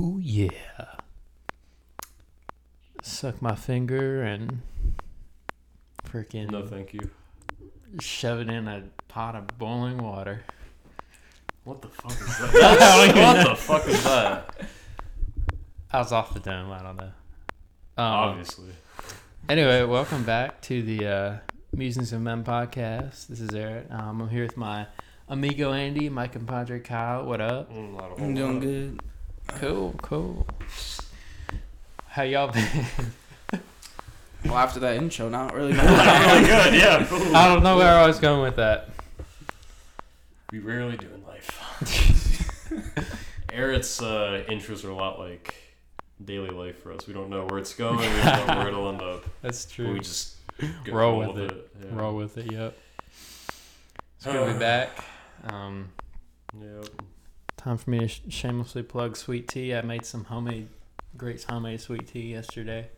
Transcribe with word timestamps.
Ooh 0.00 0.18
yeah. 0.22 0.48
Suck 3.02 3.40
my 3.40 3.54
finger 3.54 4.22
and 4.22 4.62
freaking 6.06 6.50
No, 6.50 6.66
thank 6.66 6.92
you. 6.92 7.10
shove 8.00 8.40
it 8.40 8.48
in 8.48 8.68
a 8.68 8.84
pot 9.08 9.34
of 9.34 9.46
boiling 9.58 9.98
water. 9.98 10.42
What 11.64 11.82
the 11.82 11.88
fuck 11.88 12.12
is 12.12 12.38
that? 12.38 13.12
what 13.44 13.48
the 13.48 13.56
fuck 13.56 13.86
is 13.88 14.04
that? 14.04 14.54
I 15.92 15.98
was 15.98 16.12
off 16.12 16.34
the 16.34 16.40
dome. 16.40 16.70
I 16.70 16.82
don't 16.82 16.96
know. 16.96 17.02
Um, 17.96 18.04
Obviously. 18.04 18.68
Anyway, 19.48 19.82
welcome 19.84 20.22
back 20.24 20.60
to 20.62 20.82
the 20.82 21.06
uh, 21.06 21.36
Musings 21.72 22.12
of 22.12 22.20
Men 22.20 22.44
podcast. 22.44 23.26
This 23.28 23.40
is 23.40 23.50
Eric. 23.54 23.86
Um, 23.90 24.20
I'm 24.22 24.28
here 24.28 24.42
with 24.44 24.56
my 24.56 24.86
amigo 25.28 25.72
Andy, 25.72 26.08
my 26.08 26.26
compadre 26.28 26.80
Kyle. 26.80 27.24
What 27.24 27.40
up? 27.40 27.72
Mm, 27.72 27.92
not 27.96 28.04
a 28.12 28.14
whole 28.14 28.22
I'm 28.24 28.34
doing 28.34 28.54
lot. 28.54 28.62
good. 28.62 29.00
Cool, 29.56 29.94
cool. 30.02 30.46
How 32.08 32.22
y'all 32.22 32.52
been? 32.52 32.86
Well, 34.44 34.56
after 34.56 34.78
that 34.80 34.96
intro, 34.96 35.28
not 35.28 35.52
really. 35.54 35.72
really 35.72 35.80
good, 36.46 36.74
yeah. 36.74 37.04
cool. 37.08 37.34
I 37.34 37.48
don't 37.52 37.62
know 37.62 37.76
where 37.76 37.98
I 37.98 38.06
was 38.06 38.18
going 38.18 38.42
with 38.42 38.56
that. 38.56 38.90
We 40.52 40.60
rarely 40.60 40.96
do 40.96 41.06
in 41.14 41.24
life. 41.26 41.50
Eric's 43.52 44.00
uh, 44.00 44.44
intros 44.48 44.84
are 44.84 44.90
a 44.90 44.94
lot 44.94 45.18
like 45.18 45.54
daily 46.24 46.50
life 46.50 46.82
for 46.82 46.92
us. 46.92 47.06
We 47.06 47.14
don't 47.14 47.30
know 47.30 47.44
where 47.46 47.58
it's 47.58 47.74
going. 47.74 47.98
We 47.98 48.04
don't 48.04 48.46
know 48.46 48.56
where 48.58 48.68
it'll 48.68 48.88
end 48.88 49.02
up. 49.02 49.24
That's 49.42 49.66
But 49.66 49.72
true. 49.74 49.92
we 49.94 50.00
just 50.00 50.36
go 50.84 50.92
Roll 50.92 51.20
roll 51.20 51.32
with 51.34 51.52
Yeah. 51.52 51.86
Roll 51.92 52.16
with 52.16 52.38
it. 52.38 52.52
Yep. 52.52 52.78
It's 54.16 54.24
good 54.24 54.46
to 54.46 54.52
be 54.52 54.58
back. 54.60 54.90
Um, 55.50 55.88
Yep. 56.58 56.86
Time 57.58 57.76
for 57.76 57.90
me 57.90 58.00
to 58.00 58.08
sh- 58.08 58.20
shamelessly 58.28 58.82
plug 58.82 59.16
sweet 59.16 59.48
tea. 59.48 59.74
I 59.74 59.82
made 59.82 60.06
some 60.06 60.24
homemade, 60.24 60.68
great 61.16 61.42
homemade 61.42 61.80
sweet 61.80 62.06
tea 62.06 62.32
yesterday. 62.32 62.88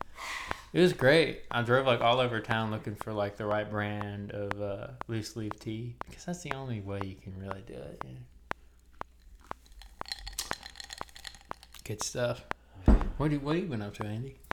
It 0.72 0.80
was 0.80 0.92
great. 0.92 1.42
I 1.50 1.62
drove 1.62 1.86
like 1.86 2.00
all 2.00 2.20
over 2.20 2.40
town 2.40 2.70
looking 2.70 2.94
for 2.94 3.12
like 3.12 3.36
the 3.36 3.46
right 3.46 3.68
brand 3.68 4.30
of 4.30 4.60
uh, 4.62 4.88
loose 5.08 5.34
leaf 5.34 5.58
tea 5.58 5.96
because 6.08 6.24
that's 6.26 6.42
the 6.42 6.52
only 6.52 6.80
way 6.80 7.00
you 7.04 7.16
can 7.16 7.34
really 7.40 7.62
do 7.66 7.74
it. 7.74 8.02
Yeah. 8.04 8.10
Good 11.84 12.02
stuff. 12.02 12.44
What 13.16 13.30
do 13.30 13.40
what 13.40 13.56
have 13.56 13.64
you 13.64 13.70
been 13.70 13.82
up 13.82 13.94
to, 13.96 14.04
Andy? 14.04 14.36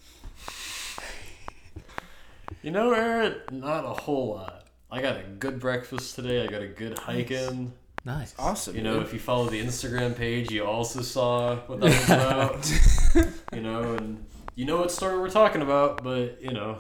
You 2.63 2.71
know, 2.71 2.91
Eric, 2.91 3.51
not 3.51 3.85
a 3.85 3.89
whole 3.89 4.33
lot. 4.33 4.65
I 4.89 5.01
got 5.01 5.17
a 5.17 5.23
good 5.23 5.59
breakfast 5.59 6.15
today. 6.15 6.43
I 6.43 6.47
got 6.47 6.61
a 6.61 6.67
good 6.67 6.97
hike 6.97 7.29
in. 7.29 7.71
Nice. 8.07 8.33
Awesome. 8.39 8.73
You 8.73 8.83
know, 8.83 8.93
dude. 8.99 9.03
if 9.07 9.13
you 9.13 9.19
follow 9.19 9.49
the 9.49 9.61
Instagram 9.61 10.15
page, 10.15 10.49
you 10.49 10.63
also 10.63 11.01
saw 11.01 11.57
what 11.67 11.81
that 11.81 11.89
was 11.89 12.09
about. 13.15 13.33
you 13.53 13.61
know, 13.61 13.95
and 13.95 14.25
you 14.55 14.63
know 14.63 14.77
what 14.77 14.91
story 14.91 15.19
we're 15.19 15.29
talking 15.29 15.61
about, 15.61 16.05
but 16.05 16.41
you 16.41 16.53
know, 16.53 16.77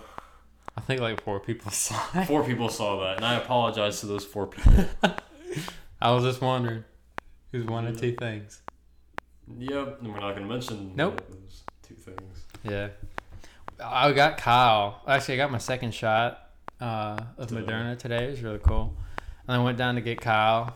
I 0.77 0.81
think 0.81 1.01
like 1.01 1.21
four 1.21 1.41
people 1.41 1.69
saw 1.69 2.01
it. 2.15 2.27
four 2.27 2.45
people 2.45 2.69
saw 2.69 3.01
that, 3.03 3.17
and 3.17 3.25
I 3.25 3.35
apologize 3.35 3.99
to 3.99 4.05
those 4.05 4.23
four 4.23 4.47
people. 4.47 4.85
I 6.01 6.11
was 6.11 6.23
just 6.23 6.39
wondering, 6.39 6.85
who's 7.51 7.65
one 7.65 7.85
of 7.87 7.99
two 7.99 8.13
things? 8.13 8.61
Yep, 9.59 9.97
and 10.01 10.13
we're 10.13 10.21
not 10.21 10.33
gonna 10.33 10.47
mention 10.47 10.93
Nope. 10.95 11.21
those 11.29 11.63
two 11.85 11.95
things. 11.95 12.45
Yeah. 12.63 12.87
I 13.83 14.13
got 14.13 14.37
Kyle. 14.37 15.01
Actually, 15.05 15.33
I 15.33 15.37
got 15.39 15.51
my 15.51 15.57
second 15.57 15.93
shot 15.93 16.51
uh, 16.79 17.17
of 17.37 17.49
Today. 17.49 17.61
Moderna 17.69 17.99
today. 17.99 18.27
It 18.27 18.31
was 18.31 18.41
really 18.41 18.59
cool. 18.59 18.95
And 19.45 19.59
I 19.59 19.63
went 19.63 19.77
down 19.77 19.95
to 19.95 20.01
get 20.01 20.21
Kyle, 20.21 20.73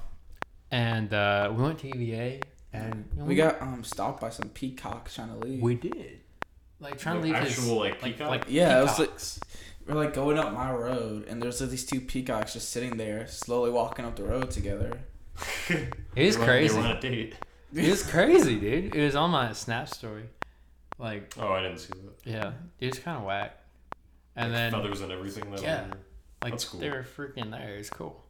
and 0.71 1.13
uh, 1.13 1.51
we 1.55 1.63
went 1.63 1.79
to 1.79 1.87
EVA, 1.87 2.39
and 2.73 3.05
you 3.13 3.19
know, 3.19 3.25
we 3.25 3.35
got 3.35 3.61
um 3.61 3.83
stopped 3.83 4.21
by 4.21 4.29
some 4.29 4.49
peacocks 4.49 5.15
trying 5.15 5.29
to 5.29 5.45
leave. 5.45 5.61
we 5.61 5.75
did 5.75 6.19
like 6.79 6.97
trying 6.97 7.17
to 7.17 7.21
leave 7.21 7.35
actual 7.35 7.77
like 7.77 8.01
like 8.01 8.13
peacock. 8.13 8.29
like 8.29 8.45
Yeah, 8.47 8.79
it 8.79 8.83
was 8.83 8.97
like- 8.99 9.11
We're 9.87 9.95
like 9.95 10.13
going 10.13 10.37
up 10.39 10.53
my 10.53 10.71
road, 10.71 11.27
and 11.27 11.41
there's 11.41 11.59
like 11.61 11.69
these 11.69 11.85
two 11.85 12.01
peacocks 12.01 12.53
just 12.53 12.69
sitting 12.69 12.97
there, 12.97 13.27
slowly 13.27 13.69
walking 13.71 14.05
up 14.05 14.15
the 14.15 14.23
road 14.23 14.49
together. 14.51 14.99
it 15.69 15.93
is 16.15 16.35
was 16.37 16.37
on- 16.37 16.45
crazy. 16.45 16.75
They 16.75 16.81
on 16.81 16.97
a 16.97 17.01
date. 17.01 17.35
It 17.73 17.89
was 17.89 18.03
crazy, 18.03 18.59
dude. 18.59 18.95
It 18.95 19.03
was 19.05 19.15
on 19.15 19.31
my 19.31 19.53
Snap 19.53 19.87
story. 19.89 20.23
Like, 20.99 21.33
Oh, 21.39 21.47
I 21.53 21.61
didn't 21.61 21.79
see 21.79 21.93
that. 21.93 22.29
yeah, 22.31 22.51
it 22.79 22.87
was 22.87 22.99
kind 22.99 23.17
of 23.17 23.23
whack. 23.23 23.57
And 24.35 24.51
Like, 24.51 24.57
then, 24.57 24.71
feathers 24.71 25.01
and 25.01 25.11
everything. 25.11 25.49
That 25.51 25.61
Yeah. 25.61 25.83
were- 25.87 25.97
like, 26.43 26.51
that's 26.53 26.65
cool. 26.65 26.79
they 26.79 26.89
were 26.89 27.03
freaking 27.03 27.51
there. 27.51 27.75
It's 27.77 27.89
cool. 27.89 28.23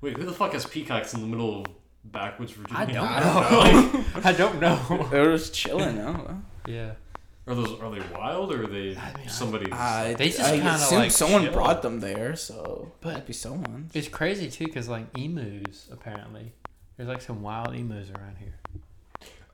Wait, 0.00 0.16
who 0.16 0.24
the 0.24 0.32
fuck 0.32 0.52
has 0.52 0.64
peacocks 0.66 1.12
in 1.14 1.20
the 1.22 1.26
middle 1.26 1.60
of 1.62 1.66
backwoods 2.04 2.52
Virginia? 2.52 2.80
I 2.80 2.86
don't 2.86 3.04
know. 3.92 4.04
don't 4.12 4.26
I 4.26 4.32
don't 4.32 4.60
know. 4.60 5.08
They 5.10 5.20
were 5.20 5.36
just 5.36 5.54
chilling. 5.54 5.98
I 6.00 6.04
don't 6.12 6.28
know. 6.28 6.42
yeah. 6.66 6.92
Are 7.46 7.54
those 7.54 7.78
are 7.78 7.90
they 7.90 8.00
wild 8.14 8.52
or 8.54 8.64
are 8.64 8.66
they 8.66 8.96
I 8.96 9.12
mean, 9.18 9.26
I- 9.26 9.26
somebody's? 9.26 9.72
I, 9.72 10.14
They 10.14 10.28
just 10.30 10.40
I 10.40 10.56
kinda, 10.56 10.70
assume 10.74 10.98
like, 10.98 11.10
someone 11.10 11.42
chill. 11.44 11.52
brought 11.52 11.82
them 11.82 12.00
there, 12.00 12.36
so 12.36 12.92
But- 13.02 13.12
it'd 13.14 13.26
be 13.26 13.32
someone. 13.34 13.90
It's 13.92 14.08
crazy 14.08 14.48
too, 14.50 14.66
cause 14.68 14.88
like 14.88 15.06
emus 15.18 15.88
apparently, 15.92 16.52
there's 16.96 17.08
like 17.08 17.20
some 17.20 17.42
wild 17.42 17.74
emus 17.74 18.08
around 18.10 18.38
here. 18.38 18.54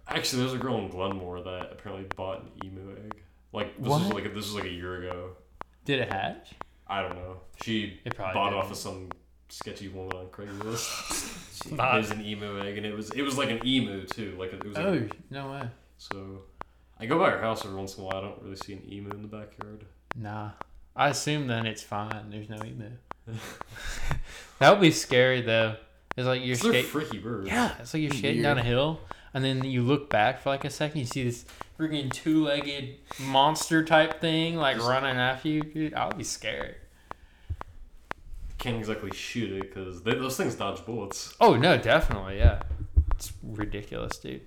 Actually, 0.06 0.41
there's 0.43 0.55
a 0.55 0.59
girl 0.59 0.78
in 0.78 0.89
Glenmore 0.89 1.41
that 1.43 1.71
apparently 1.72 2.06
bought 2.16 2.43
an 2.43 2.50
emu 2.65 2.93
egg. 2.93 3.15
Like 3.53 3.77
this 3.78 3.87
What? 3.89 4.03
was 4.03 4.12
like 4.12 4.25
this 4.25 4.34
was 4.47 4.55
like 4.55 4.65
a 4.65 4.69
year 4.71 4.97
ago. 5.03 5.31
Did 5.84 6.00
it 6.00 6.12
hatch? 6.12 6.50
I 6.87 7.03
don't 7.03 7.16
know. 7.16 7.41
She 7.62 7.99
It 8.05 8.15
probably 8.15 8.34
bought 8.34 8.50
did. 8.50 8.59
off 8.59 8.71
of 8.71 8.77
some 8.77 9.10
sketchy 9.53 9.88
woman 9.88 10.16
on 10.16 10.27
Craigslist. 10.27 11.72
Not- 11.72 11.94
It 11.94 11.99
was 11.99 12.11
an 12.11 12.25
emu 12.25 12.61
egg, 12.61 12.77
and 12.78 12.87
it 12.87 12.94
was 12.94 13.11
it 13.11 13.22
was 13.22 13.37
like 13.37 13.50
an 13.50 13.61
emu 13.66 14.05
too. 14.06 14.34
Like 14.38 14.53
it 14.53 14.65
was. 14.65 14.77
Like, 14.77 14.87
Oh 14.87 15.09
no 15.31 15.50
way. 15.53 15.62
So, 15.99 16.43
I 16.99 17.06
go 17.06 17.19
by 17.19 17.31
her 17.31 17.41
house 17.41 17.65
every 17.65 17.77
once 17.77 17.97
in 17.97 18.03
a 18.05 18.06
while. 18.06 18.16
I 18.16 18.21
don't 18.22 18.43
really 18.43 18.56
see 18.56 18.72
an 18.72 18.83
emu 18.91 19.10
in 19.10 19.22
the 19.22 19.28
backyard. 19.28 19.84
Nah. 20.16 20.50
I 20.97 21.09
assume 21.10 21.47
then 21.47 21.66
it's 21.66 21.83
fine. 21.83 22.31
There's 22.31 22.49
no 22.49 22.56
emu. 22.65 22.91
that 24.59 24.71
would 24.71 24.81
be 24.81 24.91
scary 24.91 25.41
though. 25.43 25.77
It's 26.16 26.27
like 26.27 26.41
you're 26.44 26.56
They're 26.56 26.71
skating. 26.72 26.91
freaky 26.91 27.19
birds. 27.19 27.47
Yeah, 27.49 27.72
it's 27.78 27.94
like 27.94 28.03
you're 28.03 28.12
skating 28.12 28.43
down 28.43 28.59
a 28.59 28.62
hill, 28.65 29.00
and 29.33 29.44
then 29.44 29.65
you 29.65 29.83
look 29.83 30.10
back 30.10 30.41
for 30.41 30.50
like 30.50 30.65
a 30.65 30.71
second. 30.71 30.99
You 31.00 31.06
see 31.06 31.25
this 31.25 31.44
freaking 31.78 32.12
two-legged 32.12 32.97
monster 33.21 33.84
type 33.84 34.21
thing 34.21 34.56
like 34.56 34.77
Just- 34.77 34.89
running 34.89 35.16
after 35.16 35.49
you. 35.49 35.62
Dude, 35.62 35.94
I 35.94 36.06
would 36.06 36.19
be 36.19 36.25
scared. 36.25 36.77
Can't 38.60 38.76
exactly 38.76 39.10
shoot 39.12 39.50
it 39.53 39.62
because 39.75 40.03
those 40.03 40.37
things 40.37 40.54
dodge 40.54 40.84
bullets. 40.87 41.34
Oh 41.41 41.56
no, 41.56 41.76
definitely, 41.78 42.38
yeah. 42.38 42.62
It's 43.12 43.32
ridiculous, 43.43 44.19
dude. 44.19 44.43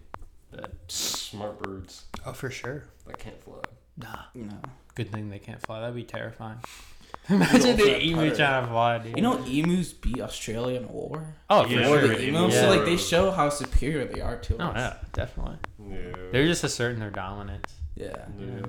But 0.52 0.72
Smart 0.88 1.62
birds 1.62 2.06
oh, 2.26 2.32
for 2.34 2.50
sure. 2.52 2.86
that 3.08 3.18
can't 3.18 3.42
fly. 3.44 3.58
Nah. 3.98 4.16
You 4.36 4.44
know. 4.46 4.62
Good 4.96 5.12
thing 5.12 5.30
they 5.30 5.40
can't 5.40 5.62
fly. 5.62 5.80
That'd 5.80 5.96
be 5.96 6.04
terrifying. 6.04 6.60
Imagine 7.30 7.76
the 7.78 7.84
that 7.86 8.02
emu 8.04 8.16
putter. 8.30 8.36
trying 8.36 8.64
to 8.66 8.70
fly, 8.70 8.98
dude. 9.00 9.16
You 9.18 9.24
know, 9.24 9.44
emus 9.46 9.94
beat 9.94 10.20
Australia 10.22 10.80
in 10.80 10.90
war. 10.90 11.36
oh, 11.50 11.64
for 11.64 11.70
Yeah, 11.70 11.88
Or 11.90 12.00
sure. 12.00 12.08
the 12.10 12.16
dude. 12.16 12.30
emu, 12.30 12.48
Yeah. 12.50 12.62
so 12.62 12.70
like 12.70 12.86
they 12.86 12.98
show 12.98 13.32
how 13.32 13.50
superior 13.50 14.06
they 14.06 14.22
are 14.22 14.38
to 14.38 14.58
Oh 14.62 14.66
us. 14.68 14.76
yeah, 14.78 14.98
definitely. 15.14 15.58
Yeah. 15.90 16.16
They're 16.32 16.46
just 16.46 16.64
asserting 16.64 17.00
their 17.00 17.10
dominance. 17.12 17.74
Yeah. 17.96 18.26
Yeah. 18.40 18.66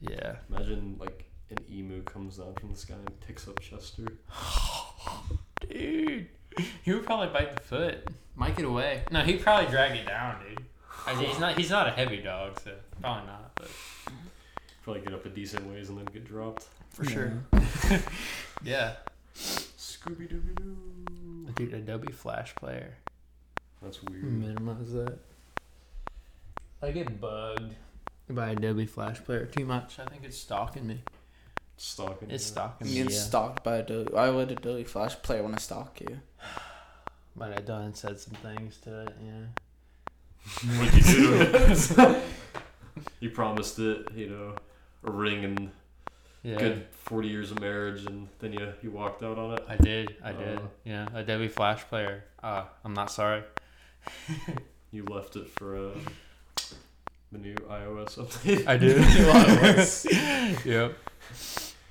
Yeah. 0.00 0.36
Imagine 0.50 0.96
like 1.00 1.25
an 1.50 1.58
emu 1.70 2.02
comes 2.02 2.36
down 2.38 2.54
from 2.54 2.70
the 2.72 2.76
sky 2.78 2.94
and 2.94 3.20
picks 3.20 3.46
up 3.48 3.60
Chester. 3.60 4.04
Dude, 5.68 6.28
he 6.82 6.92
would 6.92 7.04
probably 7.04 7.28
bite 7.28 7.54
the 7.56 7.62
foot. 7.62 8.08
Might 8.34 8.56
get 8.56 8.64
away. 8.66 9.02
No, 9.10 9.20
he'd 9.22 9.40
probably 9.42 9.70
drag 9.70 9.96
it 9.96 10.06
down, 10.06 10.36
dude. 10.46 10.64
I 11.06 11.14
mean, 11.14 11.28
he's 11.28 11.38
not. 11.38 11.56
He's 11.56 11.70
not 11.70 11.88
a 11.88 11.90
heavy 11.90 12.18
dog, 12.18 12.60
so 12.60 12.72
probably 13.00 13.26
not. 13.28 13.52
But 13.56 13.70
Probably 14.82 15.02
get 15.02 15.14
up 15.14 15.24
a 15.26 15.28
decent 15.30 15.66
ways 15.72 15.88
and 15.88 15.98
then 15.98 16.04
get 16.06 16.24
dropped. 16.26 16.66
for 16.90 17.04
Yeah. 17.04 17.10
sure. 17.10 18.02
Yeah. 18.64 18.92
Scooby 19.36 20.28
Dooby 20.32 20.54
Doo. 20.56 21.52
Dude, 21.56 21.74
Adobe 21.74 22.10
Flash 22.12 22.54
Player. 22.54 22.94
That's 23.82 24.02
weird. 24.02 24.22
Hmm, 24.22 24.40
Minimize 24.46 24.92
that. 24.92 25.18
I 26.82 26.90
get 26.90 27.20
bugged 27.20 27.74
by 28.30 28.50
Adobe 28.50 28.86
Flash 28.86 29.22
Player 29.24 29.44
too 29.46 29.64
much. 29.66 29.98
I 29.98 30.06
think 30.06 30.24
it's 30.24 30.38
stalking 30.38 30.86
me. 30.86 31.00
Stalking. 31.76 32.30
It's 32.30 32.44
you. 32.46 32.52
stalking 32.52 32.86
You 32.88 33.04
me. 33.04 33.08
get 33.10 33.12
Yeah. 33.12 33.20
stalked 33.22 33.62
by 33.64 33.76
Adobe. 33.76 34.12
Why 34.12 34.30
would 34.30 34.50
a 34.50 34.54
Adobe 34.54 34.84
Flash 34.84 35.14
Player 35.22 35.42
want 35.42 35.56
to 35.56 35.62
stalk 35.62 36.00
you? 36.00 36.20
But 37.36 37.52
I 37.52 37.60
done 37.62 37.94
said 37.94 38.18
some 38.18 38.34
things 38.34 38.78
to 38.78 39.02
it. 39.02 39.14
Yeah. 39.22 39.46
What'd 40.78 40.94
you 40.94 41.02
do 41.02 41.38
to 41.38 42.10
it? 42.16 42.22
you 43.20 43.30
promised 43.30 43.78
it, 43.78 44.08
you 44.14 44.28
know, 44.30 44.54
a 45.04 45.10
ring 45.10 45.44
and 45.44 45.70
Yeah. 46.42 46.58
good 46.58 46.86
40 46.92 47.28
years 47.28 47.50
of 47.50 47.60
marriage, 47.60 48.06
and 48.06 48.28
then 48.38 48.52
you, 48.52 48.72
you 48.82 48.90
walked 48.90 49.22
out 49.22 49.38
on 49.38 49.52
it. 49.54 49.64
I 49.68 49.76
did. 49.76 50.16
I 50.24 50.32
did. 50.32 50.60
Yeah, 50.84 51.08
a 51.14 51.18
Adobe 51.18 51.48
Flash 51.48 51.82
Player. 51.88 52.24
Uh, 52.42 52.64
I'm 52.84 52.94
not 52.94 53.10
sorry. 53.10 53.42
You 54.92 55.04
left 55.04 55.34
it 55.36 55.48
for 55.58 55.76
uh, 55.76 55.90
the 57.32 57.38
new 57.38 57.54
iOS 57.56 58.16
update. 58.16 58.66
I 58.66 58.76
did. 58.78 58.96
yep. 60.64 60.96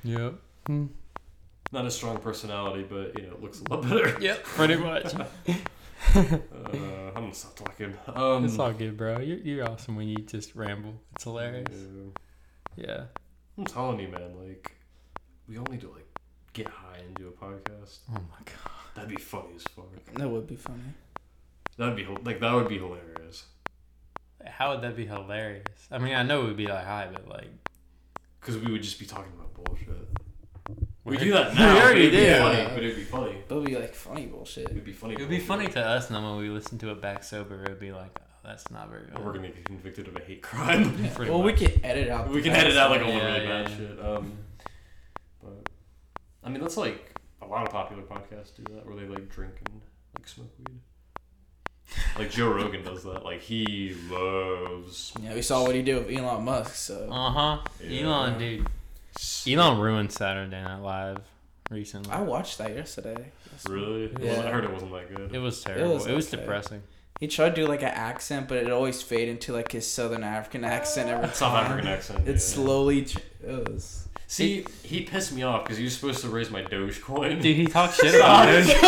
Yep. 0.06 0.36
Hmm. 0.68 0.86
Not 1.72 1.86
a 1.86 1.92
strong 1.92 2.18
personality, 2.20 2.86
but 2.88 3.18
you 3.20 3.28
know, 3.28 3.34
it 3.34 3.42
looks 3.42 3.62
a 3.62 3.74
lot 3.74 3.82
better. 3.84 4.16
Yep. 4.22 4.44
Pretty 4.44 4.76
much. 4.76 5.14
Uh, 6.14 6.38
I'm 7.16 7.24
gonna 7.24 7.34
stop 7.34 7.56
talking. 7.56 7.94
Um, 8.08 8.46
it's 8.46 8.60
all 8.60 8.72
good, 8.72 8.96
bro. 8.96 9.20
You're, 9.20 9.40
you're 9.40 9.70
awesome 9.70 9.96
when 9.96 10.08
you 10.08 10.18
just 10.18 10.56
ramble. 10.56 10.94
It's 11.16 11.24
hilarious. 11.24 11.68
yeah. 12.78 12.86
Yeah. 12.86 13.04
I'm 13.58 13.66
telling 13.66 14.00
you, 14.00 14.08
man. 14.10 14.36
Like, 14.48 14.72
we 15.50 15.58
all 15.58 15.66
need 15.72 15.82
to 15.82 15.90
like 15.90 16.06
get 16.54 16.68
high 16.68 16.98
and 17.06 17.16
do 17.16 17.28
a 17.28 17.32
podcast. 17.32 18.00
Oh 18.12 18.14
my 18.14 18.40
god. 18.46 18.72
That'd 18.94 19.10
be 19.10 19.16
funny 19.18 19.56
as 19.56 19.64
fuck. 19.64 19.88
That 20.14 20.30
would 20.30 20.48
be 20.48 20.56
funny. 20.56 20.84
That'd 21.78 21.96
be 21.96 22.06
like 22.24 22.40
that 22.40 22.54
would 22.54 22.70
be 22.70 22.78
hilarious. 22.78 23.46
How 24.46 24.72
would 24.74 24.82
that 24.84 24.96
be 24.96 25.06
hilarious? 25.08 25.66
I 25.92 25.98
mean, 25.98 26.14
I 26.14 26.24
know 26.24 26.44
it 26.44 26.46
would 26.46 26.58
be 26.58 26.68
like 26.68 26.86
high, 26.86 27.10
but 27.12 27.28
like. 27.28 27.50
Cause 28.46 28.58
we 28.58 28.72
would 28.72 28.84
just 28.84 29.00
be 29.00 29.06
talking 29.08 29.32
about 29.36 29.54
bullshit. 29.56 29.88
We 31.04 31.18
We 31.18 31.18
do 31.18 31.32
that 31.34 31.56
now. 31.56 31.74
We 31.74 31.80
but 31.80 31.84
already 31.84 32.00
it'd 32.02 32.12
be 32.12 32.18
did. 32.18 32.38
Funny, 32.42 32.64
but 32.76 32.84
it'd 32.84 32.96
be 32.96 33.04
funny. 33.04 33.38
That 33.48 33.56
would 33.56 33.66
be 33.66 33.76
like 33.76 33.94
funny 33.96 34.26
bullshit. 34.28 34.70
It'd 34.70 34.84
be 34.86 34.94
funny. 34.94 35.14
It 35.16 35.20
would 35.20 35.30
be 35.30 35.40
funny 35.40 35.68
to 35.68 35.82
us, 35.84 36.08
and 36.08 36.16
then 36.16 36.24
when 36.24 36.38
we 36.38 36.50
listen 36.50 36.78
to 36.80 36.92
it 36.92 37.02
back 37.02 37.24
sober, 37.24 37.64
it 37.64 37.70
would 37.70 37.80
be 37.80 37.92
like, 37.92 38.12
oh, 38.20 38.24
that's 38.44 38.70
not 38.70 38.90
very 38.90 39.08
good. 39.08 39.18
We're 39.26 39.34
gonna 39.34 39.48
get 39.48 39.66
convicted 39.66 40.08
of 40.08 40.16
a 40.16 40.20
hate 40.20 40.44
crime. 40.44 40.96
Yeah. 41.04 41.10
Pretty 41.16 41.32
Well, 41.32 41.42
we 41.42 41.54
much. 41.54 41.62
can 41.62 41.84
edit 41.86 42.10
out. 42.10 42.30
we 42.30 42.36
the 42.36 42.44
can 42.44 42.54
bad 42.54 42.66
edit 42.68 42.78
out 42.78 42.92
like 42.92 43.00
stuff. 43.02 43.14
all 43.14 43.20
the 43.20 43.26
Yeah, 43.26 43.34
really 43.34 43.46
yeah, 43.48 43.64
bad 43.64 43.70
yeah. 43.72 43.78
shit. 43.78 44.06
Um, 44.06 44.38
but 45.44 45.70
I 46.44 46.50
mean, 46.50 46.62
that's 46.62 46.78
like 46.78 47.20
a 47.42 47.48
lot 47.48 47.66
of 47.66 47.72
popular 47.74 48.04
podcasts 48.04 48.56
do 48.56 48.64
that, 48.76 48.86
where 48.86 48.96
they 48.96 49.08
like 49.08 49.28
drink 49.30 49.54
and 49.66 49.82
like 50.16 50.28
smoke 50.28 50.52
weed. 50.60 50.80
Like 52.18 52.32
Joe 52.32 52.50
Rogan 52.52 52.84
does 52.84 53.04
that. 53.04 53.24
Like 53.24 53.42
he 53.42 53.96
loves. 54.10 55.14
Yeah, 55.22 55.34
we 55.34 55.42
saw 55.42 55.64
what 55.64 55.76
he 55.76 55.82
did 55.82 56.06
with 56.06 56.18
Elon 56.18 56.44
Musk. 56.44 56.76
So 56.76 57.08
Uh 57.12 57.32
huh. 57.32 57.58
Yeah. 57.84 58.02
Elon, 58.08 58.40
dude. 58.40 58.68
Elon 59.48 59.80
ruined 59.80 60.12
Saturday 60.12 60.62
Night 60.62 60.82
Live 60.82 61.20
recently. 61.70 62.12
I 62.12 62.22
watched 62.22 62.58
that 62.58 62.76
yesterday. 62.76 63.32
Really? 63.70 64.12
Yeah. 64.20 64.42
I 64.42 64.52
heard 64.52 64.66
it 64.66 64.72
wasn't 64.72 64.92
that 64.92 65.14
good. 65.16 65.34
It 65.34 65.40
was 65.40 65.62
terrible. 65.64 65.92
It 65.92 65.94
was, 65.94 66.08
was 66.08 66.28
okay. 66.34 66.38
depressing. 66.38 66.84
He 67.20 67.28
tried 67.28 67.56
to 67.56 67.62
do 67.62 67.68
like 67.68 67.82
an 67.82 67.90
accent, 67.90 68.50
but 68.50 68.58
it 68.58 68.70
always 68.72 69.02
fade 69.02 69.30
into 69.30 69.54
like 69.54 69.72
his 69.72 69.90
Southern 69.90 70.24
African 70.24 70.66
accent 70.66 71.10
every 71.10 71.30
South 71.30 71.54
time. 71.54 71.66
African 71.66 71.88
accent. 71.88 72.28
It 72.28 72.32
yeah. 72.32 72.38
slowly. 72.38 73.06
Ch- 73.06 73.18
it 73.42 73.70
was. 73.70 74.08
See, 74.28 74.66
he 74.82 75.02
pissed 75.02 75.34
me 75.34 75.44
off 75.44 75.64
because 75.64 75.78
he 75.78 75.84
was 75.84 75.94
supposed 75.96 76.22
to 76.22 76.30
raise 76.30 76.50
my 76.50 76.64
Dogecoin. 76.64 77.42
Dude, 77.42 77.56
he 77.56 77.68
talked 77.68 77.96
shit 77.98 78.16
about 78.20 78.50
it. 78.50 78.66
He's 78.66 78.82
like, 78.82 78.84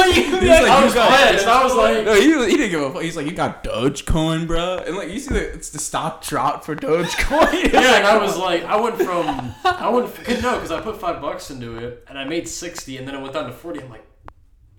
I 0.64 0.80
"You 0.80 0.86
was 0.86 0.94
got- 0.96 1.32
pissed. 1.32 1.46
I 1.48 1.64
was 1.64 1.76
like- 1.76 2.06
no, 2.06 2.14
he, 2.16 2.22
he 2.50 2.58
didn't 2.58 2.72
give 2.72 2.82
a 2.82 2.92
fuck. 2.92 3.04
He's 3.04 3.16
like, 3.16 3.28
you 3.28 3.34
got 3.34 3.64
Dogecoin, 3.64 4.48
bro, 4.48 4.78
and 4.80 4.96
like 4.98 5.10
you 5.10 5.20
see 5.20 5.34
the 5.36 5.54
it's 5.54 5.70
the 5.70 5.78
stock 5.80 6.24
drop 6.24 6.66
for 6.66 6.76
Dogecoin. 6.76 7.72
yeah, 7.74 7.98
and 7.98 8.08
I 8.08 8.18
was 8.18 8.36
like, 8.38 8.64
I 8.64 8.78
went 8.78 8.96
from, 8.96 9.54
I 9.64 9.90
went, 9.90 10.14
cause 10.26 10.42
no, 10.42 10.56
because 10.56 10.72
I 10.72 10.82
put 10.82 11.00
five 11.00 11.22
bucks 11.22 11.52
into 11.52 11.78
it, 11.78 12.04
and 12.10 12.18
I 12.18 12.24
made 12.26 12.48
sixty, 12.48 12.98
and 12.98 13.08
then 13.08 13.14
it 13.14 13.22
went 13.22 13.34
down 13.34 13.46
to 13.46 13.54
forty. 13.54 13.80
I'm 13.82 13.90
like, 13.92 14.06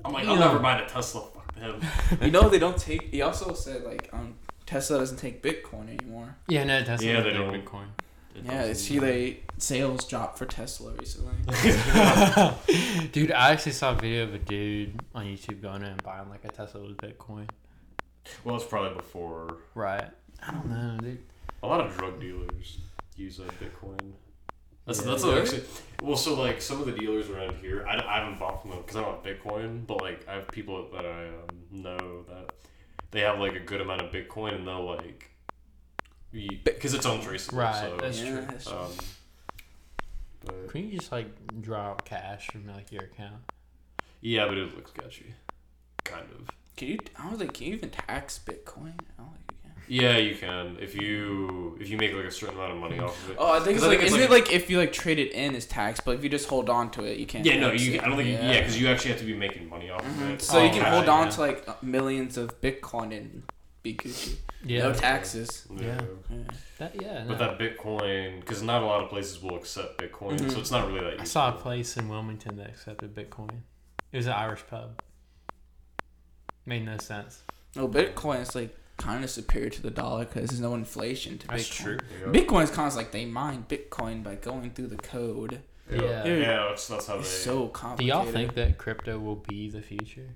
I'm 0.05 0.13
like, 0.13 0.27
I'll 0.27 0.35
Yeah. 0.35 0.41
never 0.47 0.59
buy 0.59 0.81
a 0.81 0.89
Tesla. 0.89 1.23
Fuck 1.35 1.55
them. 1.55 1.81
you 2.21 2.31
know 2.33 2.49
they 2.49 2.59
don't 2.59 2.77
take. 2.79 3.11
He 3.13 3.23
also 3.23 3.55
said 3.55 3.85
like 3.85 4.09
um 4.13 4.35
Tesla 4.67 4.99
doesn't 4.99 5.19
take 5.19 5.41
Bitcoin 5.41 5.89
anymore. 5.97 6.37
Yeah, 6.49 6.65
no, 6.65 6.83
Tesla 6.83 7.07
Yeah, 7.07 7.13
yeah, 7.19 7.21
they 7.23 7.31
they 7.31 7.37
don't. 7.39 7.65
Bitcoin. 7.65 7.87
It 8.39 8.45
Yeah, 8.47 8.53
doesn't- 8.59 8.71
it's 8.71 8.81
see 8.83 8.99
they 8.99 9.41
sales 9.59 10.05
dropped 10.07 10.39
for 10.39 10.47
Tesla 10.47 10.93
recently. 10.93 11.35
dude, 13.13 13.33
I 13.33 13.51
actually 13.51 13.73
saw 13.73 13.93
a 13.93 13.95
video 13.95 14.25
of 14.25 14.35
a 14.35 14.39
dude 14.39 15.01
on 15.15 15.25
YouTube 15.27 15.61
going 15.63 15.83
in 15.83 15.89
and 15.89 16.03
buying 16.03 16.29
like 16.29 16.45
a 16.45 16.49
Tesla 16.49 16.83
with 16.83 16.97
Bitcoin. 16.99 17.49
Well, 18.45 18.57
it's 18.57 18.65
probably 18.65 18.95
before. 18.97 19.57
Right. 19.75 20.05
I 20.47 20.53
don't 20.53 20.67
know, 20.71 20.99
dude. 21.01 21.19
A 21.63 21.67
lot 21.67 21.81
of 21.81 21.97
drug 21.97 22.21
dealers 22.21 22.79
use 23.17 23.41
uh, 23.41 23.45
Bitcoin. 23.61 24.13
That's 24.87 25.01
Yeah. 25.01 25.07
that's 25.07 25.25
Really? 25.25 25.41
actually 25.41 25.65
well. 26.03 26.17
So 26.17 26.35
like 26.41 26.63
some 26.63 26.81
of 26.81 26.87
the 26.87 26.93
dealers 26.93 27.29
around 27.29 27.57
here, 27.57 27.85
I, 27.89 27.97
I 27.99 28.21
haven't 28.21 28.39
bought 28.39 28.63
from 28.63 28.71
them 28.71 28.81
because 28.81 28.97
I 28.97 29.03
don't 29.03 29.25
have 29.25 29.37
Bitcoin. 29.37 29.87
But 29.87 30.01
like 30.01 30.27
I 30.29 30.35
have 30.35 30.49
people 30.49 30.89
that 30.93 31.05
I 31.05 31.27
um, 31.29 31.83
know 31.83 32.25
that 32.29 32.53
they 33.11 33.21
have 33.21 33.39
like 33.41 33.55
a 33.57 33.61
good 33.61 33.81
amount 33.81 34.03
of 34.03 34.13
Bitcoin, 34.13 34.55
and 34.55 34.67
they'll 34.67 34.85
like 34.87 35.31
because 36.33 36.95
it's 36.95 37.07
untraceable. 37.07 37.59
Right, 37.59 37.75
So, 37.75 37.97
that's 38.01 38.21
Yeah, 38.21 38.31
true. 38.33 38.47
that's 38.49 38.67
um, 38.69 38.91
but 40.45 40.69
Can 40.69 40.89
you 40.91 40.99
just 40.99 41.11
like 41.13 41.27
draw 41.61 41.91
out 41.91 42.05
cash 42.05 42.47
from 42.49 42.67
like 42.67 42.93
your 42.93 43.05
account? 43.05 43.43
yeah, 44.21 44.47
but 44.47 44.57
it 44.59 44.75
looks 44.75 44.91
sketchy. 44.91 45.35
Kind 46.05 46.27
of. 46.39 46.49
Can 46.77 46.89
you? 46.89 46.99
I 47.19 47.31
was 47.31 47.41
like, 47.41 47.53
can 47.55 47.67
you 47.69 47.75
even 47.75 47.91
tax 47.91 48.39
Bitcoin? 48.47 48.93
I 49.19 49.23
don't 49.23 49.33
think 49.35 49.51
you 49.51 49.57
can. 49.63 49.73
Yeah, 49.89 50.17
you 50.19 50.37
can 50.37 50.77
if 50.81 50.95
you 50.95 51.77
if 51.81 51.89
you 51.89 51.97
make 51.99 52.13
like 52.15 52.25
a 52.27 52.31
certain 52.31 52.55
amount 52.57 52.73
of 52.73 52.79
money 52.79 52.99
off 53.01 53.23
of 53.25 53.31
it. 53.33 53.37
Oh, 53.39 53.53
I 53.53 53.61
think 53.61 53.79
'Cause 53.79 53.83
it's 53.83 53.85
I 53.85 53.87
like 53.89 53.99
think 53.99 54.03
it's 54.03 54.17
isn't 54.17 54.31
like- 54.31 54.43
it 54.49 54.53
like 54.53 54.53
if 54.55 54.71
you 54.71 54.79
like 54.79 54.93
trade 54.93 55.19
it 55.19 55.33
in 55.33 55.55
is 55.55 55.67
taxed, 55.67 56.05
but 56.05 56.15
if 56.17 56.23
you 56.23 56.31
just 56.31 56.49
hold 56.49 56.71
on 56.71 56.91
to 56.93 57.05
it, 57.05 57.19
you 57.19 57.27
can't. 57.27 57.45
Yeah, 57.45 57.59
no, 57.59 57.73
you. 57.73 57.95
it. 57.95 58.03
I 58.03 58.07
don't 58.09 58.17
think. 58.17 58.29
Yeah, 58.29 58.59
because 58.61 58.81
you 58.81 58.87
actually 58.89 59.11
have 59.13 59.21
to 59.21 59.27
be 59.27 59.35
making 59.35 59.69
money 59.69 59.91
off 59.91 60.01
of 60.01 60.13
Mhm. 60.13 60.35
it. 60.35 60.43
So 60.43 60.59
Oh, 60.61 60.65
you 60.65 60.71
can 60.71 60.85
hold 60.85 61.09
on 61.09 61.27
yeah. 61.27 61.31
to 61.33 61.41
like 61.41 61.83
millions 61.83 62.37
of 62.37 62.61
Bitcoin 62.61 63.17
and 63.17 63.43
be 63.93 64.09
Gucci. 64.09 64.37
Yeah. 64.65 64.83
No 64.85 64.93
taxes. 64.93 65.67
Yeah. 65.75 66.01
Yeah. 66.31 66.37
That, 66.79 67.01
yeah. 67.01 67.25
But 67.27 67.39
no. 67.39 67.39
that 67.39 67.59
Bitcoin, 67.59 68.41
because 68.41 68.63
not 68.63 68.83
a 68.83 68.87
lot 68.87 69.03
of 69.03 69.09
places 69.11 69.43
will 69.43 69.57
accept 69.57 70.01
Bitcoin, 70.01 70.39
Mhm. 70.39 70.53
so 70.53 70.59
it's 70.61 70.71
not 70.71 70.87
really 70.89 71.01
that. 71.01 71.21
I 71.21 71.25
saw 71.25 71.49
a 71.49 71.53
place 71.53 71.97
in 71.97 72.09
Wilmington 72.09 72.57
that 72.57 72.69
accepted 72.69 73.15
Bitcoin. 73.15 73.63
It 74.13 74.17
was 74.17 74.27
an 74.27 74.33
Irish 74.33 74.67
pub. 74.67 75.01
Made 76.67 76.85
no 76.85 76.99
sense. 76.99 77.43
No, 77.77 77.89
Bitcoin 77.89 78.41
is 78.43 78.55
like 78.55 78.77
kind 78.97 79.23
of 79.25 79.31
superior 79.31 79.71
to 79.71 79.83
the 79.83 79.91
dollar 79.91 80.25
because 80.25 80.51
there's 80.51 80.61
no 80.61 80.75
inflation 80.75 81.39
to 81.39 81.47
That's 81.47 81.69
Bitcoin. 81.69 81.83
true. 81.85 81.99
Yeah. 82.21 82.27
Bitcoin 82.33 82.65
is 82.65 82.71
kind 82.71 82.89
of 82.89 82.97
like 82.97 83.13
they 83.13 83.25
mine 83.25 83.65
Bitcoin 83.69 84.23
by 84.23 84.35
going 84.35 84.71
through 84.73 84.89
the 84.89 84.97
code. 84.97 85.61
Yeah, 85.91 86.03
Yeah. 86.03 86.25
yeah, 86.27 86.67
that's, 86.69 86.89
that's 86.89 87.07
how 87.07 87.15
they. 87.15 87.21
It's 87.21 87.29
so 87.29 87.69
complicated. 87.69 88.13
Do 88.13 88.25
y'all 88.25 88.33
think 88.33 88.55
that 88.55 88.77
crypto 88.77 89.19
will 89.19 89.37
be 89.37 89.71
the 89.71 89.81
future? 89.81 90.35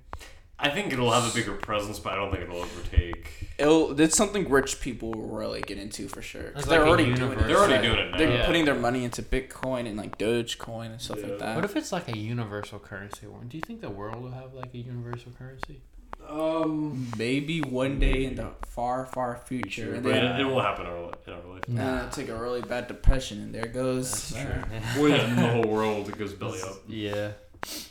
I 0.62 0.70
think 0.70 0.92
it'll 0.92 1.10
have 1.10 1.30
a 1.30 1.34
bigger 1.34 1.52
presence, 1.54 1.98
but 1.98 2.12
I 2.12 2.16
don't 2.16 2.30
think 2.30 2.44
it'll 2.44 2.58
overtake. 2.62 3.28
It'll, 3.58 4.00
it's 4.00 4.16
something 4.16 4.48
rich 4.48 4.80
people 4.80 5.10
will 5.12 5.26
really 5.36 5.60
get 5.60 5.76
into 5.76 6.06
for 6.08 6.22
sure. 6.22 6.52
It's 6.56 6.66
they're 6.66 6.78
like 6.78 6.86
a 6.86 6.88
already 6.90 7.04
doing 7.06 7.16
it. 7.16 7.18
universe. 7.20 7.46
They're 7.48 7.56
already 7.58 7.72
Like, 7.74 7.82
doing 7.82 7.98
it 7.98 8.10
now. 8.12 8.18
They're 8.18 8.32
Yeah. 8.38 8.46
putting 8.46 8.64
their 8.64 8.74
money 8.76 9.04
into 9.04 9.22
Bitcoin 9.22 9.86
and 9.88 9.96
like 9.96 10.18
Dogecoin 10.18 10.86
and 10.92 11.00
stuff 11.00 11.18
Yeah. 11.20 11.26
like 11.26 11.38
that. 11.40 11.56
What 11.56 11.64
if 11.64 11.74
it's 11.76 11.90
like 11.92 12.08
a 12.08 12.16
universal 12.16 12.78
currency 12.78 13.26
one? 13.26 13.48
Do 13.48 13.56
you 13.56 13.62
think 13.66 13.80
the 13.80 13.90
world 13.90 14.22
will 14.22 14.30
have 14.30 14.54
like 14.54 14.72
a 14.72 14.78
universal 14.78 15.32
currency? 15.36 15.82
Um, 16.28 17.10
Maybe 17.18 17.60
one 17.60 17.98
day 17.98 18.24
in 18.24 18.36
the 18.36 18.50
far, 18.66 19.06
far 19.06 19.36
future, 19.44 19.94
and 19.94 20.04
but 20.04 20.12
then 20.12 20.24
it, 20.36 20.40
it 20.40 20.44
won't 20.44 20.64
happen 20.64 20.86
in 20.86 20.92
our, 20.92 21.02
li- 21.06 21.12
in 21.26 21.32
our 21.80 21.86
life. 21.96 22.06
uh, 22.06 22.10
take 22.10 22.28
a 22.28 22.36
really 22.36 22.62
bad 22.62 22.86
depression, 22.86 23.40
and 23.42 23.52
there 23.52 23.66
goes. 23.66 24.30
That's 24.30 24.44
true. 24.44 25.02
Well, 25.02 25.08
yeah, 25.10 25.34
the 25.34 25.48
whole 25.48 25.64
world 25.64 26.16
goes 26.16 26.32
belly 26.32 26.60
up. 26.62 26.76
Yeah. 26.86 27.32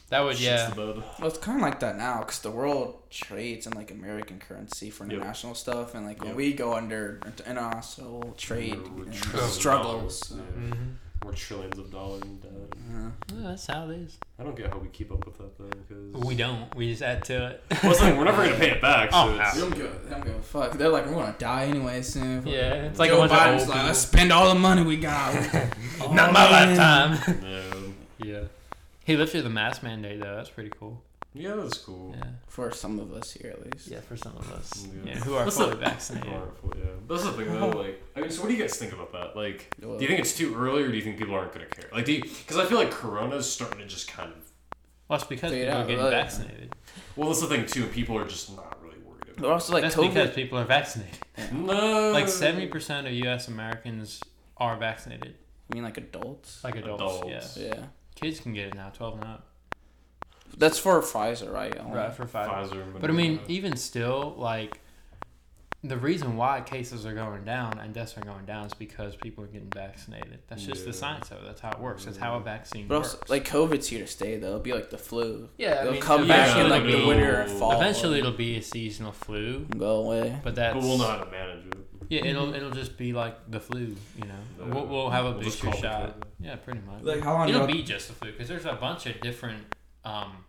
That 0.10 0.22
would 0.22 0.40
yeah. 0.40 0.74
Well, 0.76 1.04
it's 1.22 1.38
kind 1.38 1.58
of 1.58 1.62
like 1.62 1.80
that 1.80 1.98
now 1.98 2.20
because 2.20 2.40
the 2.40 2.52
world 2.52 3.10
trades 3.10 3.66
in 3.68 3.74
like 3.74 3.92
American 3.92 4.40
currency 4.40 4.90
for 4.90 5.06
Yep. 5.06 5.14
international 5.14 5.56
stuff, 5.56 5.96
and 5.96 6.06
like 6.06 6.22
when 6.24 6.36
we 6.36 6.52
go 6.54 6.74
under 6.74 7.22
international 7.48 8.34
trade 8.38 8.76
We're 8.96 9.04
and 9.06 9.14
trillions 9.14 9.52
of 9.52 9.60
struggles. 9.60 10.20
dollars. 10.30 10.34
Yeah. 10.56 10.62
Mm-hmm. 10.62 10.82
We're 11.24 11.34
trillions 11.34 11.78
of 11.78 11.92
dollars 11.92 12.24
in 12.24 12.40
debt. 12.40 12.52
uh, 12.96 13.10
that's 13.48 13.68
how 13.68 13.88
it 13.92 14.00
is. 14.00 14.18
I 14.40 14.44
don't 14.44 14.58
get 14.58 14.72
how 14.72 14.80
we 14.80 14.88
keep 14.90 15.12
up 15.12 15.24
with 15.26 15.38
that 15.38 15.56
though, 15.58 15.70
because 15.70 16.26
We 16.26 16.36
don't. 16.36 16.76
We 16.76 16.90
just 16.90 17.04
add 17.04 17.24
to 17.26 17.48
it. 17.52 17.64
Well, 17.84 17.92
it's 17.92 18.02
like, 18.02 18.18
we're 18.18 18.24
never 18.26 18.44
gonna 18.44 18.58
pay 18.58 18.72
it 18.72 18.82
back. 18.82 19.12
So 19.12 19.18
Oh, 19.18 19.40
it's, 19.40 19.54
they 19.54 19.62
don't 19.62 19.76
give, 19.76 20.04
they 20.04 20.10
don't 20.10 20.26
give 20.26 20.36
a 20.36 20.42
fuck. 20.42 20.72
They're 20.74 20.90
like, 20.90 21.06
we're 21.06 21.14
gonna 21.14 21.36
die 21.38 21.66
anyway 21.66 22.02
soon. 22.02 22.46
Yeah, 22.48 22.74
it's 22.88 22.98
like 23.00 23.12
Joe 23.12 23.24
a 23.24 23.28
bunch 23.28 23.32
of 23.34 23.38
Biden's 23.38 23.62
old 23.62 23.70
like, 23.70 23.86
let's 23.86 24.00
spend 24.00 24.32
all 24.34 24.50
the 24.50 24.60
money 24.60 24.84
we 24.84 24.98
got. 24.98 25.34
Not 26.12 26.34
my 26.34 26.50
man. 26.50 27.12
lifetime. 27.12 27.44
yeah, 28.20 28.28
yeah. 28.34 28.40
He 29.04 29.18
lifted 29.18 29.44
the 29.44 29.50
mask 29.50 29.84
mandate 29.84 30.20
though. 30.22 30.36
That's 30.36 30.50
pretty 30.50 30.72
cool. 30.78 31.04
yeah, 31.34 31.56
that's 31.56 31.78
cool. 31.78 32.14
Yeah. 32.18 32.24
For 32.48 32.72
some 32.72 33.00
of 33.00 33.14
us 33.14 33.32
here, 33.32 33.52
at 33.52 33.64
least. 33.74 33.88
Yeah, 33.88 34.02
for 34.02 34.16
some 34.18 34.36
of 34.38 34.52
us. 34.52 34.88
Yeah. 35.06 35.14
Yeah, 35.14 35.20
who 35.20 35.36
are 35.36 35.46
What's 35.46 35.58
fully 35.58 35.72
the- 35.72 35.76
vaccinated. 35.78 36.30
Powerful, 36.32 36.74
yeah. 36.78 36.86
That's 37.08 37.24
the 37.24 37.32
thing 37.32 37.48
though. 37.54 37.70
Like, 37.70 38.02
I 38.16 38.22
mean, 38.22 38.30
so 38.30 38.42
what 38.42 38.50
do 38.50 38.56
you 38.56 38.62
guys 38.62 38.76
think 38.78 38.94
about 38.94 39.12
that? 39.14 39.36
Like, 39.36 39.74
Well, 39.82 39.98
do 39.98 40.04
you 40.04 40.08
think 40.08 40.20
it's 40.20 40.36
too 40.38 40.54
early, 40.56 40.84
or 40.84 40.90
do 40.90 40.96
you 40.98 41.02
think 41.04 41.18
people 41.18 41.34
aren't 41.36 41.54
gonna 41.54 41.66
care? 41.66 41.90
Like, 41.92 42.06
do 42.06 42.22
because 42.22 42.58
I 42.58 42.66
feel 42.66 42.78
like 42.78 42.92
Corona's 42.92 43.52
starting 43.52 43.80
to 43.80 43.86
just 43.86 44.08
kind 44.08 44.32
of. 44.32 44.38
Well, 45.08 45.18
it's 45.20 45.28
because 45.28 45.52
people 45.52 45.72
out, 45.74 45.84
are 45.84 45.88
getting 45.88 46.04
right. 46.04 46.12
vaccinated. 46.12 46.76
Well, 47.16 47.28
that's 47.30 47.42
the 47.42 47.48
thing 47.48 47.66
too. 47.66 47.86
People 47.88 48.18
are 48.18 48.26
just 48.28 48.56
not 48.56 48.78
really 48.84 49.00
worried 49.00 49.24
about. 49.24 49.38
But 49.38 49.50
also, 49.52 49.74
like, 49.74 49.82
That's 49.84 49.96
COVID. 49.96 50.14
because 50.14 50.30
people 50.36 50.58
are 50.60 50.64
vaccinated. 50.66 51.18
No. 51.52 52.12
Like 52.12 52.28
seventy 52.30 52.68
percent 52.68 53.08
of 53.08 53.14
U.S. 53.14 53.48
Americans 53.48 54.22
are 54.58 54.78
vaccinated, 54.78 55.36
I 55.72 55.74
mean, 55.76 55.84
like 55.84 55.98
adults. 55.98 56.64
like 56.64 56.76
adults. 56.76 57.02
Adults. 57.02 57.58
Yeah, 57.58 57.66
Yeah. 57.66 57.84
Kids 58.22 58.40
can 58.40 58.54
get 58.54 58.68
it 58.68 58.76
now, 58.76 58.90
twelve 58.90 59.16
and 59.16 59.24
up. 59.26 59.48
That's 60.58 60.78
for 60.78 61.00
Pfizer, 61.02 61.52
right? 61.52 61.78
Only. 61.80 61.98
Right 61.98 62.14
for 62.14 62.26
five. 62.26 62.48
Pfizer. 62.70 62.84
But 63.00 63.10
I 63.10 63.14
mean, 63.14 63.40
Moderna. 63.40 63.50
even 63.50 63.78
still, 63.78 64.36
like 64.38 64.80
the 65.84 65.98
reason 65.98 66.36
why 66.38 66.62
cases 66.62 67.08
are 67.08 67.14
going 67.16 67.44
down 67.44 67.80
and 67.80 67.92
deaths 67.92 68.16
are 68.16 68.22
going 68.22 68.46
down 68.46 68.68
is 68.68 68.74
because 68.76 69.16
people 69.16 69.44
are 69.44 69.48
getting 69.48 69.72
vaccinated. 69.74 70.38
That's 70.48 70.64
just 70.64 70.86
the 70.86 70.94
science 70.94 71.32
of 71.32 71.38
it. 71.38 71.46
That's 71.46 71.62
how 71.62 71.72
it 71.72 71.80
works. 71.80 72.06
That's 72.06 72.18
how 72.18 72.36
a 72.36 72.40
vaccine 72.40 72.88
But 72.88 73.00
works. 73.00 73.14
also, 73.16 73.26
like, 73.30 73.48
COVID's 73.48 73.88
here 73.88 74.02
to 74.02 74.06
stay, 74.08 74.38
though. 74.38 74.50
It'll 74.50 74.60
be 74.60 74.74
like 74.74 74.92
the 74.92 75.00
flu. 75.00 75.50
yeah, 75.58 75.82
It'll 75.82 75.94
mean, 75.94 76.02
come 76.02 76.22
it'll 76.22 76.28
back 76.28 76.50
eventually 76.56 76.64
in, 76.66 76.70
like, 76.70 76.84
the 76.92 76.98
be- 77.02 77.06
winter 77.08 77.36
and 77.42 77.52
fall. 77.54 77.72
Eventually, 77.72 78.20
it'll 78.20 78.32
be 78.32 78.58
a 78.58 78.62
seasonal 78.62 79.12
flu, 79.12 79.66
go 79.76 80.02
away. 80.04 80.38
but 80.44 80.54
that's 80.54 80.76
but 80.76 80.84
we'll 80.84 81.00
know 81.00 81.08
how 81.08 81.24
to 81.24 81.32
manage 81.32 81.66
it. 81.66 81.78
yeah, 82.10 82.26
it'll 82.26 82.54
it'll 82.54 82.70
just 82.70 82.96
be 82.96 83.14
like 83.14 83.50
the 83.50 83.60
flu. 83.60 83.96
You 84.18 84.26
know, 84.26 84.36
Yeah. 84.60 84.66
we'll, 84.76 84.86
we'll 84.86 85.10
have 85.10 85.26
a 85.26 85.32
We'll 85.32 85.42
booster 85.42 85.66
call 85.66 85.74
it 85.78 85.82
shot. 85.82 86.26
COVID. 86.42 86.46
Yeah, 86.46 86.56
pretty 86.58 86.82
much. 86.82 87.04
Like, 87.04 87.24
how 87.24 87.34
long 87.34 87.50
It'll 87.50 87.68
be 87.68 87.84
just 87.84 88.08
the 88.08 88.14
flu 88.14 88.32
because 88.32 88.48
there's 88.48 88.66
a 88.66 88.74
bunch 88.74 89.06
of 89.06 89.20
different 89.22 89.64
um, 90.06 90.46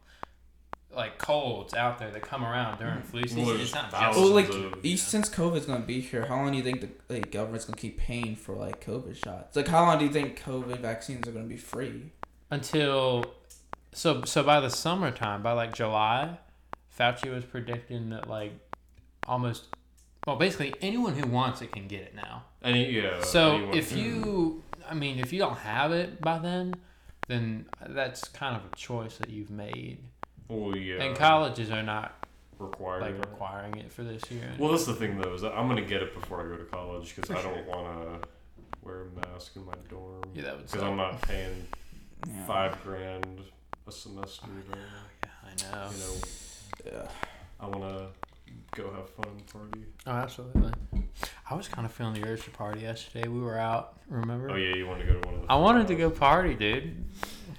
like 0.95 1.19
colds 1.19 1.73
out 1.75 1.99
there 1.99 2.11
that 2.11 2.23
come 2.23 2.45
around 2.45 2.79
during 2.79 3.01
flu 3.03 3.23
season. 3.23 3.47
Well, 3.47 3.57
it's 3.61 3.75
not 3.75 3.91
there's 3.91 4.03
just 4.03 4.19
Well, 4.19 4.29
like 4.31 4.49
of- 4.49 4.85
e- 4.85 4.97
since 4.97 5.29
COVID's 5.31 5.67
gonna 5.67 5.85
be 5.85 6.01
here, 6.01 6.27
how 6.27 6.37
long 6.37 6.51
do 6.53 6.59
you 6.59 6.63
think 6.63 6.81
the 6.83 7.15
like, 7.15 7.31
government's 7.31 7.65
gonna 7.65 7.77
keep 7.79 7.99
paying 7.99 8.37
for 8.37 8.55
like 8.55 8.85
COVID 8.85 9.17
shots? 9.23 9.57
Like, 9.57 9.69
how 9.69 9.85
long 9.87 9.99
do 9.99 10.05
you 10.05 10.13
think 10.13 10.39
COVID 10.43 10.81
vaccines 10.81 11.27
are 11.29 11.33
gonna 11.33 11.47
be 11.47 11.57
free? 11.57 12.13
until 12.51 13.25
so 13.95 14.23
so 14.25 14.43
by 14.43 14.61
the 14.61 14.69
summertime, 14.69 15.43
by 15.43 15.53
like 15.53 15.75
July, 15.75 16.39
Fauci 16.99 17.33
was 17.35 17.45
predicting 17.47 18.11
that 18.11 18.29
like 18.29 18.53
almost 19.27 19.69
well 20.27 20.37
basically 20.37 20.75
anyone 20.83 21.15
who 21.15 21.27
wants 21.29 21.63
it 21.63 21.73
can 21.73 21.89
get 21.89 22.03
it 22.03 22.15
now. 22.15 22.45
Any 22.63 22.91
yeah. 22.91 23.23
So 23.23 23.55
anyone- 23.57 23.77
if 23.79 23.93
you, 23.97 24.63
I 24.89 24.95
mean, 24.95 25.19
if 25.19 25.33
you 25.33 25.39
don't 25.39 25.59
have 25.59 25.93
it 25.93 26.21
by 26.21 26.39
then, 26.39 26.75
then 27.29 27.67
that's 27.89 28.29
kind 28.29 28.57
of 28.57 28.63
a 28.73 28.77
choice 28.77 29.17
that 29.19 29.31
you've 29.31 29.51
made. 29.51 29.99
well, 30.49 30.77
yeah, 30.77 31.03
And 31.03 31.17
colleges 31.17 31.71
are 31.71 31.83
not 31.83 32.27
required. 32.59 33.03
like 33.03 33.19
requiring 33.19 33.77
it 33.79 33.93
for 33.93 34.03
this 34.05 34.23
year. 34.31 34.51
Well, 34.59 34.71
that's 34.73 34.87
the 34.87 34.95
thing 34.95 35.19
though 35.21 35.35
is 35.35 35.41
that 35.43 35.53
I'm 35.53 35.69
gonna 35.69 35.83
get 35.83 36.03
it 36.03 36.15
before 36.15 36.41
I 36.41 36.49
go 36.49 36.57
to 36.57 36.65
college 36.65 37.15
because 37.15 37.31
For 37.31 37.37
I 37.39 37.43
don't 37.43 37.65
sure. 37.65 37.77
want 37.77 38.23
to 38.23 38.29
wear 38.83 39.03
a 39.03 39.29
mask 39.33 39.57
in 39.57 39.65
my 39.65 39.73
dorm 39.89 40.23
yeah, 40.35 40.43
that 40.43 40.57
would 40.57 40.67
because. 40.67 40.83
I'm 40.83 40.97
not 40.97 41.21
paying 41.23 41.67
Yeah. 42.29 42.47
five 42.47 42.83
grand 42.85 43.41
a 43.87 43.93
semester. 43.93 44.47
To, 44.47 44.79
oh, 44.79 44.79
Yeah, 45.25 45.31
I 45.45 45.75
know. 45.77 45.91
you 45.91 46.93
know, 46.93 46.99
Yeah. 47.03 47.09
I 47.61 47.67
want 47.67 47.83
to 47.99 48.07
go 48.75 48.93
have 48.93 49.09
fun 49.11 49.27
and 49.29 49.47
party. 49.47 49.85
Oh, 50.07 50.11
absolutely. 50.13 50.73
I 51.49 51.55
was 51.55 51.69
kind 51.69 51.85
of 51.87 51.93
feeling 51.93 52.15
the 52.15 52.27
urge 52.27 52.45
to 52.45 52.51
party 52.51 52.81
yesterday. 52.81 53.29
We 53.29 53.41
were 53.41 53.59
out. 53.59 54.01
Remember? 54.09 54.51
Oh 54.51 54.57
yeah, 54.57 54.75
you 54.75 54.87
want 54.87 55.01
to 55.01 55.07
go 55.07 55.21
to 55.21 55.29
one 55.29 55.35
of 55.37 55.43
the. 55.43 55.53
I 55.53 55.57
wanted 55.57 55.87
to 55.89 55.95
go 55.95 56.11
party, 56.11 56.55
dude. 56.55 57.05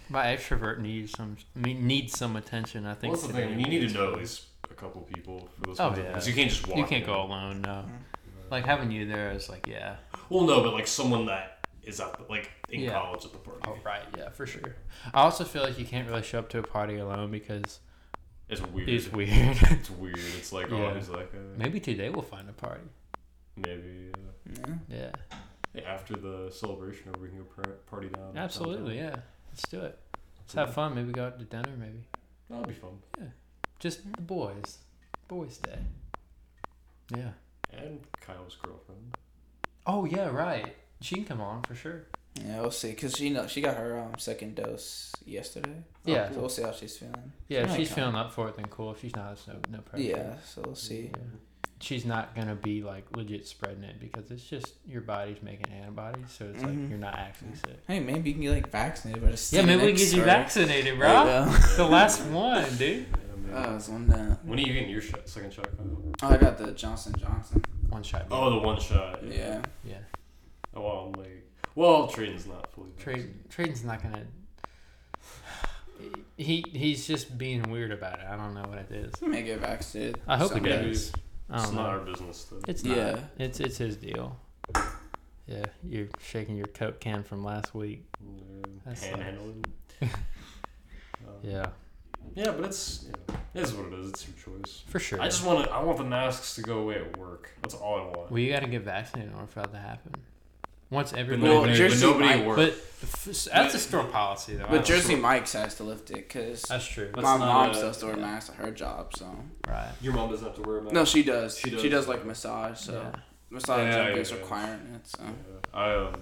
My 0.10 0.26
extrovert 0.26 0.80
needs 0.80 1.12
some 1.12 1.38
I 1.56 1.60
mean, 1.60 1.88
needs 1.88 2.18
some 2.18 2.36
attention. 2.36 2.86
I 2.86 2.94
think. 2.94 3.14
Well, 3.14 3.22
that's 3.22 3.34
the 3.34 3.40
today 3.42 3.50
thing. 3.54 3.60
You 3.60 3.80
need 3.80 3.88
to 3.88 3.94
know 3.94 4.14
at 4.14 4.20
least 4.20 4.46
a 4.70 4.74
couple 4.74 5.02
people 5.02 5.50
for 5.56 5.62
those. 5.68 5.80
Oh, 5.80 5.88
kinds 5.90 6.00
of 6.00 6.06
yeah. 6.06 6.12
things. 6.14 6.28
You 6.28 6.34
can't 6.34 6.50
just 6.50 6.68
walk. 6.68 6.78
You 6.78 6.84
can't 6.86 7.04
in. 7.04 7.10
go 7.10 7.22
alone. 7.22 7.62
No. 7.62 7.86
Mhm. 7.88 8.52
Like 8.52 8.66
having 8.66 8.92
you 8.92 9.08
there 9.08 9.32
is 9.32 9.50
like 9.50 9.68
yeah. 9.68 9.96
Well, 10.30 10.44
no, 10.46 10.62
but 10.64 10.74
like 10.74 10.88
someone 10.88 11.26
that 11.28 11.66
is 11.84 12.00
at 12.00 12.14
the, 12.18 12.26
like 12.30 12.52
in 12.70 12.82
Yeah. 12.82 12.94
college 12.94 13.26
at 13.26 13.32
the 13.32 13.38
party. 13.40 13.62
Oh 13.68 13.78
right, 13.84 14.04
yeah, 14.18 14.30
for 14.30 14.46
sure. 14.46 14.76
I 15.14 15.22
also 15.22 15.44
feel 15.44 15.64
like 15.64 15.78
you 15.80 15.86
can't 15.86 16.08
really 16.08 16.22
show 16.24 16.40
up 16.40 16.50
to 16.50 16.60
a 16.60 16.64
party 16.64 16.98
alone 16.98 17.32
because 17.32 17.80
It's 18.54 18.62
weird. 18.72 18.90
it's 18.90 19.12
weird. 19.12 19.58
It's 19.72 19.90
weird. 19.90 20.18
It's 20.38 20.52
like 20.54 20.70
Yeah. 20.70 20.78
oh, 20.78 20.94
he's 20.96 21.10
like 21.10 21.32
uh, 21.34 21.40
Maybe 21.58 21.80
today 21.80 22.10
we'll 22.10 22.22
find 22.22 22.50
a 22.50 22.54
party. 22.54 22.84
maybe 23.56 24.12
uh, 24.14 24.50
Yeah. 24.68 24.76
Yeah, 24.90 25.12
yeah, 25.74 25.82
after 25.92 26.16
the 26.16 26.50
celebration, 26.52 27.10
or 27.10 27.20
we 27.22 27.30
can 27.30 27.38
go 27.40 27.44
par- 27.46 27.74
party 27.90 28.10
down. 28.10 28.38
absolutely. 28.38 28.98
downtown. 28.98 29.20
Yeah, 29.20 29.52
let's 29.52 29.68
do 29.70 29.82
it. 29.82 30.00
Let's 30.40 30.54
have 30.54 30.74
fun. 30.74 30.96
Maybe 30.96 31.12
go 31.12 31.26
out 31.26 31.40
to 31.40 31.46
dinner. 31.46 31.76
Maybe 31.78 32.04
That'll 32.50 32.66
be 32.66 32.74
fun. 32.74 33.00
Yeah. 33.20 33.28
Just 33.80 34.00
the 34.16 34.22
boys. 34.22 34.78
Boys' 35.28 35.58
day. 35.58 35.80
Yeah. 37.16 37.30
And 37.72 38.02
Kyle's 38.22 38.56
girlfriend. 38.62 39.18
Oh 39.88 40.06
yeah, 40.06 40.28
right. 40.30 40.76
She 41.02 41.16
can 41.16 41.26
come 41.26 41.42
on 41.42 41.64
for 41.64 41.76
sure. 41.76 42.04
Yeah, 42.36 42.62
we'll 42.62 42.72
see. 42.72 42.94
Cause 42.94 43.14
she 43.16 43.30
know 43.30 43.46
she 43.48 43.62
got 43.62 43.78
her 43.78 43.98
um 44.00 44.14
second 44.18 44.56
dose 44.56 45.12
yesterday. 45.26 45.84
Yeah. 46.06 46.32
So 46.32 46.40
we'll 46.40 46.50
see 46.50 46.64
how 46.64 46.72
she's 46.72 46.98
feeling. 46.98 47.32
Yeah, 47.48 47.62
if 47.62 47.70
might 47.70 47.78
she's 47.78 47.90
come. 47.90 47.96
feeling 47.96 48.16
up 48.16 48.32
for 48.32 48.50
it, 48.50 48.56
then 48.56 48.66
cool. 48.68 48.92
If 48.92 49.02
she's 49.02 49.16
not, 49.16 49.34
it's 49.34 49.48
no 49.48 49.56
no 49.72 49.80
pressure. 49.80 50.04
Yeah. 50.04 50.36
So 50.46 50.62
we'll 50.66 50.76
see. 50.76 51.12
Yeah. 51.14 51.20
She's 51.80 52.06
not 52.06 52.34
gonna 52.34 52.56
be 52.56 52.82
like 52.82 53.06
legit 53.16 53.46
spreading 53.46 53.84
it 53.84 54.00
because 54.00 54.32
it's 54.32 54.44
just 54.44 54.74
your 54.88 55.02
body's 55.02 55.42
making 55.44 55.70
antibodies, 55.72 56.26
so 56.32 56.46
it's 56.46 56.64
Mhm. 56.64 56.82
like 56.82 56.90
you're 56.90 56.98
not 56.98 57.16
actually 57.20 57.56
sick. 57.56 57.78
Hey, 57.88 58.00
maybe 58.00 58.30
you 58.30 58.36
can 58.36 58.42
get 58.44 58.52
like 58.52 58.70
vaccinated, 58.72 59.22
but 59.22 59.32
just 59.32 59.52
Yeah, 59.52 59.60
sit 59.62 59.66
maybe 59.68 59.82
we 59.82 59.88
can 59.90 59.98
get 59.98 60.14
you 60.14 60.24
vaccinated, 60.24 60.86
There 60.86 60.94
you 60.94 61.00
bro. 61.00 61.46
the 61.78 61.86
last 61.86 62.22
one, 62.28 62.64
dude. 62.78 63.00
Yeah, 63.00 63.06
maybe. 63.38 63.54
Oh, 63.54 63.76
it's 63.76 63.90
one 63.90 64.08
down. 64.08 64.40
when 64.44 64.58
are 64.60 64.62
you 64.62 64.74
getting 64.74 64.90
your 64.90 65.02
shot, 65.02 65.28
second 65.28 65.54
shot, 65.54 65.68
Oh, 66.24 66.30
I 66.30 66.38
got 66.38 66.58
the 66.58 66.72
Johnson 66.72 67.14
Johnson. 67.20 67.62
One 67.90 68.02
shot. 68.02 68.28
Oh, 68.32 68.50
the 68.50 68.58
one 68.66 68.80
shot. 68.80 69.20
Yeah. 69.24 69.62
yeah. 69.84 69.98
Oh, 70.74 70.82
well, 70.82 71.12
I'm 71.14 71.22
like, 71.22 71.43
well, 71.76 72.08
Traden's 72.08 72.46
not 72.48 72.72
fully. 72.72 72.90
Trade 73.00 73.16
vaccinated. 73.50 73.50
Traden's 73.50 73.84
not 73.84 74.02
gonna. 74.04 74.24
He 76.38 76.66
he's 76.74 77.06
just 77.08 77.38
being 77.38 77.62
weird 77.70 77.92
about 77.92 78.20
it. 78.20 78.26
I 78.30 78.36
don't 78.36 78.54
know 78.56 78.64
what 78.68 78.80
it 78.80 78.92
is. 78.92 79.14
He 79.20 79.28
may 79.28 79.44
get 79.44 79.60
vaccinated. 79.60 80.20
I 80.28 80.38
hope 80.38 80.52
someday. 80.52 80.82
he 80.84 80.88
does. 80.90 81.12
I 81.50 81.56
It's 81.58 81.66
don't 81.66 81.76
not 81.76 81.84
know. 81.84 81.90
our 81.90 82.00
business 82.00 82.44
though. 82.46 82.60
It's 82.68 82.84
not. 82.84 82.98
Yeah. 82.98 83.20
It's 83.38 83.60
it's 83.60 83.78
his 83.78 83.98
deal. 83.98 84.38
Yeah, 85.46 85.66
you're 85.84 86.08
shaking 86.22 86.56
your 86.56 86.68
Coke 86.68 87.00
can 87.02 87.22
from 87.24 87.44
last 87.44 87.76
week. 87.76 88.06
Yeah, 88.22 88.42
That 88.86 88.98
sucks. 88.98 89.14
Panhandling. 89.16 89.66
Um, 91.26 91.34
Yeah, 91.42 91.68
Yeah, 92.36 92.52
but 92.52 92.66
it's 92.66 93.06
yeah, 93.08 93.36
it 93.54 93.62
is 93.62 93.74
what 93.74 93.94
it 93.94 94.00
is. 94.00 94.10
It's 94.10 94.28
your 94.28 94.58
choice. 94.58 94.84
for 94.88 95.00
sure. 95.00 95.22
I 95.22 95.26
just 95.26 95.46
want 95.46 95.66
to. 95.66 95.72
I 95.72 95.82
want 95.84 95.98
the 95.98 96.04
masks 96.04 96.56
to 96.56 96.62
go 96.62 96.80
away 96.80 96.96
at 96.96 97.18
work. 97.18 97.52
That's 97.62 97.76
all 97.76 97.96
I 97.96 98.02
want. 98.18 98.30
Well, 98.32 98.40
you 98.40 98.52
got 98.52 98.62
to 98.62 98.68
get 98.68 98.82
vaccinated 98.82 99.32
in 99.32 99.36
order 99.38 99.48
for 99.48 99.62
that 99.62 99.72
to 99.72 99.78
happen. 99.78 100.14
Once 100.90 101.12
But 101.12 101.20
everybody, 101.20 101.50
Well, 101.50 101.62
nobody, 101.62 101.78
Jersey 101.78 102.06
but 102.06 102.12
nobody 102.12 102.26
might- 102.30 102.40
at 102.42 102.48
work. 102.48 102.56
but 102.58 102.70
f- 102.70 103.26
that's 103.52 103.74
a 103.74 103.80
store 103.80 104.04
policy 104.06 104.56
though. 104.56 104.64
But 104.66 104.72
don't- 104.72 104.86
Jersey 104.86 105.16
Mike's 105.16 105.54
has 105.54 105.76
to 105.76 105.84
lift 105.84 106.12
it 106.12 106.28
because 106.28 106.62
that's 106.64 106.86
true. 106.86 107.06
That's 107.14 107.24
my 107.24 107.38
not 107.38 107.40
mom 107.40 107.70
a- 107.72 107.74
still 107.74 107.88
has 107.88 107.98
to 108.00 108.06
wear 108.08 108.18
masks 108.18 108.50
at 108.52 108.56
her 108.58 108.72
job. 108.72 109.12
So 109.18 109.36
Right. 109.68 109.92
Your 110.02 110.14
mom 110.14 110.30
doesn't 110.30 110.46
have 110.46 110.56
to 110.58 110.62
wear 110.62 110.78
a 110.78 110.82
mask. 110.84 110.94
no, 110.94 111.06
she 111.06 111.24
does. 111.24 111.58
She 111.58 111.70
She 111.72 111.90
does, 111.90 112.06
does. 112.06 112.08
like 112.08 112.26
massage. 112.26 112.80
So 112.80 112.94
Yeah. 112.94 113.20
massage 113.50 113.86
Yeah, 113.92 114.10
job 114.10 114.18
is 114.18 114.30
yeah. 114.32 114.38
requiring 114.38 114.94
it. 114.96 115.08
So 115.08 115.24
Yeah. 115.24 115.30
I 115.80 115.94
um. 115.96 116.14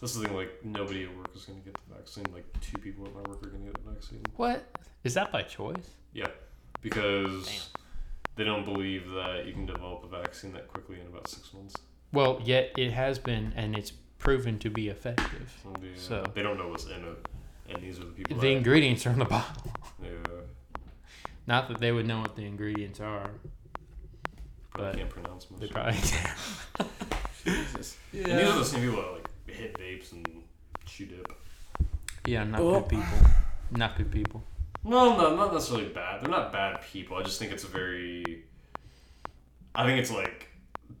This 0.00 0.14
is 0.16 0.20
the 0.20 0.26
thing. 0.28 0.36
Like 0.36 0.64
nobody 0.64 1.04
at 1.04 1.16
work 1.16 1.28
is 1.36 1.44
gonna 1.44 1.60
get 1.60 1.74
the 1.88 1.94
vaccine. 1.94 2.26
Like 2.34 2.44
two 2.60 2.76
people 2.78 3.06
at 3.06 3.14
my 3.14 3.20
work 3.22 3.42
are 3.42 3.50
gonna 3.50 3.64
get 3.66 3.74
the 3.84 3.90
vaccine. 3.92 4.20
What 4.36 4.64
is 5.04 5.14
that 5.14 5.30
by 5.32 5.42
choice? 5.42 5.90
Yeah, 6.12 6.26
because 6.82 7.46
Damn. 7.46 7.54
they 8.36 8.44
don't 8.44 8.64
believe 8.64 9.08
that 9.12 9.46
you 9.46 9.52
can 9.52 9.64
develop 9.64 10.04
a 10.04 10.08
vaccine 10.08 10.52
that 10.54 10.66
quickly 10.68 11.00
in 11.00 11.06
about 11.06 11.28
six 11.28 11.52
months. 11.54 11.74
Well, 12.14 12.40
yet 12.44 12.72
it 12.76 12.92
has 12.92 13.18
been, 13.18 13.52
and 13.56 13.76
it's 13.76 13.90
proven 14.18 14.58
to 14.60 14.70
be 14.70 14.88
effective. 14.88 15.60
And 15.66 15.76
the, 15.82 15.88
uh, 15.88 15.96
So- 15.96 16.24
they 16.34 16.42
don't 16.42 16.56
know 16.58 16.68
what's 16.68 16.86
in 16.86 17.04
it, 17.04 17.26
and 17.68 17.82
these 17.82 17.98
are 17.98 18.04
the 18.04 18.12
people. 18.12 18.36
The 18.36 18.40
that, 18.48 18.56
ingredients 18.56 19.06
are 19.06 19.10
in 19.10 19.18
the 19.18 19.24
bottle. 19.24 19.72
yeah, 20.02 20.08
Not 21.46 21.68
that 21.68 21.78
they 21.78 21.92
would 21.92 22.06
know 22.06 22.20
what 22.20 22.36
the 22.36 22.42
ingredients 22.46 23.00
are. 23.00 23.30
probably 24.70 24.90
But 24.92 24.96
can't 24.98 25.10
pronounce 25.10 25.50
most. 25.50 25.60
They 25.60 25.66
of 25.66 25.70
it. 25.70 25.74
probably. 25.74 26.00
Jesus. 27.44 27.96
Yeah. 28.12 28.22
And 28.28 28.38
these 28.38 28.48
are 28.48 28.58
the 28.58 28.64
same 28.64 28.80
people 28.88 29.02
that 29.02 29.12
like 29.12 29.28
hit 29.46 29.74
vapes 29.78 30.12
and 30.12 30.26
chew 30.86 31.06
dip. 31.06 31.32
Yeah, 32.26 32.44
not 32.44 32.60
Oh. 32.60 32.80
good 32.80 32.88
people. 32.90 33.18
Not 33.72 33.96
good 33.96 34.10
people. 34.10 34.42
No, 34.82 35.16
no, 35.16 35.36
not 35.36 35.52
necessarily 35.52 35.88
bad. 35.88 36.22
They're 36.22 36.30
not 36.30 36.52
bad 36.52 36.80
people. 36.82 37.16
I 37.16 37.22
just 37.22 37.38
think 37.38 37.52
it's 37.52 37.64
a 37.64 37.68
very. 37.68 38.44
I 39.74 39.84
think 39.84 39.98
it's 40.00 40.10
like 40.10 40.48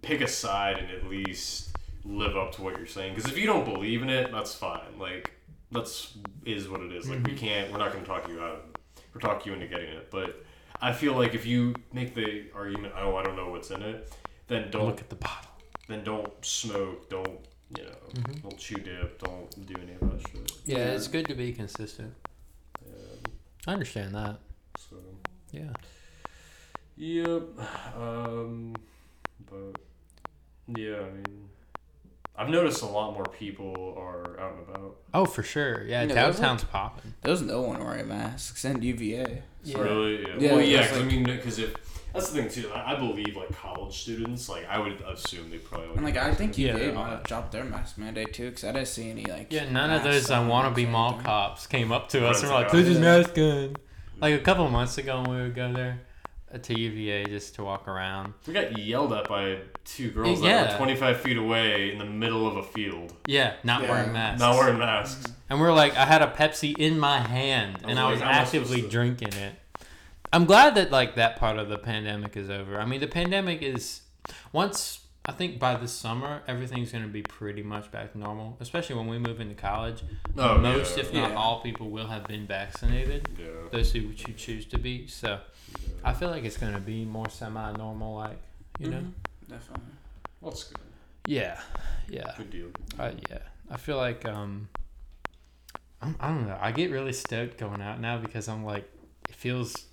pick 0.04 0.20
a 0.20 0.28
side 0.28 0.78
and 0.78 0.90
at 0.90 1.08
least 1.08 1.76
live 2.04 2.36
up 2.36 2.52
to 2.56 2.62
what 2.62 2.76
you're 2.76 2.86
saying. 2.86 3.14
Because 3.14 3.30
if 3.30 3.38
you 3.38 3.46
don't 3.46 3.64
believe 3.64 4.02
in 4.02 4.10
it, 4.10 4.30
that's 4.30 4.54
fine. 4.54 4.98
Like 4.98 5.32
that's 5.70 6.12
is 6.44 6.68
what 6.68 6.80
it 6.82 6.92
is. 6.92 7.08
Like 7.08 7.24
we 7.26 7.32
Mhm. 7.32 7.38
can't. 7.38 7.72
We're 7.72 7.78
not 7.78 7.92
going 7.92 8.04
to 8.04 8.08
talk 8.08 8.28
you 8.28 8.40
out. 8.40 8.52
of 8.52 8.58
it. 8.70 8.78
We're 9.14 9.20
talk 9.20 9.46
you 9.46 9.52
into 9.54 9.66
getting 9.66 9.88
it. 9.90 10.10
But 10.10 10.44
I 10.80 10.92
feel 10.92 11.14
like 11.14 11.34
if 11.34 11.46
you 11.46 11.74
make 11.92 12.14
the 12.14 12.50
argument, 12.54 12.94
oh, 12.98 13.16
I 13.16 13.22
don't 13.22 13.36
know 13.36 13.50
what's 13.50 13.70
in 13.70 13.82
it, 13.82 14.12
then 14.48 14.70
don't 14.70 14.86
Look 14.86 15.00
at 15.00 15.08
the 15.08 15.16
bottle. 15.16 15.50
then 15.88 16.04
don't 16.04 16.32
smoke. 16.44 17.08
Don't 17.08 17.40
you 17.78 17.84
know? 17.84 17.96
Mhm. 18.12 18.42
Don't 18.42 18.58
chew 18.58 18.76
dip. 18.76 19.18
Don't 19.20 19.66
do 19.66 19.74
any 19.80 19.92
of 19.94 20.00
that 20.00 20.20
shit. 20.30 20.52
Yeah, 20.66 20.78
Yeah. 20.78 20.84
it's 20.92 21.08
good 21.08 21.26
to 21.26 21.34
be 21.34 21.52
consistent. 21.52 22.14
Yeah, 22.86 22.92
I 23.66 23.72
understand 23.72 24.14
that. 24.14 24.38
so. 24.76 24.96
Yeah. 25.50 25.72
Yep. 26.96 27.42
Um, 27.96 28.74
but 29.50 29.80
yeah, 30.76 30.96
I 30.96 31.10
mean, 31.10 31.48
I've 32.36 32.48
noticed 32.48 32.82
a 32.82 32.86
lot 32.86 33.12
more 33.14 33.24
people 33.24 33.94
are 33.96 34.38
out 34.40 34.52
and 34.54 34.68
about. 34.68 34.96
Oh, 35.12 35.24
for 35.24 35.42
sure. 35.42 35.84
Yeah, 35.84 36.02
Yeah, 36.02 36.06
there's 36.14 36.36
downtown's 36.36 36.64
popping. 36.64 37.14
There's 37.22 37.42
no 37.42 37.62
one 37.62 37.82
wearing 37.84 38.08
masks 38.08 38.64
and 38.64 38.82
UVA. 38.82 39.42
Yeah. 39.62 39.78
Really? 39.78 40.22
Yeah. 40.22 40.28
Yeah, 40.38 40.52
well, 40.52 40.60
yeah. 40.60 40.78
it's 40.80 40.88
Because 40.88 41.02
like- 41.04 41.12
I 41.12 41.14
mean, 41.16 41.24
because 41.24 41.58
if 41.60 41.74
that's 42.12 42.30
the 42.30 42.42
thing 42.42 42.50
too, 42.50 42.70
I, 42.72 42.94
I 42.94 42.96
believe 42.98 43.36
like 43.36 43.52
college 43.56 43.96
students, 44.02 44.48
like 44.48 44.66
I 44.68 44.78
would 44.78 45.00
assume 45.02 45.50
they 45.50 45.58
probably. 45.58 45.94
And 45.94 46.04
like 46.04 46.16
I 46.16 46.34
think 46.34 46.58
Yeah. 46.58 46.72
UVA 46.76 46.92
might 46.92 47.10
have 47.10 47.22
dropped 47.24 47.52
their 47.52 47.64
mask 47.64 47.98
mandate 47.98 48.32
too, 48.34 48.50
because 48.50 48.64
I 48.64 48.72
didn't 48.72 48.88
see 48.88 49.10
any 49.10 49.26
like. 49.26 49.52
Yeah, 49.52 49.70
none 49.70 49.90
of 49.90 50.02
masks 50.02 50.28
those 50.28 50.30
uh, 50.32 50.40
on 50.40 50.48
wannabe 50.48 50.86
or 50.86 50.90
mall 50.90 51.08
anything. 51.10 51.24
cops 51.26 51.66
came 51.68 51.92
up 51.92 52.08
to 52.10 52.26
us 52.26 52.40
and 52.42 52.50
were 52.50 52.54
like, 52.58 52.70
Friends 52.70 52.88
"Put 52.88 52.96
of 52.96 53.02
your 53.02 53.18
mask 53.18 53.38
on." 53.38 53.76
Like 54.20 54.34
a 54.40 54.42
couple 54.42 54.68
months 54.70 54.98
ago, 54.98 55.22
when 55.22 55.30
we 55.36 55.42
would 55.42 55.54
go 55.54 55.72
there 55.72 56.00
to 56.62 56.78
UVA 56.78 57.24
just 57.26 57.54
to 57.56 57.64
walk 57.64 57.88
around. 57.88 58.34
We 58.46 58.52
got 58.54 58.78
yelled 58.78 59.12
at 59.12 59.28
by 59.28 59.58
two 59.84 60.10
girls 60.10 60.40
that 60.42 60.70
were 60.72 60.76
25 60.76 61.20
feet 61.20 61.36
away 61.36 61.92
in 61.92 61.98
the 61.98 62.04
middle 62.04 62.46
of 62.46 62.56
a 62.56 62.62
field, 62.62 63.12
Yeah, 63.26 63.54
not 63.64 63.82
Yeah. 63.82 63.90
wearing 63.90 64.12
masks. 64.12 64.40
not 64.40 64.56
wearing 64.56 64.78
masks. 64.78 65.32
And 65.50 65.60
we're 65.60 65.74
like, 65.74 65.94
I 65.96 66.06
had 66.06 66.22
a 66.22 66.26
Pepsi 66.28 66.74
in 66.78 66.98
my 66.98 67.18
hand, 67.20 67.78
I 67.84 67.90
and 67.90 67.98
was 67.98 67.98
I 67.98 68.10
was 68.10 68.20
like, 68.20 68.24
how 68.24 68.30
am 68.30 68.34
I 68.38 68.42
actively 68.42 68.66
supposed 68.76 68.82
to- 68.84 68.90
drinking 68.90 69.32
it. 69.34 69.54
I'm 70.32 70.46
glad 70.46 70.74
that 70.76 70.90
like 70.90 71.14
that 71.16 71.36
part 71.36 71.58
of 71.58 71.68
the 71.68 71.78
pandemic 71.78 72.36
is 72.36 72.48
over. 72.50 72.80
I 72.80 72.86
mean, 72.86 73.00
the 73.00 73.06
pandemic 73.06 73.62
is 73.62 74.00
once 74.52 75.00
I 75.26 75.32
think 75.32 75.58
by 75.58 75.74
the 75.76 75.86
summer 75.88 76.42
everything's 76.48 76.92
gonna 76.92 77.06
be 77.08 77.22
pretty 77.22 77.62
much 77.62 77.90
back 77.90 78.12
to 78.12 78.18
normal. 78.18 78.56
Especially 78.60 78.96
when 78.96 79.06
we 79.06 79.18
move 79.18 79.40
into 79.40 79.54
college. 79.54 80.02
Oh, 80.36 80.58
Most, 80.58 80.96
yeah. 80.96 81.02
if 81.04 81.12
not 81.14 81.30
Yeah. 81.30 81.36
all, 81.36 81.60
people 81.60 81.88
will 81.90 82.08
have 82.08 82.26
been 82.26 82.46
vaccinated. 82.46 83.28
Yeah. 83.38 83.46
Those 83.70 83.92
who 83.92 84.00
who 84.00 84.32
choose 84.32 84.66
to 84.66 84.78
be. 84.78 85.06
So 85.06 85.40
I 86.04 86.12
feel 86.12 86.30
like 86.30 86.44
it's 86.44 86.56
gonna 86.58 86.80
be 86.80 87.04
more 87.04 87.28
semi-normal, 87.30 88.14
like 88.14 88.38
you 88.78 88.90
know. 88.90 88.98
Mhm. 88.98 89.12
Definitely. 89.48 89.84
Well, 90.40 90.50
that's 90.50 90.64
good. 90.64 90.78
Yeah, 91.26 91.58
yeah, 92.08 92.34
Good 92.36 92.50
deal. 92.50 92.66
uh, 92.98 93.12
yeah. 93.30 93.38
I 93.70 93.76
feel 93.78 93.96
like 93.96 94.26
um, 94.26 94.68
I'm, 96.02 96.16
I 96.20 96.28
don't 96.28 96.46
know. 96.46 96.58
I 96.60 96.70
get 96.72 96.90
really 96.90 97.12
stoked 97.14 97.58
going 97.58 97.80
out 97.80 97.98
now 98.00 98.18
because 98.18 98.48
I'm 98.48 98.64
like, 98.64 98.88
it 99.28 99.34
feels 99.34 99.86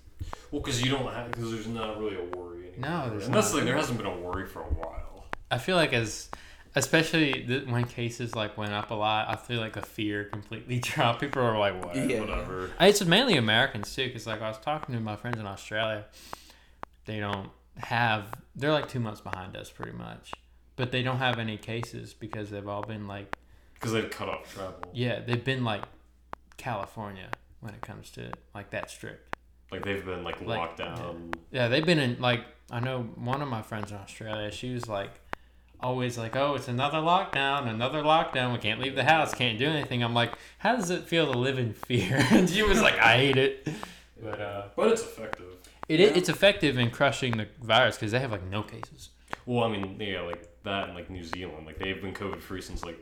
Well, 0.50 0.60
because 0.60 0.82
you 0.82 0.90
don't 0.90 1.10
have 1.12 1.30
because 1.30 1.52
there's 1.52 1.66
not 1.66 1.98
really 1.98 2.16
a 2.16 2.24
worry 2.36 2.68
anymore. 2.74 2.90
No, 2.90 3.10
there's 3.10 3.26
and 3.26 3.34
that's 3.34 3.46
not. 3.48 3.52
the 3.52 3.56
thing. 3.58 3.66
There 3.66 3.76
hasn't 3.76 3.96
been 3.98 4.06
a 4.06 4.18
worry 4.18 4.46
for 4.46 4.60
a 4.60 4.64
while. 4.64 5.24
I 5.50 5.58
feel 5.58 5.76
like 5.76 5.92
as 5.94 6.28
especially 6.74 7.32
th- 7.44 7.66
when 7.66 7.84
cases 7.84 8.34
like 8.34 8.56
went 8.56 8.72
up 8.72 8.90
a 8.90 8.94
lot, 8.94 9.28
I 9.28 9.36
feel 9.36 9.60
like 9.60 9.74
the 9.74 9.82
fear 9.82 10.24
completely 10.24 10.78
dropped. 10.82 11.20
People 11.20 11.42
are 11.42 11.58
like, 11.58 11.84
"What?" 11.84 11.96
Yeah. 11.96 12.20
Whatever. 12.20 12.70
It's 12.80 13.04
mainly 13.04 13.36
Americans 13.36 13.94
too, 13.94 14.06
because 14.06 14.26
like 14.26 14.40
I 14.42 14.48
was 14.48 14.58
talking 14.58 14.94
to 14.94 15.00
my 15.00 15.16
friends 15.16 15.38
in 15.38 15.46
Australia, 15.46 16.04
they 17.04 17.20
don't 17.20 17.50
have. 17.78 18.26
They're 18.54 18.72
like 18.72 18.88
two 18.88 19.00
months 19.00 19.20
behind 19.20 19.56
us, 19.56 19.70
pretty 19.70 19.92
much, 19.92 20.32
but 20.76 20.92
they 20.92 21.02
don't 21.02 21.18
have 21.18 21.38
any 21.38 21.56
cases 21.56 22.12
because 22.14 22.50
they've 22.50 22.68
all 22.68 22.82
been 22.82 23.06
like, 23.08 23.36
Because 23.74 23.92
they've 23.92 24.10
cut 24.10 24.28
off 24.28 24.52
travel. 24.54 24.78
yeah, 24.92 25.20
they've 25.20 25.42
been 25.44 25.64
like 25.64 25.82
California 26.56 27.28
when 27.60 27.74
it 27.74 27.80
comes 27.80 28.10
to 28.10 28.30
like 28.54 28.70
that 28.70 28.90
strict. 28.90 29.36
Like 29.70 29.84
they've 29.84 30.04
been 30.04 30.22
like, 30.22 30.40
Like, 30.42 30.58
locked 30.58 30.78
down. 30.78 31.30
Yeah, 31.50 31.68
they've 31.68 31.84
been 31.86 31.98
in 31.98 32.20
like 32.20 32.44
I 32.70 32.80
know 32.80 33.02
one 33.16 33.40
of 33.42 33.48
my 33.48 33.62
friends 33.62 33.90
in 33.90 33.96
Australia. 33.96 34.50
She 34.50 34.72
was 34.74 34.86
like 34.88 35.10
always 35.82 36.16
like, 36.18 36.36
"Oh, 36.36 36.54
it's 36.54 36.68
another 36.68 36.98
lockdown, 36.98 37.66
another 37.68 38.02
lockdown. 38.02 38.52
We 38.52 38.58
can't 38.58 38.80
leave 38.80 38.94
the 38.94 39.04
house, 39.04 39.34
can't 39.34 39.58
do 39.58 39.66
anything." 39.68 40.02
I'm 40.02 40.14
like, 40.14 40.32
"How 40.58 40.76
does 40.76 40.90
it 40.90 41.04
feel 41.04 41.30
to 41.32 41.38
live 41.38 41.58
in 41.58 41.72
fear?" 41.74 42.24
and 42.30 42.48
she 42.48 42.62
was 42.62 42.80
like, 42.80 42.98
"I 42.98 43.16
hate 43.16 43.36
it." 43.36 43.68
But 44.22 44.40
uh, 44.40 44.62
But 44.76 44.92
it's 44.92 45.02
effective. 45.02 45.46
it 45.88 46.00
Yeah. 46.00 46.06
it's 46.08 46.28
effective 46.28 46.78
in 46.78 46.90
crushing 46.90 47.36
the 47.36 47.48
virus 47.60 47.96
because 47.96 48.12
they 48.12 48.20
have 48.20 48.30
like 48.32 48.44
no 48.44 48.62
cases. 48.62 49.10
Well, 49.46 49.64
I 49.64 49.68
mean, 49.68 49.96
yeah, 50.00 50.20
like 50.20 50.48
that 50.64 50.84
and 50.88 50.94
like 50.94 51.10
New 51.10 51.24
Zealand, 51.24 51.66
like 51.66 51.78
they've 51.78 52.00
been 52.00 52.14
COVID 52.14 52.40
free 52.40 52.60
since 52.62 52.84
like 52.84 52.98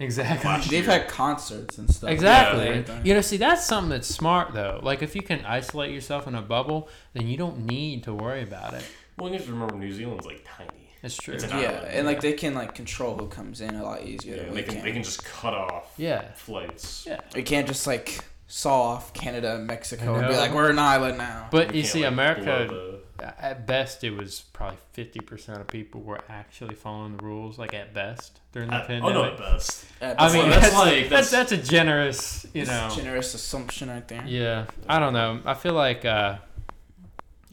Exactly. 0.00 0.48
Last 0.48 0.70
They've 0.70 0.84
year. 0.86 0.98
had 1.00 1.08
concerts 1.08 1.76
and 1.78 1.92
stuff. 1.92 2.08
Exactly. 2.10 2.64
Yeah, 2.66 2.70
everything. 2.70 3.04
you 3.04 3.14
know, 3.14 3.20
see, 3.20 3.36
that's 3.36 3.66
something 3.66 3.90
that's 3.90 4.06
smart 4.06 4.54
though. 4.54 4.78
Like, 4.80 5.02
if 5.02 5.16
you 5.16 5.22
can 5.22 5.44
isolate 5.44 5.92
yourself 5.92 6.28
in 6.28 6.36
a 6.36 6.40
bubble, 6.42 6.88
then 7.14 7.26
you 7.26 7.36
don't 7.36 7.66
need 7.66 8.04
to 8.04 8.14
worry 8.14 8.42
about 8.44 8.74
it. 8.74 8.84
Well, 9.16 9.28
you 9.28 9.34
have 9.38 9.46
to 9.46 9.52
remember 9.52 9.74
New 9.74 9.90
Zealand's 9.92 10.24
like 10.24 10.44
tiny. 10.46 10.87
It's 11.02 11.16
true. 11.16 11.34
It's 11.34 11.44
an 11.44 11.50
Yeah, 11.50 11.56
island. 11.56 11.86
and 11.92 12.06
like 12.06 12.20
they 12.20 12.32
can 12.32 12.54
like 12.54 12.74
control 12.74 13.16
who 13.16 13.28
comes 13.28 13.60
in 13.60 13.74
a 13.76 13.82
lot 13.84 14.02
easier. 14.02 14.36
Yeah, 14.36 14.42
than 14.44 14.50
they 14.54 14.60
we 14.60 14.62
can, 14.64 14.74
can. 14.76 14.84
they 14.84 14.92
can 14.92 15.02
just 15.04 15.24
cut 15.24 15.54
off 15.54 15.92
yeah. 15.96 16.32
flights. 16.34 17.04
Yeah. 17.06 17.20
We 17.34 17.42
can't 17.42 17.66
just 17.68 17.86
like 17.86 18.18
saw 18.48 18.82
off 18.82 19.12
Canada 19.12 19.54
and 19.56 19.66
Mexico 19.66 20.14
and 20.16 20.26
be 20.26 20.34
like, 20.36 20.52
we're 20.54 20.70
an 20.70 20.78
island 20.78 21.18
now. 21.18 21.48
But 21.50 21.72
We 21.72 21.78
you 21.78 21.84
see, 21.84 22.00
like, 22.02 22.12
America, 22.12 22.66
blow 22.68 22.98
at 23.20 23.66
best, 23.66 24.04
it 24.04 24.10
was 24.12 24.40
probably 24.52 24.78
fifty 24.92 25.20
percent 25.20 25.60
of 25.60 25.66
people 25.68 26.00
were 26.00 26.20
actually 26.28 26.74
following 26.74 27.16
the 27.16 27.22
rules. 27.24 27.58
Like 27.58 27.74
at 27.74 27.92
best 27.92 28.40
during 28.52 28.68
the- 28.70 28.76
the 28.76 28.80
At- 28.82 28.86
pandemic. 28.86 29.16
oh 29.16 29.22
no, 29.22 29.30
at 29.32 29.38
best. 29.38 29.84
I 30.00 30.32
mean, 30.32 30.48
that's 30.50 30.62
that's, 30.66 30.74
like- 30.76 31.08
that's, 31.10 31.30
that's- 31.30 31.50
that's 31.50 31.52
a 31.52 31.56
generous, 31.70 32.46
you 32.54 32.64
know. 32.64 32.88
a 32.90 32.96
generous 32.96 33.34
assumption 33.34 33.88
right 33.90 34.06
there. 34.08 34.24
Yeah, 34.26 34.66
I 34.88 34.98
don't 34.98 35.12
know. 35.12 35.40
I 35.44 35.54
feel 35.54 35.74
like 35.74 36.04
uh, 36.04 36.38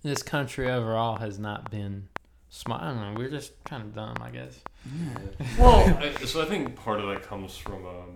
this 0.03 0.23
country 0.23 0.69
overall 0.71 1.17
has 1.17 1.39
not 1.39 1.69
been 1.71 2.07
smart. 2.55 2.81
I 2.81 2.87
don't 2.91 3.01
know. 3.01 3.13
We're 3.19 3.29
just 3.29 3.51
kind 3.65 3.83
of 3.83 3.93
dumb, 3.93 4.15
I 4.21 4.29
guess. 4.29 4.59
Yeah. 4.85 5.45
Well, 5.59 5.97
I, 6.01 6.25
so 6.25 6.41
I 6.41 6.45
think 6.45 6.75
part 6.75 6.99
of 7.01 7.07
that 7.09 7.23
comes 7.23 7.57
from 7.57 7.85
um, 7.85 8.13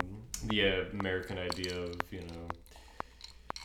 the 0.47 0.89
American 0.91 1.37
idea 1.37 1.75
of 1.77 1.95
you 2.11 2.21
know 2.21 2.47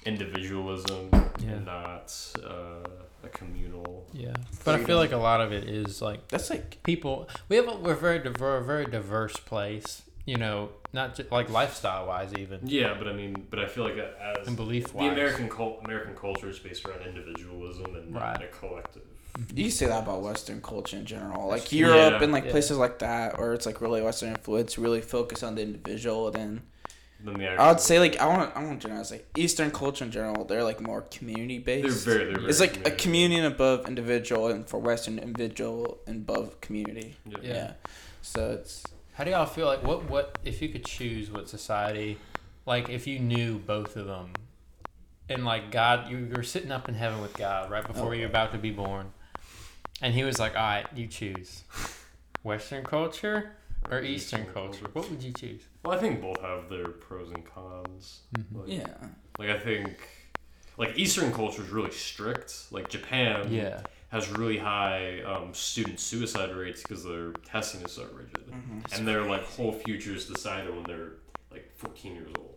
individualism 0.04 1.08
Yeah. 1.38 1.50
and 1.52 1.66
not 1.66 2.14
uh, 2.44 2.88
a 3.22 3.28
communal. 3.32 4.06
Yeah, 4.12 4.34
but 4.64 4.74
I 4.80 4.84
feel 4.84 4.96
like 4.98 5.12
a 5.12 5.16
lot 5.16 5.40
of 5.40 5.52
it 5.52 5.64
is 5.68 6.02
like 6.02 6.28
That's 6.28 6.50
like 6.50 6.82
people. 6.82 7.28
We 7.48 7.56
have 7.56 7.68
a, 7.68 7.76
we're 7.76 7.94
very 7.94 8.18
diver, 8.18 8.56
a 8.58 8.64
very 8.64 8.84
diverse 8.86 9.36
place. 9.36 10.02
You 10.26 10.38
know, 10.38 10.70
not 10.94 11.14
just 11.16 11.30
like 11.30 11.50
lifestyle 11.50 12.06
wise, 12.06 12.32
even 12.34 12.60
Yeah, 12.64 12.94
but 12.98 13.06
I 13.08 13.12
mean, 13.12 13.46
but 13.50 13.58
I 13.58 13.66
feel 13.66 13.84
like 13.84 13.98
as 13.98 14.46
and 14.48 14.56
belief 14.56 14.92
the. 14.92 15.00
American 15.00 15.50
cult, 15.50 15.80
American 15.84 16.14
culture 16.16 16.48
is 16.48 16.58
based 16.58 16.86
around 16.86 17.02
individualism 17.02 17.94
and 17.94 18.10
not 18.10 18.22
Right. 18.22 18.42
a 18.42 18.46
collective. 18.48 19.02
You 19.54 19.64
can 19.64 19.70
say 19.70 19.86
that 19.86 20.02
about 20.04 20.22
Western 20.22 20.60
culture 20.62 20.96
in 20.96 21.04
general. 21.06 21.48
Like 21.48 21.66
true. 21.68 21.78
Europe 21.78 22.14
Yeah. 22.18 22.22
and 22.24 22.32
like 22.32 22.44
Yeah. 22.44 22.50
places 22.52 22.78
like 22.78 22.98
that, 23.00 23.38
where 23.38 23.52
it's 23.54 23.66
like 23.66 23.80
really 23.80 24.00
Western 24.02 24.30
influence, 24.30 24.78
really 24.78 25.00
focus 25.00 25.42
on 25.42 25.54
the 25.56 25.62
individual. 25.62 26.28
And 26.28 26.34
then 26.36 26.62
Than 27.24 27.38
the 27.38 27.48
I 27.48 27.68
would 27.70 27.80
say 27.80 27.98
like 27.98 28.18
I 28.20 28.26
want 28.26 28.54
I 28.56 28.62
want 28.64 28.80
to 28.80 28.86
generalize 28.86 29.10
like 29.10 29.26
Eastern 29.36 29.70
culture 29.70 30.04
in 30.04 30.10
general. 30.10 30.44
They're 30.44 30.62
like 30.62 30.80
more 30.80 31.02
community 31.02 31.58
they're 31.58 31.82
based. 31.82 32.04
very. 32.04 32.24
They're 32.26 32.34
very 32.36 32.48
It's 32.50 32.60
like 32.60 32.72
a 32.76 32.90
community. 32.90 33.02
communion 33.02 33.44
above 33.46 33.88
individual, 33.88 34.48
and 34.48 34.68
for 34.68 34.78
Western 34.78 35.18
individual 35.18 35.98
and 36.06 36.16
above 36.28 36.60
community. 36.60 37.16
Yeah. 37.26 37.36
Yeah. 37.42 37.52
Yeah. 37.54 37.72
So 38.22 38.52
it's 38.52 38.84
How 39.14 39.24
do 39.24 39.30
y'all 39.30 39.46
feel 39.46 39.66
like 39.66 39.82
what 39.82 40.08
what 40.10 40.38
if 40.44 40.60
you 40.62 40.68
could 40.68 40.84
choose 40.84 41.30
what 41.30 41.48
society, 41.48 42.18
like 42.66 42.88
if 42.88 43.06
you 43.06 43.18
knew 43.18 43.58
both 43.58 43.96
of 43.96 44.06
them, 44.06 44.32
and 45.28 45.44
like 45.44 45.70
God, 45.70 46.08
you're 46.10 46.42
sitting 46.42 46.70
up 46.70 46.88
in 46.88 46.94
heaven 46.94 47.20
with 47.22 47.34
God 47.36 47.70
right 47.70 47.86
before 47.86 48.08
Oh. 48.08 48.12
you're 48.12 48.28
about 48.28 48.52
to 48.52 48.58
be 48.58 48.70
born, 48.70 49.12
and 50.04 50.12
He 50.14 50.22
was 50.22 50.38
like, 50.38 50.54
"All 50.54 50.62
right, 50.62 50.86
you 50.94 51.06
choose, 51.06 51.64
Western 52.42 52.84
culture 52.84 53.52
or 53.90 54.02
Eastern 54.02 54.46
culture. 54.52 54.86
What 54.92 55.10
would 55.10 55.22
you 55.22 55.32
choose?" 55.32 55.62
Well, 55.82 55.96
I 55.96 56.00
think 56.00 56.20
both 56.20 56.40
have 56.42 56.68
their 56.68 56.88
pros 56.88 57.30
and 57.30 57.44
cons. 57.44 58.20
Mhm. 58.36 58.44
Like, 58.52 58.68
yeah. 58.68 59.08
Like 59.38 59.48
I 59.48 59.58
think, 59.58 59.96
like 60.76 60.96
Eastern 60.98 61.32
culture 61.32 61.62
is 61.62 61.70
really 61.70 61.90
strict. 61.90 62.66
Like 62.70 62.88
Japan 62.90 63.50
Yeah, 63.50 63.80
has 64.10 64.28
really 64.30 64.58
high 64.58 65.22
um, 65.22 65.54
student 65.54 65.98
suicide 65.98 66.54
rates 66.54 66.82
because 66.82 67.02
their 67.02 67.32
testing 67.32 67.80
is 67.80 67.92
so 67.92 68.06
rigid, 68.14 68.44
hmm 68.52 68.80
and 68.92 69.08
their 69.08 69.22
like 69.22 69.44
whole 69.44 69.72
future 69.72 70.14
is 70.14 70.26
decided 70.26 70.72
when 70.74 70.84
they're 70.84 71.12
like 71.50 71.72
14 71.76 72.14
years 72.14 72.30
old. 72.38 72.50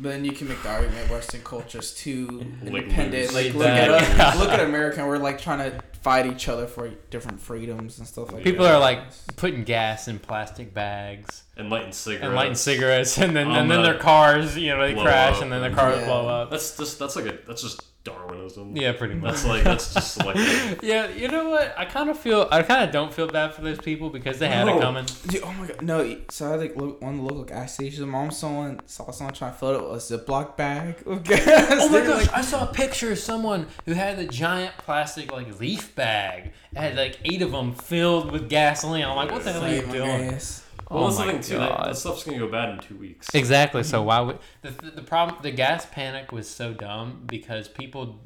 But 0.00 0.10
then 0.10 0.24
you 0.24 0.32
can 0.32 0.46
make 0.48 0.62
the 0.62 0.68
argument 0.70 1.10
Western 1.10 1.42
culture 1.42 1.78
is 1.78 1.92
too 1.92 2.40
independent. 2.64 3.12
loose. 3.12 3.34
Like 3.34 3.54
look 3.54 3.66
at 3.68 3.90
us, 3.90 4.38
look 4.38 4.50
at 4.50 4.60
America. 4.60 5.04
We're 5.06 5.18
like 5.18 5.40
trying 5.40 5.58
to 5.70 5.82
fight 6.02 6.26
each 6.26 6.48
other 6.48 6.66
for 6.66 6.88
different 7.10 7.40
freedoms 7.40 7.98
and 7.98 8.06
stuff 8.06 8.28
like 8.32 8.42
that. 8.42 8.50
people 8.50 8.64
that. 8.64 8.74
are 8.74 8.80
like 8.80 9.00
putting 9.36 9.64
gas 9.64 10.08
in 10.08 10.18
plastic 10.18 10.72
bags 10.74 11.42
And 11.56 11.70
lighting 11.70 11.92
cigarettes. 11.92 12.26
and 12.26 12.34
lighting 12.34 12.54
cigarettes, 12.54 13.18
and 13.18 13.36
then 13.36 13.48
On 13.48 13.56
and 13.56 13.70
then 13.70 13.82
the- 13.82 13.90
their 13.92 13.98
cars, 13.98 14.56
you 14.56 14.68
know, 14.70 14.86
they 14.86 14.94
blow 14.94 15.02
crash, 15.04 15.36
up 15.36 15.42
and 15.42 15.52
then 15.52 15.60
their 15.62 15.74
cars 15.74 15.98
Yeah. 16.00 16.06
blow 16.06 16.28
up. 16.28 16.50
That's 16.50 16.76
just 16.76 16.98
that's 16.98 17.16
like 17.16 17.26
a 17.26 17.38
that's 17.46 17.62
just 17.62 17.82
Darwinism. 18.08 18.76
Yeah, 18.76 18.92
pretty 18.92 19.14
much. 19.14 19.32
That's 19.34 19.44
like 19.46 19.64
that's 19.64 19.94
just 19.94 20.14
selective. 20.14 20.80
Yeah, 20.82 21.08
you 21.08 21.28
know 21.28 21.50
what? 21.50 21.74
I 21.78 21.84
kind 21.84 22.08
of 22.10 22.18
feel 22.18 22.48
I 22.50 22.62
kind 22.62 22.84
of 22.84 22.90
don't 22.92 23.12
feel 23.12 23.26
bad 23.26 23.54
for 23.54 23.62
those 23.62 23.78
people 23.78 24.10
because 24.10 24.38
they 24.38 24.48
had 24.48 24.66
No. 24.66 24.78
it 24.78 24.80
coming. 24.80 25.06
Dude, 25.28 25.42
oh 25.42 25.52
my 25.52 25.66
god, 25.66 25.82
no! 25.82 26.16
So 26.30 26.52
I 26.52 26.56
like 26.56 26.76
look 26.76 27.00
one 27.02 27.12
of 27.14 27.16
the 27.18 27.22
local 27.24 27.44
gas 27.44 27.74
stations. 27.74 28.04
Mom, 28.06 28.30
someone 28.30 28.80
saw 28.86 29.10
someone 29.10 29.34
trying 29.34 29.52
to 29.52 29.58
fill 29.58 29.70
it 29.76 29.82
with 29.90 30.10
a 30.10 30.18
Ziploc 30.18 30.56
bag 30.56 31.02
of 31.06 31.22
gas. 31.24 31.42
Oh 31.72 31.88
my 31.90 32.00
They 32.00 32.06
gosh! 32.06 32.26
like- 32.26 32.36
I 32.36 32.40
saw 32.42 32.68
a 32.68 32.72
picture 32.72 33.12
of 33.12 33.18
someone 33.18 33.66
who 33.86 33.92
had 33.92 34.18
the 34.18 34.26
giant 34.26 34.76
plastic 34.78 35.32
like 35.32 35.58
leaf 35.60 35.94
bag. 35.94 36.52
It 36.72 36.78
had 36.78 36.96
like 36.96 37.18
eight 37.24 37.42
of 37.42 37.52
them 37.52 37.74
filled 37.74 38.30
with 38.32 38.48
gasoline. 38.48 39.04
I'm 39.04 39.16
like, 39.16 39.30
what 39.30 39.44
the 39.44 39.52
hell 39.52 39.64
are 39.64 39.74
you 39.74 39.82
doing? 39.82 40.30
gas. 40.30 40.64
Well, 40.90 41.04
oh 41.04 41.06
that's 41.06 41.18
the 41.18 41.24
my 41.26 41.32
thing 41.32 41.40
too. 41.42 41.58
That, 41.58 41.68
god! 41.76 41.88
that 41.88 41.96
stuff's 41.96 42.24
gonna 42.24 42.38
go 42.38 42.48
bad 42.48 42.70
in 42.70 42.78
two 42.80 42.96
weeks. 42.96 43.28
Exactly. 43.34 43.82
So 43.82 44.02
why 44.02 44.20
would 44.20 44.38
the, 44.62 44.70
the 44.70 44.90
the 44.92 45.02
problem? 45.02 45.38
The 45.42 45.50
gas 45.50 45.86
panic 45.86 46.32
was 46.32 46.48
so 46.48 46.72
dumb 46.72 47.24
because 47.26 47.68
people, 47.68 48.20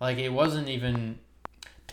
like, 0.00 0.18
it 0.18 0.30
wasn't 0.30 0.68
even. 0.68 1.18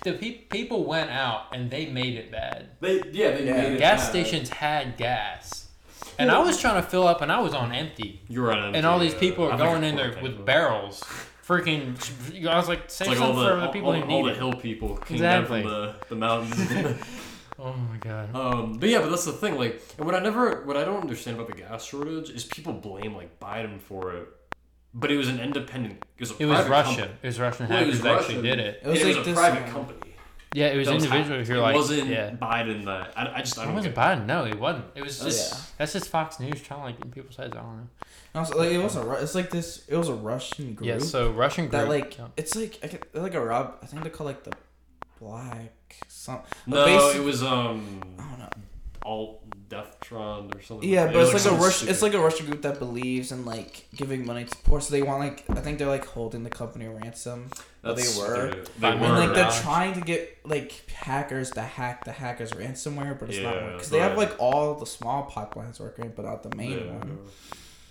The 0.04 0.14
pe- 0.14 0.32
people 0.50 0.84
went 0.86 1.12
out 1.12 1.56
and 1.56 1.70
they 1.70 1.86
made 1.86 2.16
it 2.16 2.32
bad. 2.32 2.70
They 2.80 2.96
yeah 3.12 3.32
they 3.32 3.46
Yeah. 3.46 3.54
made 3.62 3.74
it 3.74 3.80
Gas 3.80 4.02
bad. 4.02 4.10
stations 4.10 4.50
had 4.50 4.98
gas, 4.98 5.70
and 6.18 6.32
I 6.32 6.40
was 6.40 6.60
trying 6.60 6.82
to 6.82 6.90
fill 6.90 7.08
up 7.08 7.22
and 7.22 7.32
I 7.32 7.40
was 7.40 7.54
on 7.54 7.72
empty. 7.72 8.20
You 8.28 8.42
were 8.42 8.52
on 8.52 8.64
empty. 8.66 8.78
and 8.80 8.88
all 8.88 8.98
these 9.00 9.14
people 9.14 9.46
uh, 9.46 9.50
are 9.50 9.54
I 9.54 9.58
going 9.58 9.84
in 9.84 9.96
there 9.96 10.18
with 10.22 10.44
barrels, 10.44 11.02
freaking. 11.48 11.96
I 12.48 12.58
was 12.58 12.68
like, 12.68 12.86
It's 12.86 12.96
say 12.96 13.06
like 13.06 13.20
all 13.22 13.28
something 13.28 13.44
the, 13.44 13.50
for 13.50 13.56
the 13.58 13.66
all, 13.68 13.72
people 13.74 13.90
all, 13.90 13.94
who 13.94 14.02
all 14.02 14.24
need 14.24 14.26
the 14.26 14.32
it. 14.34 14.38
hill 14.38 14.54
people 14.54 14.98
came 14.98 15.18
Exactly. 15.18 15.62
down 15.62 15.70
from 15.70 15.72
the, 15.72 15.96
the 16.10 16.16
mountains. 16.16 17.02
Oh 17.64 17.74
my 17.74 17.98
god. 17.98 18.36
um, 18.36 18.74
but 18.80 18.90
yeah, 18.90 19.00
but 19.02 19.10
that's 19.12 19.26
the 19.26 19.34
thing. 19.34 19.56
Like, 19.58 19.82
and 19.98 20.06
what 20.06 20.16
I 20.16 20.20
never, 20.20 20.64
what 20.66 20.78
I 20.78 20.84
don't 20.84 21.02
understand 21.02 21.38
about 21.40 21.48
the 21.50 21.62
gas 21.62 21.86
shortage 21.86 22.30
is 22.32 22.44
people 22.44 22.74
blame 22.74 23.16
like 23.16 23.40
Biden 23.40 23.80
for 23.80 24.16
it, 24.16 24.28
but 24.96 25.12
it 25.12 25.18
was 25.18 25.28
an 25.30 25.40
independent. 25.40 26.04
It 26.18 26.22
was 26.22 26.32
a 26.32 26.38
It 26.42 26.46
was 26.48 26.56
private 26.58 26.70
Russia. 26.72 26.96
company. 27.02 27.18
It 27.22 27.28
was 27.28 27.40
Russian 27.40 27.68
Well, 27.70 27.78
hackers 27.78 27.94
was 27.94 28.02
that 28.02 28.20
actually 28.20 28.42
did 28.42 28.60
it. 28.60 28.82
It 28.84 28.88
was 28.88 29.02
it 29.02 29.06
like 29.06 29.18
was 29.18 29.28
a 29.28 29.30
this, 29.30 29.40
private 29.40 29.64
um, 29.66 29.72
company. 29.72 30.12
Yeah, 30.54 30.68
it 30.68 30.78
was 30.78 30.88
that 30.88 30.96
was 30.96 31.06
individuals 31.06 31.48
who 31.48 31.54
were 31.54 31.60
like, 31.62 31.76
it 31.76 31.78
wasn't 31.78 32.08
yeah. 32.10 32.32
Biden 32.32 32.86
that. 32.86 33.14
I, 33.16 33.36
I 33.36 33.40
just 33.42 33.58
I 33.58 33.62
It 33.62 33.66
don't 33.68 33.76
wasn't 33.76 33.96
get 33.96 34.04
Biden. 34.04 34.26
No, 34.26 34.44
it 34.46 34.60
wasn't. 34.60 34.86
It 34.96 35.02
was 35.04 35.22
Oh, 35.22 35.26
just 35.26 35.54
yeah. 35.54 35.60
that's 35.78 35.94
just 35.94 36.10
Fox 36.10 36.40
News 36.42 36.62
trying 36.62 36.80
to 36.82 36.86
like 36.88 36.98
get 36.98 37.06
in 37.06 37.12
people's 37.12 37.36
heads. 37.38 37.54
I 37.56 37.60
don't 37.62 37.78
know. 37.78 37.88
Also, 38.36 38.58
like 38.58 38.72
it 38.72 38.78
was 38.80 38.96
a 38.98 39.12
it's 39.22 39.36
like 39.36 39.50
this. 39.52 39.86
It 39.88 39.96
was 39.96 40.10
a 40.10 40.14
Russian 40.14 40.74
group. 40.74 40.88
Yeah, 40.88 40.98
so 41.00 41.30
Russian 41.32 41.66
group 41.66 41.72
that 41.74 41.88
like 41.88 42.18
yeah. 42.18 42.28
it's 42.36 42.56
like 42.56 42.80
I 42.84 42.88
can, 42.88 43.00
like 43.14 43.34
a 43.36 43.40
Rob. 43.40 43.76
I 43.82 43.86
think 43.86 44.04
they 44.04 44.10
call 44.10 44.26
like 44.26 44.44
the 44.44 44.52
black 45.20 45.72
some. 46.22 46.40
No, 46.68 46.86
basi- 46.86 47.16
it 47.16 47.24
was 47.24 47.42
um. 47.44 48.02
I 48.20 48.24
don't 48.30 48.40
know. 48.40 48.50
alt 49.04 49.38
Deathtron 49.70 50.54
or 50.54 50.62
something. 50.62 50.88
Yeah, 50.88 51.06
It 51.06 51.14
but 51.14 51.16
was, 51.20 51.34
it's 51.34 51.46
like 51.46 51.54
a 51.54 51.64
Rush. 51.64 51.76
stupid. 51.78 51.92
It's 51.92 52.02
like 52.02 52.14
a 52.14 52.20
Russian 52.20 52.46
group 52.48 52.62
that 52.64 52.78
believes 52.78 53.32
in 53.32 53.46
like 53.46 53.88
giving 53.96 54.26
money 54.26 54.44
to 54.44 54.58
poor. 54.66 54.82
So 54.82 54.92
they 54.92 55.02
want 55.02 55.20
like 55.22 55.46
I 55.50 55.62
think 55.62 55.78
they're 55.80 55.88
like 55.88 56.06
holding 56.06 56.44
the 56.44 56.50
company 56.50 56.88
ransom. 56.88 57.50
Well, 57.82 57.96
they 57.96 58.02
That's 58.04 58.18
were. 58.18 58.52
stupid. 58.52 58.66
They 58.80 58.82
Five 58.92 59.00
were. 59.00 59.06
And 59.08 59.16
like 59.16 59.34
they're 59.34 59.46
Gosh. 59.46 59.62
trying 59.62 59.94
to 59.94 60.02
get 60.02 60.38
like 60.46 60.90
hackers 60.92 61.52
to 61.52 61.62
hack 61.62 62.04
the 62.04 62.12
hackers 62.12 62.52
ransomware, 62.52 63.18
but 63.18 63.30
it's 63.30 63.40
not 63.40 63.56
Yeah, 63.56 63.62
working 63.62 63.74
because 63.78 63.90
they 63.90 64.00
have 64.00 64.18
like 64.18 64.36
all 64.40 64.76
the 64.76 64.86
small 64.86 65.30
pipelines 65.32 65.80
working, 65.80 66.12
but 66.16 66.26
not 66.26 66.44
the 66.44 66.56
main 66.58 66.72
Yeah. 66.72 66.98
one. 66.98 67.20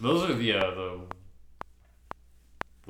Those 0.00 0.28
are 0.30 0.34
the, 0.34 0.44
yeah 0.44 0.60
the 0.60 1.00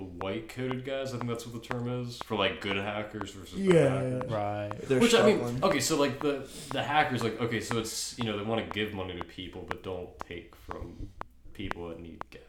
the 0.04 0.24
white 0.24 0.48
coated 0.48 0.84
guys. 0.84 1.12
I 1.14 1.18
think 1.18 1.28
that's 1.28 1.46
what 1.46 1.60
the 1.62 1.66
term 1.66 1.88
is 2.02 2.18
for 2.24 2.36
like 2.36 2.60
good 2.60 2.76
hackers 2.76 3.30
versus 3.32 3.58
bad 3.60 3.74
Yeah. 3.74 3.88
hackers. 4.02 4.30
Right. 4.30 4.88
They're 4.88 5.00
Which 5.00 5.14
I 5.14 5.26
mean, 5.26 5.58
okay, 5.62 5.80
so 5.80 5.96
like 5.98 6.20
the 6.20 6.48
the 6.70 6.82
hackers, 6.82 7.22
like 7.22 7.40
okay, 7.40 7.60
so 7.60 7.78
it's 7.78 8.18
you 8.18 8.24
know 8.24 8.36
they 8.36 8.44
want 8.44 8.64
to 8.66 8.72
give 8.72 8.92
money 8.94 9.16
to 9.16 9.24
people, 9.24 9.64
but 9.68 9.82
don't 9.82 10.08
take 10.28 10.54
from 10.56 11.08
people 11.52 11.88
that 11.88 12.00
need 12.00 12.22
gas. 12.30 12.42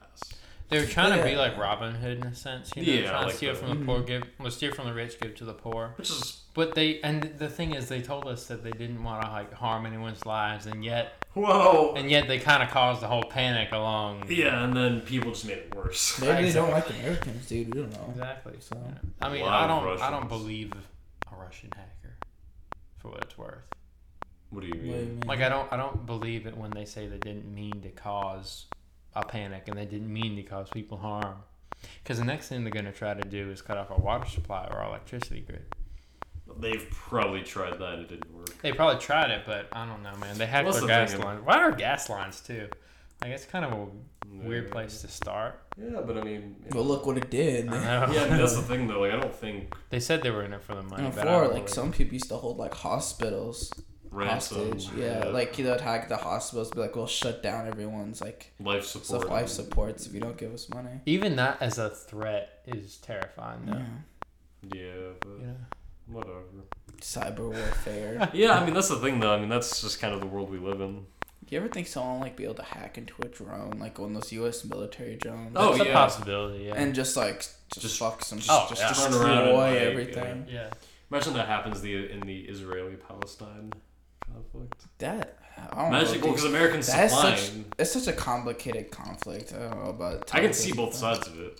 They 0.71 0.79
were 0.79 0.85
trying 0.85 1.17
to 1.17 1.23
be 1.25 1.35
like 1.35 1.57
Robin 1.57 1.93
Hood 1.93 2.19
in 2.19 2.23
a 2.27 2.33
sense, 2.33 2.71
you 2.77 2.85
know, 2.85 2.91
Yeah, 2.93 3.09
trying 3.09 3.23
like 3.23 3.31
to 3.31 3.37
steal 3.37 3.53
the- 3.53 3.59
from 3.59 3.79
the 3.79 3.85
poor, 3.85 3.97
mm-hmm. 3.97 4.05
give, 4.07 4.23
well, 4.39 4.51
steal 4.51 4.73
from 4.73 4.87
the 4.87 4.93
rich, 4.93 5.19
give 5.19 5.35
to 5.35 5.43
the 5.43 5.53
poor. 5.53 5.93
Which 5.97 6.09
is 6.09 6.43
But 6.53 6.75
they, 6.75 7.01
and 7.01 7.23
the 7.37 7.49
thing 7.49 7.75
is, 7.75 7.89
they 7.89 8.01
told 8.01 8.25
us 8.25 8.47
that 8.47 8.63
they 8.63 8.71
didn't 8.71 9.03
want 9.03 9.21
to 9.23 9.29
like 9.29 9.51
harm 9.51 9.85
anyone's 9.85 10.25
lives, 10.25 10.67
and 10.67 10.83
yet, 10.83 11.25
whoa. 11.33 11.93
and 11.97 12.09
yet 12.09 12.29
they 12.29 12.39
kind 12.39 12.63
of 12.63 12.69
caused 12.69 13.01
the 13.01 13.07
whole 13.07 13.23
panic 13.23 13.73
along. 13.73 14.23
Yeah, 14.29 14.63
and 14.63 14.73
then 14.73 15.01
people 15.01 15.31
just 15.31 15.45
made 15.45 15.57
it 15.57 15.75
worse. 15.75 16.19
Maybe 16.21 16.45
they 16.47 16.53
don't 16.53 16.69
Exactly. 16.69 16.93
like 16.95 17.03
Americans, 17.03 17.47
dude. 17.47 17.75
We 17.75 17.81
don't 17.81 17.91
know. 17.91 18.07
Exactly. 18.11 18.53
So 18.61 18.77
Yeah. 18.81 18.93
I 19.21 19.29
mean, 19.29 19.43
I 19.43 19.67
don't, 19.67 20.01
I 20.01 20.09
don't 20.09 20.29
believe 20.29 20.71
a 21.29 21.35
Russian 21.35 21.69
hacker, 21.75 22.15
for 22.97 23.09
what 23.09 23.23
it's 23.25 23.37
worth. 23.37 23.65
What 24.51 24.61
do 24.61 24.67
you 24.67 24.73
what 24.73 24.81
do 24.81 24.87
you 24.87 24.91
mean? 24.93 25.07
mean? 25.19 25.23
Like 25.25 25.41
I 25.41 25.49
don't, 25.49 25.67
I 25.71 25.75
don't 25.75 26.05
believe 26.05 26.45
it 26.45 26.55
when 26.55 26.71
they 26.71 26.85
say 26.85 27.07
they 27.07 27.17
didn't 27.17 27.53
mean 27.53 27.81
to 27.81 27.89
cause 27.89 28.67
a 29.15 29.25
panic 29.25 29.67
and 29.67 29.77
they 29.77 29.85
didn't 29.85 30.11
mean 30.11 30.35
to 30.37 30.43
cause 30.43 30.69
people 30.69 30.97
harm. 30.97 31.35
Because 32.03 32.17
the 32.19 32.25
next 32.25 32.47
thing 32.47 32.63
they're 32.63 32.71
gonna 32.71 32.91
try 32.91 33.13
to 33.13 33.27
do 33.27 33.49
is 33.49 33.61
cut 33.61 33.77
off 33.77 33.89
our 33.91 33.97
water 33.97 34.25
supply 34.29 34.67
or 34.69 34.77
our 34.77 34.87
electricity 34.89 35.41
grid. 35.41 35.65
They've 36.59 36.85
probably 36.91 37.41
tried 37.41 37.79
that 37.79 37.99
it 37.99 38.09
didn't 38.09 38.33
work. 38.35 38.61
They 38.61 38.73
probably 38.73 38.99
tried 38.99 39.31
it, 39.31 39.43
but 39.45 39.67
I 39.71 39.85
don't 39.85 40.03
know, 40.03 40.15
man. 40.17 40.37
They 40.37 40.45
hacked 40.45 40.65
What's 40.65 40.77
our 40.77 40.81
the 40.81 40.87
gas 40.87 41.11
thing? 41.13 41.21
lines. 41.21 41.41
Why 41.45 41.57
are 41.57 41.71
gas 41.71 42.09
lines 42.09 42.41
too? 42.41 42.67
Like 43.21 43.31
it's 43.31 43.45
kind 43.45 43.63
of 43.65 43.71
a 43.71 43.87
weird 44.45 44.65
Yeah. 44.67 44.71
place 44.71 45.01
to 45.01 45.07
start. 45.07 45.61
Yeah, 45.77 46.01
but 46.05 46.17
I 46.17 46.23
mean. 46.23 46.55
well, 46.71 46.83
look 46.83 47.05
what 47.05 47.17
it 47.17 47.29
did. 47.31 47.69
I 47.69 48.05
know. 48.07 48.13
Yeah, 48.13 48.25
that's 48.37 48.55
the 48.55 48.61
thing 48.63 48.87
though. 48.87 48.99
Like, 48.99 49.13
I 49.13 49.19
don't 49.19 49.33
think 49.33 49.73
they 49.89 49.99
said 49.99 50.21
they 50.23 50.31
were 50.31 50.43
in 50.43 50.53
it 50.53 50.61
for 50.61 50.75
the 50.75 50.83
money. 50.83 51.05
And 51.05 51.15
but 51.15 51.21
I 51.27 51.31
before, 51.31 51.41
don't 51.43 51.53
like 51.53 51.63
believe 51.63 51.69
some 51.69 51.91
people 51.91 52.13
used 52.13 52.29
to 52.29 52.35
hold 52.35 52.57
like 52.57 52.73
hospitals 52.73 53.71
ransom, 54.11 54.71
hostage. 54.73 54.89
Yeah, 54.97 55.25
like 55.25 55.57
you 55.57 55.65
know, 55.65 55.77
hack 55.77 56.09
the 56.09 56.17
hospitals, 56.17 56.69
be 56.71 56.79
like, 56.81 56.95
we'll 56.95 57.07
shut 57.07 57.41
down 57.41 57.67
everyone's 57.67 58.21
like 58.21 58.53
life 58.59 58.85
support. 58.85 59.29
life 59.29 59.49
supports 59.49 60.05
if 60.05 60.13
you 60.13 60.19
don't 60.19 60.37
give 60.37 60.53
us 60.53 60.69
money. 60.69 60.99
even 61.05 61.35
that 61.37 61.57
as 61.61 61.77
a 61.77 61.89
threat 61.89 62.61
is 62.67 62.97
terrifying, 62.97 63.65
though. 63.65 63.73
Yeah. 63.73 63.85
Yeah, 64.73 64.91
but 65.21 65.29
You 65.39 65.47
know? 65.47 65.55
whatever. 66.07 66.41
Cyber 67.01 67.49
warfare. 67.51 68.29
Yeah, 68.33 68.51
I 68.59 68.63
mean 68.65 68.73
that's 68.75 68.89
the 68.89 68.97
thing 68.97 69.19
though. 69.19 69.33
I 69.33 69.39
mean 69.39 69.49
that's 69.49 69.81
just 69.81 69.99
kind 69.99 70.13
of 70.13 70.19
the 70.19 70.27
world 70.27 70.51
we 70.51 70.59
live 70.59 70.79
in. 70.81 71.05
Do 71.43 71.55
you 71.55 71.57
ever 71.59 71.67
think 71.67 71.87
someone 71.87 72.19
like 72.19 72.35
be 72.37 72.43
able 72.43 72.53
to 72.55 72.63
hack 72.63 72.97
into 72.99 73.15
a 73.23 73.27
drone, 73.27 73.77
like 73.79 73.97
one 73.97 74.15
of 74.15 74.21
those 74.21 74.31
U.S. 74.33 74.63
military 74.63 75.15
drones? 75.15 75.53
Oh, 75.55 75.71
That's 75.71 75.83
a 75.83 75.87
yeah. 75.87 75.93
possibility. 75.93 76.65
Yeah. 76.65 76.75
and 76.75 76.93
just 76.93 77.17
like 77.17 77.39
just, 77.39 77.81
Just- 77.81 77.97
fuck 77.99 78.23
some, 78.23 78.39
Oh, 78.49 78.67
just 78.69 78.81
yeah. 78.81 78.87
destroy 78.89 79.11
Turn 79.11 79.21
around 79.27 79.47
and, 79.47 79.57
like, 79.57 79.77
everything. 79.77 80.45
yeah. 80.47 80.69
Imagine 81.09 81.33
that 81.33 81.47
happens 81.47 81.81
the 81.81 82.09
in 82.11 82.19
the 82.21 82.41
Israeli-Palestine 82.41 83.73
conflict. 84.33 84.81
That 84.99 85.37
I 85.57 85.75
don't 85.75 85.87
Imagine 85.93 86.21
know. 86.21 86.27
well, 86.27 86.35
because. 86.35 86.45
Americans 86.45 86.87
That 86.87 87.05
is 87.05 87.11
supplying. 87.11 87.37
such 87.37 87.53
it's 87.79 87.91
such 87.91 88.07
a 88.07 88.13
complicated 88.13 88.91
conflict. 88.91 89.53
I 89.53 89.59
don't 89.69 89.83
know 89.83 89.89
about. 89.91 90.33
I 90.33 90.39
can 90.41 90.53
see 90.53 90.71
both 90.73 90.93
sides 90.95 91.27
of 91.27 91.39
it. 91.39 91.59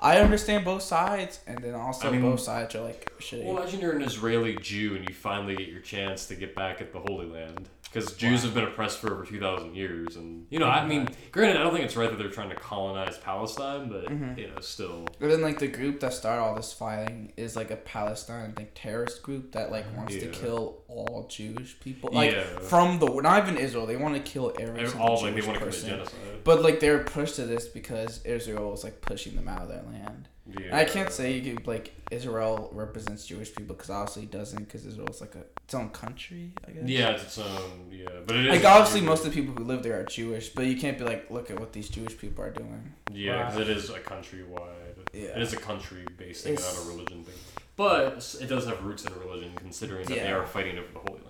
I 0.00 0.18
understand 0.18 0.64
both 0.64 0.82
sides, 0.82 1.40
and 1.46 1.58
then 1.58 1.74
also 1.74 2.08
I 2.08 2.10
mean- 2.12 2.22
both 2.22 2.40
sides 2.40 2.74
are 2.74 2.80
like 2.82 3.12
shitty. 3.20 3.44
Well, 3.44 3.58
imagine 3.58 3.80
you're 3.80 3.92
an 3.94 4.02
Israeli 4.02 4.56
Jew 4.56 4.96
and 4.96 5.08
you 5.08 5.14
finally 5.14 5.54
get 5.54 5.68
your 5.68 5.80
chance 5.80 6.26
to 6.26 6.34
get 6.34 6.54
back 6.56 6.80
at 6.80 6.92
the 6.92 6.98
Holy 7.00 7.26
Land. 7.26 7.68
Because 7.96 8.12
Jews 8.12 8.42
have 8.42 8.52
been 8.52 8.64
oppressed 8.64 8.98
for 8.98 9.10
over 9.10 9.24
2,000 9.24 9.74
years. 9.74 10.16
And, 10.16 10.46
you 10.50 10.58
know, 10.58 10.66
I 10.68 10.84
mean, 10.86 11.08
granted, 11.32 11.56
I 11.56 11.62
don't 11.62 11.72
think 11.72 11.86
it's 11.86 11.96
right 11.96 12.10
that 12.10 12.18
they're 12.18 12.28
trying 12.28 12.50
to 12.50 12.54
colonize 12.56 13.16
Palestine, 13.16 13.88
but, 13.88 14.04
Mhm. 14.10 14.36
you 14.36 14.48
know, 14.48 14.60
still. 14.60 15.06
But 15.18 15.30
then, 15.30 15.40
like 15.40 15.58
the 15.60 15.66
group 15.66 16.00
that 16.00 16.12
started 16.12 16.42
all 16.42 16.54
this 16.54 16.74
fighting 16.74 17.32
is 17.38 17.56
like 17.56 17.70
a 17.70 17.76
Palestine 17.76 18.52
like 18.58 18.72
terrorist 18.74 19.22
group 19.22 19.52
that 19.52 19.70
like 19.72 19.86
wants 19.96 20.14
to 20.16 20.26
kill 20.26 20.82
all 20.88 21.26
Jewish 21.30 21.80
people. 21.80 22.10
Like 22.12 22.32
yeah. 22.32 22.44
from 22.58 22.98
the 22.98 23.06
not 23.22 23.42
even 23.48 23.56
Israel, 23.56 23.86
they 23.86 23.96
want 23.96 24.14
to 24.14 24.20
kill 24.20 24.52
every 24.60 24.80
Every- 24.80 24.88
single 24.90 25.08
all 25.08 25.14
like 25.22 25.34
they 25.34 25.40
Jewish 25.40 25.46
want 25.46 25.54
to 25.54 25.60
commit 25.60 25.74
person. 25.74 25.88
genocide. 25.88 26.44
But 26.44 26.60
like 26.62 26.80
they're 26.80 27.02
pushed 27.02 27.36
to 27.36 27.46
this 27.46 27.66
because 27.66 28.20
Israel 28.26 28.70
was 28.72 28.84
like 28.84 29.00
pushing 29.00 29.36
them 29.36 29.48
out 29.48 29.62
of 29.62 29.68
their 29.68 29.82
land. 29.90 30.28
Yeah. 30.48 30.66
And 30.66 30.74
I 30.76 30.84
can't 30.84 31.10
say 31.10 31.32
you 31.38 31.54
could, 31.56 31.66
like 31.66 31.92
Israel 32.10 32.70
represents 32.72 33.26
Jewish 33.26 33.54
people 33.54 33.74
because 33.74 33.90
obviously 33.90 34.22
it 34.24 34.30
doesn't 34.30 34.64
because 34.64 34.86
Israel's 34.86 35.20
like 35.20 35.34
a 35.34 35.42
its 35.64 35.74
own 35.74 35.88
country. 35.90 36.52
I 36.66 36.70
guess. 36.70 36.88
Yeah, 36.88 37.10
it's 37.10 37.24
its 37.24 37.38
own. 37.38 37.88
Yeah, 37.90 38.08
but 38.26 38.36
it 38.36 38.46
is. 38.46 38.50
Like 38.54 38.64
obviously, 38.64 39.00
most 39.00 39.24
of 39.24 39.32
the 39.32 39.40
people 39.42 39.54
who 39.54 39.64
live 39.68 39.82
there 39.82 39.98
are 40.00 40.04
Jewish, 40.04 40.50
but 40.50 40.66
you 40.66 40.76
can't 40.76 40.96
be 40.98 41.04
like, 41.04 41.28
look 41.30 41.50
at 41.50 41.58
what 41.58 41.72
these 41.72 41.88
Jewish 41.88 42.16
people 42.16 42.44
are 42.44 42.50
doing. 42.50 42.92
Yeah, 43.12 43.38
because 43.46 43.56
Wow. 43.56 43.60
it 43.62 43.68
is 43.70 43.90
a 43.90 43.98
countrywide. 43.98 44.72
Yeah. 45.12 45.28
It 45.36 45.42
is 45.42 45.52
a 45.52 45.56
country-based 45.56 46.44
thing, 46.44 46.52
It's- 46.54 46.76
not 46.76 46.84
a 46.86 46.88
religion 46.96 47.24
thing. 47.24 47.34
But 47.76 48.36
it 48.40 48.46
does 48.46 48.64
have 48.66 48.82
roots 48.84 49.04
in 49.04 49.12
a 49.12 49.16
religion, 49.16 49.52
considering 49.56 50.06
that 50.06 50.14
they 50.14 50.30
are 50.32 50.46
fighting 50.46 50.78
over 50.78 50.88
the 50.92 50.98
Holy 51.00 51.20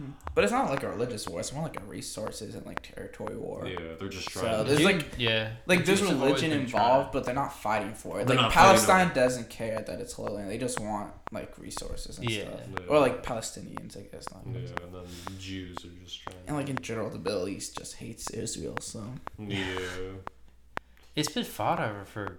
Land. 0.00 0.14
But 0.34 0.44
it's 0.44 0.52
not 0.52 0.70
like 0.70 0.82
a 0.82 0.88
religious 0.90 1.26
war; 1.28 1.40
it's 1.40 1.52
more 1.52 1.62
like 1.62 1.80
a 1.80 1.84
resources 1.84 2.54
and 2.54 2.64
like 2.66 2.82
territory 2.94 3.36
war. 3.36 3.66
Yeah, 3.66 3.94
they're 3.98 4.08
just 4.08 4.30
So 4.30 4.40
trying. 4.40 4.58
to 4.64 4.70
there's 4.70 4.82
like 4.84 5.06
yeah, 5.18 5.50
like 5.66 5.84
there's 5.84 6.00
Jews 6.00 6.08
have 6.10 6.20
always 6.20 6.42
religion 6.42 6.60
involved, 6.60 6.72
trying. 6.72 7.12
but 7.12 7.24
they're 7.24 7.34
not 7.34 7.52
fighting 7.52 7.94
for 7.94 8.20
it. 8.20 8.26
They're 8.26 8.36
like 8.36 8.52
Palestine 8.52 9.12
doesn't 9.14 9.48
care 9.50 9.80
that 9.86 10.00
it's 10.00 10.12
Holy 10.12 10.32
Land; 10.34 10.50
they 10.50 10.58
just 10.58 10.78
want 10.80 11.12
like 11.32 11.56
resources 11.58 12.18
and 12.18 12.30
Yeah. 12.30 12.42
stuff, 12.44 12.60
Yeah. 12.80 12.86
or 12.88 12.98
like 13.00 13.22
Palestinians, 13.22 13.96
I 13.96 14.02
guess. 14.02 14.26
Not 14.32 14.42
Yeah, 14.46 14.58
and 14.84 14.94
then 14.94 15.04
Jews 15.38 15.76
are 15.84 15.88
just 16.04 16.22
trying. 16.22 16.36
And 16.46 16.56
like 16.56 16.68
in 16.68 16.76
general, 16.80 17.10
the 17.10 17.18
Middle 17.18 17.48
East 17.48 17.76
just 17.78 17.96
hates 17.96 18.30
Israel. 18.30 18.76
So 18.80 19.02
Yeah. 19.38 19.64
It's 21.14 21.30
been 21.30 21.44
fought 21.44 21.80
over 21.80 22.04
for 22.04 22.38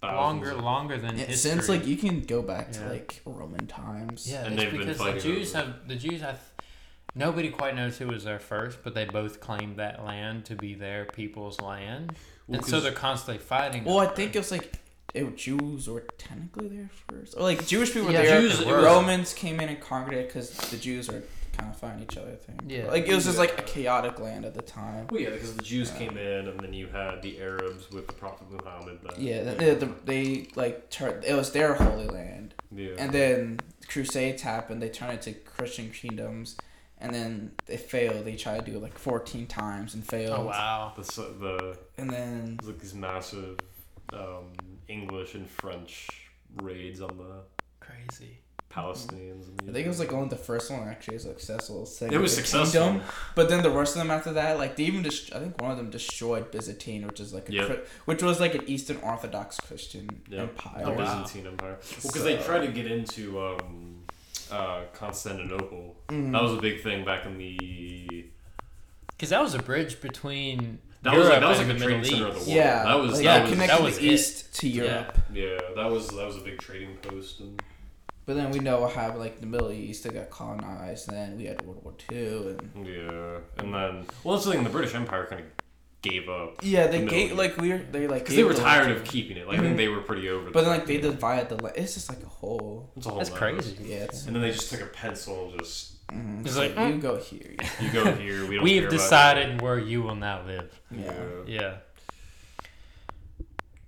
Thousands 0.00 0.16
longer, 0.16 0.50
of- 0.52 0.62
longer 0.62 0.98
than 0.98 1.18
Yeah, 1.18 1.24
history. 1.24 1.50
since 1.50 1.68
like 1.68 1.84
you 1.84 1.96
can 1.96 2.20
go 2.20 2.42
back 2.42 2.70
to 2.72 2.80
Yeah. 2.80 2.88
like 2.90 3.20
Roman 3.24 3.66
times. 3.66 4.30
yeah, 4.30 4.44
And 4.44 4.54
it's 4.54 4.62
they've 4.62 4.70
been 4.70 4.86
because 4.88 4.98
the 4.98 5.20
Jews 5.20 5.54
over- 5.54 5.64
have 5.66 5.88
the 5.88 5.96
Jews 5.96 6.20
have. 6.20 6.38
Nobody 7.18 7.50
quite 7.50 7.74
knows 7.76 7.98
who 7.98 8.06
was 8.08 8.24
there 8.24 8.38
first, 8.38 8.78
but 8.84 8.94
they 8.94 9.04
both 9.04 9.40
claimed 9.40 9.76
that 9.76 10.04
land 10.04 10.44
to 10.46 10.54
be 10.54 10.74
their 10.74 11.04
people's 11.04 11.60
land, 11.60 12.14
Well, 12.46 12.58
and 12.58 12.64
so 12.66 12.72
'cause- 12.74 12.82
they're 12.84 12.92
constantly 12.92 13.42
fighting. 13.42 13.84
Well, 13.84 13.98
I 13.98 14.06
over 14.06 14.14
think 14.14 14.30
it. 14.30 14.36
it 14.36 14.38
was 14.40 14.50
like 14.52 14.72
it, 15.14 15.36
Jews 15.36 15.88
were 15.88 16.04
technically 16.18 16.68
there 16.68 16.90
first, 17.08 17.34
or 17.36 17.42
like 17.42 17.66
Jewish 17.66 17.92
people 17.92 18.06
were 18.08 18.12
there. 18.12 18.40
Jews- 18.40 18.58
the 18.58 18.68
it 18.68 18.72
was- 18.72 18.84
Romans 18.84 19.34
came 19.34 19.58
in 19.60 19.68
and 19.68 19.80
conquered 19.80 20.14
it 20.14 20.28
because 20.28 20.50
the 20.70 20.76
Jews 20.76 21.08
were 21.08 21.22
kind 21.56 21.70
of 21.72 21.76
fighting 21.80 22.02
each 22.04 22.16
other. 22.16 22.30
I 22.30 22.36
think. 22.36 22.60
Yeah. 22.68 22.86
like 22.88 23.08
it 23.08 23.14
was 23.14 23.24
just 23.24 23.38
like 23.38 23.58
a 23.58 23.62
chaotic 23.62 24.20
land 24.20 24.44
at 24.44 24.54
the 24.54 24.62
time. 24.62 25.08
Well, 25.10 25.20
yeah, 25.20 25.30
because 25.30 25.56
the 25.56 25.62
Jews 25.62 25.90
came 25.90 26.16
in, 26.16 26.46
and 26.46 26.60
then 26.60 26.72
you 26.72 26.86
had 26.86 27.20
the 27.22 27.40
Arabs 27.40 27.90
with 27.90 28.06
the 28.06 28.12
Prophet 28.12 28.46
Muhammad. 28.50 29.00
That, 29.02 29.18
Yeah, 29.18 29.42
they, 29.54 29.74
they, 29.74 29.86
they 30.04 30.48
like 30.54 30.88
turned. 30.90 31.24
It 31.24 31.34
was 31.34 31.50
their 31.50 31.74
holy 31.74 32.06
land, 32.06 32.54
yeah. 32.70 32.90
and 32.98 33.10
then 33.10 33.58
Crusades 33.88 34.42
happened. 34.42 34.80
They 34.82 34.88
turned 34.90 35.14
it 35.14 35.22
to 35.22 35.32
Christian 35.32 35.90
kingdoms, 35.90 36.56
and 37.00 37.14
then 37.14 37.52
they 37.66 37.76
failed. 37.76 38.24
They 38.24 38.36
tried 38.36 38.64
to 38.64 38.70
do 38.70 38.76
it 38.76 38.82
like 38.82 38.98
fourteen 38.98 39.46
times 39.46 39.94
and 39.94 40.04
failed. 40.06 40.38
Oh 40.40 40.46
wow! 40.46 40.92
the, 40.96 41.02
the 41.02 41.78
And 41.96 42.10
then 42.10 42.58
like 42.64 42.78
these 42.78 42.94
massive 42.94 43.58
um, 44.12 44.52
English 44.88 45.34
and 45.34 45.48
French 45.48 46.08
raids 46.62 47.00
on 47.00 47.16
the 47.18 47.42
Crazy. 47.80 48.38
Palestinians. 48.70 49.48
And 49.60 49.70
I 49.70 49.72
think 49.72 49.86
it 49.86 49.88
was 49.88 49.98
like 49.98 50.12
only 50.12 50.28
the 50.28 50.36
first 50.36 50.70
one 50.70 50.86
actually 50.86 51.14
was 51.14 51.22
successful. 51.22 51.86
Second, 51.86 52.14
it 52.14 52.18
was 52.20 52.36
the 52.36 52.42
successful. 52.42 52.82
Kingdom, 52.82 53.02
But 53.34 53.48
then 53.48 53.62
the 53.62 53.70
rest 53.70 53.96
of 53.96 54.00
them 54.02 54.10
after 54.10 54.32
that, 54.34 54.58
like 54.58 54.76
they 54.76 54.84
even 54.84 55.02
just, 55.02 55.34
I 55.34 55.40
think 55.40 55.60
one 55.60 55.70
of 55.70 55.78
them 55.78 55.88
destroyed 55.88 56.50
Byzantine, 56.50 57.06
which 57.06 57.18
is 57.18 57.32
like 57.32 57.48
a, 57.48 57.52
Yep. 57.54 57.66
Chri- 57.68 57.84
which 58.04 58.22
was 58.22 58.40
like 58.40 58.54
an 58.54 58.64
Eastern 58.68 58.98
Orthodox 58.98 59.58
Christian 59.58 60.20
Yep. 60.28 60.40
empire. 60.50 60.84
The 60.84 60.90
Oh, 60.90 60.94
wow. 60.94 61.22
Byzantine 61.22 61.46
Empire. 61.46 61.78
Well, 61.80 62.02
because 62.02 62.24
they 62.24 62.36
So- 62.38 62.44
tried 62.44 62.66
to 62.66 62.72
get 62.72 62.86
into 62.86 63.40
um, 63.40 64.04
uh, 64.52 64.82
Constantinople. 64.94 65.96
Mhm. 66.08 66.32
That 66.32 66.42
was 66.42 66.52
a 66.54 66.60
big 66.60 66.82
thing 66.82 67.04
back 67.04 67.26
in 67.26 67.38
the. 67.38 68.26
Because 69.08 69.30
that 69.30 69.42
was 69.42 69.54
a 69.54 69.58
bridge 69.62 70.00
between 70.00 70.78
That 71.02 71.16
was 71.16 71.28
like, 71.28 71.40
that 71.40 71.48
was 71.48 71.58
like 71.58 71.66
the 71.68 71.72
the 71.74 71.78
trading 71.84 72.04
center 72.04 72.26
of 72.28 72.32
the 72.34 72.38
world. 72.38 72.48
yeah, 72.48 72.84
that 72.84 72.94
was 72.98 73.12
like, 73.14 73.18
that 73.18 73.22
yeah, 73.24 73.40
was 73.42 73.50
connecting 73.52 73.76
that 73.76 73.84
was 73.84 73.98
the 73.98 74.08
it. 74.08 74.12
East 74.12 74.54
to 74.60 74.68
Europe. 74.68 75.18
yeah 75.32 75.58
that 75.76 75.90
was 75.90 76.08
that 76.08 76.26
was 76.26 76.36
a 76.36 76.40
big 76.40 76.58
trading 76.60 76.96
post 77.02 77.40
and 77.40 77.60
But 78.26 78.36
then 78.36 78.50
we 78.52 78.58
know 78.60 78.86
how 78.86 79.16
like 79.16 79.40
the 79.40 79.46
Middle 79.46 79.72
East 79.72 80.04
they 80.04 80.10
got 80.10 80.30
colonized, 80.30 81.08
and 81.08 81.16
then 81.16 81.36
we 81.38 81.46
had 81.46 81.62
World 81.62 81.82
War 81.82 81.94
Two, 81.98 82.56
and 82.74 82.86
yeah 82.86 83.38
and 83.58 83.74
then 83.74 84.06
well 84.22 84.34
that's 84.36 84.44
the 84.46 84.52
thing 84.52 84.62
the 84.64 84.70
British 84.70 84.94
Empire 84.94 85.26
kind 85.26 85.40
of 85.42 85.57
gave 86.00 86.28
up 86.28 86.60
yeah, 86.62 86.86
they 86.86 87.00
The 87.00 87.06
gave 87.06 87.32
like 87.32 87.56
we 87.56 87.70
were 87.70 87.78
they 87.78 88.06
like 88.06 88.22
because 88.22 88.36
they 88.36 88.44
were 88.44 88.54
the 88.54 88.60
tired 88.60 88.86
land 88.86 88.98
of 88.98 89.04
keeping 89.04 89.36
it. 89.36 89.48
Like 89.48 89.58
I 89.58 89.62
think 89.62 89.74
Mhm. 89.74 89.78
they 89.78 89.88
were 89.88 90.00
pretty 90.00 90.28
over. 90.28 90.44
But 90.50 90.60
the 90.60 90.60
then 90.60 90.78
like 90.78 90.86
they 90.86 90.94
fact 90.94 91.02
that- 91.04 91.10
divided 91.12 91.48
the 91.48 91.56
land. 91.64 91.76
It's 91.76 91.94
just 91.94 92.08
like 92.08 92.22
a 92.22 92.26
whole 92.28 92.92
It's 92.96 93.06
a 93.06 93.10
whole 93.10 93.18
That's 93.18 93.30
mess. 93.30 93.38
crazy. 93.38 93.76
yeah. 93.82 93.96
It's, 94.04 94.26
And 94.26 94.34
then 94.36 94.42
they 94.42 94.52
just 94.52 94.70
took 94.70 94.80
a 94.80 94.86
pencil 94.86 95.50
and 95.50 95.58
just 95.60 95.94
Mm, 96.08 96.40
It's 96.46 96.54
so 96.54 96.60
like, 96.62 96.70
you 96.70 96.76
mm. 96.76 97.00
go 97.02 97.16
here. 97.18 97.54
Yeah. 97.60 97.68
You 97.82 97.90
go 97.92 98.12
here. 98.12 98.46
We 98.46 98.54
don't 98.54 98.64
We've 98.64 98.78
care 98.80 98.88
about 98.88 98.90
decided 98.98 99.60
where 99.60 99.78
you 99.78 100.02
will 100.02 100.14
now 100.14 100.42
live. 100.46 100.80
you. 100.90 101.00
Yeah. 101.04 101.44
Yeah. 101.46 101.74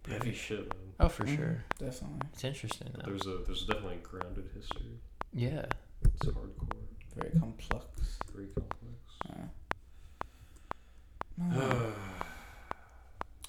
Heavy 0.08 0.34
shit, 0.34 0.60
man. 0.68 0.92
Oh, 0.98 1.08
for 1.08 1.24
Mhm, 1.24 1.36
sure. 1.36 1.64
Definitely. 1.78 2.18
It's 2.34 2.44
interesting 2.44 2.88
though. 2.94 3.02
There's 3.10 3.26
a 3.26 3.38
there's 3.46 3.64
definitely 3.64 3.94
a 3.96 3.98
grounded 4.06 4.50
history. 4.54 4.98
Yeah. 5.32 5.64
It's 6.04 6.26
hardcore, 6.26 6.72
Very 7.16 7.30
complex. 7.38 8.18
very 8.34 8.48
complex. 8.48 8.76
Yeah. 11.40 11.46
Oh. 11.72 11.92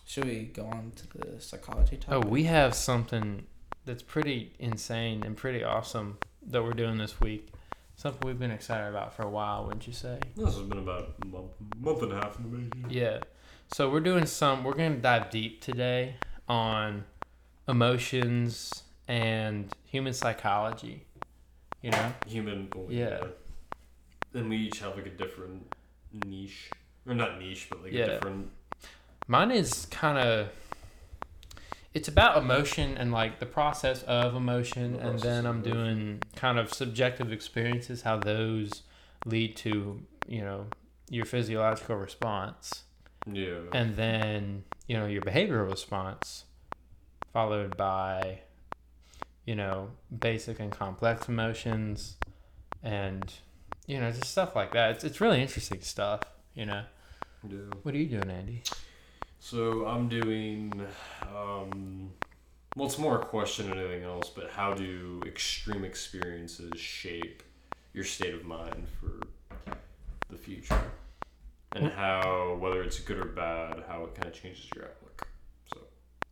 Should 0.05 0.25
we 0.25 0.43
go 0.43 0.65
on 0.65 0.91
to 0.97 1.17
the 1.17 1.39
psychology 1.41 1.95
topic? 1.95 2.25
Oh, 2.25 2.29
we 2.29 2.43
have 2.43 2.75
something 2.75 3.45
that's 3.85 4.03
pretty 4.03 4.53
insane 4.59 5.23
and 5.23 5.37
pretty 5.37 5.63
awesome 5.63 6.17
that 6.47 6.61
we're 6.63 6.73
doing 6.73 6.97
this 6.97 7.21
week. 7.21 7.47
Something 7.95 8.27
we've 8.27 8.37
been 8.39 8.51
excited 8.51 8.89
about 8.89 9.13
for 9.15 9.23
a 9.23 9.29
while, 9.29 9.63
wouldn't 9.65 9.87
you 9.87 9.93
say? 9.93 10.19
This 10.35 10.55
has 10.55 10.63
been 10.63 10.79
about 10.79 11.13
a 11.21 11.25
month, 11.27 11.51
month 11.79 12.01
and 12.03 12.11
a 12.11 12.15
half 12.15 12.37
in 12.37 12.43
the 12.43 12.57
making. 12.57 12.85
Yeah. 12.89 13.19
So 13.73 13.89
we're 13.89 14.01
doing 14.01 14.25
some. 14.25 14.65
We're 14.65 14.73
gonna 14.73 14.97
dive 14.97 15.29
deep 15.29 15.61
today 15.61 16.15
on 16.49 17.05
emotions 17.69 18.83
and 19.07 19.71
human 19.85 20.13
psychology. 20.13 21.05
You 21.81 21.91
know. 21.91 22.13
Human. 22.27 22.67
Oh, 22.75 22.79
well, 22.81 22.91
Yeah. 22.91 23.23
And 24.33 24.49
we 24.49 24.57
each 24.57 24.79
have 24.79 24.95
like 24.97 25.05
a 25.05 25.09
different 25.09 25.73
niche, 26.25 26.69
or 27.07 27.13
not 27.15 27.39
niche, 27.39 27.67
but 27.69 27.83
like 27.83 27.91
Yeah. 27.93 28.03
a 28.05 28.07
different. 28.15 28.51
Mine 29.27 29.51
is 29.51 29.85
kind 29.87 30.17
of. 30.17 30.49
It's 31.93 32.07
about 32.07 32.37
emotion 32.37 32.97
and 32.97 33.11
like 33.11 33.39
the 33.39 33.45
process 33.45 34.01
of 34.03 34.33
emotion, 34.33 34.93
The 34.93 35.09
and 35.09 35.19
then 35.19 35.45
I'm 35.45 35.61
doing 35.61 36.21
kind 36.35 36.57
of 36.57 36.73
subjective 36.73 37.31
experiences, 37.33 38.03
how 38.03 38.17
those 38.17 38.83
lead 39.25 39.55
to 39.57 40.01
you 40.27 40.41
know 40.41 40.67
your 41.09 41.25
physiological 41.25 41.97
response, 41.97 42.83
Yeah. 43.29 43.59
and 43.73 43.97
then 43.97 44.63
you 44.87 44.97
know 44.97 45.05
your 45.05 45.21
behavioral 45.21 45.69
response, 45.69 46.45
followed 47.33 47.75
by 47.75 48.39
you 49.45 49.55
know 49.55 49.91
basic 50.17 50.59
and 50.61 50.71
complex 50.71 51.27
emotions, 51.27 52.15
and 52.81 53.33
you 53.85 53.99
know 53.99 54.11
just 54.11 54.31
stuff 54.31 54.55
like 54.55 54.71
that. 54.71 54.91
It's 54.91 55.03
it's 55.03 55.19
really 55.19 55.41
interesting 55.41 55.81
stuff. 55.81 56.21
You 56.53 56.65
know, 56.65 56.83
yeah. 57.49 57.57
what 57.83 57.95
are 57.95 57.97
you 57.97 58.07
doing, 58.07 58.29
Andy? 58.29 58.63
So 59.39 59.85
I'm 59.85 60.09
doing. 60.09 60.73
Um, 61.21 62.11
well, 62.75 62.87
it's 62.87 62.97
more 62.97 63.19
a 63.19 63.25
question 63.25 63.69
than 63.69 63.79
anything 63.79 64.03
else, 64.03 64.29
but 64.29 64.49
how 64.49 64.73
do 64.73 65.21
extreme 65.25 65.83
experiences 65.83 66.79
shape 66.79 67.43
your 67.93 68.03
state 68.03 68.33
of 68.33 68.45
mind 68.45 68.87
for 68.99 69.27
the 70.29 70.37
future? 70.37 70.81
And 71.73 71.91
how, 71.91 72.57
whether 72.59 72.81
it's 72.83 72.99
good 72.99 73.17
or 73.17 73.25
bad, 73.25 73.83
how 73.87 74.03
it 74.03 74.15
kind 74.15 74.27
of 74.27 74.33
changes 74.33 74.67
your 74.75 74.85
outlook. 74.85 75.27
So, 75.73 75.79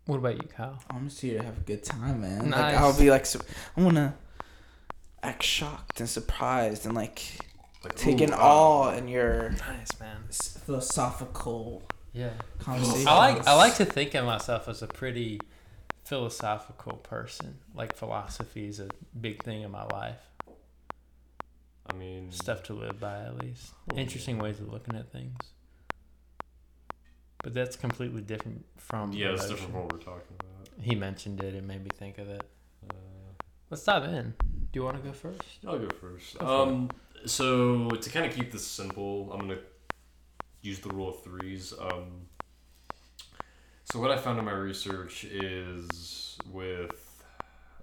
What 0.06 0.18
about 0.18 0.36
you, 0.36 0.48
Kyle? 0.50 0.82
I'm 0.90 1.08
just 1.08 1.22
here 1.22 1.40
to 1.40 1.44
have 1.46 1.58
a 1.58 1.62
good 1.62 1.84
time, 1.84 2.22
man. 2.22 2.50
Nice. 2.50 2.60
Like 2.60 2.76
I'll 2.76 2.98
be 2.98 3.10
like, 3.10 3.26
su- 3.26 3.40
I 3.76 3.82
wanna 3.82 4.16
act 5.24 5.44
shocked 5.44 6.00
and 6.00 6.10
surprised 6.10 6.86
and 6.86 6.94
like 6.94 7.22
like, 7.84 7.96
take 7.96 8.20
ooh, 8.22 8.26
in 8.26 8.32
wow. 8.32 8.90
in 8.98 9.08
your 9.08 9.50
Nice 9.52 10.00
man. 10.00 10.18
philosophical 10.30 11.84
Yeah. 12.14 12.32
conversation. 12.60 13.08
I 13.08 13.16
like 13.34 13.48
I 13.48 13.54
like 13.56 13.76
to 13.76 13.86
think 13.86 14.14
of 14.16 14.26
myself 14.26 14.68
as 14.68 14.82
a 14.82 14.88
pretty 14.88 15.40
philosophical 16.04 16.98
person. 16.98 17.60
Like 17.74 17.96
philosophy 17.96 18.68
is 18.68 18.80
a 18.80 18.90
big 19.20 19.44
thing 19.44 19.62
in 19.62 19.72
my 19.72 19.86
life. 19.86 20.20
I 21.92 21.96
mean, 21.96 22.32
Stuff 22.32 22.64
to 22.64 22.74
live 22.74 23.00
by 23.00 23.24
at 23.24 23.38
least. 23.42 23.72
Oh, 23.92 23.98
Interesting 23.98 24.38
ways 24.38 24.60
of 24.60 24.72
looking 24.72 24.96
at 24.96 25.12
things. 25.12 25.38
But 27.44 27.54
that's 27.54 27.76
completely 27.76 28.22
different 28.22 28.66
from 28.78 29.14
yeah, 29.14 29.30
it's 29.30 29.48
different 29.48 29.72
from 29.72 29.82
what 29.82 29.94
we're 29.94 30.00
talking 30.00 30.36
about. 30.40 30.68
He 30.82 30.94
mentioned 30.96 31.42
it 31.42 31.54
and 31.56 31.68
made 31.68 31.84
me 31.84 31.90
think 31.98 32.18
of 32.18 32.30
it. 32.30 32.44
Uh, 32.90 32.94
Let's 33.70 33.84
dive 33.84 34.04
in. 34.06 34.34
Do 34.72 34.80
you 34.80 34.84
want 34.84 34.98
to 34.98 35.04
go 35.04 35.14
first? 35.14 35.42
I'll 35.66 35.80
go 35.80 35.88
first. 35.90 36.38
Go 36.38 36.46
for 36.46 36.52
um, 36.70 36.90
so 37.26 37.90
to 37.90 38.10
kind 38.10 38.26
of 38.26 38.34
keep 38.34 38.52
this 38.52 38.66
simple, 38.66 39.32
I'm 39.32 39.42
gonna 39.42 39.60
use 40.62 40.80
the 40.80 40.90
rule 40.90 41.10
of 41.10 41.24
threes. 41.24 41.74
Um, 41.80 42.28
so 43.86 44.00
what 44.00 44.12
I 44.12 44.18
found 44.18 44.38
in 44.38 44.46
my 44.46 44.52
research 44.52 45.24
is 45.24 46.38
with 46.52 47.24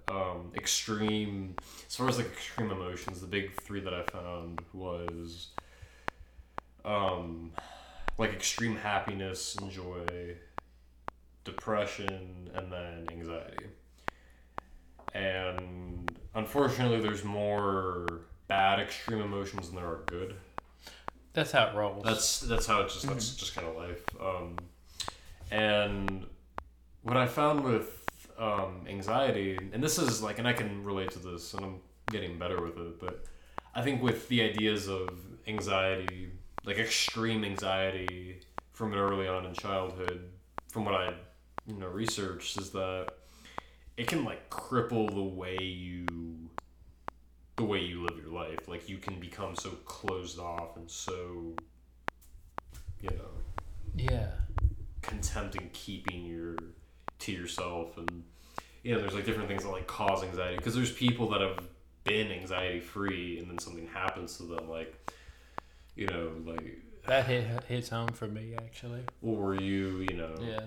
um, 0.09 0.51
extreme, 0.55 1.55
as 1.87 1.95
far 1.95 2.07
as 2.07 2.17
like 2.17 2.27
extreme 2.27 2.71
emotions, 2.71 3.19
the 3.19 3.27
big 3.27 3.59
three 3.61 3.81
that 3.81 3.93
I 3.93 4.03
found 4.03 4.61
was 4.73 5.49
um, 6.85 7.51
like 8.17 8.31
extreme 8.31 8.75
happiness 8.75 9.55
and 9.57 9.69
joy, 9.69 10.35
depression, 11.43 12.49
and 12.55 12.71
then 12.71 13.07
anxiety. 13.11 13.65
And 15.13 16.09
unfortunately, 16.35 17.01
there's 17.01 17.23
more 17.23 18.07
bad 18.47 18.79
extreme 18.79 19.21
emotions 19.21 19.69
and 19.69 19.77
there 19.77 19.85
are 19.85 20.03
good. 20.05 20.35
That's 21.33 21.51
how 21.51 21.67
it 21.67 21.75
rolls. 21.75 22.03
That's 22.03 22.39
that's 22.41 22.65
how 22.65 22.81
it 22.81 22.89
just 22.89 23.07
that's 23.07 23.35
just 23.35 23.55
kind 23.55 23.67
of 23.67 23.75
life. 23.75 24.03
Um, 24.19 24.57
and 25.51 26.25
what 27.03 27.15
I 27.15 27.27
found 27.27 27.63
with 27.63 28.03
um, 28.37 28.85
anxiety, 28.87 29.57
and 29.71 29.83
this 29.83 29.97
is 29.99 30.21
like, 30.21 30.39
and 30.39 30.47
I 30.47 30.53
can 30.53 30.83
relate 30.83 31.11
to 31.11 31.19
this, 31.19 31.53
and 31.53 31.63
I'm 31.63 31.79
getting 32.11 32.37
better 32.37 32.61
with 32.61 32.77
it. 32.77 32.99
But 32.99 33.25
I 33.75 33.81
think 33.81 34.01
with 34.01 34.27
the 34.29 34.41
ideas 34.41 34.87
of 34.87 35.09
anxiety, 35.47 36.31
like 36.65 36.79
extreme 36.79 37.43
anxiety 37.43 38.41
from 38.73 38.93
early 38.93 39.27
on 39.27 39.45
in 39.45 39.53
childhood, 39.53 40.29
from 40.69 40.85
what 40.85 40.95
I 40.95 41.13
you 41.67 41.75
know 41.75 41.87
researched, 41.87 42.59
is 42.59 42.71
that 42.71 43.09
it 43.95 44.07
can 44.07 44.25
like 44.25 44.49
cripple 44.49 45.13
the 45.13 45.21
way 45.21 45.57
you 45.61 46.05
the 47.57 47.63
way 47.63 47.79
you 47.79 48.03
live 48.05 48.17
your 48.17 48.31
life. 48.31 48.67
Like 48.67 48.87
you 48.87 48.97
can 48.97 49.19
become 49.19 49.55
so 49.55 49.71
closed 49.85 50.39
off 50.39 50.77
and 50.77 50.89
so 50.89 51.53
you 53.01 53.09
know 53.09 53.29
yeah. 53.95 54.27
contempt 55.01 55.55
and 55.55 55.71
keeping 55.73 56.25
your 56.25 56.55
to 57.19 57.31
yourself 57.31 57.97
and 57.97 58.23
you 58.83 58.93
know 58.93 59.01
there's 59.01 59.13
like 59.13 59.25
different 59.25 59.47
things 59.47 59.63
that 59.63 59.69
like 59.69 59.87
cause 59.87 60.23
anxiety 60.23 60.55
because 60.55 60.75
there's 60.75 60.91
people 60.91 61.29
that 61.29 61.41
have 61.41 61.67
been 62.03 62.31
anxiety 62.31 62.79
free 62.79 63.37
and 63.39 63.49
then 63.49 63.57
something 63.59 63.87
happens 63.87 64.37
to 64.37 64.43
them 64.43 64.69
like 64.69 64.95
you 65.95 66.07
know 66.07 66.31
like 66.45 66.79
That 67.07 67.25
hit 67.25 67.45
hits 67.67 67.89
home 67.89 68.09
for 68.09 68.27
me 68.27 68.53
actually. 68.57 69.01
Or 69.21 69.35
were 69.35 69.55
you 69.55 70.05
you 70.09 70.15
know 70.17 70.35
Yeah. 70.41 70.61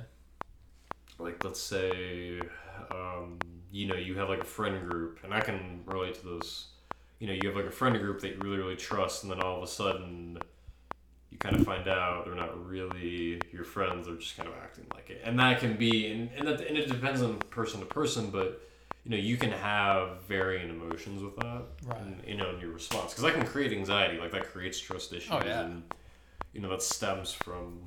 like 1.19 1.43
let's 1.45 1.61
say 1.61 2.41
um, 2.91 3.39
you 3.71 3.87
know 3.87 3.95
you 3.95 4.17
have 4.19 4.29
like 4.29 4.41
a 4.41 4.45
friend 4.45 4.87
group 4.89 5.21
and 5.23 5.33
i 5.33 5.41
can 5.41 5.83
relate 5.87 6.15
to 6.15 6.39
this 6.39 6.69
you 7.21 7.27
know 7.29 7.33
you 7.33 7.47
have 7.49 7.55
like 7.57 7.67
a 7.67 7.71
friend 7.71 7.97
group 8.01 8.21
that 8.23 8.31
you 8.35 8.39
really 8.41 8.57
really 8.59 8.77
trust 8.77 9.23
and 9.23 9.31
then 9.31 9.41
all 9.41 9.59
of 9.59 9.63
a 9.63 9.67
sudden 9.67 10.39
you 11.31 11.39
kind 11.39 11.55
of 11.55 11.65
find 11.65 11.87
out 11.87 12.25
they're 12.25 12.35
not 12.35 12.67
really 12.67 13.41
your 13.53 13.63
friends 13.65 14.07
they're 14.07 14.17
just 14.17 14.37
kind 14.37 14.49
of 14.49 14.55
acting 14.57 14.85
like 14.95 15.09
it 15.11 15.21
and 15.25 15.39
that 15.39 15.61
can 15.61 15.77
be 15.77 16.11
and, 16.11 16.29
and, 16.37 16.49
that, 16.49 16.61
and 16.67 16.77
it 16.77 16.89
depends 16.89 17.23
on 17.23 17.37
person 17.51 17.79
to 17.81 17.87
person 17.87 18.31
but 18.31 18.61
you 19.05 19.11
know 19.13 19.17
you 19.17 19.37
can 19.37 19.51
have 19.53 20.21
varying 20.23 20.69
emotions 20.71 21.23
with 21.23 21.37
that 21.37 21.63
Right. 21.87 22.01
and, 22.01 22.21
you 22.27 22.37
know 22.37 22.51
in 22.55 22.61
your 22.61 22.73
response 22.73 23.13
because 23.13 23.23
that 23.25 23.35
can 23.35 23.47
create 23.47 23.73
anxiety 23.73 24.19
like 24.19 24.33
that 24.33 24.51
creates 24.53 24.79
trust 24.81 25.13
issues 25.13 25.31
Oh, 25.33 25.41
yeah. 25.45 25.61
and 25.63 25.83
you 26.53 26.61
know 26.61 26.71
that 26.71 26.83
stems 26.83 27.33
from 27.33 27.83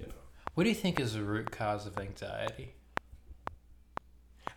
you 0.00 0.06
know 0.06 0.12
What 0.54 0.62
do 0.64 0.68
you 0.70 0.74
think 0.76 1.00
is 1.00 1.14
the 1.14 1.22
root 1.22 1.50
cause 1.50 1.86
of 1.86 1.98
anxiety? 1.98 2.74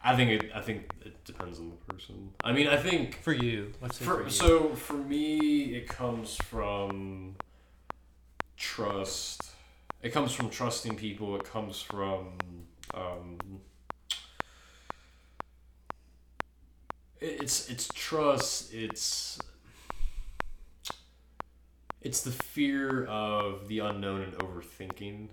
I 0.04 0.16
think 0.16 0.30
it. 0.32 0.52
I 0.56 0.62
think 0.62 0.92
it 1.06 1.24
depends 1.26 1.60
on 1.60 1.72
the 1.72 1.94
person. 1.94 2.32
I 2.44 2.54
mean, 2.54 2.68
I 2.68 2.78
think 2.78 3.16
For 3.22 3.34
you, 3.34 3.74
let's 3.82 3.98
say 3.98 4.06
for, 4.06 4.18
for, 4.18 4.24
you. 4.24 4.30
so 4.30 4.70
for 4.70 4.94
me, 4.94 5.76
it 5.76 5.90
comes 5.90 6.36
from 6.36 7.36
trust. 8.56 9.52
It 10.02 10.12
comes 10.12 10.32
from 10.32 10.50
trusting 10.50 10.96
people. 10.96 11.36
It 11.36 11.44
comes 11.44 11.82
from 11.82 12.38
um, 12.94 13.38
it's 17.20 17.70
it's 17.70 17.90
trust. 17.94 18.74
It's 18.74 19.38
it's 22.02 22.22
the 22.22 22.32
fear 22.32 23.06
of 23.06 23.68
the 23.68 23.80
unknown 23.80 24.22
and 24.22 24.34
overthinking 24.38 25.28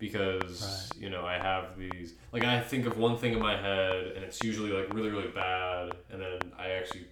because 0.00 0.90
you 0.98 1.10
know 1.10 1.24
I 1.24 1.34
have 1.38 1.78
these 1.78 2.14
like 2.32 2.42
I 2.44 2.60
think 2.60 2.86
of 2.86 2.98
one 2.98 3.16
thing 3.18 3.32
in 3.34 3.38
my 3.40 3.56
head 3.56 4.12
and 4.16 4.24
it's 4.24 4.42
usually 4.42 4.72
like 4.72 4.92
really 4.92 5.10
really 5.10 5.28
bad 5.28 5.92
and 6.10 6.20
then 6.20 6.38
I 6.58 6.70
actually 6.70 7.06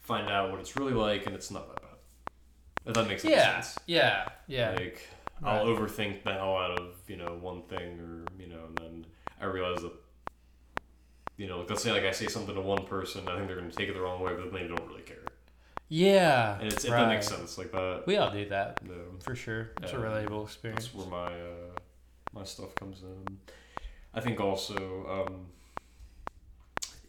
find 0.00 0.28
out 0.28 0.50
what 0.52 0.60
it's 0.60 0.76
really 0.76 0.92
like 0.92 1.26
and 1.26 1.34
it's 1.34 1.50
not 1.50 1.66
that 1.68 1.82
bad. 1.82 1.90
If 2.86 2.94
that 2.94 3.08
makes 3.08 3.24
yeah, 3.24 3.60
sense. 3.60 3.78
yeah, 3.86 4.28
yeah. 4.46 4.76
Like 4.78 5.08
I'll 5.42 5.66
overthink 5.66 6.22
the 6.22 6.32
hell 6.34 6.56
out 6.56 6.78
of 6.78 6.94
you 7.08 7.16
know 7.16 7.36
one 7.40 7.62
thing 7.62 7.98
or 7.98 8.24
you 8.40 8.48
know 8.48 8.60
and 8.68 8.78
then 8.78 9.06
I 9.40 9.46
realize 9.46 9.82
that 9.82 9.92
you 11.36 11.48
know 11.48 11.58
like 11.60 11.70
let's 11.70 11.82
say 11.82 11.90
like 11.90 12.04
I 12.04 12.12
say 12.12 12.26
something 12.28 12.54
to 12.54 12.60
one 12.60 12.84
person 12.86 13.26
I 13.26 13.34
think 13.36 13.48
they're 13.48 13.56
gonna 13.56 13.70
take 13.72 13.88
it 13.88 13.94
the 13.94 14.00
wrong 14.00 14.20
way 14.22 14.34
but 14.34 14.52
then 14.52 14.62
they 14.62 14.68
don't 14.68 14.86
really 14.88 15.02
care. 15.02 15.16
Yeah. 15.88 16.58
and 16.58 16.72
it's 16.72 16.84
if 16.84 16.90
right. 16.90 17.00
that 17.00 17.08
makes 17.08 17.28
sense 17.28 17.56
like 17.58 17.70
that. 17.72 18.04
We 18.06 18.16
all 18.16 18.30
do 18.30 18.48
that 18.48 18.84
No, 18.84 18.94
for 19.20 19.34
sure. 19.36 19.70
It's 19.82 19.92
a 19.92 19.96
Yeah. 19.96 20.02
relatable 20.02 20.44
experience. 20.44 20.84
that's 20.86 20.94
where 20.94 21.06
my 21.06 21.32
uh, 21.32 21.75
my 22.36 22.44
stuff 22.44 22.74
comes 22.74 23.02
in. 23.02 23.38
I 24.14 24.20
think 24.20 24.40
also, 24.40 25.26
um, 25.26 25.46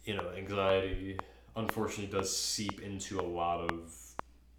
you 0.04 0.14
know, 0.14 0.30
anxiety 0.36 1.18
unfortunately 1.56 2.06
does 2.12 2.34
seep 2.34 2.80
into 2.80 3.20
a 3.20 3.22
lot 3.22 3.60
of 3.60 3.94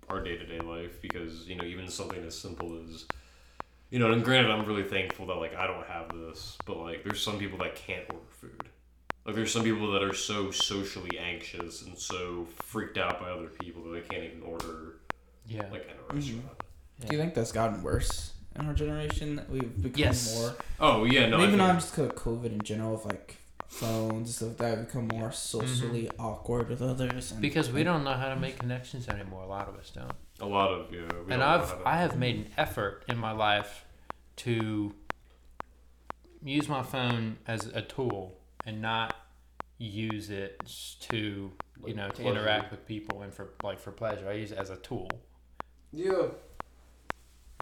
our 0.09 0.23
day 0.23 0.37
to 0.37 0.45
day 0.45 0.59
life 0.59 1.01
because 1.01 1.47
you 1.47 1.55
know 1.55 1.63
even 1.63 1.87
something 1.87 2.23
as 2.23 2.37
simple 2.37 2.79
as 2.83 3.05
you 3.89 3.97
know, 3.99 4.11
and 4.11 4.23
granted, 4.23 4.51
I'm 4.51 4.65
really 4.65 4.83
thankful 4.83 5.25
that 5.27 5.35
like 5.35 5.55
I 5.55 5.65
don't 5.65 5.85
have 5.87 6.09
this, 6.13 6.57
but 6.65 6.77
like 6.77 7.03
there's 7.03 7.21
some 7.21 7.39
people 7.39 7.57
that 7.59 7.75
can't 7.75 8.05
order 8.09 8.21
food. 8.29 8.69
Like 9.25 9.35
there's 9.35 9.51
some 9.51 9.63
people 9.63 9.91
that 9.91 10.03
are 10.03 10.13
so 10.13 10.51
socially 10.51 11.19
anxious 11.19 11.83
and 11.83 11.97
so 11.97 12.47
freaked 12.55 12.97
out 12.97 13.19
by 13.19 13.29
other 13.29 13.47
people 13.47 13.83
that 13.83 13.91
they 13.91 14.01
can't 14.15 14.23
even 14.23 14.41
order 14.43 14.95
Yeah. 15.47 15.67
like 15.71 15.85
in 15.85 15.91
a 15.91 16.15
restaurant. 16.15 16.45
Do 16.99 17.11
you 17.11 17.17
think 17.19 17.33
that's 17.33 17.51
gotten 17.51 17.83
worse 17.83 18.33
in 18.55 18.65
our 18.65 18.73
generation? 18.73 19.35
That 19.37 19.49
we've 19.49 19.81
become 19.81 19.99
Yes. 19.99 20.35
more, 20.35 20.55
Oh 20.79 21.03
yeah, 21.03 21.27
no, 21.27 21.37
I 21.37 21.45
maybe 21.45 21.57
not 21.57 21.75
just 21.75 21.91
because 21.91 22.09
of 22.09 22.15
COVID 22.15 22.51
in 22.51 22.61
general, 22.61 22.95
of 22.95 23.05
like 23.05 23.37
phones 23.67 24.11
and 24.11 24.27
stuff 24.29 24.57
that, 24.57 24.77
we've 24.77 24.87
become 24.87 25.07
more 25.07 25.29
mm-hmm. 25.29 25.33
socially 25.33 26.09
awkward 26.17 26.69
with 26.69 26.81
others. 26.81 27.31
And, 27.31 27.41
Because 27.41 27.71
we 27.71 27.83
don't 27.83 28.03
know 28.03 28.13
how 28.13 28.29
to 28.29 28.35
make 28.35 28.57
connections 28.59 29.07
anymore. 29.07 29.43
A 29.43 29.47
lot 29.47 29.67
of 29.67 29.75
us 29.75 29.91
don't. 29.91 30.11
a 30.41 30.45
lot 30.45 30.71
of 30.71 30.91
yeah. 30.93 31.01
And 31.29 31.39
know 31.41 31.45
I've 31.45 31.69
how 31.69 31.75
to- 31.75 31.87
I 31.87 31.97
have 31.97 32.17
made 32.17 32.35
an 32.37 32.47
effort 32.57 33.03
in 33.07 33.17
my 33.17 33.31
life 33.31 33.85
to 34.37 34.93
use 36.43 36.67
my 36.69 36.81
phone 36.81 37.37
as 37.45 37.67
a 37.67 37.81
tool 37.81 38.37
and 38.65 38.81
not 38.81 39.15
use 39.77 40.29
it 40.29 40.61
to 40.99 41.17
you 41.17 41.51
Like 41.81 41.95
know 41.95 42.09
to 42.09 42.23
interact 42.23 42.71
with 42.71 42.85
people 42.85 43.21
and 43.21 43.33
for 43.33 43.49
like 43.63 43.79
for 43.79 43.91
pleasure. 43.91 44.27
I 44.27 44.33
use 44.33 44.51
it 44.51 44.57
as 44.57 44.69
a 44.69 44.77
tool. 44.77 45.09
Yeah. 45.91 46.27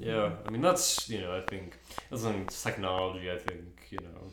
Yeah, 0.01 0.31
I 0.45 0.49
mean 0.51 0.61
that's 0.61 1.09
you 1.09 1.21
know 1.21 1.35
I 1.35 1.41
think 1.41 1.77
as 2.11 2.23
in 2.25 2.45
technology 2.47 3.31
I 3.31 3.37
think 3.37 3.87
you 3.89 3.97
know 3.99 4.31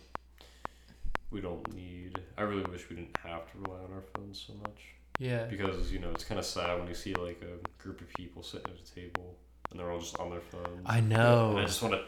we 1.31 1.41
don't 1.41 1.75
need. 1.75 2.19
I 2.39 2.43
really 2.43 2.63
wish 2.71 2.89
we 2.91 2.97
didn't 2.97 3.17
have 3.25 3.51
to 3.53 3.59
rely 3.59 3.81
on 3.83 3.93
our 3.93 4.03
phones 4.15 4.45
so 4.47 4.53
much 4.63 4.81
Yeah. 5.19 5.45
because 5.47 5.91
you 5.91 5.99
know 5.99 6.11
it's 6.11 6.25
kind 6.25 6.39
of 6.39 6.45
sad 6.47 6.79
when 6.79 6.87
you 6.89 6.95
see 6.95 7.15
like 7.15 7.43
a 7.43 7.83
group 7.83 8.01
of 8.01 8.09
people 8.15 8.43
sitting 8.43 8.67
at 8.71 8.79
a 8.89 8.95
table 8.95 9.37
and 9.71 9.81
they're 9.81 9.91
all 9.91 9.99
just 9.99 10.17
on 10.19 10.31
their 10.31 10.41
phones. 10.41 10.83
I 10.87 11.01
know. 11.01 11.51
And. 11.53 11.61
I 11.61 11.65
just 11.65 11.83
want 11.83 11.95
to 11.95 12.03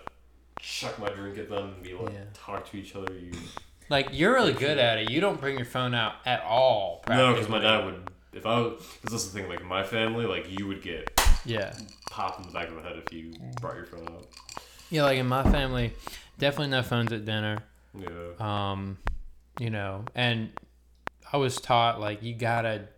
chuck 0.63 0.99
my 0.99 1.09
drink 1.09 1.39
at 1.39 1.49
them 1.49 1.73
and 1.75 1.83
be 1.83 1.95
like 1.95 2.13
Yeah. 2.13 2.25
talk 2.35 2.71
to 2.71 2.77
each 2.77 2.95
other. 2.95 3.13
You 3.15 3.33
Like 3.89 4.09
you're 4.13 4.33
really 4.35 4.53
good 4.53 4.79
at 4.79 4.99
it. 4.99 5.11
You 5.11 5.21
don't 5.21 5.41
bring 5.41 5.57
your 5.57 5.65
phone 5.67 5.95
out 5.95 6.15
at 6.27 6.43
all. 6.43 7.03
no, 7.09 7.33
because 7.33 7.49
my 7.49 7.61
dad 7.61 7.85
would. 7.85 8.11
If 8.33 8.45
I 8.45 8.63
because 8.65 8.85
that's 9.11 9.27
the 9.29 9.41
thing. 9.41 9.49
Like 9.49 9.61
in 9.61 9.67
my 9.67 9.83
family, 9.83 10.27
like 10.27 10.47
you 10.59 10.67
would 10.67 10.83
get 10.83 11.16
Yeah. 11.47 11.75
pop 12.11 12.39
in 12.41 12.47
the 12.47 12.53
back 12.53 12.69
of 12.69 12.77
the 12.77 12.83
head 12.83 12.97
if 12.97 13.13
you 13.13 13.33
brought 13.61 13.77
your 13.77 13.87
phone 13.87 14.09
out. 14.09 14.27
Yeah, 14.91 15.05
like 15.05 15.19
in 15.19 15.27
my 15.27 15.43
family, 15.51 15.93
definitely 16.39 16.69
no 16.69 16.83
phones 16.83 17.13
at 17.13 17.25
dinner. 17.25 17.59
Yeah. 17.99 18.11
Um, 18.39 18.99
you 19.59 19.71
know, 19.71 20.05
and 20.15 20.51
I 21.33 21.39
was 21.39 21.61
taught 21.61 22.01
like 22.01 22.23
you 22.23 22.35
gotta. 22.35 22.89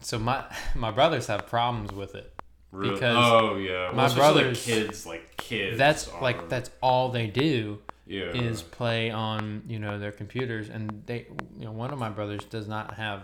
So 0.00 0.18
my 0.18 0.44
my 0.74 0.90
brothers 0.90 1.26
have 1.26 1.46
problems 1.46 1.92
with 1.92 2.14
it. 2.14 2.32
Really? 2.70 2.94
Because 2.94 3.16
oh 3.16 3.56
yeah, 3.56 3.90
my 3.94 4.06
well, 4.06 4.14
brothers- 4.14 4.68
like 4.68 4.76
kids, 4.76 5.06
like 5.06 5.36
kids. 5.36 5.78
That's 5.78 6.08
are- 6.08 6.20
like 6.20 6.48
that's 6.48 6.70
all 6.82 7.08
they 7.08 7.26
do 7.26 7.78
yeah. 8.06 8.32
is 8.32 8.62
play 8.62 9.10
on 9.10 9.62
you 9.66 9.78
know 9.78 9.98
their 9.98 10.12
computers, 10.12 10.68
and 10.68 11.02
they 11.06 11.26
you 11.58 11.64
know 11.64 11.72
one 11.72 11.92
of 11.92 11.98
my 11.98 12.10
brothers 12.10 12.44
does 12.44 12.68
not 12.68 12.94
have 12.94 13.22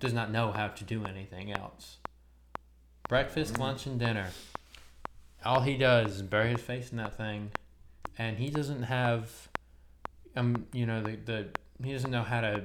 does 0.00 0.12
not 0.12 0.30
know 0.30 0.52
how 0.52 0.68
to 0.68 0.84
do 0.84 1.04
anything 1.06 1.52
else. 1.52 1.96
Breakfast, 3.14 3.60
lunch, 3.60 3.86
and 3.86 3.96
dinner. 3.96 4.26
All 5.44 5.60
he 5.60 5.76
does 5.76 6.16
is 6.16 6.22
bury 6.22 6.50
his 6.50 6.60
face 6.60 6.90
in 6.90 6.96
that 6.98 7.16
thing, 7.16 7.52
and 8.18 8.36
he 8.36 8.50
doesn't 8.50 8.82
have, 8.82 9.30
um, 10.34 10.66
you 10.72 10.84
know 10.84 11.00
the 11.00 11.14
the 11.14 11.46
he 11.80 11.92
doesn't 11.92 12.10
know 12.10 12.24
how 12.24 12.40
to 12.40 12.64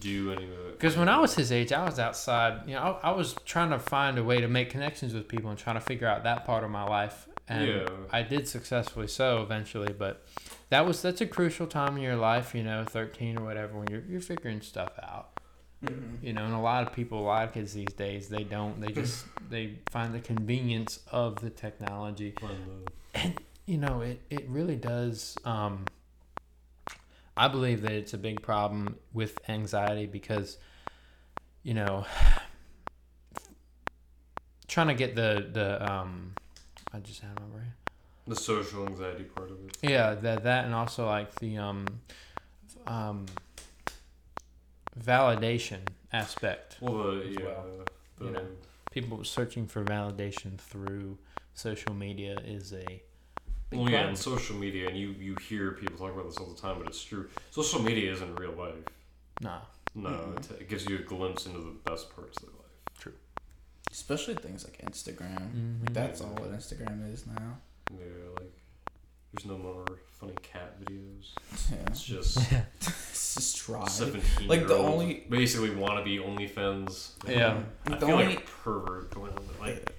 do 0.00 0.32
any 0.32 0.46
of 0.46 0.50
it. 0.50 0.72
Because 0.72 0.96
when 0.96 1.08
I 1.08 1.20
was 1.20 1.36
his 1.36 1.52
age, 1.52 1.70
I 1.72 1.84
was 1.84 2.00
outside. 2.00 2.66
You 2.66 2.74
know, 2.74 2.98
I, 3.04 3.10
I 3.10 3.12
was 3.12 3.36
trying 3.44 3.70
to 3.70 3.78
find 3.78 4.18
a 4.18 4.24
way 4.24 4.40
to 4.40 4.48
make 4.48 4.68
connections 4.68 5.14
with 5.14 5.28
people 5.28 5.48
and 5.50 5.56
trying 5.56 5.76
to 5.76 5.80
figure 5.80 6.08
out 6.08 6.24
that 6.24 6.44
part 6.44 6.64
of 6.64 6.70
my 6.70 6.82
life, 6.82 7.28
and 7.46 7.68
Yeah. 7.68 7.86
I 8.10 8.22
did 8.22 8.48
successfully 8.48 9.06
so 9.06 9.42
eventually. 9.42 9.92
But 9.96 10.26
that 10.70 10.84
was 10.84 11.00
that's 11.02 11.20
a 11.20 11.26
crucial 11.26 11.68
time 11.68 11.96
in 11.96 12.02
your 12.02 12.16
life. 12.16 12.52
You 12.52 12.64
know, 12.64 12.84
thirteen 12.84 13.38
or 13.38 13.44
whatever, 13.44 13.78
when 13.78 13.86
you're 13.92 14.02
you're 14.08 14.20
figuring 14.20 14.60
stuff 14.60 14.98
out. 15.00 15.35
Mhm. 15.86 16.22
You 16.22 16.32
know, 16.32 16.44
and 16.44 16.54
a 16.54 16.58
lot 16.58 16.82
of 16.82 16.92
people, 16.92 17.20
a 17.20 17.26
lot 17.26 17.48
of 17.48 17.54
kids 17.54 17.72
these 17.72 17.92
days, 17.92 18.28
they 18.28 18.44
don't. 18.44 18.80
They 18.80 18.92
just 19.02 19.26
they 19.48 19.78
find 19.90 20.14
the 20.14 20.20
convenience 20.20 21.00
of 21.10 21.40
the 21.40 21.50
technology 21.50 22.34
Fun, 22.40 23.32
you 23.66 23.78
know 23.78 24.00
it, 24.00 24.20
it 24.30 24.48
really 24.48 24.76
does 24.76 25.38
um, 25.44 25.84
i 27.36 27.48
believe 27.48 27.82
that 27.82 27.92
it's 27.92 28.14
a 28.14 28.18
big 28.18 28.42
problem 28.42 28.96
with 29.12 29.38
anxiety 29.48 30.06
because 30.06 30.58
you 31.62 31.74
know 31.74 32.06
trying 34.68 34.88
to 34.88 34.94
get 34.94 35.14
the 35.14 35.48
the 35.52 35.84
um 35.84 36.34
i 36.92 36.98
just 36.98 37.20
had 37.20 37.34
my 37.40 37.46
brain 37.46 37.72
the 38.26 38.36
social 38.36 38.86
anxiety 38.86 39.24
part 39.24 39.50
of 39.50 39.64
it. 39.64 39.76
yeah 39.82 40.14
that 40.14 40.44
that 40.44 40.64
and 40.64 40.74
also 40.74 41.06
like 41.06 41.34
the 41.36 41.56
um 41.58 41.86
um 42.86 43.26
validation 44.98 45.80
aspect 46.12 46.76
Well, 46.80 46.94
the 47.16 47.20
As 47.22 47.34
yeah, 47.34 47.44
well, 47.44 47.64
the, 48.18 48.24
you 48.24 48.30
know. 48.32 48.46
people 48.90 49.24
searching 49.24 49.66
for 49.66 49.84
validation 49.84 50.58
through 50.58 51.18
social 51.54 51.94
media 51.94 52.38
is 52.44 52.72
a 52.72 52.84
big 53.70 53.80
well, 53.80 53.80
yeah, 53.82 53.88
problem. 53.96 54.08
and 54.10 54.18
social 54.18 54.56
media, 54.56 54.88
and 54.88 54.96
you 54.98 55.08
you 55.18 55.34
hear 55.48 55.72
people 55.72 55.98
talk 55.98 56.12
about 56.14 56.26
this 56.26 56.38
all 56.38 56.46
the 56.46 56.60
time, 56.60 56.78
but 56.78 56.86
it's 56.88 57.02
true. 57.02 57.28
Social 57.50 57.82
media 57.82 58.12
isn't 58.12 58.34
real 58.36 58.52
life. 58.52 58.74
nah 59.40 59.60
No, 59.94 60.10
Mhm. 60.10 60.38
it, 60.38 60.60
it 60.62 60.68
gives 60.68 60.86
you 60.88 60.96
a 60.96 61.02
glimpse 61.02 61.46
into 61.46 61.58
the 61.60 61.74
best 61.90 62.14
parts 62.14 62.36
of 62.38 62.44
their 62.46 62.52
life. 62.56 62.98
True. 62.98 63.14
Especially 63.90 64.34
things 64.34 64.64
like 64.64 64.78
Instagram. 64.90 65.50
Mhm. 65.54 65.80
Like 65.82 65.94
that's 65.94 66.20
all 66.20 66.28
what 66.40 66.50
Instagram 66.52 67.12
is 67.12 67.26
now. 67.26 67.58
Yeah, 67.92 67.98
like 67.98 68.25
there's 69.36 69.46
no 69.46 69.58
more 69.58 69.84
funny 70.18 70.34
cat 70.42 70.80
videos. 70.84 71.32
Yeah. 71.70 71.76
It's 71.88 72.02
just 72.02 72.38
It's 72.80 73.34
just 73.34 73.56
try. 73.58 73.86
seventeen. 73.88 74.48
Like, 74.48 74.66
the 74.66 74.74
year 74.76 74.82
only- 74.86 75.24
basically 75.28 75.70
want 75.70 75.98
to 75.98 76.04
be 76.04 76.18
OnlyFans. 76.18 77.12
Yeah. 77.28 77.60
I 77.86 77.90
The 77.90 78.06
feel 78.06 78.10
only 78.12 78.26
like 78.28 78.38
a 78.38 78.42
pervert 78.42 79.10
going 79.14 79.32
on. 79.32 79.44
Like 79.60 79.92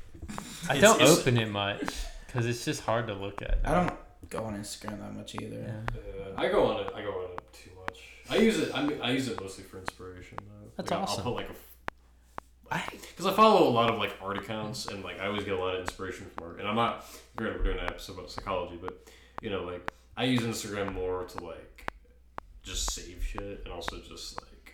I 0.70 0.80
don't 0.80 1.00
it's- 1.02 1.20
open 1.20 1.38
it 1.38 1.50
much 1.50 1.82
because 2.26 2.46
it's 2.46 2.66
just 2.66 2.82
hard 2.82 3.08
to 3.08 3.14
look 3.14 3.42
at. 3.42 3.60
I 3.64 3.74
don't 3.74 4.30
go 4.30 4.44
on 4.44 4.56
Instagram 4.56 5.00
that 5.00 5.16
much 5.16 5.36
either. 5.36 5.56
Yeah. 5.94 6.00
Uh, 6.36 6.42
I 6.42 6.48
go 6.50 6.66
on 6.66 6.86
it. 6.86 6.92
I 6.96 7.02
go 7.02 7.10
on 7.12 7.32
it 7.34 7.54
too 7.54 7.70
much. 7.80 8.00
I 8.30 8.38
use 8.38 8.58
it. 8.60 8.72
I 8.74 8.84
mean, 8.86 9.00
I 9.02 9.12
use 9.12 9.28
it 9.28 9.40
mostly 9.40 9.64
for 9.64 9.78
inspiration. 9.80 10.38
Though. 10.42 10.72
That's 10.78 10.92
Like, 10.92 11.00
awesome. 11.02 11.20
I'll 11.28 11.34
put 11.34 11.36
like 11.36 11.50
a. 11.50 11.54
I- 12.70 12.84
Because 12.92 13.26
I 13.28 13.34
follow 13.34 13.68
a 13.70 13.72
lot 13.72 13.90
of 13.92 13.98
like 14.00 14.16
art 14.22 14.38
accounts 14.38 14.88
and 14.88 15.04
like 15.04 15.20
I 15.22 15.28
always 15.28 15.44
get 15.46 15.54
a 15.54 15.58
lot 15.60 15.76
of 15.76 15.82
inspiration 15.82 16.26
from 16.36 16.48
art. 16.48 16.60
And 16.60 16.68
I'm 16.68 16.76
not. 16.76 17.06
Granted, 17.36 17.60
we're 17.60 17.66
doing 17.66 17.78
an 17.80 17.86
episode 17.86 18.14
about 18.14 18.32
psychology, 18.32 18.78
but 18.82 19.08
you 19.42 19.50
know, 19.50 19.64
like 19.64 19.92
I 20.16 20.26
use 20.26 20.42
Instagram 20.42 20.94
more 20.94 21.24
to 21.26 21.44
like 21.44 21.92
just 22.64 22.92
save 22.92 23.24
shit 23.24 23.62
and 23.64 23.74
also 23.74 23.98
just 24.02 24.42
like 24.42 24.74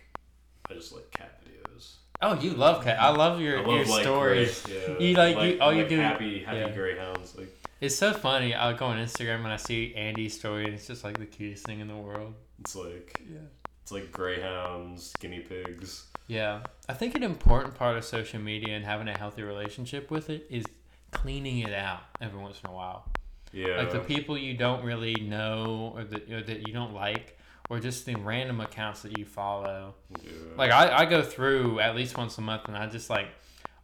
I 0.70 0.74
just 0.74 0.92
like 0.92 1.10
cat 1.10 1.40
videos. 1.44 1.94
Oh, 2.22 2.34
you 2.40 2.50
love 2.52 2.82
cat. 2.84 3.00
I 3.00 3.10
love 3.10 3.40
your 3.40 3.58
I 3.58 3.62
love 3.62 3.76
your 3.76 3.86
like 3.86 4.02
stories. 4.02 4.62
Gray, 4.62 4.74
yeah, 4.88 4.98
You, 4.98 5.14
like, 5.16 5.52
you- 5.54 5.60
all 5.60 5.72
you 5.72 5.86
do- 5.88 5.98
happy 5.98 6.42
happy 6.42 6.58
yeah. 6.58 6.70
greyhounds 6.70 7.36
like 7.36 7.48
It's 7.80 7.94
so 7.96 8.12
funny. 8.12 8.54
I'll 8.54 8.74
go 8.76 8.86
on 8.86 8.96
Instagram 8.98 9.38
and 9.44 9.48
I 9.48 9.56
see 9.56 9.94
Andy's 9.94 10.38
story, 10.38 10.64
and 10.64 10.74
it's 10.74 10.86
just 10.86 11.04
like 11.04 11.18
the 11.18 11.26
cutest 11.26 11.66
thing 11.66 11.80
in 11.80 11.88
the 11.88 11.96
world. 11.96 12.34
it's 12.60 12.74
like 12.74 13.20
Yeah. 13.30 13.38
it's 13.82 13.92
like 13.92 14.10
greyhounds, 14.12 15.12
guinea 15.20 15.40
pigs. 15.40 16.06
Yeah, 16.26 16.62
I 16.88 16.94
think 16.94 17.14
an 17.16 17.22
important 17.22 17.74
part 17.74 17.98
of 17.98 18.04
social 18.04 18.40
media 18.40 18.74
and 18.74 18.82
having 18.84 19.08
a 19.08 19.18
healthy 19.18 19.42
relationship 19.42 20.10
with 20.10 20.30
it 20.30 20.46
is 20.48 20.64
cleaning 21.10 21.58
it 21.58 21.74
out 21.74 22.00
every 22.20 22.40
once 22.40 22.58
in 22.64 22.70
a 22.70 22.72
while. 22.72 23.06
Yeah. 23.54 23.78
Like 23.78 23.92
the 23.92 24.00
people 24.00 24.36
you 24.36 24.54
don't 24.56 24.84
really 24.84 25.14
know 25.14 25.92
or 25.94 26.04
that 26.04 26.30
or 26.30 26.42
that 26.42 26.66
you 26.66 26.74
don't 26.74 26.92
like, 26.92 27.38
or 27.70 27.78
just 27.78 28.04
the 28.04 28.16
random 28.16 28.60
accounts 28.60 29.02
that 29.02 29.16
you 29.16 29.24
follow. 29.24 29.94
yeah. 30.22 30.30
Like 30.56 30.72
I, 30.72 30.98
I 30.98 31.04
go 31.04 31.22
through 31.22 31.78
at 31.80 31.94
least 31.94 32.16
once 32.18 32.36
a 32.38 32.40
month, 32.40 32.62
and 32.66 32.76
I 32.76 32.86
just 32.86 33.08
like 33.08 33.28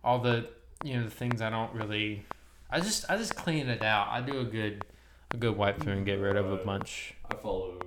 all 0.02 0.18
the 0.18 0.48
you 0.84 0.96
know 0.96 1.04
the 1.04 1.10
things 1.10 1.40
I 1.40 1.50
don't 1.50 1.72
really. 1.74 2.24
I 2.70 2.80
just 2.80 3.04
I 3.08 3.16
just 3.16 3.36
clean 3.36 3.68
it 3.68 3.82
out. 3.82 4.08
I 4.08 4.20
do 4.20 4.40
a 4.40 4.44
good 4.44 4.84
a 5.32 5.36
good 5.36 5.56
wipe 5.56 5.80
through 5.80 5.92
and 5.94 6.04
get 6.04 6.18
rid 6.18 6.36
of 6.36 6.50
a 6.50 6.56
bunch. 6.56 7.14
I 7.30 7.36
follow 7.36 7.78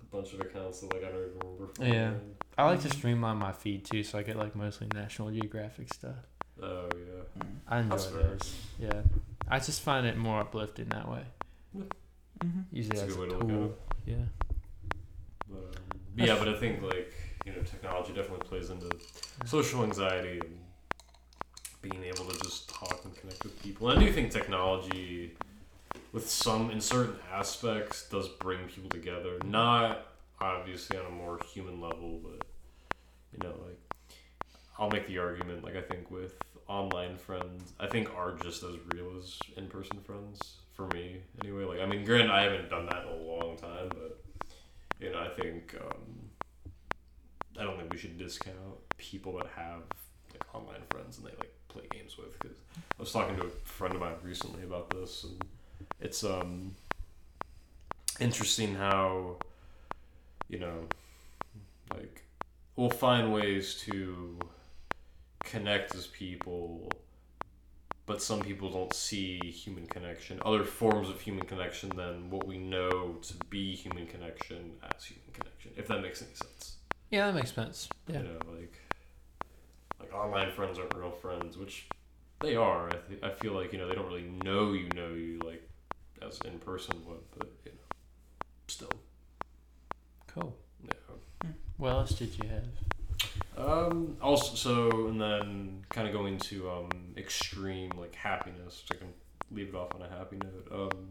a 0.00 0.04
bunch 0.16 0.32
of 0.32 0.40
accounts 0.40 0.80
that 0.80 0.92
like 0.92 1.04
I 1.04 1.08
don't 1.08 1.28
even 1.28 1.56
remember. 1.58 1.96
Yeah. 1.96 2.12
I 2.58 2.66
like 2.66 2.80
to 2.82 2.90
streamline 2.90 3.38
my 3.38 3.52
feed 3.52 3.84
too, 3.84 4.02
so 4.02 4.18
I 4.18 4.22
get 4.22 4.36
like 4.36 4.54
mostly 4.56 4.88
National 4.92 5.30
Geographic 5.30 5.94
stuff. 5.94 6.16
Oh 6.62 6.88
yeah. 6.94 7.42
I 7.68 7.78
enjoy 7.78 7.90
That's 7.90 8.06
fair. 8.06 8.22
those. 8.22 8.54
Yeah, 8.78 9.00
I 9.50 9.58
just 9.58 9.82
find 9.82 10.06
it 10.06 10.16
more 10.16 10.40
uplifting 10.40 10.88
that 10.90 11.08
way. 11.08 11.22
Mm-hmm. 11.76 12.60
Usually 12.72 12.98
That's 12.98 13.12
a 13.12 13.16
good 13.16 13.18
a 13.18 13.20
way 13.20 13.28
to 13.28 13.32
look 13.34 13.42
at 13.42 13.48
tool. 13.48 13.64
it. 13.66 14.10
Yeah. 14.10 14.14
But, 15.48 15.56
um, 15.58 16.00
but 16.16 16.26
yeah, 16.26 16.36
but 16.38 16.48
I 16.48 16.54
think 16.54 16.82
like 16.82 17.12
you 17.44 17.52
know 17.52 17.62
technology 17.62 18.12
definitely 18.12 18.46
plays 18.48 18.70
into 18.70 18.88
social 19.44 19.82
anxiety 19.82 20.40
and 20.40 20.58
being 21.82 22.04
able 22.04 22.24
to 22.26 22.38
just 22.44 22.68
talk 22.68 23.00
and 23.04 23.14
connect 23.16 23.42
with 23.42 23.60
people. 23.62 23.90
And 23.90 23.98
I 23.98 24.04
do 24.04 24.12
think 24.12 24.30
technology, 24.30 25.32
with 26.12 26.28
some 26.28 26.70
in 26.70 26.80
certain 26.80 27.16
aspects, 27.32 28.08
does 28.08 28.28
bring 28.28 28.60
people 28.68 28.90
together. 28.90 29.38
Not 29.44 30.06
obviously 30.40 30.96
on 30.98 31.06
a 31.06 31.10
more 31.10 31.38
human 31.52 31.80
level, 31.80 32.20
but 32.22 32.46
you 33.32 33.38
know, 33.42 33.54
like 33.66 33.78
I'll 34.78 34.90
make 34.90 35.06
the 35.06 35.18
argument. 35.18 35.64
Like 35.64 35.76
I 35.76 35.82
think 35.82 36.10
with 36.10 36.34
online 36.70 37.16
friends, 37.16 37.72
I 37.80 37.88
think 37.88 38.14
are 38.16 38.36
just 38.44 38.62
as 38.62 38.76
real 38.94 39.12
as 39.18 39.36
in 39.56 39.66
person 39.66 39.98
friends 40.04 40.58
for 40.72 40.86
me. 40.94 41.16
Anyway, 41.42 41.64
like 41.64 41.80
I 41.80 41.86
mean, 41.86 42.04
granted, 42.04 42.30
I 42.30 42.44
haven't 42.44 42.70
done 42.70 42.86
that 42.86 43.02
in 43.02 43.08
a 43.08 43.22
long 43.22 43.56
time, 43.56 43.88
but 43.88 44.22
you 45.00 45.10
know, 45.10 45.18
I 45.18 45.28
think 45.28 45.74
um, 45.84 46.30
I 47.58 47.64
don't 47.64 47.76
think 47.76 47.92
we 47.92 47.98
should 47.98 48.16
discount 48.16 48.54
people 48.98 49.36
that 49.38 49.48
have 49.56 49.82
like 50.32 50.54
online 50.54 50.82
friends 50.90 51.18
and 51.18 51.26
they 51.26 51.32
like 51.32 51.52
play 51.68 51.82
games 51.90 52.16
with. 52.16 52.38
Because 52.38 52.56
I 52.96 53.02
was 53.02 53.12
talking 53.12 53.36
to 53.36 53.46
a 53.46 53.50
friend 53.64 53.94
of 53.94 54.00
mine 54.00 54.14
recently 54.22 54.62
about 54.62 54.90
this, 54.90 55.24
and 55.24 55.44
it's 56.00 56.22
um 56.22 56.76
interesting 58.20 58.76
how 58.76 59.36
you 60.48 60.58
know 60.60 60.86
like 61.92 62.22
we'll 62.76 62.90
find 62.90 63.32
ways 63.32 63.74
to 63.86 64.38
connect 65.44 65.94
as 65.94 66.06
people 66.06 66.88
but 68.06 68.20
some 68.20 68.40
people 68.40 68.70
don't 68.70 68.92
see 68.94 69.38
human 69.38 69.86
connection 69.86 70.40
other 70.44 70.64
forms 70.64 71.08
of 71.08 71.20
human 71.20 71.44
connection 71.44 71.88
than 71.96 72.28
what 72.30 72.46
we 72.46 72.58
know 72.58 73.16
to 73.22 73.34
be 73.48 73.74
human 73.74 74.06
connection 74.06 74.72
as 74.96 75.04
human 75.04 75.30
connection 75.32 75.70
if 75.76 75.86
that 75.88 76.02
makes 76.02 76.20
any 76.22 76.34
sense 76.34 76.76
Yeah, 77.10 77.26
that 77.26 77.34
makes 77.34 77.52
sense. 77.52 77.88
Yeah. 78.08 78.18
you 78.18 78.24
know 78.24 78.38
like 78.58 78.74
like 80.00 80.14
online 80.14 80.50
friends 80.52 80.78
aren't 80.78 80.94
real 80.96 81.10
friends 81.10 81.56
which 81.56 81.86
they 82.40 82.56
are 82.56 82.88
I, 82.88 82.96
th- 83.08 83.22
I 83.22 83.30
feel 83.30 83.52
like 83.52 83.72
you 83.72 83.78
know 83.78 83.88
they 83.88 83.94
don't 83.94 84.06
really 84.06 84.30
know 84.44 84.72
you 84.72 84.88
know 84.94 85.08
you 85.14 85.40
like 85.44 85.68
as 86.22 86.38
in 86.44 86.58
person 86.58 86.96
would 87.06 87.20
but 87.38 87.48
you 87.64 87.72
know 87.72 87.78
still 88.68 88.90
Cool. 90.26 90.56
yeah 90.84 90.92
hmm. 91.42 91.50
What 91.76 91.90
else 91.90 92.12
did 92.12 92.36
you 92.42 92.48
have? 92.48 92.64
Um, 93.60 94.16
also, 94.22 94.54
so 94.54 95.08
and 95.08 95.20
then 95.20 95.84
kind 95.90 96.06
of 96.08 96.14
going 96.14 96.38
to 96.38 96.70
um 96.70 96.88
extreme 97.16 97.90
like 97.98 98.14
happiness. 98.14 98.84
So 98.86 98.96
I 98.96 98.98
can 98.98 99.12
leave 99.50 99.68
it 99.68 99.74
off 99.74 99.94
on 99.94 100.02
a 100.02 100.08
happy 100.08 100.36
note. 100.36 100.68
Um, 100.72 101.08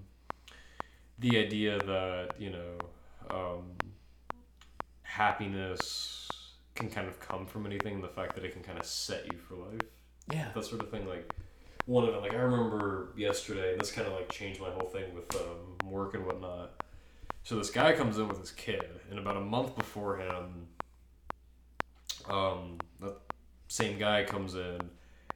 the 1.20 1.38
idea 1.38 1.78
that 1.80 2.30
you 2.40 2.52
know, 2.52 2.78
um, 3.30 3.76
happiness 5.04 6.30
can 6.76 6.90
kind 6.90 7.08
of 7.08 7.20
come 7.20 7.46
from 7.46 7.66
anything. 7.66 8.02
The 8.02 8.08
fact 8.08 8.36
that 8.36 8.44
it 8.44 8.54
can 8.54 8.64
kind 8.64 8.80
of 8.80 8.86
set 8.86 9.26
you 9.32 9.38
for 9.38 9.56
life. 9.56 9.82
Yeah. 10.32 10.48
That 10.56 10.66
sort 10.66 10.82
of 10.82 10.90
thing. 10.90 11.08
Like 11.08 11.32
one 11.86 12.08
of 12.08 12.16
it. 12.16 12.22
Like 12.22 12.34
I 12.34 12.38
remember 12.38 13.14
yesterday, 13.16 13.74
and 13.74 13.82
this 13.82 13.92
kind 13.92 14.08
of 14.08 14.14
like 14.14 14.32
changed 14.32 14.60
my 14.60 14.70
whole 14.70 14.88
thing 14.88 15.14
with 15.14 15.36
um, 15.36 15.90
work 15.90 16.16
and 16.16 16.26
whatnot. 16.26 16.72
So 17.44 17.58
this 17.58 17.70
guy 17.70 17.94
comes 17.94 18.18
in 18.18 18.28
with 18.28 18.40
his 18.40 18.52
kid, 18.52 18.86
and 19.10 19.20
about 19.20 19.38
a 19.38 19.42
month 19.42 19.76
before 19.76 20.18
him, 20.18 20.68
um, 22.30 22.78
that 23.02 23.16
same 23.68 23.98
guy 24.00 24.24
comes 24.24 24.56
in, 24.56 24.80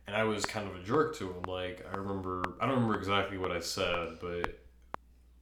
and 0.07 0.15
I 0.15 0.23
was 0.23 0.45
kind 0.45 0.67
of 0.69 0.75
a 0.75 0.83
jerk 0.83 1.15
to 1.17 1.27
him. 1.31 1.43
Like 1.47 1.85
I 1.91 1.97
remember, 1.97 2.43
I 2.59 2.65
don't 2.65 2.75
remember 2.75 2.97
exactly 2.97 3.37
what 3.37 3.51
I 3.51 3.59
said, 3.59 4.17
but 4.21 4.59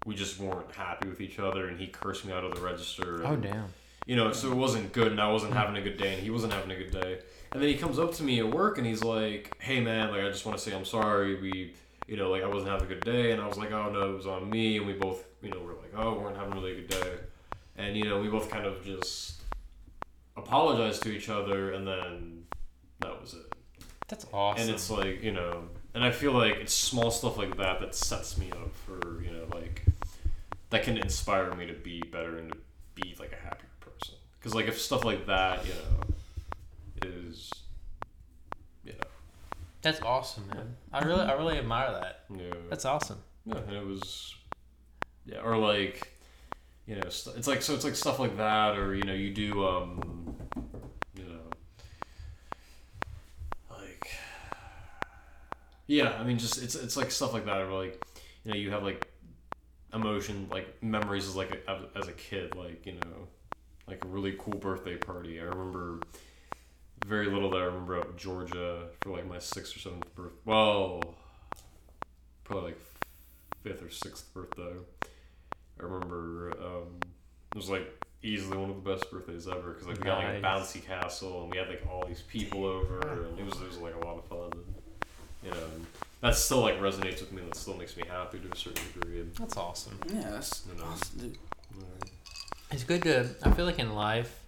we 0.06 0.16
just 0.16 0.40
weren't 0.40 0.72
happy 0.74 1.08
with 1.10 1.22
each 1.22 1.40
other, 1.40 1.68
and 1.68 1.80
he 1.80 1.88
cursed 1.88 2.26
me 2.26 2.34
out 2.34 2.44
of 2.44 2.56
the 2.56 2.62
register. 2.62 3.26
Oh 3.26 3.36
damn. 3.36 3.74
you 4.06 4.16
know, 4.16 4.32
so 4.34 4.52
it 4.52 4.56
wasn't 4.56 4.92
good, 4.94 5.12
and 5.12 5.22
I 5.22 5.32
wasn't 5.32 5.54
having 5.54 5.76
a 5.78 5.82
good 5.82 5.98
day, 5.98 6.14
and 6.14 6.24
he 6.24 6.30
wasn't 6.32 6.54
having 6.54 6.72
a 6.72 6.76
good 6.76 6.92
day. 6.92 7.20
And 7.54 7.62
then 7.62 7.70
he 7.70 7.76
comes 7.76 8.00
up 8.00 8.14
to 8.16 8.24
me 8.24 8.40
at 8.40 8.50
work, 8.50 8.78
and 8.78 8.88
he's 8.88 9.04
like, 9.04 9.56
"Hey, 9.60 9.80
man, 9.82 10.10
like 10.12 10.22
I 10.24 10.30
just 10.30 10.46
want 10.46 10.58
to 10.58 10.64
say 10.64 10.76
I'm 10.76 10.86
sorry. 10.86 11.40
We, 11.40 11.74
you 12.08 12.18
know, 12.18 12.32
like 12.32 12.44
I 12.44 12.48
wasn't 12.48 12.72
having 12.72 12.86
a 12.86 12.90
good 12.90 13.04
day." 13.04 13.32
And 13.32 13.42
I 13.42 13.48
was 13.48 13.58
like, 13.58 13.72
"Oh 13.72 13.92
no, 13.92 14.12
it 14.14 14.16
was 14.16 14.26
on 14.26 14.50
me." 14.50 14.78
And 14.78 14.88
we 14.88 14.94
both, 14.94 15.24
you 15.44 15.50
know, 15.52 15.60
were 15.60 15.74
like, 15.74 15.94
"Oh, 15.96 16.14
we 16.14 16.24
weren't 16.24 16.38
having 16.38 16.54
a 16.54 16.56
really 16.56 16.76
good 16.76 16.90
day," 16.90 17.14
and 17.78 17.96
you 17.98 18.06
know, 18.06 18.20
we 18.22 18.28
both 18.30 18.50
kind 18.50 18.66
of 18.66 18.84
just 18.86 19.41
apologized 20.38 21.04
to 21.04 21.12
each 21.12 21.30
other, 21.30 21.72
and 21.72 21.88
then 21.88 22.44
that 23.00 23.20
was 23.22 23.34
it. 23.34 23.86
That's 24.08 24.26
awesome. 24.34 24.62
And 24.62 24.72
it's 24.72 24.90
like, 24.90 25.24
you 25.24 25.32
know, 25.32 25.70
and 25.94 26.04
I 26.04 26.12
feel 26.12 26.34
like 26.34 26.56
it's 26.58 26.74
small 26.74 27.12
stuff 27.12 27.38
like 27.38 27.58
that 27.58 27.80
that 27.80 27.96
sets 27.96 28.38
me 28.38 28.52
up 28.52 28.76
for, 28.76 29.22
you 29.24 29.32
know, 29.32 29.46
like 29.54 29.84
that 30.70 30.84
can 30.84 30.98
inspire 30.98 31.54
me 31.56 31.66
to 31.68 31.74
be 31.74 32.02
better 32.12 32.38
and 32.38 32.52
to 32.52 32.58
be 32.96 33.16
like 33.20 33.32
a 33.32 33.36
happier 33.44 33.70
person. 33.80 34.16
Because 34.38 34.54
like 34.54 34.68
if 34.68 34.80
stuff 34.80 35.06
like 35.06 35.28
that, 35.28 35.66
you 35.66 35.72
know, 35.74 37.08
is, 37.30 37.52
you 38.84 38.92
know, 38.94 39.08
That's 39.82 40.02
awesome, 40.02 40.48
man. 40.54 40.76
I 40.92 41.04
really, 41.06 41.22
I 41.22 41.34
really 41.34 41.58
admire 41.58 41.92
that. 41.92 42.26
yeah, 42.36 42.54
That's 42.70 42.84
awesome. 42.86 43.20
yeah, 43.46 43.60
and 43.68 43.76
it 43.76 43.86
was, 43.86 44.36
yeah, 45.26 45.40
or 45.40 45.58
like, 45.58 46.12
you 46.86 46.96
know, 46.96 47.02
it's 47.06 47.48
like 47.48 47.62
so 47.62 47.74
it's 47.74 47.84
like 47.84 47.96
stuff 47.96 48.20
like 48.20 48.38
that, 48.38 48.78
or 48.78 48.96
you 48.96 49.04
know, 49.04 49.14
you 49.14 49.32
do, 49.32 49.66
um, 49.66 50.36
you 51.16 51.24
know, 51.24 51.40
like, 53.70 54.10
yeah, 55.88 56.18
I 56.20 56.24
mean, 56.24 56.38
just 56.38 56.62
it's 56.62 56.76
it's 56.76 56.98
like 56.98 57.12
stuff 57.12 57.34
like 57.34 57.46
that, 57.46 57.62
or 57.62 57.72
like, 57.72 58.04
you 58.44 58.52
know, 58.52 58.58
you 58.58 58.72
have 58.72 58.84
like 58.84 59.08
emotion, 59.94 60.48
like 60.52 60.82
memories 60.82 61.28
as 61.28 61.36
like 61.36 61.52
a, 61.68 61.86
as 61.96 62.08
a 62.08 62.14
kid, 62.14 62.56
like 62.56 62.86
you 62.86 62.94
know, 62.94 63.28
like 63.88 64.04
a 64.04 64.08
really 64.08 64.36
cool 64.40 64.58
birthday 64.58 64.98
party. 64.98 65.40
I 65.40 65.44
remember 65.44 66.00
very 67.06 67.28
little 67.28 67.50
that 67.52 67.62
I 67.62 67.66
remember 67.66 67.98
out 68.00 68.18
Georgia 68.18 68.88
for 69.02 69.12
like 69.12 69.28
my 69.28 69.40
sixth 69.40 69.76
or 69.76 69.80
seventh 69.80 70.14
birth. 70.16 70.34
Well, 70.46 71.02
probably 72.44 72.72
like 72.72 72.80
fifth 73.64 73.84
or 73.84 73.90
sixth 73.90 74.34
birthday. 74.34 74.74
I 75.82 75.86
remember 75.86 76.54
um, 76.62 77.00
it 77.52 77.56
was 77.58 77.70
like 77.70 77.88
easily 78.24 78.58
one 78.58 78.70
of 78.70 78.84
the 78.84 78.92
best 78.94 79.10
birthdays 79.12 79.48
ever 79.48 79.72
because 79.72 79.88
like 79.88 79.98
we 79.98 80.04
got 80.04 80.20
like 80.24 80.36
a 80.38 80.40
Nice. 80.40 80.44
bouncy 80.76 80.86
castle 80.86 81.42
and 81.44 81.52
we 81.52 81.58
had 81.58 81.68
like 81.70 81.82
all 81.90 82.06
these 82.06 82.22
people 82.22 82.66
over 82.66 83.00
and 83.30 83.40
it 83.40 83.46
was 83.46 83.56
it 83.62 83.68
was 83.68 83.78
like 83.78 83.96
a 83.96 84.06
lot 84.06 84.18
of 84.18 84.26
fun. 84.26 84.52
And, 84.54 84.76
you 85.44 85.50
know, 85.52 85.58
and 85.76 85.86
that 86.22 86.36
still 86.36 86.60
like 86.62 86.80
resonates 86.80 87.20
with 87.22 87.32
me. 87.32 87.42
and 87.42 87.52
That 87.52 87.58
still 87.58 87.76
makes 87.76 87.98
me 87.98 88.04
happy 88.08 88.40
to 88.40 88.48
a 88.52 88.56
certain 88.56 88.84
degree. 88.94 89.22
And, 89.22 89.34
That's 89.36 89.58
awesome. 89.58 89.98
Yeah, 90.14 90.30
that's 90.32 90.64
you 90.72 90.78
know, 90.80 90.86
awesome, 90.86 91.20
dude. 91.20 91.38
It's 92.72 92.84
good 92.84 93.02
to. 93.04 93.28
I 93.44 93.52
feel 93.52 93.66
like 93.66 93.80
in 93.80 93.94
life, 93.96 94.40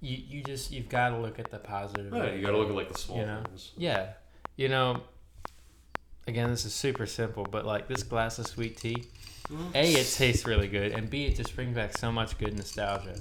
you 0.00 0.16
you 0.28 0.42
just 0.42 0.70
you've 0.70 0.88
got 0.88 1.10
to 1.10 1.18
look 1.18 1.38
at 1.38 1.50
the 1.50 1.58
positive. 1.58 2.12
yeah, 2.12 2.32
you 2.32 2.44
gotta 2.44 2.58
look 2.58 2.68
at 2.68 2.74
like 2.74 2.92
the 2.92 2.98
small 2.98 3.18
You 3.18 3.26
know? 3.26 3.42
things. 3.46 3.70
Yeah, 3.76 4.08
you 4.56 4.68
know. 4.68 5.02
Again, 6.26 6.48
this 6.50 6.64
is 6.64 6.74
super 6.74 7.04
simple, 7.06 7.44
but 7.44 7.64
like 7.66 7.86
this 7.86 8.02
glass 8.02 8.38
of 8.38 8.46
sweet 8.46 8.76
tea, 8.78 9.04
a 9.74 9.92
it 9.94 10.06
tastes 10.16 10.46
really 10.46 10.68
good, 10.68 10.92
and 10.92 11.08
b 11.10 11.24
it 11.26 11.36
just 11.36 11.54
brings 11.54 11.74
back 11.74 11.96
so 11.96 12.10
much 12.10 12.38
good 12.38 12.56
nostalgia. 12.56 13.14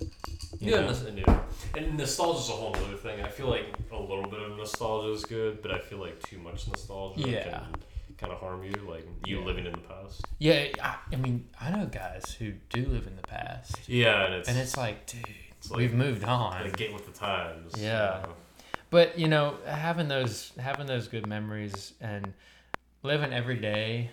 you 0.60 0.72
Yeah, 0.72 0.82
know? 0.82 0.96
and, 1.08 1.18
yeah, 1.18 1.40
and 1.78 1.98
nostalgia's 1.98 2.50
a 2.50 2.54
whole 2.54 2.76
other 2.76 2.96
thing. 2.98 3.22
I 3.22 3.28
feel 3.28 3.48
like 3.50 3.66
a 3.92 4.00
little 4.00 4.28
bit 4.28 4.40
of 4.42 4.56
nostalgia 4.58 5.12
is 5.14 5.26
good, 5.26 5.62
but 5.62 5.72
I 5.72 5.80
feel 5.80 5.98
like 6.00 6.22
too 6.24 6.38
much 6.40 6.68
nostalgia 6.68 7.30
Yeah. 7.30 7.44
can 7.44 7.76
kind 8.18 8.32
of 8.34 8.40
harm 8.40 8.64
you. 8.64 8.72
Like 8.88 9.06
you 9.26 9.40
Yeah. 9.40 9.46
living 9.46 9.66
in 9.66 9.72
the 9.74 9.78
past. 9.80 10.26
yeah. 10.40 10.68
I, 10.82 10.96
I 11.12 11.16
mean, 11.18 11.48
I 11.60 11.72
know 11.72 11.86
guys 11.88 12.36
who 12.40 12.54
do 12.70 12.86
live 12.86 13.08
in 13.08 13.16
the 13.16 13.24
past, 13.28 13.88
Yeah, 13.88 14.26
and 14.26 14.34
it's 14.36 14.48
and 14.50 14.58
it's 14.58 14.78
like, 14.78 15.06
dude, 15.08 15.26
it's 15.58 15.70
like, 15.72 15.78
we've 15.78 15.94
moved 15.94 16.24
on. 16.24 16.62
like 16.64 16.78
get 16.78 16.94
with 16.94 17.06
the 17.06 17.12
times. 17.18 17.74
you 17.78 17.84
Yeah. 17.86 18.22
know? 18.24 18.34
But 18.90 19.18
you 19.20 19.28
know, 19.28 19.58
having 19.66 20.08
those 20.08 20.52
having 20.60 20.86
those 20.88 21.08
good 21.08 21.28
memories 21.28 21.94
and 22.00 22.34
living 23.02 23.34
every 23.34 23.58
day 23.58 24.12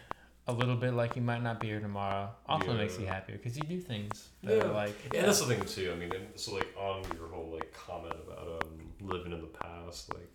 a 0.50 0.52
little 0.52 0.76
bit 0.76 0.92
like 0.94 1.16
you 1.16 1.22
might 1.22 1.42
not 1.42 1.60
be 1.60 1.68
here 1.68 1.80
tomorrow 1.80 2.30
also 2.46 2.72
Yeah. 2.72 2.78
makes 2.78 2.98
you 2.98 3.06
happier 3.06 3.36
because 3.36 3.56
you 3.56 3.64
do 3.64 3.80
things 3.80 4.28
that 4.42 4.56
Yeah. 4.56 4.64
are 4.64 4.72
like 4.72 4.94
Yeah, 5.12 5.22
that's 5.26 5.40
the 5.40 5.46
thing 5.54 5.64
too. 5.64 5.92
I 5.92 5.96
mean, 5.96 6.12
and 6.14 6.26
so 6.36 6.54
like 6.54 6.68
on 6.78 7.02
your 7.16 7.28
whole 7.28 7.50
like 7.54 7.72
comment 7.72 8.16
about 8.26 8.62
um 8.62 8.92
living 9.00 9.32
in 9.32 9.40
the 9.40 9.46
past, 9.48 10.12
like 10.14 10.28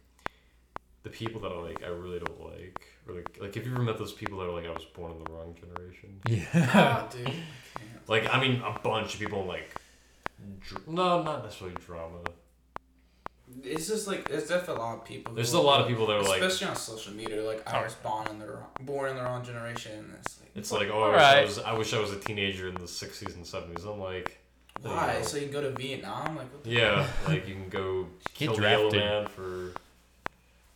the 1.04 1.10
people 1.10 1.40
that 1.42 1.52
I 1.52 1.60
like, 1.60 1.84
I 1.84 1.88
really 1.88 2.20
don't 2.20 2.42
like, 2.52 2.82
or 3.08 3.14
like 3.16 3.38
like 3.40 3.56
if 3.58 3.66
you 3.66 3.72
ever 3.74 3.84
met 3.84 3.98
those 3.98 4.14
people 4.14 4.40
that 4.40 4.46
are 4.46 4.52
like, 4.54 4.66
I 4.66 4.72
was 4.72 4.86
born 4.86 5.12
in 5.14 5.24
the 5.24 5.32
wrong 5.32 5.56
generation. 5.64 6.20
yeah. 6.28 6.72
Ah, 6.74 7.08
dude. 7.12 7.32
Like 8.08 8.28
I 8.34 8.40
mean, 8.42 8.62
a 8.62 8.78
bunch 8.80 9.14
of 9.16 9.20
people 9.20 9.46
like, 9.46 9.70
dr- 10.62 10.88
no, 10.88 11.22
not 11.24 11.44
necessarily 11.44 11.76
drama. 11.86 12.20
It's 13.64 13.88
just 13.88 14.08
like 14.08 14.28
there's 14.28 14.48
definitely 14.48 14.76
a 14.76 14.86
lot 14.86 14.98
of 14.98 15.06
people. 15.06 15.34
There's 15.34 15.54
a 15.54 15.60
lot 15.62 15.82
of 15.82 15.88
people 15.88 16.08
that 16.08 16.18
are 16.18 16.24
like, 16.24 16.42
especially 16.42 16.68
on 16.68 16.76
social 16.76 17.14
media. 17.14 17.42
Like 17.44 17.68
I 17.72 17.84
was 17.84 17.94
born 17.96 18.28
in 18.28 18.40
the 18.40 18.48
wrong, 18.48 18.68
born 18.82 19.12
in 19.12 19.16
the 19.18 19.24
wrong 19.24 19.44
generation. 19.46 19.92
And 20.00 20.14
it's 20.20 20.40
like 20.40 20.50
it's 20.56 20.72
like, 20.72 20.90
oh, 20.92 21.04
I 21.04 21.10
wish 21.12 21.22
I, 21.22 21.30
Alright. 21.30 21.46
was, 21.48 21.60
I 21.60 21.74
wish 21.74 21.94
I 21.94 22.00
was 22.00 22.12
a 22.12 22.20
teenager 22.20 22.68
in 22.68 22.76
the 22.76 22.82
'60s 22.82 23.36
and 23.36 23.46
'70s. 23.46 23.86
I'm 23.92 24.00
like, 24.00 24.40
why? 24.82 25.14
you 25.14 25.20
go. 25.20 25.26
So 25.26 25.38
you 25.38 25.44
can 25.44 25.52
go 25.54 25.62
to 25.62 25.70
Vietnam? 25.72 26.36
Like 26.36 26.52
what 26.52 26.64
the 26.64 26.70
yeah, 26.72 27.08
like 27.28 27.48
you 27.48 27.54
can 27.54 27.70
go 27.70 28.04
Get 28.04 28.34
kill 28.34 28.56
the 28.56 28.62
yellow 28.64 28.90
drafted. 28.90 29.00
man 29.00 29.28
for 29.28 29.72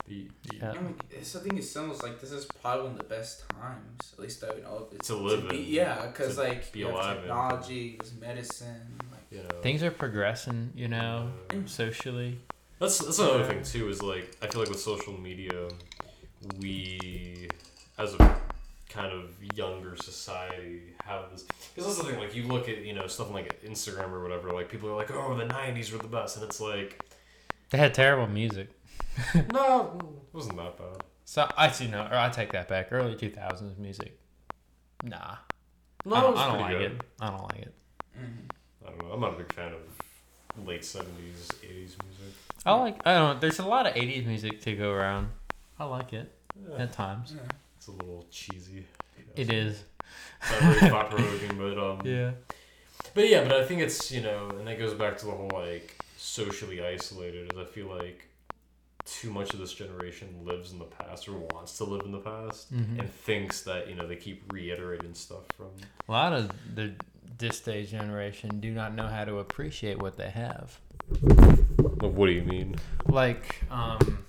the. 0.08 0.28
Yeah. 0.54 0.72
I 0.72 0.74
mean, 0.82 0.96
it's, 1.12 1.36
I 1.36 1.40
think 1.40 1.58
it 1.60 1.64
sounds 1.64 2.02
like 2.04 2.20
this 2.22 2.32
is 2.32 2.46
probably 2.62 2.84
one 2.84 2.92
of 2.94 2.98
the 3.00 3.04
best 3.04 3.44
times, 3.50 4.14
at 4.14 4.20
least 4.20 4.44
I 4.44 4.60
know 4.62 4.88
of 4.88 4.94
it. 4.94 5.04
To 5.04 5.16
live 5.16 5.50
be, 5.50 5.58
in, 5.58 5.66
yeah, 5.74 6.06
because 6.08 6.38
like 6.38 6.72
be 6.72 6.80
you 6.80 6.86
have 6.88 6.96
alive 6.96 7.16
in. 7.18 7.22
technology, 7.24 7.98
there's 8.00 8.14
medicine, 8.16 9.00
like 9.12 9.22
You 9.32 9.44
know, 9.44 9.62
Things 9.62 9.84
are 9.84 9.92
progressing, 9.92 10.72
you 10.76 10.88
know, 10.88 11.30
uh, 11.52 11.56
socially. 11.66 12.40
That's 12.80 12.98
that's 13.00 13.20
another 13.20 13.44
thing 13.46 13.64
too. 13.64 13.90
Is 13.90 14.02
like 14.02 14.36
I 14.42 14.48
feel 14.48 14.62
like 14.62 14.70
with 14.70 14.80
social 14.80 15.14
media, 15.20 15.68
we, 16.60 17.50
as 17.98 18.14
a 18.14 18.42
kind 18.88 19.12
of 19.12 19.32
younger 19.56 19.96
society, 19.98 20.94
have 21.04 21.30
this. 21.32 21.44
Because 21.44 21.86
that's 21.86 21.98
the 21.98 22.12
thing. 22.12 22.20
Like 22.20 22.36
you 22.36 22.44
look 22.48 22.70
at 22.70 22.84
you 22.86 22.94
know 22.94 23.08
stuff 23.08 23.32
like 23.32 23.62
Instagram 23.64 24.12
or 24.12 24.22
whatever. 24.24 24.52
Like 24.52 24.70
people 24.70 24.90
are 24.90 24.96
like, 24.96 25.12
oh, 25.12 25.36
the 25.36 25.46
'90s 25.46 25.92
were 25.92 25.98
the 25.98 26.08
best, 26.08 26.38
and 26.38 26.46
it's 26.46 26.62
like, 26.62 27.00
They 27.70 27.78
had 27.78 27.94
terrible 27.94 28.28
music. 28.28 28.70
no, 29.54 29.98
it 30.00 30.36
wasn't 30.36 30.56
that 30.58 30.78
bad. 30.78 31.04
So 31.26 31.48
actually 31.58 31.90
no, 31.90 32.02
or 32.10 32.16
I 32.16 32.30
take 32.30 32.54
that 32.54 32.68
back. 32.70 32.88
Early 32.92 33.16
two 33.16 33.30
thousands 33.30 33.78
music. 33.78 34.18
Nah. 35.04 35.36
No, 36.06 36.16
I 36.16 36.22
don't, 36.22 36.32
was 36.32 36.40
I 36.40 36.48
don't 36.48 36.62
like 36.62 36.78
good. 36.78 36.92
it. 36.94 37.02
I 37.20 37.30
don't 37.30 37.44
like 37.44 37.62
it. 37.62 37.74
Mhm. 38.18 38.50
I 38.86 38.90
don't 38.90 39.00
know. 39.06 39.14
I'm 39.14 39.20
not 39.20 39.34
a 39.34 39.38
big 39.38 39.52
fan 39.54 39.74
of 39.74 40.66
late 40.66 40.82
'70s, 40.82 41.04
'80s 41.62 41.96
music. 42.06 42.36
I 42.70 42.80
like 42.80 43.06
I 43.08 43.14
don't 43.16 43.42
there's 43.42 43.60
a 43.60 43.66
lot 43.68 43.86
of 43.88 43.96
eighties 43.96 44.26
music 44.26 44.62
to 44.62 44.76
go 44.76 44.92
around. 44.92 45.30
I 45.80 45.86
like 45.86 46.14
it 46.14 46.32
Yeah, 46.70 46.84
at 46.84 46.92
times. 46.94 47.34
Yeah. 47.36 47.42
it's 47.78 47.88
a 47.88 47.92
little 47.92 48.26
cheesy. 48.32 48.86
It 49.36 49.52
is. 49.52 49.84
It's 50.42 50.52
not 50.62 50.74
very 50.74 50.90
thought 50.92 51.10
provoking, 51.12 51.58
but 51.58 51.78
um. 51.78 52.02
Yeah. 52.06 52.32
But 53.14 53.28
yeah, 53.30 53.44
but 53.44 53.54
I 53.54 53.66
think 53.66 53.82
it's 53.82 54.12
you 54.12 54.22
know, 54.22 54.50
and 54.58 54.68
that 54.68 54.78
goes 54.78 54.94
back 54.94 55.18
to 55.20 55.26
the 55.26 55.32
whole 55.32 55.50
like 55.54 55.96
socially 56.18 56.84
isolated. 56.84 57.52
Is 57.54 57.60
I 57.60 57.66
feel 57.66 57.88
like 57.88 58.26
too 59.06 59.32
much 59.32 59.54
of 59.54 59.60
this 59.60 59.74
generation 59.74 60.28
lives 60.46 60.72
in 60.72 60.78
the 60.80 60.86
past 60.86 61.28
or 61.28 61.34
wants 61.54 61.78
to 61.78 61.84
live 61.84 62.02
in 62.06 62.12
the 62.12 62.20
past 62.20 62.72
Mhm. 62.74 63.00
and 63.00 63.12
thinks 63.12 63.62
that 63.62 63.88
you 63.90 63.96
know 63.96 64.06
they 64.08 64.16
keep 64.18 64.52
reiterating 64.54 65.14
stuff 65.16 65.44
from. 65.58 65.68
A 66.08 66.12
lot 66.12 66.34
of 66.34 66.52
the 66.76 66.94
this 67.38 67.60
day's 67.62 67.90
generation 67.90 68.60
do 68.60 68.72
not 68.72 68.94
know 68.94 69.08
how 69.08 69.24
to 69.26 69.40
appreciate 69.40 69.98
what 70.00 70.18
they 70.18 70.30
have. 70.30 70.80
Like, 71.22 72.14
what 72.14 72.28
do 72.28 72.32
you 72.32 72.44
mean? 72.44 72.76
Like, 73.08 73.62
um, 73.72 74.20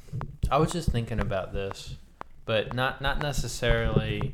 I 0.51 0.59
was 0.59 0.73
just 0.73 0.91
thinking 0.91 1.21
about 1.21 1.53
this, 1.53 1.97
but 2.45 2.75
not 2.75 3.01
not 3.01 3.21
necessarily. 3.23 4.33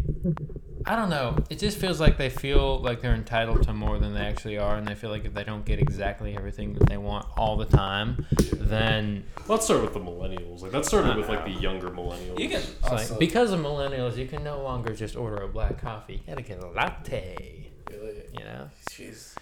I 0.88 0.94
don't 0.94 1.10
know. 1.10 1.36
It 1.50 1.58
just 1.58 1.78
feels 1.78 1.98
like 1.98 2.16
they 2.16 2.30
feel 2.30 2.78
like 2.78 3.00
they're 3.00 3.14
entitled 3.14 3.64
to 3.64 3.72
more 3.72 3.98
than 3.98 4.14
they 4.14 4.20
actually 4.20 4.56
are, 4.56 4.76
and 4.76 4.86
they 4.86 4.94
feel 4.94 5.10
like 5.10 5.24
if 5.24 5.34
they 5.34 5.42
don't 5.42 5.64
get 5.64 5.80
exactly 5.80 6.36
everything 6.36 6.74
that 6.74 6.88
they 6.88 6.96
want 6.96 7.26
all 7.36 7.56
the 7.56 7.64
time, 7.64 8.24
then 8.52 9.24
Let's 9.48 9.64
start 9.64 9.82
with 9.82 9.94
the 9.94 10.00
millennials. 10.00 10.62
Like 10.62 10.70
that 10.70 10.84
started 10.84 11.16
with 11.16 11.28
like 11.28 11.44
the 11.44 11.50
younger 11.50 11.90
millennials. 11.90 12.38
You 12.38 12.48
can 12.48 12.60
it's 12.60 12.76
also 12.84 13.14
like 13.14 13.18
because 13.18 13.50
of 13.50 13.58
millennials, 13.60 14.16
you 14.16 14.26
can 14.28 14.44
no 14.44 14.62
longer 14.62 14.94
just 14.94 15.16
order 15.16 15.42
a 15.42 15.48
black 15.48 15.80
coffee. 15.80 16.14
You 16.14 16.34
gotta 16.34 16.42
get 16.42 16.62
a 16.62 16.68
latte. 16.68 17.66
really, 17.90 18.22
You 18.38 18.44
know. 18.44 18.70
jeez. 18.88 19.34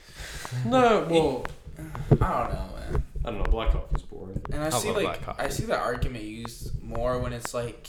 no, 0.64 1.06
well, 1.10 1.46
I 1.78 1.82
don't 2.12 2.20
know, 2.20 2.68
man. 2.78 3.02
I 3.24 3.30
don't 3.30 3.38
know. 3.38 3.44
Black 3.44 3.70
Hawk 3.70 3.88
is 3.94 4.02
boring. 4.02 4.40
And 4.52 4.62
I 4.62 4.66
I 4.66 4.70
see 4.70 4.88
love 4.92 5.02
like. 5.02 5.38
I 5.40 5.48
see 5.48 5.64
the 5.64 5.78
argument 5.78 6.24
used 6.24 6.82
more 6.82 7.18
when 7.18 7.32
it's 7.32 7.54
like 7.54 7.88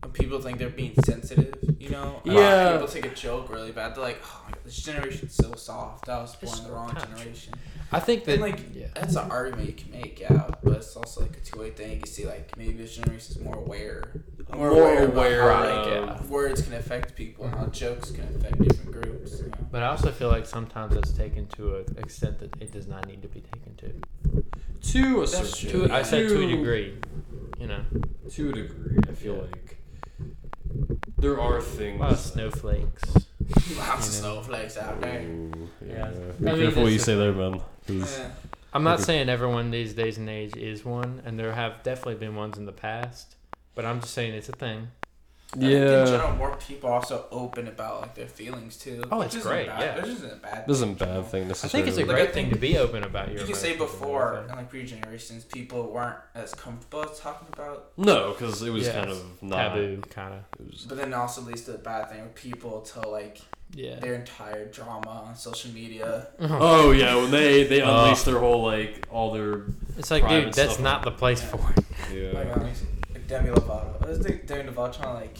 when 0.00 0.12
people 0.12 0.40
think 0.40 0.58
they're 0.58 0.68
being 0.68 0.94
sensitive, 1.04 1.54
you 1.78 1.90
know. 1.90 2.20
A 2.26 2.32
Yeah. 2.32 2.72
People 2.72 2.88
take 2.88 3.06
a 3.06 3.14
joke 3.14 3.50
really 3.50 3.72
bad. 3.72 3.94
They're 3.94 4.02
like, 4.02 4.20
"Oh, 4.24 4.42
my 4.46 4.50
God, 4.52 4.64
this 4.64 4.76
generation's 4.76 5.34
so 5.34 5.54
soft. 5.54 6.08
I 6.08 6.18
was 6.20 6.34
born 6.36 6.52
It's 6.52 6.60
in 6.60 6.66
the 6.66 6.72
wrong 6.72 6.88
kinda 6.88 7.06
generation." 7.06 7.54
I 7.92 8.00
think 8.00 8.24
that 8.24 8.32
And 8.34 8.42
like, 8.42 8.60
yeah. 8.74 8.86
that's 8.94 9.16
an 9.16 9.30
argument 9.30 9.66
you 9.68 9.74
can 9.74 9.90
make, 9.92 10.18
yeah. 10.20 10.48
But 10.62 10.74
it's 10.78 10.96
also 10.96 11.20
like 11.20 11.36
a 11.36 11.40
two-way 11.40 11.70
thing. 11.70 11.90
You 11.92 11.98
can 11.98 12.06
see 12.06 12.26
like 12.26 12.56
maybe 12.56 12.72
this 12.72 12.96
generation's 12.96 13.38
more 13.40 13.56
aware, 13.56 14.22
More 14.54 14.70
about 14.70 15.10
aware 15.10 15.42
how, 15.52 15.62
of- 15.64 15.86
like, 15.86 16.22
yeah. 16.22 16.26
words 16.28 16.62
can 16.62 16.72
affect 16.74 17.14
people 17.14 17.44
and 17.44 17.54
how 17.54 17.66
jokes 17.66 18.10
can 18.10 18.24
affect 18.34 18.62
different 18.62 18.92
groups. 18.92 19.40
You 19.40 19.46
know? 19.48 19.52
But 19.70 19.82
I 19.82 19.88
also 19.88 20.10
feel 20.10 20.28
like 20.30 20.46
sometimes 20.46 20.96
it's 20.96 21.12
taken 21.12 21.46
to 21.48 21.76
an 21.76 21.98
extent 21.98 22.38
that 22.40 22.54
it 22.60 22.72
does 22.72 22.86
not 22.88 23.06
need 23.06 23.20
to 23.22 23.28
be 23.28 23.40
taken 23.42 23.74
to. 23.76 24.42
To 24.92 25.22
a 25.22 25.26
certain 25.26 25.70
true. 25.70 25.92
I 25.92 26.02
said 26.02 26.28
to 26.28 26.42
a 26.42 26.46
degree, 26.48 26.94
you 27.60 27.66
know, 27.66 27.82
To 28.30 28.50
a 28.50 28.52
degree, 28.52 28.98
I 29.08 29.12
feel 29.12 29.36
Yeah. 29.36 29.42
like 29.42 29.76
there 31.18 31.38
are 31.40 31.58
a 31.58 31.62
things. 31.62 32.00
lot 32.00 32.12
of 32.12 32.18
snowflakes. 32.18 33.04
Lots 33.76 34.08
of 34.08 34.14
snowflakes 34.14 34.76
out 34.78 35.00
there. 35.00 35.20
Ooh, 35.22 35.68
Yeah. 35.86 35.94
yeah. 35.96 36.04
I 36.06 36.10
Be 36.10 36.44
mean, 36.44 36.56
careful 36.56 36.82
what 36.82 36.92
it's 36.92 36.92
you 36.92 36.96
just 36.96 37.04
say 37.06 37.14
there, 37.16 37.32
man. 37.32 37.60
'cause- 37.86 38.18
Yeah. 38.18 38.30
I'm 38.74 38.84
not 38.84 38.94
Okay. 38.94 39.04
saying 39.04 39.28
everyone 39.28 39.70
these 39.70 39.92
days 39.94 40.16
and 40.18 40.30
age 40.30 40.56
is 40.56 40.84
one, 40.84 41.20
and 41.26 41.38
there 41.38 41.52
have 41.52 41.82
definitely 41.82 42.14
been 42.14 42.34
ones 42.34 42.56
in 42.56 42.64
the 42.66 42.72
past. 42.72 43.36
But 43.74 43.84
I'm 43.84 44.00
just 44.00 44.14
saying 44.14 44.34
it's 44.34 44.48
a 44.48 44.52
thing. 44.52 44.88
I 45.54 45.58
think 45.58 45.70
in 45.70 45.82
Yeah. 45.82 46.04
general, 46.06 46.32
more 46.36 46.56
people 46.56 46.88
are 46.88 46.94
also 46.94 47.26
open 47.30 47.68
about 47.68 48.00
like 48.00 48.14
their 48.14 48.26
feelings 48.26 48.76
too. 48.78 49.04
Oh, 49.12 49.20
it's 49.20 49.36
great, 49.36 49.66
Bad. 49.66 49.80
yeah. 49.80 50.00
this 50.00 50.16
isn't 50.18 50.32
a 50.32 50.36
bad. 50.36 50.66
This 50.66 50.76
isn't 50.78 51.00
a 51.02 51.04
you 51.04 51.12
know? 51.12 51.20
bad 51.22 51.30
thing 51.30 51.50
I 51.50 51.54
think 51.54 51.88
it's 51.88 51.98
a 51.98 52.04
great 52.04 52.28
I 52.30 52.32
thing 52.32 52.48
to 52.50 52.56
be 52.56 52.78
open 52.78 53.04
about 53.04 53.28
your. 53.30 53.40
You 53.40 53.46
can 53.46 53.54
say 53.54 53.76
before, 53.76 54.28
everything. 54.28 54.48
and 54.50 54.58
like 54.58 54.70
previous 54.70 54.90
generations, 54.92 55.44
people 55.44 55.92
weren't 55.92 56.16
as 56.34 56.54
comfortable 56.54 57.04
as 57.10 57.18
talking 57.20 57.48
about. 57.52 57.90
No, 57.98 58.32
because 58.32 58.62
it 58.62 58.70
was 58.70 58.86
Yeah. 58.86 58.92
kind 58.94 59.10
of 59.10 59.42
not. 59.42 59.56
taboo, 59.74 60.00
kind 60.08 60.34
of. 60.34 60.40
It 60.58 60.72
was, 60.72 60.86
But 60.88 60.96
then 60.96 61.08
it 61.12 61.14
also 61.14 61.42
leads 61.42 61.62
to 61.62 61.72
the 61.72 61.78
bad 61.78 62.08
thing 62.08 62.20
where 62.20 62.28
people 62.30 62.80
tell 62.80 63.10
like 63.10 63.42
Yeah. 63.74 63.96
their 64.00 64.14
entire 64.14 64.66
drama 64.70 65.24
on 65.28 65.36
social 65.36 65.70
media. 65.72 66.28
oh 66.40 66.92
yeah, 66.92 67.14
when 67.16 67.30
they 67.30 67.64
they 67.64 67.80
uh, 67.82 67.88
unleash 67.90 68.02
unleashed 68.04 68.24
their 68.24 68.38
whole 68.38 68.62
like 68.62 69.06
all 69.10 69.32
their 69.32 69.64
It's 69.98 70.10
like, 70.10 70.26
dude, 70.26 70.54
that's 70.54 70.78
not 70.78 70.98
on- 71.00 71.04
the 71.04 71.10
place 71.10 71.42
Yeah. 71.42 71.48
for 71.50 71.72
it. 71.76 71.84
yeah. 72.14 72.38
Like, 72.38 72.56
like 72.56 72.72
Demi 73.26 73.50
Lovato. 73.50 74.04
I 74.04 74.08
was 74.08 74.18
think 74.18 74.46
Demi 74.46 74.70
Lovato 74.70 74.96
trying 74.96 75.08
to 75.08 75.14
like 75.14 75.38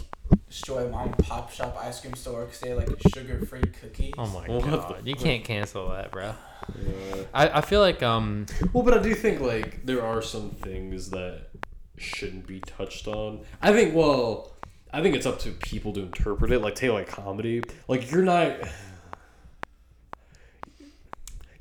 destroy 0.48 0.86
a 0.86 0.88
mom 0.88 1.08
and 1.08 1.18
pop 1.18 1.50
shop 1.50 1.76
ice 1.80 2.00
cream 2.00 2.14
store 2.14 2.44
because 2.44 2.60
they 2.60 2.70
had 2.70 2.78
like 2.78 2.88
sugar 3.14 3.44
free 3.46 3.62
cookies. 3.80 4.12
Oh 4.18 4.26
my 4.26 4.46
What 4.46 4.64
the 4.64 4.76
god, 4.76 5.06
you 5.06 5.14
can't 5.14 5.44
cancel 5.44 5.88
that, 5.90 6.10
bro. 6.10 6.34
Yeah. 6.80 7.16
I, 7.32 7.48
I 7.48 7.60
feel 7.60 7.80
like 7.80 8.02
um 8.02 8.46
Well, 8.72 8.84
but 8.84 8.94
I 8.94 9.02
do 9.02 9.14
think 9.14 9.40
like 9.40 9.84
there 9.84 10.04
are 10.04 10.22
some 10.22 10.50
things 10.50 11.10
that 11.10 11.48
shouldn't 11.96 12.46
be 12.46 12.60
touched 12.60 13.08
on. 13.08 13.40
I 13.60 13.72
think 13.72 13.94
well, 13.94 14.52
I 14.92 15.02
think 15.02 15.16
it's 15.16 15.26
up 15.26 15.38
to 15.40 15.50
people 15.50 15.92
to 15.94 16.00
interpret 16.00 16.52
it. 16.52 16.60
Like 16.60 16.74
take 16.74 16.92
like 16.92 17.08
comedy. 17.08 17.62
Like 17.88 18.10
you're 18.10 18.22
not 18.22 18.56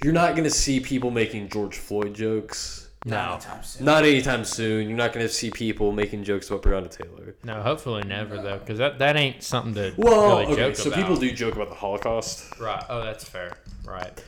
you're 0.04 0.14
not 0.14 0.36
gonna 0.36 0.50
see 0.50 0.80
people 0.80 1.12
making 1.12 1.50
George 1.50 1.78
Floyd 1.78 2.14
jokes. 2.14 2.90
Not 3.04 3.26
no 3.26 3.32
anytime 3.34 3.64
soon. 3.64 3.86
Not 3.86 4.04
anytime 4.04 4.46
soon. 4.46 4.88
You're 4.88 4.98
not 4.98 5.12
gonna 5.14 5.28
see 5.28 5.50
people 5.50 5.92
making 5.92 6.24
jokes 6.24 6.50
about 6.50 6.62
Breonna 6.62 6.90
Taylor. 6.92 7.36
no 7.44 7.62
hopefully 7.64 8.04
never 8.04 8.38
though 8.40 8.60
because 8.60 8.78
that 8.78 9.00
that 9.00 9.16
ain't 9.16 9.42
something 9.42 9.74
to 9.74 9.94
Well, 9.98 10.38
really 10.40 10.46
okay, 10.54 10.56
joke 10.56 10.76
so 10.76 10.90
about. 10.90 11.00
people 11.02 11.16
do 11.16 11.32
joke 11.32 11.56
about 11.56 11.70
the 11.70 11.76
Holocaust. 11.76 12.60
right. 12.60 12.84
Oh, 12.90 13.04
that's 13.04 13.24
fair. 13.28 13.58
Right. 13.86 14.24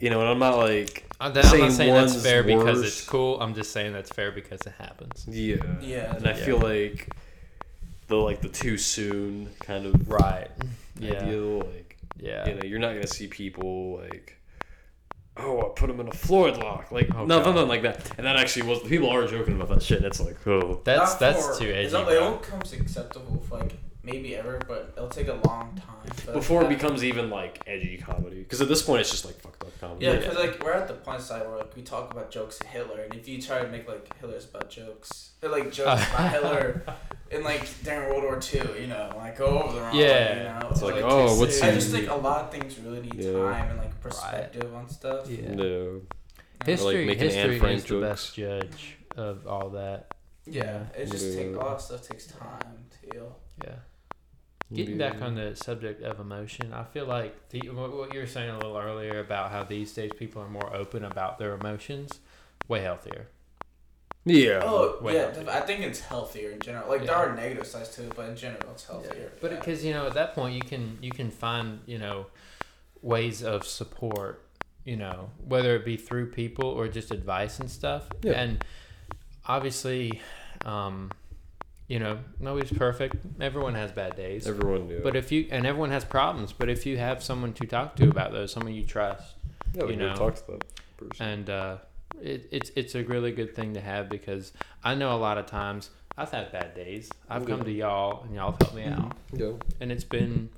You 0.00 0.08
know, 0.10 0.20
and 0.20 0.28
I'm 0.30 0.38
not 0.38 0.56
like 0.56 1.04
I'm, 1.20 1.34
that, 1.34 1.44
I'm 1.52 1.58
not 1.60 1.72
saying 1.72 1.92
that's 1.92 2.12
one's 2.12 2.22
fair 2.24 2.42
because 2.42 2.80
it's 2.82 3.06
cool. 3.06 3.38
I'm 3.40 3.54
just 3.54 3.72
saying 3.72 3.92
that's 3.92 4.10
fair 4.10 4.30
because 4.32 4.60
it 4.62 4.72
happens. 4.78 5.26
yeah. 5.28 5.56
Yeah. 5.82 6.16
And 6.16 6.26
I 6.26 6.30
Yeah. 6.30 6.44
feel 6.44 6.58
like 6.58 7.08
the 8.08 8.16
like 8.16 8.40
the 8.40 8.48
too 8.48 8.78
soon 8.78 9.50
kind 9.60 9.84
of 9.84 10.08
Right. 10.08 10.48
Yeah. 10.98 11.22
ideal. 11.24 11.58
Like 11.58 11.98
Yeah. 12.18 12.48
you 12.48 12.54
know, 12.54 12.60
you're 12.64 12.78
not 12.78 12.94
gonna 12.94 13.06
see 13.06 13.26
people 13.26 13.98
like, 13.98 14.38
oh, 15.36 15.60
I 15.60 15.68
put 15.74 15.88
him 15.90 16.00
in 16.00 16.08
a 16.08 16.12
Floyd 16.12 16.56
lock, 16.58 16.90
like 16.92 17.08
Oh, 17.14 17.24
no, 17.24 17.42
God. 17.42 17.54
nothing 17.54 17.68
like 17.68 17.82
that. 17.82 18.10
And 18.18 18.26
that 18.26 18.36
actually 18.36 18.68
was 18.68 18.82
the 18.82 18.88
people 18.88 19.08
are 19.10 19.26
joking 19.26 19.54
about 19.54 19.68
that 19.68 19.82
shit. 19.82 19.98
And 19.98 20.06
it's 20.06 20.20
like, 20.20 20.44
oh, 20.46 20.80
That's 20.84 21.12
Not 21.12 21.20
that's 21.20 21.58
too 21.58 21.66
edgy. 21.66 21.78
it's 21.84 21.92
not- 21.92 22.06
bro. 22.06 22.14
It 22.14 22.20
won't 22.20 22.42
acceptable 22.80 23.40
for 23.48 23.58
like 23.58 23.74
maybe 24.02 24.34
ever, 24.36 24.60
but 24.66 24.92
it'll 24.96 25.08
take 25.08 25.28
a 25.28 25.40
long 25.46 25.76
time. 25.76 26.14
for 26.14 26.32
before 26.32 26.64
it 26.64 26.68
becomes 26.68 27.04
even 27.04 27.28
like 27.30 27.60
edgy 27.66 27.98
comedy. 27.98 28.38
Because 28.40 28.60
at 28.60 28.68
this 28.68 28.82
point, 28.82 29.00
it's 29.02 29.10
just 29.10 29.24
like 29.24 29.38
fucked 29.40 29.62
up 29.62 29.78
comedy. 29.80 30.06
Yeah, 30.06 30.12
Yeah. 30.12 30.18
because 30.20 30.36
like 30.36 30.62
we're 30.64 30.72
at 30.72 30.88
the 30.88 30.94
point 30.94 31.20
side 31.20 31.46
where 31.46 31.56
like 31.58 31.74
we 31.76 31.82
talk 31.82 32.10
about 32.12 32.30
jokes 32.30 32.58
of 32.60 32.66
Hitler, 32.68 33.00
and 33.00 33.14
if 33.14 33.28
you 33.28 33.40
try 33.40 33.62
to 33.62 33.68
make 33.68 33.86
like 33.88 34.08
Hitler's 34.20 34.44
about 34.46 34.70
jokes, 34.70 35.32
or 35.42 35.48
like 35.50 35.70
jokes 35.72 36.02
about 36.14 36.30
Hitler, 36.32 36.82
in 37.30 37.44
like 37.44 37.62
during 37.84 38.08
World 38.08 38.24
War 38.24 38.40
Two, 38.40 38.66
you 38.80 38.86
know, 38.86 39.12
like 39.16 39.36
go 39.38 39.46
over 39.62 39.74
the 39.74 39.80
wrong 39.82 39.96
way, 39.96 40.02
Yeah. 40.02 40.36
you 40.54 40.60
know. 40.60 40.68
It's 40.70 40.82
like, 40.82 40.94
Like, 40.96 41.04
oh, 41.06 41.38
what's 41.38 41.60
I 41.62 41.72
just 41.72 41.90
think 41.90 42.08
a 42.08 42.14
lot 42.14 42.44
of 42.46 42.50
things 42.50 42.78
really 42.80 43.00
need 43.02 43.14
Yeah. 43.16 43.32
time 43.32 43.70
and 43.70 43.78
like 43.78 44.00
perspective 44.00 44.74
on 44.74 44.88
stuff. 44.88 45.28
Yeah. 45.30 45.52
No. 45.54 46.00
History, 46.64 47.06
making 47.06 47.24
Anne 47.28 47.30
history 47.30 47.58
Frank 47.58 47.78
is 47.78 47.84
the 47.84 48.00
best 48.00 48.34
judge 48.34 48.96
of 49.16 49.46
all 49.46 49.70
that. 49.70 50.14
Yeah, 50.46 50.84
it 50.96 51.10
just 51.10 51.26
Yeah. 51.26 51.36
takes 51.36 51.54
a 51.54 51.58
lot 51.58 51.66
of 51.76 51.80
stuff 51.80 52.08
takes 52.08 52.26
time 52.26 52.84
to 52.90 53.14
heal. 53.14 53.36
Yeah. 53.64 53.74
Getting 54.72 54.98
back 54.98 55.20
on 55.20 55.34
the 55.34 55.56
subject 55.56 56.02
of 56.02 56.20
emotion, 56.20 56.72
I 56.72 56.84
feel 56.84 57.04
like 57.06 57.48
the, 57.48 57.60
what 57.70 57.92
what 57.96 58.14
you 58.14 58.20
were 58.20 58.26
saying 58.26 58.50
a 58.50 58.56
little 58.56 58.76
earlier 58.78 59.18
about 59.18 59.50
how 59.50 59.64
these 59.64 59.92
days 59.92 60.12
people 60.16 60.40
are 60.42 60.48
more 60.48 60.72
open 60.74 61.04
about 61.04 61.38
their 61.38 61.54
emotions, 61.54 62.20
way 62.68 62.80
healthier. 62.82 63.26
Yeah. 64.24 64.60
Oh 64.62 64.98
way 65.00 65.14
yeah, 65.14 65.32
healthier. 65.32 65.50
I 65.50 65.60
think 65.62 65.80
it's 65.80 66.00
healthier 66.00 66.50
in 66.50 66.60
general. 66.60 66.88
Like 66.88 67.00
Yeah. 67.00 67.06
there 67.08 67.16
are 67.16 67.34
negative 67.34 67.66
sides 67.66 67.88
to 67.96 68.02
it, 68.04 68.12
but 68.14 68.28
in 68.28 68.36
general, 68.36 68.70
it's 68.70 68.86
healthier. 68.86 69.32
But 69.40 69.50
yeah. 69.50 69.58
because 69.58 69.84
you 69.84 69.92
know 69.92 70.06
at 70.06 70.14
that 70.14 70.34
point 70.34 70.54
you 70.54 70.60
can 70.62 70.98
you 71.02 71.10
can 71.10 71.30
find 71.30 71.80
you 71.86 71.98
know 71.98 72.26
ways 73.02 73.42
of 73.42 73.66
support, 73.66 74.46
you 74.84 74.96
know 74.96 75.30
whether 75.44 75.74
it 75.74 75.84
be 75.84 75.96
through 75.96 76.30
people 76.30 76.66
or 76.66 76.86
just 76.86 77.10
advice 77.10 77.58
and 77.58 77.70
stuff. 77.70 78.08
Yeah. 78.22 78.32
And 78.32 78.64
obviously, 79.46 80.20
um, 80.64 81.10
you 81.92 81.98
know 81.98 82.14
nobody's 82.38 82.72
perfect. 82.86 83.16
Everyone 83.40 83.74
has 83.74 83.90
bad 83.92 84.12
days. 84.16 84.46
Everyone 84.46 84.86
knew. 84.88 85.00
But 85.02 85.16
if 85.16 85.30
you 85.32 85.40
and 85.50 85.66
everyone 85.66 85.90
has 85.90 86.04
problems, 86.04 86.52
but 86.60 86.68
if 86.68 86.86
you 86.86 86.96
have 86.98 87.18
someone 87.30 87.52
to 87.60 87.66
talk 87.66 87.96
to 87.96 88.08
about 88.08 88.30
those, 88.32 88.52
someone 88.52 88.74
you 88.74 88.84
trust, 88.96 89.34
yeah, 89.74 89.84
you 89.86 89.96
know, 89.96 90.14
talked 90.14 90.38
to 90.46 90.52
that 90.52 90.64
person. 91.08 91.26
and 91.32 91.50
uh, 91.50 91.76
it, 92.22 92.48
it's 92.52 92.70
it's 92.76 92.94
a 92.94 93.02
really 93.04 93.32
good 93.32 93.52
thing 93.56 93.74
to 93.74 93.80
have 93.80 94.08
because 94.08 94.52
I 94.84 94.94
know 94.94 95.14
a 95.14 95.20
lot 95.28 95.36
of 95.36 95.46
times 95.46 95.90
I've 96.16 96.30
had 96.30 96.52
bad 96.52 96.74
days. 96.74 97.10
I've 97.28 97.42
Okay. 97.42 97.52
come 97.52 97.64
to 97.64 97.72
y'all 97.72 98.22
and 98.24 98.34
y'all 98.36 98.52
have 98.52 98.60
helped 98.60 98.76
me 98.76 98.84
out, 98.84 99.16
Yeah. 99.32 99.52
and 99.80 99.90
it's 99.90 100.04
been 100.04 100.48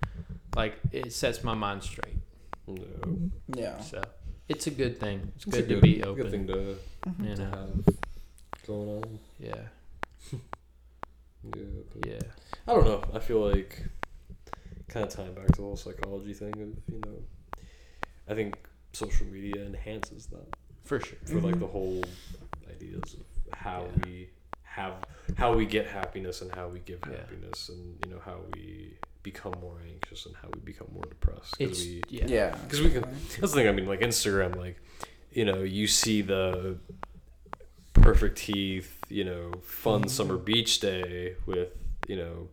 like 0.54 0.74
it 0.92 1.12
sets 1.12 1.42
my 1.42 1.54
mind 1.54 1.82
straight. 1.82 2.18
No. 2.66 2.84
Yeah. 3.56 3.80
So 3.80 4.02
it's 4.48 4.66
a 4.66 4.70
good 4.70 5.00
thing. 5.00 5.32
It's, 5.36 5.46
It's 5.46 5.56
good, 5.56 5.70
a 5.70 5.74
to 5.76 5.80
be 5.80 5.94
Good 5.96 6.06
open. 6.08 6.30
thing 6.30 6.46
to, 6.48 6.76
you 7.22 7.36
to 7.36 7.44
have 7.46 7.70
going 8.66 8.88
on. 8.98 9.18
Yeah. 9.40 9.54
Yeah. 11.44 11.62
But 11.94 12.06
Yeah. 12.08 12.20
I 12.66 12.74
don't 12.74 12.84
know. 12.84 13.02
I 13.14 13.18
feel 13.18 13.40
like 13.48 13.82
kind 14.88 15.06
of 15.06 15.12
tying 15.12 15.34
back 15.34 15.46
to 15.46 15.52
the 15.56 15.62
whole 15.62 15.76
psychology 15.76 16.34
thing 16.34 16.52
of 16.52 16.92
you 16.94 17.00
know, 17.04 17.22
I 18.28 18.34
think 18.34 18.56
social 18.92 19.26
media 19.26 19.64
enhances 19.64 20.26
that 20.26 20.46
For 20.84 21.00
sure. 21.00 21.18
for 21.24 21.40
like 21.40 21.54
Mhm. 21.56 21.60
the 21.60 21.66
whole 21.66 22.04
ideas 22.70 23.14
of 23.14 23.26
how 23.58 23.82
Yeah. 23.84 24.04
we 24.06 24.30
have 24.64 24.94
how 25.36 25.54
we 25.54 25.66
get 25.66 25.86
happiness 25.86 26.42
and 26.42 26.50
how 26.52 26.68
we 26.68 26.80
give 26.80 27.00
Yeah. 27.08 27.16
happiness 27.18 27.68
and 27.68 27.98
you 28.04 28.10
know 28.10 28.18
how 28.20 28.40
we 28.54 28.96
become 29.22 29.54
more 29.60 29.78
anxious 29.86 30.26
and 30.26 30.34
how 30.36 30.48
we 30.52 30.60
become 30.60 30.88
more 30.92 31.04
depressed 31.04 31.56
because 31.58 31.78
It's 31.80 31.86
we 31.86 32.02
yeah. 32.18 32.26
Yeah. 32.26 32.56
because 32.64 32.80
we 32.82 32.90
can 32.90 33.02
that's 33.02 33.38
the 33.38 33.48
thing 33.48 33.68
i 33.68 33.72
mean 33.72 33.86
like 33.86 34.00
instagram 34.00 34.56
like 34.56 34.76
you 35.30 35.44
know 35.44 35.62
you 35.62 35.86
see 35.86 36.22
the 36.22 36.78
perfect 37.94 38.38
teeth 38.38 38.98
you 39.08 39.24
know 39.24 39.52
fun 39.62 40.02
Mhm. 40.04 40.10
summer 40.10 40.36
beach 40.36 40.80
day 40.80 41.36
with 41.46 41.68
you 42.08 42.16
know 42.16 42.48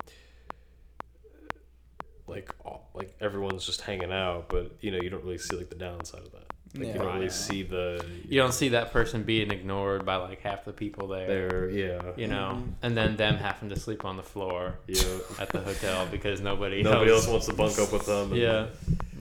like 2.28 2.54
like 2.94 3.16
everyone's 3.20 3.66
just 3.66 3.82
hanging 3.82 4.12
out 4.12 4.50
but 4.50 4.72
you 4.82 4.92
know 4.92 5.00
you 5.02 5.10
don't 5.10 5.24
really 5.24 5.38
see 5.38 5.56
like 5.56 5.70
the 5.70 5.76
downside 5.76 6.22
of 6.22 6.32
that 6.32 6.46
like 6.76 6.86
Yeah. 6.88 6.94
you 6.94 7.00
don't 7.00 7.08
really 7.14 7.20
Right. 7.22 7.32
see 7.32 7.64
the 7.64 8.06
You 8.28 8.40
don't 8.40 8.52
see 8.54 8.70
that 8.70 8.92
person 8.92 9.24
being 9.24 9.50
ignored 9.52 10.06
by 10.06 10.18
like 10.18 10.42
half 10.42 10.66
the 10.66 10.74
people 10.74 11.08
there. 11.08 11.28
there 11.28 11.70
yeah 11.72 12.12
You 12.16 12.28
know, 12.28 12.62
Mhm. 12.62 12.74
and 12.84 12.96
then 12.98 13.16
them 13.16 13.38
having 13.38 13.70
to 13.70 13.80
sleep 13.80 14.06
on 14.06 14.18
the 14.18 14.24
floor 14.24 14.78
yeah 14.86 15.02
at 15.40 15.50
the 15.50 15.62
hotel 15.62 16.08
because 16.12 16.42
nobody 16.42 16.84
nobody 16.84 17.10
else 17.12 17.24
else. 17.24 17.32
wants 17.32 17.46
to 17.48 17.54
bunk 17.54 17.80
up 17.80 17.92
with 17.92 18.06
them 18.06 18.32
and- 18.34 18.42
Yeah. 18.42 18.68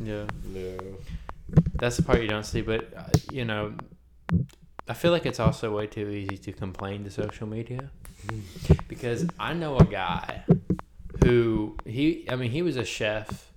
Yeah. 0.05 0.27
no 0.53 0.79
That's 1.77 1.97
the 1.97 2.03
part 2.03 2.21
you 2.21 2.29
don't 2.29 2.45
see, 2.45 2.61
but 2.61 2.93
uh, 2.95 3.05
you 3.33 3.47
know, 3.47 3.73
I 4.89 4.95
feel 4.95 5.12
like 5.12 5.26
it's 5.26 5.41
also 5.41 5.76
way 5.76 5.86
too 5.86 6.09
easy 6.09 6.39
to 6.39 6.53
complain 6.53 7.05
to 7.05 7.11
social 7.11 7.47
media 7.47 7.91
because 8.89 9.26
I 9.39 9.53
know 9.53 9.76
a 9.76 9.84
guy 9.84 10.45
who 11.22 11.76
he 11.84 12.26
I 12.28 12.36
mean 12.36 12.51
he 12.51 12.62
was 12.62 12.76
a 12.76 12.84
chef 12.84 13.51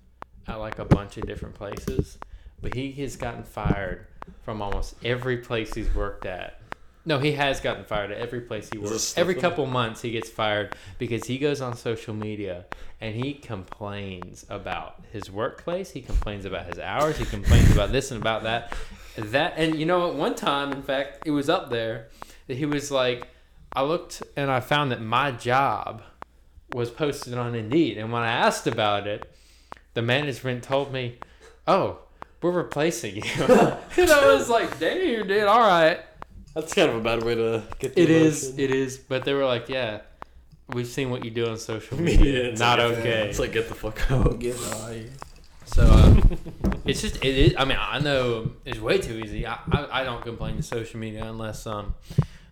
at 0.47 0.55
like 0.55 0.79
a 0.79 0.85
bunch 0.85 1.17
of 1.17 1.25
different 1.25 1.55
places, 1.55 2.17
but 2.61 2.73
he 2.73 2.91
has 2.93 3.15
gotten 3.15 3.43
fired 3.43 4.07
from 4.43 4.61
almost 4.61 4.95
every 5.03 5.37
place 5.37 5.73
he's 5.73 5.93
worked 5.95 6.25
at. 6.25 6.59
No, 7.03 7.17
he 7.17 7.31
has 7.31 7.59
gotten 7.59 7.83
fired 7.83 8.11
at 8.11 8.19
every 8.19 8.41
place 8.41 8.69
he 8.71 8.77
works. 8.77 9.17
Every 9.17 9.33
couple 9.33 9.65
months 9.65 10.01
he 10.01 10.11
gets 10.11 10.29
fired 10.29 10.75
because 10.99 11.25
he 11.25 11.39
goes 11.39 11.59
on 11.59 11.75
social 11.75 12.13
media 12.13 12.65
and 12.99 13.15
he 13.15 13.33
complains 13.33 14.45
about 14.49 15.01
his 15.11 15.31
workplace. 15.31 15.89
He 15.91 16.01
complains 16.01 16.45
about 16.45 16.67
his 16.67 16.77
hours. 16.77 17.17
He 17.17 17.25
complains 17.25 17.71
about 17.71 17.91
this 17.91 18.11
and 18.11 18.21
about 18.21 18.43
that. 18.43 18.73
That 19.17 19.53
and 19.57 19.77
you 19.79 19.85
know 19.85 20.09
at 20.09 20.15
one 20.15 20.35
time, 20.35 20.71
in 20.71 20.81
fact, 20.83 21.23
it 21.27 21.31
was 21.31 21.49
up 21.49 21.69
there 21.69 22.07
that 22.47 22.57
he 22.57 22.65
was 22.65 22.91
like, 22.91 23.27
I 23.73 23.83
looked 23.83 24.23
and 24.37 24.49
I 24.49 24.59
found 24.59 24.91
that 24.91 25.01
my 25.01 25.31
job 25.31 26.01
was 26.73 26.89
posted 26.89 27.33
on 27.37 27.53
Indeed, 27.55 27.97
and 27.97 28.11
when 28.11 28.21
I 28.21 28.31
asked 28.31 28.67
about 28.67 29.07
it, 29.07 29.29
the 29.93 30.01
management 30.01 30.63
told 30.63 30.93
me, 30.93 31.19
"Oh, 31.67 31.99
we're 32.41 32.51
replacing 32.51 33.17
you." 33.17 33.23
and 33.39 34.09
I 34.11 34.33
was 34.33 34.49
like, 34.49 34.79
"Damn, 34.79 35.27
dude, 35.27 35.43
all 35.43 35.59
right." 35.59 35.99
that's 36.53 36.73
kind 36.73 36.89
of 36.89 36.97
a 36.97 36.99
bad 37.01 37.23
way 37.23 37.33
to 37.35 37.63
get 37.79 37.95
the 37.95 38.01
It 38.01 38.09
is, 38.09 38.43
emotion. 38.49 38.59
it 38.59 38.71
is. 38.71 38.97
But 38.97 39.23
they 39.25 39.33
were 39.33 39.45
like, 39.45 39.67
"Yeah, 39.69 40.01
we've 40.69 40.87
seen 40.87 41.09
what 41.09 41.23
you 41.25 41.31
do 41.31 41.47
on 41.47 41.57
social 41.57 41.97
media. 42.01 42.45
it's 42.49 42.59
Not 42.59 42.79
like, 42.79 42.97
okay." 42.99 43.27
it's 43.29 43.39
like 43.39 43.51
get 43.51 43.67
the 43.69 43.75
fuck 43.75 44.09
out 44.11 44.39
Get 44.39 44.55
out 44.57 44.89
of 44.91 44.95
here. 44.95 45.09
So 45.73 45.87
um, 45.89 46.37
it's 46.85 47.01
just 47.01 47.17
it 47.23 47.35
is. 47.37 47.55
I 47.57 47.65
mean, 47.65 47.77
I 47.79 47.99
know 47.99 48.51
it's 48.65 48.79
way 48.79 48.97
too 48.97 49.17
easy. 49.19 49.45
I, 49.47 49.57
I, 49.71 50.01
I 50.01 50.03
don't 50.03 50.21
complain 50.23 50.57
to 50.57 50.63
social 50.63 50.99
media 50.99 51.23
unless 51.25 51.65
um 51.65 51.95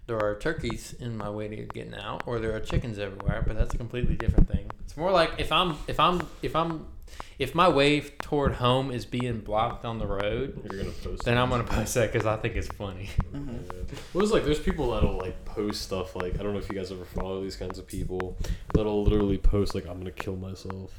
there 0.07 0.17
are 0.19 0.35
turkeys 0.39 0.95
in 0.99 1.17
my 1.17 1.29
way 1.29 1.47
to 1.47 1.55
getting 1.65 1.93
out 1.95 2.23
or 2.25 2.39
there 2.39 2.55
are 2.55 2.59
chickens 2.59 2.97
everywhere. 2.97 3.43
But 3.45 3.57
that's 3.57 3.73
a 3.73 3.77
completely 3.77 4.15
different 4.15 4.49
thing. 4.49 4.71
It's 4.85 4.95
more 4.97 5.11
like 5.11 5.31
if 5.37 5.51
I'm 5.51 5.75
if 5.87 5.99
I'm 5.99 6.25
if 6.41 6.55
I'm 6.55 6.87
if 7.39 7.55
my 7.55 7.67
way 7.67 8.01
toward 8.01 8.53
home 8.53 8.91
is 8.91 9.05
being 9.05 9.39
blocked 9.39 9.83
on 9.83 9.99
the 9.99 10.07
road, 10.07 10.61
you're 10.71 10.81
gonna 10.81 10.95
post 10.95 11.23
then. 11.25 11.37
I'm 11.37 11.49
gonna 11.49 11.63
post 11.63 11.93
that 11.95 12.11
because 12.13 12.25
I 12.25 12.37
think 12.37 12.55
it's 12.55 12.67
funny. 12.69 13.09
Mhm. 13.33 13.59
Yeah. 13.65 13.97
Well, 14.13 14.23
it's 14.23 14.31
like 14.31 14.45
there's 14.45 14.59
people 14.59 14.91
that'll 14.91 15.17
like 15.17 15.43
post 15.45 15.81
stuff 15.81 16.15
like 16.15 16.39
I 16.39 16.43
don't 16.43 16.53
know 16.53 16.59
if 16.59 16.69
you 16.69 16.75
guys 16.75 16.91
ever 16.91 17.05
follow 17.05 17.41
these 17.43 17.55
kinds 17.57 17.77
of 17.79 17.85
people 17.85 18.37
that'll 18.73 19.03
literally 19.03 19.37
post 19.37 19.75
like 19.75 19.87
I'm 19.87 19.97
gonna 19.97 20.11
kill 20.11 20.35
myself. 20.37 20.91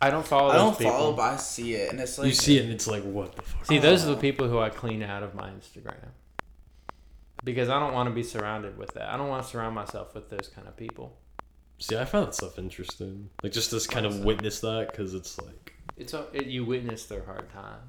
I 0.00 0.10
don't 0.10 0.26
follow. 0.26 0.50
I 0.50 0.56
don't 0.56 0.78
people. 0.78 0.92
follow, 0.92 1.12
but 1.12 1.22
I 1.22 1.36
see 1.36 1.74
it, 1.74 1.90
and 1.90 2.00
it's 2.00 2.18
like 2.18 2.28
you 2.28 2.32
see 2.34 2.58
it 2.58 2.64
and 2.64 2.72
it's 2.72 2.86
like 2.86 3.02
what 3.02 3.34
the 3.34 3.42
fuck. 3.42 3.66
See, 3.66 3.78
those 3.78 4.04
are 4.06 4.10
the 4.10 4.16
people 4.20 4.48
who 4.48 4.58
I 4.60 4.70
clean 4.70 5.02
out 5.02 5.22
of 5.24 5.34
my 5.34 5.50
Instagram 5.50 5.96
because 7.44 7.68
I 7.68 7.78
don't 7.80 7.92
want 7.94 8.08
to 8.08 8.14
be 8.14 8.22
surrounded 8.22 8.76
with 8.78 8.94
that. 8.94 9.12
I 9.12 9.16
don't 9.16 9.28
want 9.28 9.42
to 9.44 9.48
surround 9.48 9.74
myself 9.74 10.14
with 10.14 10.28
those 10.30 10.50
kind 10.54 10.66
of 10.68 10.76
people. 10.76 11.16
See, 11.78 11.96
I 11.96 12.04
found 12.04 12.28
that 12.28 12.34
stuff 12.34 12.58
interesting. 12.58 13.30
Like 13.42 13.52
just 13.52 13.70
to 13.70 13.88
kind 13.88 14.04
of 14.06 14.12
Awesome. 14.12 14.24
witness 14.24 14.60
that 14.60 14.90
because 14.90 15.14
it's 15.14 15.40
like 15.40 15.74
It's 15.96 16.12
a, 16.14 16.26
it, 16.32 16.46
you 16.46 16.64
witness 16.64 17.06
their 17.06 17.24
hard 17.24 17.50
time. 17.52 17.80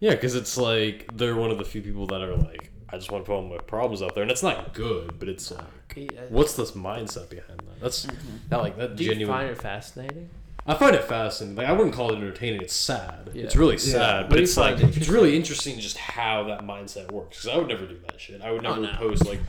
yeah, 0.00 0.10
because 0.10 0.34
it's 0.34 0.56
like 0.58 1.08
they're 1.16 1.36
one 1.36 1.50
of 1.50 1.58
the 1.58 1.64
few 1.64 1.80
people 1.82 2.06
that 2.08 2.20
are 2.22 2.36
like 2.36 2.70
I 2.90 2.96
just 2.96 3.10
want 3.10 3.24
to 3.24 3.28
put 3.28 3.34
all 3.36 3.42
my 3.42 3.58
problems 3.58 4.00
out 4.02 4.14
there, 4.14 4.22
and 4.22 4.30
it's 4.30 4.42
not 4.42 4.72
good, 4.72 5.18
but 5.18 5.28
it's 5.28 5.50
like 5.50 6.10
what's 6.30 6.54
this 6.54 6.70
mindset 6.72 7.28
behind 7.28 7.60
that? 7.60 7.80
That's 7.80 8.06
Mhm. 8.06 8.14
that 8.50 8.56
like 8.60 8.76
that 8.78 8.96
Do 8.96 9.04
you 9.04 9.10
genuine. 9.10 9.34
find 9.34 9.50
it 9.50 9.58
fascinating? 9.60 10.30
I 10.68 10.74
find 10.74 10.94
it 10.94 11.02
fascinating. 11.04 11.56
Like 11.56 11.66
I 11.66 11.72
wouldn't 11.72 11.94
call 11.94 12.12
it 12.12 12.16
entertaining. 12.16 12.60
It's 12.60 12.74
sad. 12.74 13.30
Yeah. 13.32 13.44
It's 13.44 13.56
really 13.56 13.78
sad, 13.78 14.24
What 14.24 14.30
but 14.30 14.36
do 14.36 14.42
it's 14.42 14.54
find 14.54 14.80
like 14.82 14.96
it's 14.96 15.08
really 15.08 15.34
interesting 15.34 15.78
just 15.78 15.96
how 15.96 16.44
that 16.44 16.60
mindset 16.60 17.10
works. 17.10 17.38
Because 17.38 17.48
I 17.54 17.58
would 17.58 17.68
never 17.68 17.86
do 17.86 17.98
that 18.06 18.20
shit. 18.20 18.42
I 18.42 18.50
would 18.52 18.64
Oh, 18.66 18.76
no. 18.76 18.92
post 18.96 19.26
like, 19.26 19.40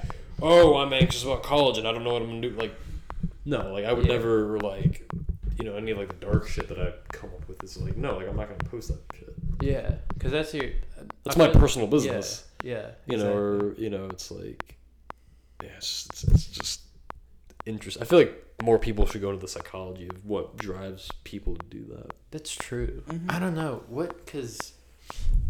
"Oh, 0.41 0.78
I'm 0.78 0.93
anxious 0.93 1.24
about 1.24 1.43
college 1.43 1.78
and 1.78 1.86
I 1.88 1.91
don't 1.91 2.03
know 2.05 2.13
what 2.13 2.22
I'm 2.22 2.30
gonna 2.30 2.41
do." 2.41 2.51
Like, 2.51 2.74
no, 3.45 3.74
like 3.74 3.84
I 3.86 3.91
would 3.93 4.05
Yeah. 4.05 4.13
never 4.13 4.57
like, 4.59 5.11
you 5.59 5.65
know, 5.65 5.76
any 5.76 5.93
like 5.93 6.07
the 6.07 6.26
dark 6.26 6.47
shit 6.47 6.70
that 6.70 6.80
I 6.80 6.93
come 7.11 7.32
up 7.32 7.47
with. 7.49 7.61
Is 7.65 7.76
like, 7.78 7.97
no, 7.97 8.15
like 8.15 8.28
I'm 8.30 8.38
not 8.38 8.47
gonna 8.47 8.70
post 8.72 8.88
that 8.88 8.99
shit. 9.17 9.34
Yeah, 9.61 9.95
because 10.13 10.32
that's 10.32 10.53
your. 10.53 10.70
That's 11.26 11.36
I 11.36 11.39
my 11.47 11.51
feel- 11.51 11.59
personal 11.61 11.88
business. 11.89 12.45
Yeah, 12.63 12.74
yeah 12.74 12.88
You 13.07 13.17
know, 13.17 13.34
or 13.34 13.74
you 13.78 13.89
know, 13.89 14.05
it's 14.09 14.32
like, 14.32 14.78
yeah, 15.61 15.70
it's 15.78 16.05
just, 16.07 16.24
it's, 16.24 16.30
it's 16.32 16.47
just 16.47 16.82
interesting. 17.66 18.01
I 18.03 18.05
feel 18.05 18.20
like 18.20 18.45
more 18.64 18.78
people 18.80 19.05
should 19.05 19.22
go 19.22 19.30
into 19.30 19.41
the 19.41 19.47
psychology 19.47 20.07
of 20.10 20.26
what 20.26 20.57
drives 20.57 21.10
people 21.24 21.55
to 21.55 21.66
do 21.68 21.86
that. 21.95 22.14
that's 22.32 22.53
true. 22.55 23.03
Mhm. 23.07 23.32
I 23.32 23.39
don't 23.39 23.55
know 23.55 23.84
what 23.88 24.26
because 24.26 24.74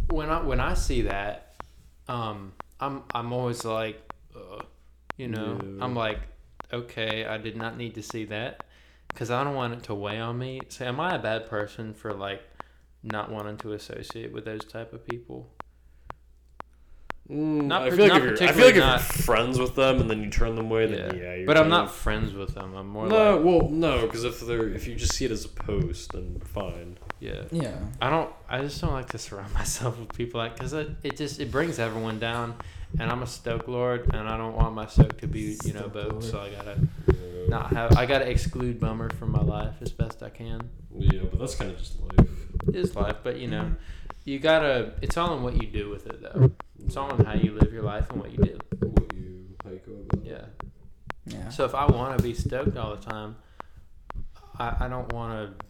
when 0.09 0.29
I 0.29 0.41
when 0.41 0.59
I 0.59 0.73
see 0.73 1.01
that, 1.03 1.55
um, 2.07 2.53
I'm 2.79 3.03
I'm 3.13 3.33
always 3.33 3.65
like, 3.65 4.01
uh, 4.35 4.63
you 5.17 5.27
know, 5.27 5.59
Yeah. 5.61 5.83
I'm 5.83 5.95
like, 5.95 6.19
okay, 6.71 7.25
I 7.25 7.37
did 7.37 7.55
not 7.57 7.77
need 7.77 7.95
to 7.95 8.03
see 8.03 8.25
that 8.25 8.63
because 9.09 9.31
I 9.31 9.43
don't 9.43 9.55
want 9.55 9.73
it 9.73 9.83
to 9.83 9.95
weigh 9.95 10.19
on 10.19 10.37
me. 10.37 10.61
So 10.69 10.85
am 10.85 10.99
I 10.99 11.15
a 11.15 11.19
bad 11.19 11.47
person 11.49 11.93
for 11.93 12.13
like 12.13 12.41
not 13.03 13.31
wanting 13.31 13.57
to 13.57 13.73
associate 13.73 14.31
with 14.31 14.45
those 14.45 14.63
type 14.65 14.93
of 14.93 15.05
people? 15.07 15.51
Mm, 17.31 17.65
Not 17.65 17.83
I 17.83 17.89
feel 17.91 17.99
like 17.99 18.09
not 18.09 18.17
if 18.17 18.23
you're, 18.23 18.33
I 18.33 18.37
feel 18.37 18.47
particularly 18.47 18.79
like 18.79 19.01
if 19.01 19.15
you're 19.17 19.23
friends 19.23 19.59
with 19.59 19.75
them 19.75 20.01
and 20.01 20.09
then 20.09 20.23
you 20.23 20.29
turn 20.31 20.55
them 20.55 20.65
away, 20.71 20.87
then 20.87 21.15
yeah, 21.15 21.35
you're 21.35 21.45
but 21.45 21.57
I'm 21.57 21.69
not 21.69 21.85
of- 21.85 21.91
friends 21.91 22.33
with 22.33 22.55
them. 22.55 22.73
I'm 22.75 22.87
more 22.87 23.07
No, 23.07 23.35
like, 23.35 23.45
well, 23.45 23.69
no, 23.69 24.01
because 24.01 24.23
if 24.23 24.39
they're 24.41 24.69
if 24.69 24.87
you 24.87 24.95
just 24.95 25.13
see 25.13 25.25
it 25.25 25.31
as 25.31 25.45
a 25.45 25.49
post, 25.49 26.13
then 26.13 26.39
fine. 26.43 26.97
yeah. 27.19 27.43
Yeah. 27.51 27.75
I 28.01 28.09
don't. 28.09 28.31
I 28.49 28.61
just 28.61 28.81
don't 28.81 28.93
like 28.93 29.09
to 29.09 29.19
surround 29.19 29.53
myself 29.61 29.99
with 29.99 30.11
people 30.15 30.39
like 30.39 30.55
because 30.55 30.73
it, 30.73 30.89
it 31.03 31.17
just 31.17 31.39
it 31.39 31.51
brings 31.51 31.77
everyone 31.77 32.17
down, 32.17 32.55
and 32.99 33.11
I'm 33.11 33.21
a 33.21 33.27
stoke 33.27 33.67
lord, 33.67 34.09
and 34.13 34.27
I 34.27 34.35
don't 34.35 34.55
want 34.55 34.73
my 34.73 34.87
stoke 34.87 35.19
to 35.21 35.27
be 35.27 35.55
you 35.63 35.73
know 35.73 35.81
Stoke 35.81 35.93
both. 35.93 36.23
So 36.23 36.39
I 36.41 36.49
gotta 36.49 36.79
not 37.47 37.71
have. 37.73 37.95
I 37.95 38.07
gotta 38.07 38.27
exclude 38.27 38.79
bummer 38.79 39.11
from 39.11 39.31
my 39.33 39.41
life 39.43 39.75
as 39.81 39.91
best 39.91 40.23
I 40.23 40.29
can. 40.29 40.67
Yeah, 40.97 41.21
but 41.29 41.37
that's 41.39 41.53
kind 41.53 41.69
of 41.69 41.77
just 41.77 41.99
life. 42.01 42.27
It 42.69 42.75
is 42.75 42.95
life, 42.95 43.17
but 43.23 43.37
you 43.37 43.47
know, 43.47 43.75
you 44.29 44.39
gotta. 44.39 44.93
It's 45.01 45.17
all 45.17 45.35
in 45.35 45.43
what 45.43 45.61
you 45.61 45.67
do 45.67 45.89
with 45.89 46.05
it 46.07 46.21
though. 46.21 46.51
It's 46.85 46.95
all 46.95 47.13
in 47.15 47.25
how 47.25 47.33
you 47.33 47.51
live 47.51 47.73
your 47.73 47.83
life 47.83 48.09
and 48.11 48.19
what 48.21 48.31
you 48.31 48.37
do. 48.37 48.57
What 48.79 49.13
you 49.15 49.45
how 49.63 49.71
you 49.71 50.05
about. 50.09 50.25
Yeah. 50.25 50.45
Yeah. 51.25 51.49
So 51.49 51.65
if 51.65 51.73
I 51.73 51.85
want 51.85 52.17
to 52.17 52.23
be 52.23 52.33
stoked 52.33 52.77
all 52.77 52.95
the 52.95 53.01
time, 53.01 53.35
I, 54.57 54.75
I 54.81 54.87
don't 54.87 55.11
want 55.13 55.31
to 55.59 55.65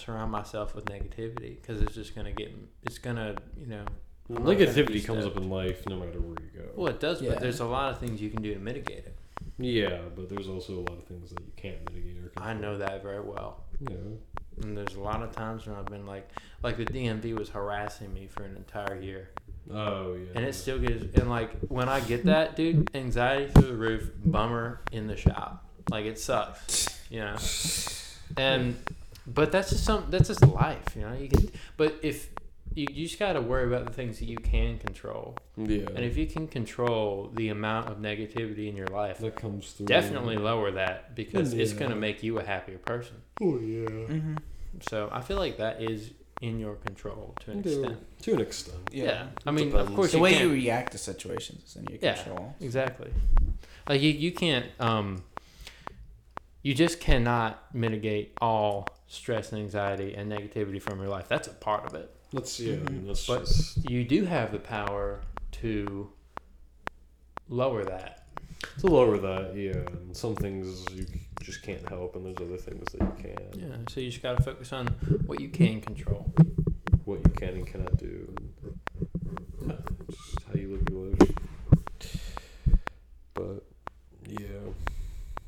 surround 0.00 0.30
myself 0.30 0.74
with 0.74 0.84
negativity 0.86 1.60
because 1.60 1.82
it's 1.82 1.94
just 1.94 2.14
gonna 2.14 2.32
get. 2.32 2.54
It's 2.84 2.98
gonna 2.98 3.36
you 3.56 3.66
know. 3.66 3.84
I'm 4.28 4.34
not 4.34 4.44
gonna 4.44 4.56
be 4.56 4.64
Negativity 4.66 5.04
comes 5.06 5.24
up 5.24 5.36
in 5.36 5.48
life 5.50 5.86
no 5.88 5.96
matter 5.96 6.20
where 6.20 6.36
you 6.42 6.50
go. 6.60 6.64
Well, 6.74 6.88
it 6.88 6.98
does, 6.98 7.22
Yeah. 7.22 7.30
but 7.30 7.40
there's 7.40 7.60
a 7.60 7.64
lot 7.64 7.92
of 7.92 8.00
things 8.00 8.20
you 8.20 8.30
can 8.30 8.42
do 8.42 8.52
to 8.54 8.60
mitigate 8.60 9.04
it. 9.06 9.16
Yeah, 9.58 9.98
but 10.14 10.28
there's 10.28 10.48
also 10.48 10.74
a 10.74 10.84
lot 10.88 10.98
of 10.98 11.04
things 11.04 11.30
that 11.30 11.40
you 11.40 11.52
can't 11.56 11.78
mitigate 11.88 12.18
or 12.18 12.28
control. 12.28 12.48
I 12.48 12.54
know 12.54 12.76
that 12.78 13.02
very 13.02 13.20
well. 13.20 13.64
Yeah. 13.80 13.96
And 14.62 14.76
there's 14.76 14.94
a 14.96 15.00
lot 15.00 15.22
of 15.22 15.32
times 15.32 15.66
when 15.66 15.76
I've 15.76 15.86
been 15.86 16.06
like, 16.06 16.28
like 16.62 16.76
the 16.76 16.84
DMV 16.86 17.38
was 17.38 17.48
harassing 17.50 18.12
me 18.14 18.26
for 18.26 18.42
an 18.44 18.56
entire 18.56 18.98
year, 19.00 19.28
Oh 19.72 20.14
yeah. 20.14 20.28
and 20.34 20.44
it 20.44 20.54
still 20.54 20.78
gives. 20.78 21.02
And 21.18 21.28
like 21.28 21.50
when 21.68 21.88
I 21.88 22.00
get 22.00 22.24
that, 22.26 22.56
dude, 22.56 22.90
anxiety 22.94 23.50
through 23.52 23.68
the 23.68 23.76
roof, 23.76 24.10
bummer 24.24 24.80
in 24.92 25.06
the 25.06 25.16
shop. 25.16 25.64
Like 25.90 26.06
it 26.06 26.18
sucks, 26.18 26.88
you 27.10 27.20
know. 27.20 27.36
And 28.36 28.76
but 29.26 29.52
that's 29.52 29.70
just 29.70 29.84
some 29.84 30.06
that's 30.10 30.28
just 30.28 30.44
life, 30.46 30.84
you 30.96 31.02
know. 31.02 31.12
You 31.12 31.28
can, 31.28 31.50
but 31.76 31.96
if 32.02 32.28
you, 32.76 32.86
you 32.92 33.06
just 33.06 33.18
got 33.18 33.32
to 33.32 33.40
worry 33.40 33.66
about 33.66 33.86
the 33.86 33.92
things 33.92 34.18
that 34.20 34.26
you 34.26 34.36
can 34.36 34.78
control, 34.78 35.36
Yeah. 35.56 35.86
and 35.94 36.00
if 36.00 36.16
you 36.16 36.26
can 36.26 36.46
control 36.46 37.30
the 37.34 37.48
amount 37.48 37.88
of 37.88 37.98
negativity 37.98 38.68
in 38.68 38.76
your 38.76 38.86
life, 38.88 39.18
that 39.18 39.34
comes 39.36 39.72
through. 39.72 39.86
definitely 39.86 40.36
lower 40.36 40.70
that 40.72 41.14
because 41.14 41.52
it's 41.54 41.72
going 41.72 41.90
to 41.90 41.96
make 41.96 42.22
you 42.22 42.38
a 42.38 42.44
happier 42.44 42.78
person. 42.78 43.16
Oh 43.40 43.58
yeah. 43.58 43.88
Mm-hmm. 43.88 44.36
So 44.88 45.08
I 45.10 45.22
feel 45.22 45.38
like 45.38 45.56
that 45.56 45.82
is 45.82 46.10
in 46.42 46.58
your 46.58 46.74
control 46.74 47.34
to 47.40 47.50
an 47.52 47.62
To- 47.62 47.68
extent. 47.70 48.22
To 48.22 48.34
an 48.34 48.40
extent. 48.42 48.78
Yeah, 48.92 49.28
I 49.46 49.50
mean, 49.50 49.74
of 49.74 49.94
course, 49.94 50.10
The 50.12 50.18
you 50.18 50.22
way 50.22 50.32
can't, 50.34 50.44
you 50.44 50.52
react 50.52 50.92
to 50.92 50.98
situations 50.98 51.64
is 51.70 51.76
in 51.76 51.84
your 51.86 51.98
Yeah. 52.02 52.14
control. 52.14 52.54
exactly. 52.60 53.10
Like 53.88 54.02
you, 54.02 54.10
you 54.10 54.32
can't. 54.32 54.66
Um, 54.78 55.24
you 56.62 56.74
just 56.74 57.00
cannot 57.00 57.72
mitigate 57.74 58.32
all 58.40 58.86
stress 59.06 59.52
and 59.52 59.62
anxiety 59.62 60.14
and 60.14 60.30
negativity 60.30 60.82
from 60.82 60.98
your 61.00 61.08
life. 61.08 61.28
That's 61.28 61.46
a 61.48 61.52
part 61.52 61.86
of 61.86 61.94
it. 61.94 62.12
Let's 62.32 62.58
yeah. 62.60 62.76
Mhm. 62.76 63.06
Let's 63.06 63.26
But- 63.26 63.46
just 63.46 63.88
You 63.90 64.04
do 64.04 64.24
have 64.24 64.52
the 64.52 64.58
power 64.58 65.20
to 65.52 66.10
lower 67.48 67.84
that. 67.84 68.26
to 68.80 68.86
lower 68.86 69.18
that. 69.18 69.56
Yeah. 69.56 69.72
And 69.98 70.16
some 70.16 70.34
things 70.34 70.84
you 70.94 71.06
just 71.40 71.62
can't 71.62 71.86
help, 71.88 72.16
and 72.16 72.26
there's 72.26 72.36
other 72.38 72.56
things 72.58 72.84
that 72.92 73.00
you 73.00 73.14
can. 73.22 73.60
Yeah. 73.60 73.76
So 73.88 74.00
you 74.00 74.10
just 74.10 74.22
got 74.22 74.36
to 74.36 74.42
focus 74.42 74.72
on 74.72 74.88
what 75.26 75.40
you 75.40 75.48
can 75.48 75.80
control. 75.80 76.32
What 77.04 77.20
you 77.24 77.30
can 77.32 77.50
and 77.54 77.66
cannot 77.66 77.96
do. 77.98 78.34
And, 78.38 78.52
just 80.10 80.42
how 80.46 80.54
you 80.54 80.72
live 80.72 80.88
your 80.90 81.06
life. 81.10 81.32
But 83.34 83.64
yeah. 84.28 84.72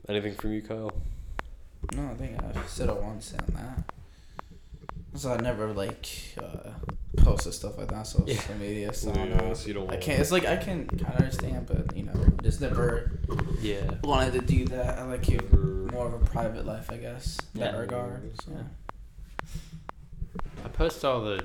Anything 0.08 0.34
from 0.34 0.52
you, 0.52 0.62
Kyle? 0.62 0.92
No, 1.94 2.10
I 2.10 2.14
think 2.14 2.42
I 2.42 2.66
said 2.66 2.88
it 2.88 2.96
once 2.96 3.34
on 3.34 3.54
that. 3.54 3.94
So 5.14 5.32
I 5.32 5.36
never 5.40 5.72
like 5.72 6.06
uh, 6.40 6.70
posted 7.16 7.54
stuff 7.54 7.78
like 7.78 7.88
that 7.88 7.94
on 7.96 8.04
social 8.04 8.28
Yeah. 8.28 8.40
media. 8.60 8.92
So 8.92 9.10
I 9.10 9.14
don't 9.14 9.36
know. 9.36 9.54
so 9.54 9.66
you 9.68 9.74
don't 9.74 9.90
I 9.90 9.96
can't. 9.96 10.20
It's 10.20 10.30
like 10.30 10.46
I 10.46 10.56
can 10.56 10.86
kind 10.86 11.14
of 11.14 11.20
understand, 11.20 11.66
but 11.66 11.96
you 11.96 12.04
know, 12.04 12.12
just 12.42 12.60
never 12.60 13.18
Yeah. 13.60 13.90
wanted 14.04 14.34
to 14.34 14.40
do 14.40 14.64
that. 14.66 14.98
I 14.98 15.04
like 15.04 15.28
you 15.28 15.88
more 15.92 16.06
of 16.06 16.14
a 16.14 16.18
private 16.24 16.66
life, 16.66 16.90
I 16.92 16.96
guess. 16.98 17.38
In 17.54 17.60
that 17.60 17.76
regard. 17.76 18.30
So. 18.44 18.52
Yeah. 18.52 18.62
I 20.64 20.68
post 20.68 21.04
all 21.04 21.22
the 21.22 21.44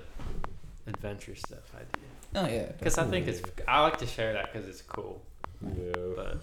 adventure 0.88 1.36
stuff 1.36 1.72
I 1.76 1.80
do 1.94 2.00
Oh 2.36 2.48
yeah. 2.48 2.72
because 2.78 2.98
I 2.98 3.06
think 3.06 3.28
it's. 3.28 3.42
I 3.68 3.82
like 3.82 3.98
to 4.00 4.08
share 4.08 4.34
that 4.34 4.52
because 4.52 4.68
it's 4.68 4.82
cool. 4.82 5.24
Yeah. 5.64 5.94
But 6.16 6.38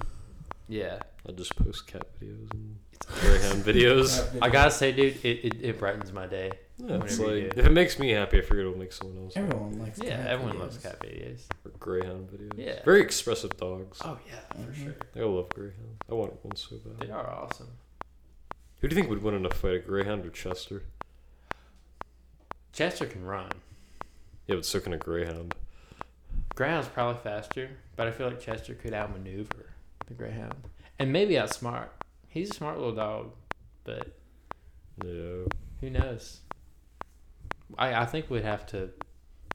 yeah, 0.68 1.00
I 1.28 1.32
just 1.32 1.54
post 1.56 1.86
cat 1.86 2.06
videos 2.20 2.50
and 2.52 2.76
greyhound 3.20 3.64
videos. 3.64 4.38
I 4.42 4.48
gotta 4.48 4.70
say, 4.70 4.92
dude, 4.92 5.16
it, 5.24 5.44
it, 5.44 5.54
it 5.62 5.78
brightens 5.78 6.12
my 6.12 6.26
day. 6.26 6.52
Yeah, 6.82 6.96
it's 7.04 7.18
Whenever 7.18 7.36
you 7.36 7.42
like 7.44 7.54
do. 7.54 7.60
if 7.60 7.66
it 7.66 7.72
makes 7.72 7.98
me 7.98 8.10
happy, 8.10 8.38
I 8.38 8.40
figure 8.42 8.60
it'll 8.60 8.78
make 8.78 8.92
someone 8.92 9.24
else. 9.24 9.34
happy. 9.34 9.46
Everyone 9.48 9.78
likes. 9.78 9.98
Yeah, 10.02 10.16
cat 10.16 10.26
everyone 10.28 10.56
videos. 10.56 10.60
loves 10.60 10.78
cat 10.78 11.00
videos. 11.00 11.40
Or 11.64 11.70
greyhound 11.78 12.28
videos. 12.30 12.52
Yeah. 12.56 12.82
Very 12.84 13.00
expressive 13.02 13.56
dogs. 13.56 13.98
Oh 14.04 14.18
yeah, 14.26 14.40
for 14.64 14.70
Mhm. 14.72 14.74
sure. 14.84 14.96
I 15.16 15.20
love 15.26 15.48
greyhounds. 15.50 15.98
I 16.08 16.14
want 16.14 16.44
one 16.44 16.56
so 16.56 16.76
bad. 16.78 17.06
They 17.06 17.12
are 17.12 17.28
awesome. 17.30 17.68
Who 18.80 18.88
do 18.88 18.94
you 18.96 19.00
think 19.02 19.10
would 19.10 19.22
win 19.22 19.34
in 19.34 19.44
a 19.44 19.50
fight, 19.50 19.74
a 19.74 19.78
greyhound 19.80 20.24
or 20.24 20.30
Chester? 20.30 20.84
Chester 22.72 23.06
can 23.06 23.24
run. 23.24 23.50
Yeah, 24.46 24.56
but 24.56 24.64
so 24.64 24.80
can 24.80 24.92
a 24.92 24.98
greyhound. 24.98 25.54
Greyhound's 26.54 26.88
probably 26.88 27.20
faster, 27.22 27.70
but 27.96 28.06
I 28.06 28.10
feel 28.10 28.28
like 28.28 28.40
Chester 28.40 28.74
could 28.74 28.92
outmaneuver 28.94 29.70
the 30.06 30.14
Greyhound 30.14 30.54
and 30.98 31.12
maybe 31.12 31.34
outsmart. 31.34 31.88
He's 32.28 32.50
a 32.50 32.54
smart 32.54 32.76
little 32.78 32.94
dog, 32.94 33.32
but 33.84 34.08
Yeah. 35.04 35.44
who 35.80 35.90
knows? 35.90 36.40
I 37.78 37.94
I 38.02 38.06
think 38.06 38.30
we'd 38.30 38.44
have 38.44 38.66
to 38.68 38.90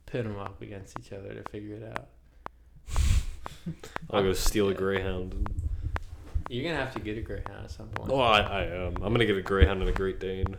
pit 0.06 0.24
them 0.24 0.38
up 0.40 0.62
against 0.62 1.00
each 1.00 1.12
other 1.12 1.34
to 1.34 1.44
figure 1.50 1.76
it 1.76 1.84
out. 1.84 2.08
I'll 4.12 4.22
go 4.24 4.34
steal 4.34 4.70
a 4.70 4.74
greyhound. 4.74 5.34
And... 5.34 5.50
You're 6.50 6.64
gonna 6.64 6.84
have 6.84 6.94
to 6.94 7.00
get 7.00 7.18
a 7.18 7.22
Greyhound 7.22 7.66
at 7.66 7.72
some 7.72 7.88
point. 7.88 8.12
Oh, 8.12 8.20
I, 8.20 8.40
I 8.40 8.64
am. 8.66 8.96
I'm 9.02 9.12
gonna 9.14 9.26
get 9.26 9.36
a 9.38 9.42
greyhound 9.42 9.82
and 9.82 9.90
a 9.90 9.94
Great 9.94 10.20
Dane. 10.20 10.56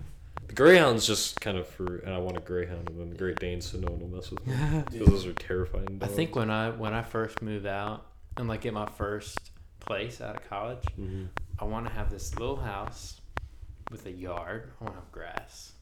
The 0.48 0.54
greyhound's 0.54 1.06
just 1.06 1.40
kind 1.40 1.56
of 1.56 1.66
for, 1.68 1.98
and 1.98 2.12
I 2.12 2.18
want 2.18 2.36
a 2.36 2.40
greyhound 2.40 2.88
and 2.90 2.98
then 3.00 3.10
the 3.10 3.16
Great 3.16 3.38
Dane 3.38 3.60
so 3.60 3.78
no 3.78 3.92
one 3.92 4.00
will 4.00 4.08
mess 4.16 4.30
with 4.32 4.44
me. 4.46 4.54
'Cause 4.98 4.98
those 5.08 5.26
are 5.26 5.32
terrifying. 5.32 5.86
I 6.02 6.06
Dogs. 6.06 6.14
think 6.14 6.34
when 6.34 6.50
I 6.50 6.70
when 6.70 6.92
I 6.92 7.02
first 7.02 7.40
moved 7.42 7.66
out 7.66 8.04
and 8.36 8.48
like 8.48 8.62
get 8.62 8.74
my 8.74 8.86
first 8.86 9.38
place 9.78 10.20
out 10.20 10.34
of 10.36 10.48
college, 10.48 10.82
Mhm. 10.98 11.28
I 11.60 11.64
want 11.64 11.86
to 11.86 11.92
have 11.92 12.10
this 12.10 12.34
little 12.36 12.56
house 12.56 13.20
with 13.92 14.06
a 14.06 14.10
yard. 14.12 14.72
I 14.80 14.84
want 14.84 14.96
to 14.96 15.00
have 15.00 15.12
grass, 15.12 15.72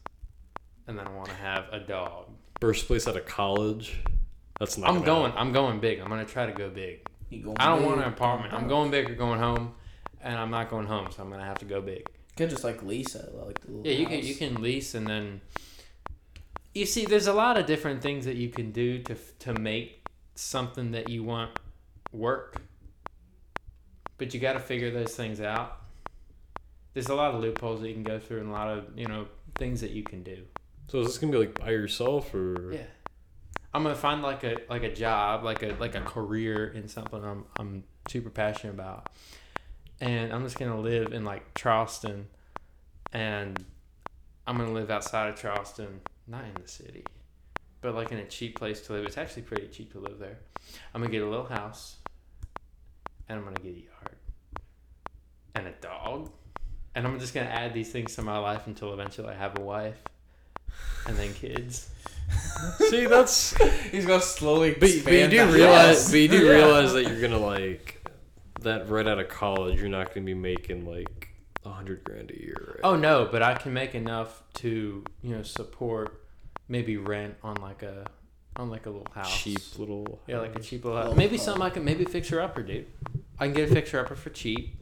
and 0.87 0.97
then 0.97 1.07
I 1.07 1.11
want 1.11 1.29
to 1.29 1.35
have 1.35 1.65
a 1.71 1.79
dog. 1.79 2.27
First 2.61 2.87
place 2.87 3.07
out 3.07 3.17
of 3.17 3.25
college. 3.25 3.99
That's 4.59 4.77
not. 4.77 4.89
I'm 4.89 5.03
gonna 5.03 5.29
happen. 5.29 5.37
I'm 5.37 5.51
going 5.51 5.79
big. 5.79 5.99
I'm 5.99 6.07
gonna 6.07 6.25
try 6.25 6.45
to 6.45 6.51
go 6.51 6.69
big. 6.69 7.07
I 7.31 7.67
don't 7.67 7.79
big, 7.79 7.87
want 7.87 8.01
an 8.01 8.07
apartment. 8.07 8.53
I'm 8.53 8.65
oh. 8.65 8.69
going 8.69 8.91
big 8.91 9.09
or 9.09 9.15
going 9.15 9.39
home, 9.39 9.73
and 10.21 10.37
I'm 10.37 10.51
not 10.51 10.69
going 10.69 10.87
home, 10.87 11.07
so 11.11 11.21
I'm 11.21 11.29
gonna 11.29 11.43
have 11.43 11.59
to 11.59 11.65
go 11.65 11.81
big. 11.81 12.07
You 12.07 12.37
could 12.37 12.49
just 12.49 12.63
like 12.63 12.81
lease 12.83 13.15
it, 13.15 13.33
like 13.35 13.59
the 13.61 13.71
little 13.71 13.87
Yeah, 13.87 13.93
you 13.93 14.05
can 14.05 14.19
you 14.25 14.35
can 14.35 14.61
lease 14.61 14.95
and 14.95 15.07
then. 15.07 15.41
You 16.73 16.85
see, 16.85 17.05
there's 17.05 17.27
a 17.27 17.33
lot 17.33 17.57
of 17.57 17.65
different 17.65 18.01
things 18.01 18.25
that 18.25 18.35
you 18.35 18.49
can 18.49 18.71
do 18.71 18.99
to 19.03 19.15
to 19.39 19.53
make 19.53 20.05
something 20.35 20.91
that 20.91 21.09
you 21.09 21.23
want 21.23 21.51
work. 22.11 22.61
But 24.17 24.33
you 24.33 24.39
got 24.39 24.53
to 24.53 24.59
figure 24.59 24.91
those 24.91 25.13
things 25.13 25.41
out. 25.41 25.81
There's 26.93 27.09
a 27.09 27.15
lot 27.15 27.35
of 27.35 27.41
loopholes 27.41 27.81
that 27.81 27.89
you 27.89 27.93
can 27.93 28.03
go 28.03 28.19
through, 28.19 28.39
and 28.39 28.49
a 28.49 28.53
lot 28.53 28.69
of 28.69 28.85
you 28.97 29.07
know 29.07 29.27
things 29.55 29.81
that 29.81 29.91
you 29.91 30.03
can 30.03 30.23
do. 30.23 30.43
So 30.87 30.99
is 30.99 31.07
this 31.07 31.17
gonna 31.17 31.31
be 31.31 31.39
like 31.39 31.59
by 31.59 31.71
yourself 31.71 32.33
or? 32.33 32.71
Yeah. 32.73 32.83
I'm 33.73 33.83
gonna 33.83 33.95
find 33.95 34.21
like 34.21 34.43
a 34.45 34.57
like 34.69 34.83
a 34.83 34.93
job, 34.93 35.43
like 35.43 35.61
a 35.61 35.75
like 35.79 35.95
a 35.95 36.01
career 36.01 36.67
in 36.67 36.87
something 36.87 37.21
I'm 37.23 37.45
I'm 37.59 37.83
super 38.07 38.29
passionate 38.29 38.73
about, 38.73 39.09
and 39.99 40.31
I'm 40.31 40.43
just 40.43 40.57
gonna 40.57 40.79
live 40.79 41.11
in 41.11 41.25
like 41.25 41.53
Charleston, 41.55 42.27
and 43.11 43.65
I'm 44.47 44.57
gonna 44.57 44.71
live 44.71 44.89
outside 44.89 45.29
of 45.29 45.35
Charleston, 45.35 45.99
not 46.25 46.45
in 46.45 46.53
the 46.61 46.69
city, 46.69 47.03
but 47.81 47.95
like 47.95 48.13
in 48.13 48.19
a 48.19 48.25
cheap 48.25 48.57
place 48.57 48.79
to 48.81 48.93
live. 48.93 49.05
It's 49.05 49.17
actually 49.17 49.41
pretty 49.41 49.67
cheap 49.67 49.91
to 49.91 49.99
live 49.99 50.19
there. 50.19 50.37
I'm 50.93 51.01
gonna 51.01 51.11
get 51.11 51.23
a 51.23 51.29
little 51.29 51.47
house, 51.47 51.97
and 53.27 53.37
I'm 53.37 53.43
gonna 53.43 53.59
get 53.59 53.75
a 53.75 53.81
yard, 53.81 54.15
and 55.55 55.67
a 55.67 55.73
dog, 55.81 56.31
and 56.93 57.05
I'm 57.05 57.19
just 57.19 57.33
gonna 57.33 57.47
add 57.47 57.73
these 57.73 57.91
things 57.91 58.15
to 58.15 58.21
my 58.21 58.37
life 58.37 58.67
until 58.67 58.93
eventually 58.93 59.27
I 59.27 59.33
have 59.33 59.59
a 59.59 59.61
wife, 59.61 60.01
and 61.07 61.17
then 61.17 61.33
kids. 61.33 61.89
See, 62.89 63.05
that's. 63.05 63.55
He's 63.91 64.05
gonna 64.05 64.21
slowly. 64.21 64.71
But, 64.71 64.89
but 65.03 65.13
you 65.13 65.27
do 65.27 65.45
realize, 65.51 65.97
house. 66.03 66.11
but 66.11 66.19
you 66.19 66.27
do 66.27 66.37
Yeah. 66.45 66.51
realize 66.53 66.93
that 66.93 67.03
you're 67.07 67.21
gonna 67.21 67.37
like 67.37 68.03
that 68.61 68.89
right 68.89 69.05
out 69.07 69.19
of 69.19 69.29
college. 69.29 69.79
You're 69.79 69.89
not 69.89 70.13
gonna 70.13 70.25
be 70.25 70.33
making 70.33 70.85
like 70.85 71.29
a 71.63 71.69
hundred 71.69 72.03
grand 72.03 72.31
a 72.31 72.39
year. 72.41 72.55
Right? 72.75 72.79
Oh 72.83 72.95
no, 72.95 73.27
but 73.31 73.43
I 73.43 73.53
can 73.53 73.73
make 73.73 73.93
enough 73.95 74.41
to 74.55 75.03
you 75.21 75.35
know 75.35 75.43
support 75.43 76.21
maybe 76.67 76.97
rent 76.97 77.35
on 77.43 77.55
like 77.61 77.83
a 77.83 78.07
on 78.55 78.71
like 78.71 78.87
a 78.87 78.89
little 78.89 79.07
house. 79.13 79.41
cheap 79.43 79.59
little. 79.77 80.19
Yeah, 80.27 80.39
like 80.39 80.55
a 80.55 80.61
cheap 80.61 80.83
little 80.83 80.97
house. 80.97 81.05
Little 81.09 81.17
Maybe 81.19 81.37
home. 81.37 81.45
something 81.45 81.61
I 81.63 81.69
can 81.69 81.85
maybe 81.85 82.05
fixer 82.05 82.41
upper, 82.41 82.63
dude. 82.63 82.87
I 83.39 83.45
can 83.45 83.53
get 83.55 83.69
a 83.69 83.73
fixer 83.73 83.99
upper 83.99 84.15
for 84.15 84.31
cheap, 84.31 84.75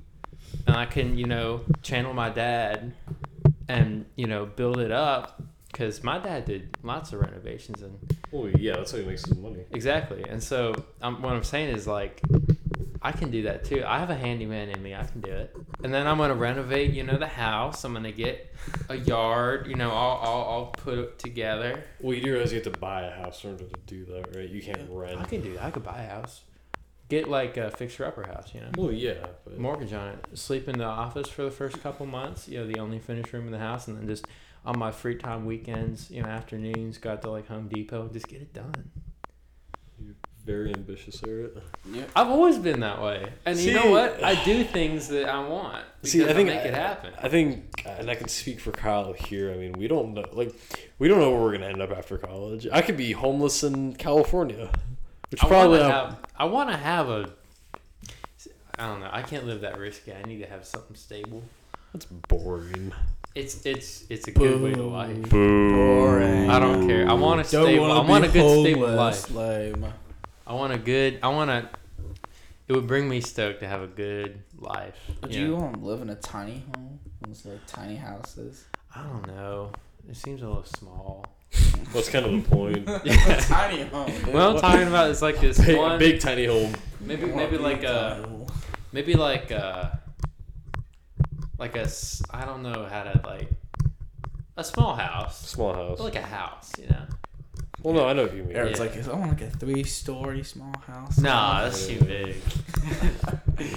and 0.66 0.78
I 0.78 0.86
can 0.86 1.18
you 1.18 1.26
know 1.26 1.62
channel 1.82 2.14
my 2.14 2.30
dad, 2.30 2.94
and 3.68 4.06
you 4.16 4.28
know 4.28 4.46
build 4.46 4.80
it 4.80 4.92
up 4.92 5.42
because 5.74 6.02
my 6.04 6.18
dad 6.20 6.46
did 6.46 6.78
lots 6.84 7.12
of 7.12 7.20
renovations 7.20 7.82
and 7.82 8.00
Oh 8.32 8.46
yeah, 8.48 8.78
that's 8.78 8.92
how 8.94 9.00
he 9.00 9.04
makes 9.04 9.26
his 9.26 9.38
money. 9.38 9.66
exactly. 9.72 10.24
And 10.30 10.42
so 10.42 10.74
um, 11.02 11.22
what 11.22 11.34
I'm 11.34 11.44
saying 11.44 11.76
is 11.76 11.86
like. 11.88 12.22
I 13.06 13.12
can 13.12 13.32
do 13.32 13.42
that 13.44 13.66
too. 13.66 13.84
I 13.86 14.00
have 14.00 14.10
a 14.12 14.16
handyman 14.16 14.70
in 14.70 14.82
me. 14.82 14.96
I 14.96 15.04
can 15.04 15.20
do 15.20 15.30
it. 15.30 15.54
And 15.84 15.94
then 15.94 16.08
I'm 16.08 16.18
gonna 16.20 16.36
renovate, 16.36 16.94
you 16.94 17.04
know, 17.04 17.18
the 17.18 17.28
house. 17.28 17.84
I'm 17.84 17.92
gonna 17.92 18.14
get 18.14 18.56
a 18.88 18.96
yard. 18.96 19.68
You 19.68 19.76
know, 19.76 19.92
I'll 19.92 20.20
I'll, 20.24 20.42
I'll 20.54 20.66
put 20.68 20.98
it 20.98 21.20
together. 21.20 21.84
Well, 22.00 22.14
you 22.16 22.22
do 22.24 22.32
realize 22.32 22.54
you 22.54 22.62
have 22.64 22.74
to 22.74 22.80
buy 22.80 23.02
a 23.02 23.12
house 23.12 23.44
in 23.44 23.50
order 23.52 23.66
to 23.66 23.80
do 23.88 24.06
that, 24.06 24.34
right? 24.38 24.48
You 24.50 24.62
can't 24.62 24.88
rent. 24.90 25.20
I 25.20 25.26
can 25.26 25.42
do 25.42 25.52
that. 25.56 25.64
I 25.66 25.72
could 25.72 25.84
buy 25.84 26.02
a 26.02 26.08
house. 26.12 26.44
Get 27.10 27.28
like 27.30 27.58
a 27.58 27.72
fixer 27.72 28.06
upper 28.06 28.24
house. 28.24 28.54
You 28.56 28.62
know, 28.62 28.70
Well, 28.78 28.92
yeah, 28.94 29.16
but 29.44 29.60
mortgage 29.60 29.92
on 29.92 30.08
it. 30.08 30.26
Sleep 30.36 30.70
in 30.70 30.78
the 30.78 30.86
office 30.86 31.28
for 31.28 31.44
the 31.44 31.52
first 31.52 31.84
couple 31.84 32.06
months. 32.06 32.48
You 32.48 32.60
know, 32.60 32.68
the 32.68 32.80
only 32.80 33.00
finished 33.00 33.34
room 33.34 33.48
in 33.48 33.52
the 33.52 33.60
house, 33.60 33.86
and 33.90 33.98
then 33.98 34.08
just 34.08 34.26
on 34.66 34.80
my 34.80 34.92
free 34.92 35.16
time 35.16 35.46
weekends, 35.46 36.10
you 36.10 36.22
know, 36.22 36.30
afternoons, 36.30 36.98
got 36.98 37.22
to 37.24 37.32
like 37.32 37.48
Home 37.48 37.68
Depot, 37.68 38.10
just 38.12 38.28
get 38.28 38.42
it 38.42 38.54
done. 38.54 38.92
you're 40.00 40.16
very 40.46 40.74
ambitious, 40.74 41.22
Eric. 41.26 41.54
Yeah. 41.92 42.04
I've 42.16 42.28
always 42.30 42.58
been 42.58 42.80
that 42.82 43.02
way, 43.02 43.32
and 43.46 43.58
you 43.60 43.74
know 43.74 43.90
what? 43.92 44.24
I 44.24 44.42
do 44.44 44.64
things 44.64 45.08
that 45.10 45.28
I 45.30 45.46
want. 45.48 45.86
See, 46.04 46.24
I 46.24 46.34
think 46.34 46.48
make 46.50 46.66
it 46.66 46.74
happen. 46.74 47.14
I 47.22 47.30
think, 47.30 47.84
uh, 47.86 47.90
and 48.00 48.10
I 48.10 48.16
can 48.16 48.28
speak 48.28 48.60
for 48.60 48.72
Kyle 48.72 49.14
here. 49.14 49.52
I 49.52 49.56
mean, 49.58 49.74
we 49.74 49.88
don't 49.88 50.14
know, 50.14 50.26
like, 50.34 50.54
we 51.00 51.08
don't 51.08 51.20
know 51.20 51.32
where 51.32 51.42
we're 51.42 51.54
gonna 51.54 51.68
end 51.68 51.82
up 51.82 51.92
after 51.92 52.18
college. 52.18 52.68
I 52.72 52.82
could 52.82 52.98
be 52.98 53.12
homeless 53.12 53.64
in 53.64 53.94
California, 53.96 54.72
which 55.30 55.44
I 55.44 55.48
probably 55.48 55.80
wanna 55.80 55.94
have, 55.94 56.20
I 56.38 56.46
want 56.46 56.70
to 56.70 56.78
have 56.78 57.10
a. 57.10 57.30
I 58.78 58.88
don't 58.88 59.02
know. 59.02 59.10
I 59.12 59.22
can't 59.22 59.46
live 59.46 59.62
that 59.62 59.78
risky. 59.78 60.14
I 60.14 60.24
need 60.24 60.40
to 60.40 60.48
have 60.48 60.66
something 60.66 60.96
stable. 60.96 61.44
That's 61.94 62.06
boring. 62.06 62.92
It's 63.36 63.66
it's 63.66 64.06
it's 64.10 64.28
a 64.28 64.32
good 64.32 64.62
way 64.62 64.74
to 64.74 64.84
life. 64.84 65.30
Boring. 65.30 66.50
I 66.52 66.60
don't 66.60 66.88
care. 66.88 67.10
I 67.10 67.14
want 67.14 67.40
a 67.46 67.52
Don't 67.52 67.66
stable. 67.66 67.88
wanna 67.88 68.02
I 68.02 68.06
want 68.08 68.26
a 68.26 68.28
be 68.28 68.40
good 68.40 68.62
stable 68.62 68.88
life. 68.92 69.32
Lame. 69.32 69.86
I 70.46 70.54
want 70.54 70.74
a 70.74 70.78
good. 70.78 71.20
I 71.24 71.30
want 71.30 71.50
to. 71.50 71.70
It 72.68 72.74
would 72.74 72.86
bring 72.88 73.10
me 73.10 73.22
stoked 73.22 73.60
to 73.62 73.68
have 73.68 73.82
a 73.82 73.88
good 73.88 74.40
life. 74.60 74.96
Would 75.22 75.34
you 75.34 75.42
you 75.42 75.48
know? 75.50 75.56
want 75.56 75.74
to 75.76 75.86
live 75.86 76.02
in 76.02 76.10
a 76.12 76.16
tiny 76.16 76.64
home? 76.76 77.00
Those 77.26 77.46
like 77.46 77.66
tiny 77.66 77.96
houses. 77.96 78.66
I 78.96 79.02
don't 79.04 79.26
know. 79.28 79.72
It 80.08 80.16
seems 80.16 80.42
a 80.44 80.48
little 80.48 80.64
small. 80.66 81.26
That's 81.94 82.10
kind 82.10 82.26
of 82.26 82.32
the 82.32 82.50
point. 82.56 82.88
Yeah. 83.04 83.38
tiny 83.40 83.84
home. 83.84 84.08
Dude. 84.12 84.28
What 84.34 84.44
I'm 84.44 84.60
talking 84.60 84.88
about 84.88 85.10
is 85.10 85.22
like 85.24 85.40
this 85.42 85.58
big, 85.60 85.78
one. 85.78 85.98
big 85.98 86.20
tiny 86.22 86.46
home. 86.46 86.74
maybe 87.02 87.26
maybe 87.26 87.58
want 87.58 87.64
like 87.64 87.82
big 87.82 87.90
a 87.90 88.10
tiny 88.22 88.24
home. 88.28 88.48
maybe 88.92 89.14
like 89.16 89.52
a 89.52 90.00
like 91.58 91.76
a 91.76 91.88
I 92.32 92.46
don't 92.46 92.64
know 92.64 92.86
how 92.90 93.04
to 93.04 93.22
like 93.26 93.50
a 94.58 94.64
small 94.64 94.96
house, 94.96 95.48
Small 95.48 95.74
house. 95.74 95.98
but 95.98 96.04
like 96.04 96.16
a 96.16 96.22
house, 96.22 96.72
you 96.80 96.88
know. 96.88 97.04
Well, 97.82 97.94
no, 97.96 98.08
I 98.08 98.14
know 98.14 98.24
what 98.24 98.36
you 98.36 98.44
mean. 98.44 98.56
Or 98.56 98.64
it's 98.66 98.80
Yeah. 98.80 98.86
like 98.86 99.08
I 99.08 99.14
want 99.14 99.32
like 99.32 99.42
a 99.42 99.50
three-story 99.50 100.44
small 100.44 100.74
house. 100.88 101.18
Nah, 101.18 101.64
that's 101.64 101.88
too 101.88 102.00
big. 102.00 102.36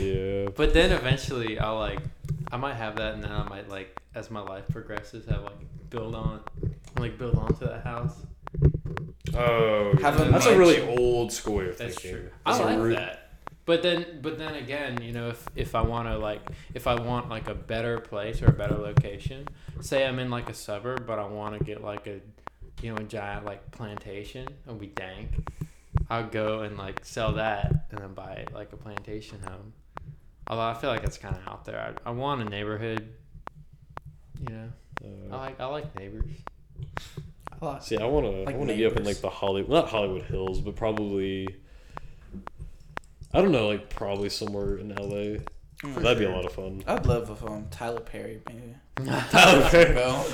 Yeah. 0.01 0.49
But 0.55 0.73
then 0.73 0.91
eventually 0.93 1.59
I'll 1.59 1.79
like 1.79 1.99
I 2.51 2.57
might 2.57 2.75
have 2.75 2.97
that 2.97 3.15
and 3.15 3.23
then 3.23 3.31
I 3.33 3.47
might 3.49 3.69
like 3.69 3.99
as 4.15 4.31
my 4.31 4.41
life 4.41 4.65
progresses 4.69 5.27
have 5.27 5.43
like 5.43 5.91
build 5.91 6.15
on 6.15 6.41
like 6.99 7.19
build 7.19 7.37
onto 7.37 7.67
that 7.67 7.83
house. 7.85 8.15
Oh, 9.35 9.93
Have 10.01 10.19
yeah. 10.19 10.27
a 10.27 10.31
that's 10.31 10.47
a 10.47 10.51
nice- 10.51 10.59
really 10.59 10.81
old 10.81 11.31
school 11.33 11.57
way 11.57 11.69
of 11.69 11.77
That's 11.79 11.95
thinking. 12.01 12.21
true. 12.23 12.31
That's 12.47 12.59
I 12.59 12.63
a 12.73 12.77
like 12.77 12.85
re- 12.87 12.95
that. 12.95 13.26
But 13.67 13.83
then 13.83 14.21
but 14.23 14.39
then 14.39 14.55
again, 14.55 15.03
you 15.03 15.13
know, 15.13 15.29
if 15.31 15.47
if 15.57 15.75
I 15.75 15.83
want 15.83 16.09
to 16.09 16.17
like 16.17 16.41
if 16.73 16.87
I 16.87 16.95
want 16.95 17.29
like 17.29 17.49
a 17.49 17.55
better 17.55 17.99
place 17.99 18.41
or 18.41 18.47
a 18.47 18.53
better 18.53 18.77
location, 18.77 19.49
say 19.81 20.07
I'm 20.07 20.19
in 20.21 20.31
like 20.31 20.49
a 20.49 20.55
suburb 20.55 21.07
but 21.07 21.19
I 21.19 21.27
want 21.27 21.59
to 21.59 21.65
get 21.65 21.83
like 21.83 22.07
a 22.07 22.21
you 22.83 22.95
know, 22.95 23.01
a 23.01 23.05
giant 23.05 23.45
like 23.45 23.71
plantation, 23.73 24.47
it 24.47 24.69
would 24.69 24.79
be 24.79 24.87
dank. 24.87 25.49
I'll 26.09 26.29
go 26.29 26.61
and 26.61 26.77
like 26.79 27.05
sell 27.05 27.33
that 27.33 27.87
and 27.91 27.99
then 28.01 28.15
buy 28.15 28.47
like 28.55 28.73
a 28.73 28.77
plantation 28.77 29.41
home. 29.43 29.73
Although 30.49 30.63
I 30.63 30.75
feel 30.75 30.91
like 30.91 31.03
it's 31.03 31.19
kind 31.19 31.35
of 31.35 31.47
out 31.49 31.65
there. 31.65 31.97
I, 32.07 32.11
I 32.11 32.13
want 32.13 32.43
a 32.43 32.45
neighborhood. 32.45 33.09
You 34.41 34.55
know, 34.55 34.69
I 35.03 35.35
Uh, 35.35 35.39
like 35.39 35.61
I 35.61 35.67
like 35.67 35.97
neighbors. 35.99 36.31
I 37.61 37.65
like- 37.67 37.83
see, 37.83 37.99
I 37.99 38.05
want 38.07 38.27
to. 38.27 38.31
Like 38.45 38.55
I 38.55 38.59
want 38.59 38.71
to 38.71 38.77
be 38.77 38.87
up 38.87 38.97
in 38.97 39.05
like 39.05 39.21
the 39.21 39.31
Hollywood, 39.31 39.71
not 39.71 39.89
Hollywood 39.89 40.23
Hills, 40.23 40.61
but 40.61 40.77
probably. 40.77 41.49
I 43.37 43.43
don't 43.43 43.53
know, 43.53 43.69
like 43.69 43.91
probably 43.91 44.31
somewhere 44.31 44.79
in 44.79 44.89
LA. 44.89 45.41
Mm. 45.83 45.95
That'd 45.97 46.19
be 46.19 46.25
a 46.25 46.31
lot 46.31 46.47
of 46.47 46.53
fun. 46.53 46.83
I'd 46.87 47.05
love 47.05 47.29
if 47.29 47.45
um 47.45 47.67
Tyler 47.71 48.01
Perry 48.01 48.41
maybe. 48.49 48.75
Tyler 49.31 49.69
Perry. 49.69 49.95
Go. 49.95 50.25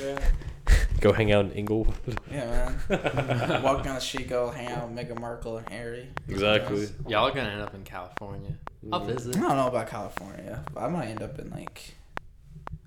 yeah. 0.00 0.18
Go 1.02 1.12
hang 1.12 1.32
out 1.32 1.44
in 1.44 1.52
Inglewood. 1.52 1.94
Yeah, 2.30 2.72
man. 2.88 3.62
Walk 3.62 3.84
down 3.84 3.96
the 3.96 4.00
street, 4.00 4.30
go 4.30 4.48
hang 4.50 4.68
out 4.68 4.88
with 4.88 4.96
Meghan 4.96 5.20
Markle 5.20 5.58
and 5.58 5.68
Harry. 5.68 6.08
Exactly. 6.26 6.88
Y'all 7.06 7.26
are 7.26 7.30
gonna 7.30 7.50
end 7.50 7.60
up 7.60 7.74
in 7.74 7.84
California. 7.84 8.54
I'll 8.90 9.04
visit. 9.04 9.36
I 9.36 9.40
don't 9.40 9.56
know 9.58 9.66
about 9.66 9.88
California, 9.88 10.64
but 10.72 10.82
I 10.82 10.88
might 10.88 11.08
end 11.08 11.22
up 11.22 11.38
in 11.38 11.50
like. 11.50 11.94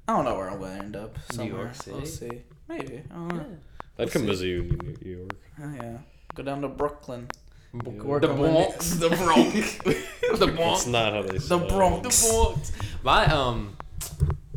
I 0.08 0.16
don't 0.16 0.26
know 0.26 0.36
where 0.36 0.50
I'm 0.50 0.60
gonna 0.60 0.80
end 0.80 0.96
up. 0.96 1.14
New 1.14 1.36
Somewhere. 1.36 1.62
York 1.66 1.76
We'll 1.86 2.06
see. 2.08 2.42
Maybe. 2.68 3.04
I 3.12 3.14
don't 3.14 3.28
know. 3.36 3.58
I'd 4.00 4.10
come 4.10 4.24
see. 4.24 4.28
visit 4.28 4.48
you 4.48 4.62
in 4.62 4.68
New 4.70 4.98
New 5.04 5.18
York. 5.18 5.36
Oh, 5.62 5.74
yeah. 5.76 5.98
Go 6.34 6.42
down 6.42 6.62
to 6.62 6.68
Brooklyn. 6.68 7.28
Yeah. 7.74 8.04
Work 8.04 8.22
The 8.24 8.32
on 8.32 8.40
my 8.42 8.50
Bronx. 8.50 8.92
The 8.96 9.10
Bronx. 9.10 9.78
the 9.84 10.06
That's 10.40 10.46
Bronx. 10.56 10.86
not 10.88 11.14
how 11.14 11.22
they 11.22 11.38
say 11.38 11.56
it. 11.56 11.60
The. 11.60 11.68
Bronx. 11.68 12.22
The 12.28 12.34
Bronx. 12.34 12.72
My 13.04 13.26
um, 13.28 13.78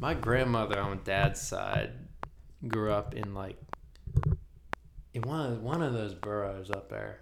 my 0.01 0.15
grandmother 0.15 0.81
on 0.81 1.01
dad's 1.05 1.41
side 1.41 1.91
grew 2.67 2.91
up 2.93 3.15
in 3.15 3.35
like 3.35 3.59
in 5.15 5.23
one 5.23 5.53
of 5.53 5.63
one 5.63 5.83
of 5.83 5.93
those 5.93 6.15
boroughs 6.15 6.71
up 6.71 6.89
there, 6.89 7.19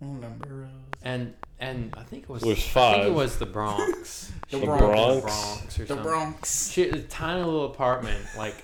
Remember. 0.00 0.68
and 1.02 1.34
and 1.58 1.94
I 1.96 2.02
think 2.02 2.24
it 2.24 2.28
was 2.28 2.42
There's 2.42 2.58
I 2.58 2.60
think 2.60 2.72
five. 2.74 3.06
it 3.06 3.12
was 3.14 3.38
the 3.38 3.46
Bronx. 3.46 4.30
The 4.50 4.58
She 4.60 4.64
Bronx. 4.66 4.82
grew 4.82 4.90
up 4.92 5.14
in 5.14 5.20
Bronx? 5.22 5.22
Bronx 5.56 5.78
or 5.78 5.82
The 5.82 5.86
something. 5.88 6.02
Bronx. 6.04 6.70
She 6.72 6.82
a 6.90 7.00
tiny 7.00 7.42
little 7.42 7.64
apartment, 7.64 8.20
like 8.36 8.56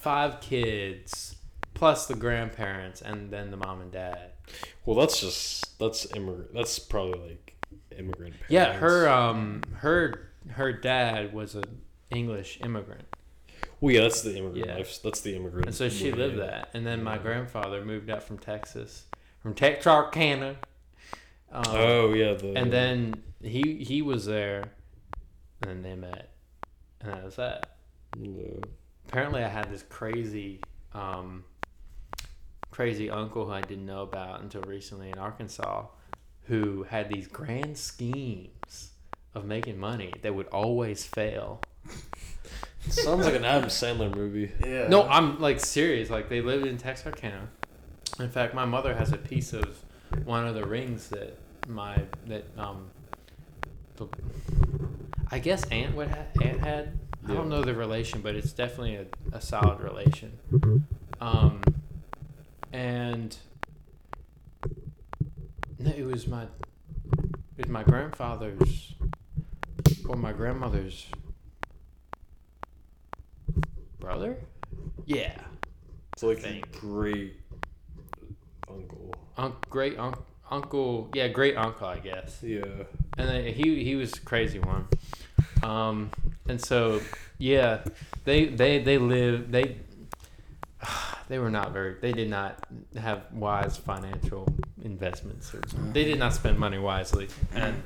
five 0.00 0.40
kids, 0.40 1.36
plus 1.74 2.06
the 2.08 2.16
grandparents, 2.16 3.02
and 3.02 3.30
then 3.30 3.52
the 3.52 3.56
mom 3.56 3.80
and 3.82 3.92
dad. 3.92 4.32
Well, 4.84 4.96
that's 4.96 5.20
just 5.20 5.78
that's 5.78 6.06
immigrant. 6.14 6.52
That's 6.54 6.78
probably 6.78 7.20
like 7.30 7.54
immigrant. 7.96 8.34
Parents. 8.34 8.46
Yeah, 8.50 8.72
her 8.74 9.08
um 9.08 9.62
her 9.78 10.30
her 10.50 10.72
dad 10.72 11.32
was 11.32 11.54
an 11.54 11.64
English 12.10 12.58
immigrant, 12.62 13.04
Well, 13.80 13.94
yeah, 13.94 14.02
that's 14.02 14.22
the 14.22 14.36
immigrant 14.36 14.66
Yeah. 14.66 14.74
life. 14.76 14.98
That's 15.02 15.20
the 15.20 15.34
immigrant. 15.36 15.66
and 15.66 15.74
so 15.74 15.88
she 15.88 16.10
lived 16.12 16.36
yeah. 16.36 16.46
that. 16.46 16.70
And 16.74 16.86
then 16.86 17.02
my 17.02 17.16
grandfather 17.18 17.84
moved 17.84 18.10
out 18.10 18.22
from 18.22 18.38
Texas, 18.38 19.04
from 19.40 19.54
Texarkana. 19.54 20.56
Um, 21.50 21.62
Oh 21.68 22.12
yeah, 22.14 22.34
the 22.34 22.54
and 22.56 22.72
then 22.72 23.22
he 23.42 23.82
he 23.84 24.02
was 24.02 24.26
there, 24.26 24.72
and 25.62 25.70
then 25.70 25.82
they 25.82 25.94
met, 25.94 26.30
and 27.00 27.12
that 27.12 27.24
was 27.24 27.36
that. 27.36 27.76
the- 28.16 28.62
apparently 29.08 29.42
I 29.44 29.48
had 29.48 29.70
this 29.70 29.82
crazy 29.88 30.60
um 30.94 31.44
crazy 32.72 33.08
uncle 33.08 33.44
who 33.46 33.52
I 33.52 33.60
didn't 33.60 33.86
know 33.86 34.02
about 34.02 34.40
until 34.40 34.62
recently 34.62 35.10
in 35.10 35.18
Arkansas 35.18 35.86
who 36.46 36.82
had 36.82 37.08
these 37.08 37.28
grand 37.28 37.78
schemes 37.78 38.90
of 39.34 39.44
making 39.44 39.78
money 39.78 40.12
that 40.22 40.34
would 40.34 40.48
always 40.48 41.04
fail. 41.04 41.60
sounds 42.88 43.24
like 43.24 43.34
an 43.34 43.44
Adam 43.44 43.68
Sandler 43.68 44.12
movie. 44.14 44.50
Yeah. 44.66 44.88
No, 44.88 45.04
I'm 45.04 45.38
like 45.38 45.60
serious. 45.60 46.10
Like 46.10 46.28
they 46.28 46.40
lived 46.40 46.66
in 46.66 46.78
Texarkana. 46.78 47.48
In 48.18 48.28
fact, 48.28 48.54
my 48.54 48.64
mother 48.64 48.94
has 48.94 49.12
a 49.12 49.16
piece 49.16 49.52
of 49.52 49.84
one 50.24 50.46
of 50.46 50.54
the 50.54 50.66
rings 50.66 51.08
that 51.10 51.38
my 51.68 51.96
that 52.26 52.44
um 52.58 52.90
the, 53.96 54.08
I 55.30 55.38
guess 55.38 55.64
aunt 55.68 55.94
would 55.94 56.08
ha- 56.08 56.26
aunt 56.42 56.60
had. 56.60 56.98
I 57.28 57.34
don't 57.34 57.48
know 57.48 57.62
the 57.62 57.74
relation, 57.74 58.20
but 58.20 58.34
it's 58.34 58.52
definitely 58.52 58.96
a, 58.96 59.06
a 59.32 59.40
solid 59.40 59.80
relation. 59.80 60.32
Um, 61.20 61.62
and 62.72 63.36
it 65.80 66.04
was 66.06 66.26
my 66.26 66.42
it 66.44 66.48
was 67.58 67.68
my 67.68 67.82
grandfather's 67.82 68.94
or 70.08 70.16
my 70.16 70.32
grandmother's 70.32 71.06
brother. 73.98 74.36
Yeah, 75.06 75.34
It's 76.12 76.22
like 76.22 76.38
Think. 76.38 76.72
great 76.80 77.34
uncle. 78.68 79.14
un- 79.36 79.54
great 79.70 79.98
un- 79.98 80.14
uncle. 80.50 81.10
Yeah, 81.14 81.28
great 81.28 81.56
uncle, 81.56 81.86
I 81.86 81.98
guess. 81.98 82.38
Yeah. 82.42 82.64
and 83.18 83.28
then 83.28 83.44
he 83.52 83.82
he 83.84 83.96
was 83.96 84.12
a 84.14 84.20
crazy 84.20 84.58
one. 84.58 84.86
Um, 85.62 86.10
and 86.48 86.60
so 86.60 87.00
yeah, 87.38 87.82
they 88.24 88.46
they 88.46 88.78
they 88.82 88.98
live 88.98 89.50
they 89.50 89.76
they 91.28 91.38
were 91.38 91.50
not 91.50 91.72
very 91.72 91.94
they 92.00 92.12
did 92.12 92.28
not 92.30 92.64
have 92.98 93.24
wise 93.32 93.76
financial 93.76 94.46
investments. 94.82 95.54
Or 95.54 95.60
they 95.92 96.04
did 96.04 96.18
not 96.18 96.34
spend 96.34 96.58
money 96.58 96.78
wisely. 96.78 97.28
And 97.54 97.82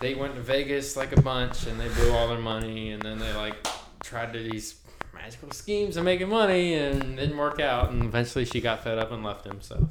they 0.00 0.14
went 0.14 0.34
to 0.34 0.40
Vegas 0.40 0.96
like 0.96 1.16
a 1.16 1.20
bunch 1.20 1.66
and 1.66 1.78
they 1.78 1.88
blew 1.88 2.12
all 2.12 2.28
their 2.28 2.38
money 2.38 2.92
and 2.92 3.02
then 3.02 3.18
they 3.18 3.32
like 3.34 3.54
tried 4.02 4.32
to 4.32 4.38
these 4.38 4.76
magical 5.12 5.50
schemes 5.50 5.96
of 5.98 6.04
making 6.04 6.28
money 6.28 6.74
and 6.74 7.02
it 7.02 7.16
didn't 7.16 7.36
work 7.36 7.60
out. 7.60 7.90
And 7.90 8.04
eventually 8.04 8.44
she 8.44 8.60
got 8.60 8.82
fed 8.82 8.98
up 8.98 9.12
and 9.12 9.22
left 9.22 9.46
him. 9.46 9.60
So 9.60 9.88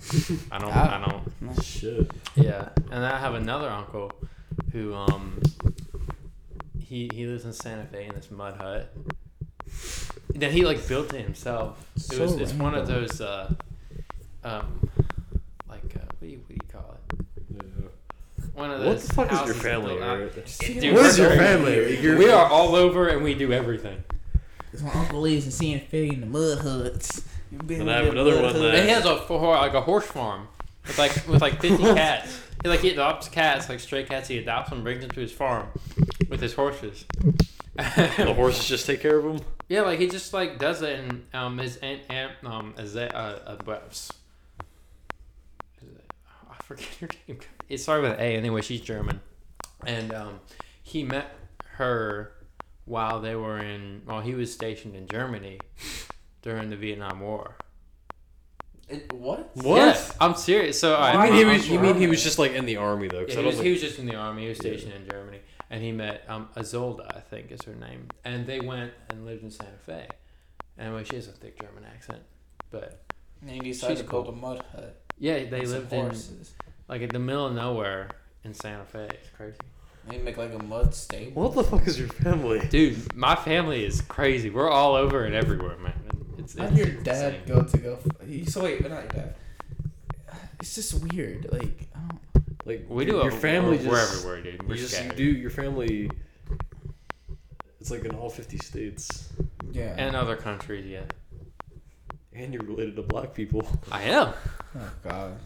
I 0.52 0.58
don't 0.58 0.76
I 0.76 1.06
don't 1.06 1.64
Shit. 1.64 2.12
yeah, 2.36 2.70
and 2.92 3.06
I 3.06 3.18
have 3.20 3.36
another 3.36 3.70
uncle 3.70 4.12
who 4.72 4.94
um 4.94 5.42
he 6.80 7.10
he 7.14 7.26
lives 7.26 7.46
in 7.46 7.54
Santa 7.54 7.86
Fe 7.86 8.06
in 8.06 8.16
this 8.16 8.32
mud 8.32 8.56
hut 8.56 8.94
that 10.36 10.52
he 10.52 10.66
like 10.66 10.88
built 10.88 11.14
it 11.14 11.22
himself. 11.24 11.86
It 11.96 12.02
So 12.02 12.22
was 12.24 12.36
it's 12.36 12.54
one 12.54 12.76
of 12.76 12.88
those 12.88 13.20
uh 13.22 13.54
um 14.44 14.90
like 15.70 15.84
uh, 15.96 16.00
what 16.00 16.20
do 16.22 16.28
you 16.28 16.38
what 16.38 16.48
do 16.50 16.54
you 16.54 16.60
call 16.72 16.96
it? 16.96 17.26
One 18.54 18.72
of 18.72 18.84
What 18.84 19.00
the 19.00 19.14
fuck 19.14 19.32
is 19.32 19.46
your 19.46 19.54
family? 19.56 19.96
built? 19.98 20.58
Dude, 20.60 20.94
What 20.94 21.06
is 21.06 21.18
your 21.18 21.30
family? 21.30 22.00
You're- 22.02 22.18
We 22.18 22.30
are 22.30 22.46
all 22.48 22.76
over 22.76 23.08
and 23.08 23.24
we 23.24 23.34
do 23.34 23.54
everything. 23.54 24.04
Because 24.66 24.84
my 24.84 24.92
uncle 24.92 25.22
lives 25.22 25.46
in 25.46 25.52
Santa 25.52 25.80
Fe 25.86 26.10
in 26.10 26.20
the 26.22 26.28
mud 26.28 26.60
huts. 26.60 27.24
You 27.52 27.60
And 27.80 27.90
I 27.90 28.04
have 28.04 28.08
another 28.14 28.36
one 28.36 28.44
hut? 28.46 28.54
that- 28.56 28.76
And 28.76 28.84
he 28.84 28.90
has 28.90 29.06
a 29.06 29.18
for 29.22 29.56
like 29.56 29.74
a 29.74 29.82
horse 29.82 30.06
farm 30.06 30.48
with 30.86 30.98
like 31.00 31.28
with 31.28 31.42
like 31.42 31.62
fifty 31.62 31.84
cats. 31.96 32.40
He 32.62 32.68
like 32.70 32.82
he 32.82 32.90
adopts 32.90 33.30
cats 33.30 33.70
like 33.70 33.80
stray 33.80 34.04
cats. 34.04 34.28
He 34.28 34.38
adopts 34.38 34.70
them, 34.72 34.84
brings 34.84 35.02
them 35.02 35.12
to 35.12 35.20
his 35.22 35.32
farm 35.32 35.68
with 36.30 36.42
his 36.42 36.54
horses. 36.54 37.06
the 37.76 38.34
horses 38.36 38.68
just 38.68 38.86
take 38.86 39.00
care 39.02 39.18
of 39.18 39.24
them. 39.24 39.40
Yeah, 39.70 39.82
like 39.82 40.00
he 40.00 40.08
just 40.08 40.34
like 40.34 40.58
does 40.60 40.82
it, 40.82 41.00
and 41.00 41.26
um, 41.34 41.58
his 41.60 41.78
aunt, 41.78 42.02
aunt 42.10 42.32
um, 42.44 42.74
is 42.78 42.94
that 42.94 43.14
uh, 43.16 43.40
uh, 43.46 43.58
what- 43.66 43.84
is 43.92 44.10
it- 45.84 46.12
I 46.50 46.56
forget 46.64 46.88
her 47.00 47.10
name. 47.28 47.40
It 47.70 47.78
started 47.80 48.02
with 48.04 48.14
an 48.14 48.20
A. 48.20 48.36
Anyway, 48.36 48.62
she's 48.62 48.82
German, 48.82 49.22
and 49.86 50.12
um, 50.14 50.40
he 50.82 51.04
met 51.04 51.36
her 51.76 52.34
while 52.86 53.22
they 53.22 53.36
were 53.36 53.60
in. 53.60 54.02
While 54.06 54.22
he 54.22 54.34
was 54.34 54.52
stationed 54.52 54.96
in 54.96 55.08
Germany 55.08 55.60
during 56.42 56.70
the 56.72 56.76
Vietnam 56.76 57.20
War. 57.20 57.56
It, 58.88 59.14
what? 59.14 59.52
What? 59.56 59.78
Yeah, 59.78 60.02
I'm 60.20 60.34
serious. 60.34 60.80
So 60.80 60.96
I, 60.96 61.26
You 61.28 61.32
mean 61.32 61.34
he 61.36 61.46
was? 61.46 61.70
You 61.70 61.80
mean 61.80 61.96
he 61.98 62.08
was 62.08 62.24
just 62.24 62.40
like 62.40 62.54
in 62.54 62.66
the 62.66 62.78
army 62.78 63.08
though? 63.08 63.24
'Cause 63.24 63.36
Yeah, 63.36 63.42
he, 63.42 63.46
was, 63.46 63.56
don't 63.58 63.66
he 63.66 63.72
was 63.72 63.82
just 63.82 64.00
in 64.00 64.08
the 64.08 64.16
army. 64.16 64.42
He 64.44 64.50
was 64.50 64.58
stationed 64.58 64.94
in 64.94 65.08
Germany, 65.08 65.42
and 65.70 65.84
he 65.84 65.92
met 65.92 66.24
um, 66.28 66.50
Azolda, 66.56 67.16
I 67.16 67.20
think 67.20 67.52
is 67.52 67.62
her 67.64 67.76
name, 67.76 68.08
and 68.26 68.46
they 68.48 68.60
went 68.60 68.92
and 69.10 69.26
lived 69.26 69.44
in 69.44 69.52
Santa 69.52 69.78
Fe. 69.86 70.08
And 70.78 70.94
well, 70.94 71.04
she 71.04 71.16
has 71.16 71.28
a 71.28 71.32
thick 71.32 71.60
German 71.62 71.84
accent, 71.86 72.22
but 72.72 73.02
And 73.42 73.52
he 73.52 73.60
decided 73.60 73.98
She's 73.98 74.06
to 74.06 74.10
build 74.10 74.26
cool. 74.28 74.34
a 74.34 74.38
mud 74.38 74.64
hut. 74.72 75.02
yeah, 75.18 75.44
they 75.50 75.66
lived 75.66 75.92
in 75.94 76.12
like 76.88 77.02
in 77.02 77.10
the 77.10 77.20
middle 77.20 77.48
of 77.48 77.54
nowhere 77.54 78.10
in 78.44 78.54
Santa 78.54 78.86
Fe. 78.86 79.08
It's 79.12 79.30
crazy, 79.36 79.58
They 80.08 80.18
make 80.20 80.38
like 80.38 80.54
a 80.54 80.64
mud 80.64 80.96
stable. 80.96 81.44
What 81.44 81.56
the 81.56 81.64
fuck 81.64 81.86
is 81.88 82.00
your 82.00 82.08
family? 82.08 82.60
dude. 82.70 83.14
My 83.16 83.36
family 83.36 83.84
is 83.86 84.02
crazy. 84.02 84.50
We're 84.50 84.70
all 84.70 84.96
over 84.96 85.26
and 85.26 85.36
everywhere, 85.36 85.78
man. 85.78 85.94
It's, 86.38 86.58
How 86.58 86.66
it's 86.66 86.76
did 86.76 86.88
your 86.88 87.02
dad 87.04 87.34
insane. 87.36 87.48
go 87.56 87.64
to 87.64 87.78
go? 87.78 88.00
f- 88.22 88.28
He, 88.28 88.46
so 88.46 88.64
wait, 88.64 88.82
but 88.82 88.92
not 88.92 89.02
your 89.04 89.12
dad. 89.12 89.36
It's 90.62 90.76
just 90.76 90.94
weird. 91.14 91.48
Like 91.52 91.88
I 91.96 92.00
don't. 92.00 92.20
Like 92.70 92.86
We 92.88 93.06
your, 93.06 93.24
do. 93.24 93.30
your 93.30 93.32
family 93.32 93.78
we're, 93.78 93.84
just 93.84 93.90
we're 93.90 94.00
everywhere, 94.00 94.42
dude. 94.44 94.68
We're 94.68 94.76
you 94.76 94.82
just 94.82 95.04
you 95.04 95.10
do 95.12 95.24
your 95.24 95.50
family. 95.50 96.12
It's 97.82 97.90
like 97.90 98.06
in 98.06 98.12
all 98.16 98.30
fifty 98.30 98.58
states, 98.58 99.30
Yeah. 99.72 99.96
and 99.98 100.16
other 100.16 100.36
countries, 100.36 100.86
yeah. 100.86 101.06
and 102.34 102.54
you're 102.54 102.62
related 102.64 102.96
to 102.98 103.02
black 103.02 103.34
people. 103.34 103.66
I 103.92 104.04
am. 104.04 104.34
oh 104.78 104.92
God. 105.04 105.38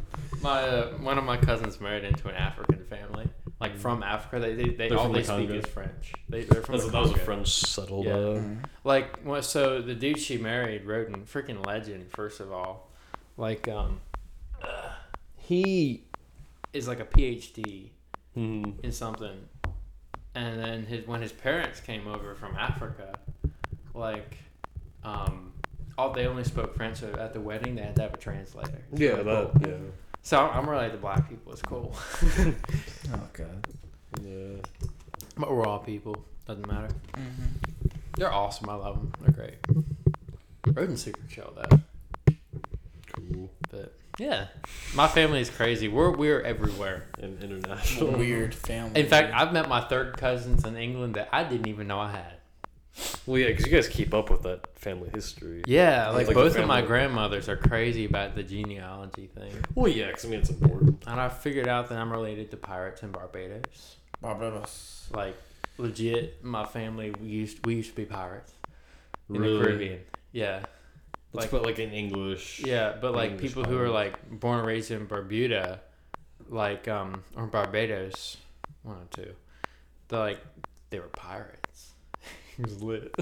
My 0.41 0.61
uh, 0.63 0.87
one 0.97 1.17
of 1.17 1.23
my 1.23 1.37
cousins 1.37 1.79
married 1.79 2.03
into 2.03 2.27
an 2.27 2.35
African 2.35 2.83
family, 2.85 3.29
like 3.61 3.77
from 3.77 4.03
Africa. 4.03 4.39
They 4.45 4.55
they, 4.55 4.69
they 4.75 4.89
They're 4.89 4.97
all 4.97 5.09
they 5.09 5.21
the 5.21 5.25
speak 5.25 5.47
Congo. 5.47 5.53
is 5.59 5.65
French. 5.67 6.13
They 6.27 6.43
they're 6.43 6.61
from 6.61 6.73
That's, 6.73 6.85
the 6.87 6.91
that 6.91 7.01
was 7.03 7.11
a 7.11 7.17
French 7.19 7.47
settled. 7.49 8.05
Yeah. 8.05 8.13
Uh, 8.15 8.33
Mm. 8.41 8.65
Like 8.83 9.19
well, 9.23 9.41
so 9.41 9.81
the 9.81 9.95
dude 9.95 10.19
she 10.19 10.37
married, 10.37 10.83
Roden, 10.85 11.23
freaking 11.23 11.65
legend. 11.65 12.11
First 12.11 12.41
of 12.41 12.51
all, 12.51 12.89
like 13.37 13.67
um, 13.69 14.01
uh, 14.61 14.89
he 15.37 16.03
is 16.73 16.87
like 16.87 16.99
a 16.99 17.05
PhD 17.05 17.89
mhm. 18.35 18.79
in 18.83 18.91
something, 18.91 19.37
and 20.35 20.59
then 20.59 20.85
his 20.85 21.07
when 21.07 21.21
his 21.21 21.31
parents 21.31 21.79
came 21.79 22.07
over 22.07 22.35
from 22.35 22.55
Africa, 22.55 23.13
like 23.93 24.37
um, 25.03 25.53
all 25.97 26.11
they 26.11 26.25
only 26.27 26.43
spoke 26.43 26.75
French. 26.75 26.97
So 26.97 27.13
at 27.19 27.33
the 27.33 27.39
wedding, 27.41 27.75
they 27.75 27.83
had 27.83 27.95
to 27.97 28.01
have 28.03 28.13
a 28.13 28.17
translator. 28.17 28.81
It's 28.91 28.99
Yeah, 29.01 29.09
really 29.11 29.23
that. 29.23 29.51
cool. 29.53 29.69
Yeah. 29.69 29.77
So 30.23 30.39
I'm 30.39 30.69
related 30.69 30.93
to 30.93 30.97
black 30.99 31.27
people. 31.29 31.51
It's 31.51 31.61
cool. 31.61 31.95
Oh 33.13 33.19
God. 33.33 33.67
Yeah. 34.23 34.55
But 35.37 35.51
we're 35.51 35.65
all 35.67 35.79
people. 35.79 36.15
Doesn't 36.47 36.65
matter. 36.67 36.87
Mm-hmm. 37.13 37.87
They're 38.17 38.31
awesome. 38.31 38.69
I 38.69 38.75
love 38.75 38.95
them. 38.95 39.11
They're 39.21 39.31
great. 39.31 39.57
Roden's 40.75 41.03
super 41.03 41.19
chill 41.29 41.53
though. 41.55 42.33
Cool. 43.13 43.51
But 43.69 43.93
yeah, 44.19 44.47
my 44.95 45.07
family 45.07 45.41
is 45.41 45.49
crazy. 45.49 45.87
We're 45.87 46.11
we're 46.11 46.41
everywhere. 46.41 47.05
in 47.19 47.39
international. 47.41 48.11
Weird 48.17 48.53
family. 48.53 48.99
In 48.99 49.07
fact, 49.07 49.33
I've 49.33 49.53
met 49.53 49.67
my 49.69 49.81
third 49.81 50.17
cousins 50.17 50.65
in 50.65 50.75
England 50.77 51.15
that 51.15 51.29
I 51.31 51.43
didn't 51.43 51.67
even 51.67 51.87
know 51.87 51.99
I 51.99 52.11
had. 52.11 52.33
Well, 53.25 53.39
yeah, 53.39 53.47
because 53.47 53.65
you 53.65 53.71
guys 53.71 53.87
keep 53.87 54.13
up 54.13 54.29
with 54.29 54.43
that 54.43 54.77
family 54.77 55.09
history. 55.15 55.63
Yeah, 55.65 56.09
like, 56.11 56.27
Like 56.27 56.35
both 56.35 56.55
of 56.57 56.67
my 56.67 56.83
grandmothers 56.83 57.49
are 57.49 57.57
crazy 57.57 58.05
about 58.05 58.35
the 58.35 58.43
genealogy 58.43 59.25
thing, 59.33 59.51
Well, 59.73 59.87
yeah, 59.91 60.07
because 60.07 60.25
I 60.25 60.27
mean 60.29 60.41
it's 60.41 60.51
important. 60.51 61.03
and 61.07 61.19
I 61.19 61.27
figured 61.29 61.67
out 61.67 61.89
that 61.89 61.97
I'm 61.97 62.11
related 62.11 62.51
to 62.51 62.57
pirates 62.57 63.01
in 63.01 63.11
Barbados. 63.11 63.95
Barbados. 64.21 65.07
Like 65.11 65.35
legit, 65.79 66.43
my 66.43 66.65
family 66.65 67.11
we 67.19 67.27
used 67.29 67.65
we 67.65 67.75
used 67.75 67.89
to 67.89 67.95
be 67.95 68.05
pirates 68.05 68.53
in 69.27 69.37
Really? 69.41 69.57
the 69.57 69.63
Caribbean. 69.63 69.99
Yeah. 70.31 70.65
Let's 71.33 71.45
Like- 71.45 71.49
put 71.49 71.63
like 71.65 71.79
in 71.79 71.91
English. 71.91 72.61
Yeah, 72.63 72.95
but 73.01 73.13
like 73.13 73.31
English 73.31 73.47
people 73.53 73.63
who 73.63 73.77
are 73.79 73.89
like 73.89 74.29
born 74.29 74.59
and 74.59 74.67
raised 74.67 74.91
in 74.91 75.07
Barbuda, 75.07 75.79
like 76.49 76.87
um 76.87 77.23
or 77.35 77.47
Barbados, 77.47 78.37
one 78.83 78.97
or 78.97 79.07
two, 79.11 79.33
they're 80.09 80.19
like 80.19 80.39
they 80.91 80.99
were 80.99 81.07
pirates. 81.07 81.93
it 82.59 82.65
was 82.65 82.81
lit. 82.83 83.13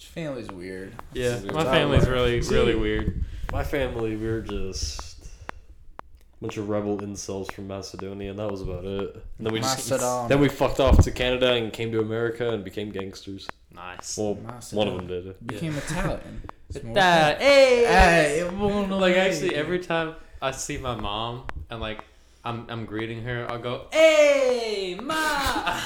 Family's 0.00 0.48
weird. 0.48 0.92
Yeah, 1.12 1.40
Weird. 1.40 1.54
my 1.54 1.64
family's 1.64 2.08
really 2.08 2.40
See- 2.42 2.54
really 2.54 2.74
weird. 2.76 3.24
My 3.52 3.64
family, 3.64 4.14
we 4.14 4.26
were 4.28 4.40
just 4.42 5.24
a 5.24 6.40
bunch 6.40 6.56
of 6.56 6.68
rebel 6.68 6.98
incels 6.98 7.50
from 7.50 7.66
Macedonia, 7.66 8.30
and 8.30 8.38
that 8.38 8.50
was 8.50 8.60
about 8.62 8.84
it. 8.84 9.14
And 9.38 9.46
then 9.46 9.52
we 9.52 9.58
just 9.60 9.90
Macedon. 9.90 10.28
then 10.28 10.38
we 10.40 10.48
fucked 10.48 10.78
off 10.80 11.02
to 11.02 11.10
Canada 11.10 11.52
and 11.54 11.72
came 11.72 11.90
to 11.92 12.00
America 12.00 12.50
and 12.50 12.62
became 12.62 12.90
gangsters. 12.90 13.48
Nice. 13.74 14.16
Well, 14.18 14.34
Macedon. 14.36 14.78
one 14.78 14.88
of 14.88 14.94
them 14.98 15.06
did. 15.08 15.46
Became 15.46 15.76
Italian. 15.76 16.42
It's 16.70 16.84
more- 16.84 16.94
That 16.94 17.40
hey, 17.40 17.84
Hey, 17.86 18.40
it 18.40 18.52
won't 18.52 18.90
like 18.90 19.16
actually 19.16 19.54
every 19.54 19.78
time 19.80 20.14
I 20.42 20.50
see 20.52 20.76
my 20.78 20.94
mom 20.94 21.44
and 21.70 21.80
like 21.80 22.04
I'm 22.44 22.66
I'm 22.68 22.84
greeting 22.84 23.22
her, 23.24 23.46
I'll 23.50 23.58
go 23.58 23.86
hey 23.92 24.98
ma 25.02 25.80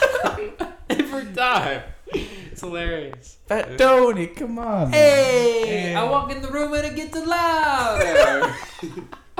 every 0.91 1.27
time. 1.35 1.83
It's 2.15 2.61
hilarious. 2.61 3.39
Fat 3.47 3.79
Tony, 3.79 4.27
come 4.27 4.59
on. 4.59 4.93
Hey, 4.93 5.63
Hey. 5.67 5.95
I 5.95 6.05
walk 6.05 6.31
in 6.31 6.43
the 6.43 6.49
room 6.49 6.75
and 6.75 6.85
it 6.85 6.95
gets 6.95 7.17
louder. 7.17 8.55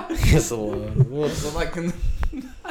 it's 0.09 0.51
a 0.53 0.57
lot. 0.57 0.97
Well, 1.09 1.29
So 1.29 1.51
like 1.57 1.77
in 1.77 1.93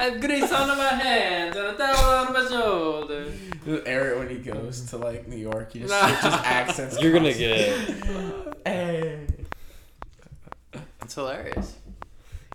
I 0.02 0.06
have 0.06 0.20
grease 0.22 0.52
on 0.52 0.68
my 0.70 0.84
hands 0.84 1.56
and 1.56 1.68
a 1.68 1.74
towel 1.74 2.26
on 2.28 2.34
my 2.34 2.47
shoulders. 2.49 3.36
the 3.66 3.84
area 3.88 4.18
when 4.18 4.30
he 4.30 4.38
goes 4.38 4.89
to 4.89 4.97
like 4.97 5.28
New 5.28 5.38
York, 5.38 5.74
he 5.74 5.80
just 5.80 5.91
Nah. 5.91 6.08
switches 6.20 6.39
accents. 6.43 7.02
You're 7.02 7.14
gonna 7.14 7.32
constantly. 7.34 8.54
Hey. 8.66 9.28
It's 11.04 11.16
hilarious. 11.16 11.76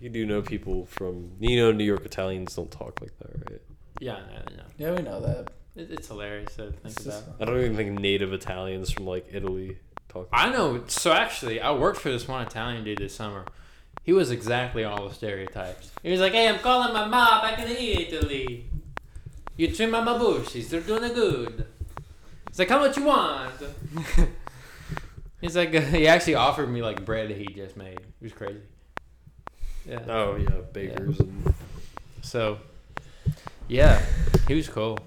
You 0.00 0.08
do 0.10 0.26
know 0.26 0.42
people 0.42 0.86
from 0.86 1.32
you 1.40 1.56
know 1.60 1.72
New 1.72 1.84
York 1.84 2.04
Italians 2.04 2.54
don't 2.56 2.70
talk 2.70 3.00
like 3.00 3.16
that, 3.18 3.50
right? 3.50 3.60
Yeah, 4.00 4.14
I 4.16 4.18
know, 4.20 4.42
I 4.48 4.56
know. 4.56 4.62
Yeah, 4.78 4.90
we 4.94 5.02
know 5.02 5.20
that. 5.20 5.50
It, 5.74 5.90
it's 5.90 6.08
hilarious 6.08 6.54
to 6.56 6.72
think 6.72 6.76
It's 6.84 7.06
about. 7.06 7.12
just- 7.26 7.28
I 7.40 7.44
don't 7.44 7.58
even 7.60 7.76
think 7.76 8.00
native 8.00 8.32
Italians 8.32 8.90
from 8.90 9.06
like 9.06 9.26
Italy 9.32 9.78
talk. 10.08 10.28
I 10.32 10.50
know. 10.50 10.82
So 10.88 11.12
actually, 11.12 11.60
I 11.60 11.72
worked 11.72 12.00
for 12.00 12.10
this 12.10 12.26
one 12.28 12.44
Italian 12.46 12.82
dude 12.84 12.98
this 12.98 13.14
summer. 13.14 13.44
He 14.06 14.12
was 14.12 14.30
exactly 14.30 14.84
all 14.84 15.08
the 15.08 15.14
stereotypes. 15.14 15.90
He 16.02 16.12
was 16.12 16.20
like, 16.20 16.32
"Hey, 16.32 16.48
I'm 16.48 16.60
calling 16.60 16.94
my 16.94 17.06
mom 17.06 17.42
back 17.42 17.58
in 17.58 17.68
Italy. 17.68 18.66
You 19.56 19.74
trim 19.74 19.90
my 19.90 20.16
bushes. 20.16 20.70
They're 20.70 20.80
doing 20.80 21.04
it 21.04 21.14
good." 21.14 21.66
He's 22.48 22.58
like, 22.60 22.68
"How 22.68 22.78
much 22.78 22.96
you 22.96 23.04
want?" 23.04 23.52
He's 25.40 25.56
like, 25.56 25.72
he 25.94 26.06
actually 26.08 26.36
offered 26.36 26.68
me 26.68 26.82
like 26.82 27.04
bread 27.04 27.30
that 27.30 27.36
he 27.36 27.46
just 27.46 27.76
made. 27.76 27.98
It 27.98 28.22
was 28.22 28.32
crazy. 28.32 28.60
Yeah. 29.84 30.00
Oh 30.08 30.36
yeah, 30.36 30.60
bakers 30.72 31.20
and 31.20 31.54
So, 32.22 32.58
yeah, 33.68 34.02
he 34.48 34.54
was 34.54 34.68
cool. 34.68 34.98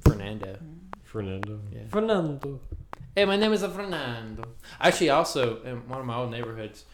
Fernando. 0.00 0.58
Fernando. 1.04 1.60
Yeah. 1.72 1.82
Fernando. 1.90 2.60
Hey, 3.14 3.26
my 3.26 3.36
name 3.36 3.52
is 3.52 3.62
Fernando. 3.62 4.44
Actually, 4.80 5.10
also 5.10 5.62
in 5.62 5.86
one 5.88 6.00
of 6.00 6.06
my 6.06 6.16
old 6.16 6.30
neighborhoods, 6.30 6.84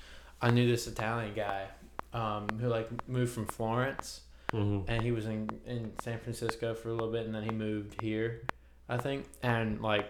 I 0.40 0.50
knew 0.50 0.68
this 0.68 0.86
Italian 0.86 1.34
guy 1.34 1.66
um, 2.12 2.46
who 2.60 2.68
like 2.68 2.88
moved 3.08 3.32
from 3.32 3.46
Florence, 3.46 4.22
Mm-hmm. 4.54 4.90
and 4.90 5.02
he 5.02 5.12
was 5.12 5.26
in 5.26 5.50
in 5.66 5.92
San 6.00 6.18
Francisco 6.20 6.72
for 6.74 6.88
a 6.88 6.92
little 6.92 7.12
bit, 7.12 7.26
and 7.26 7.34
then 7.34 7.42
he 7.42 7.50
moved 7.50 8.00
here, 8.00 8.40
I 8.88 8.96
think, 8.96 9.26
and 9.42 9.82
like 9.82 10.06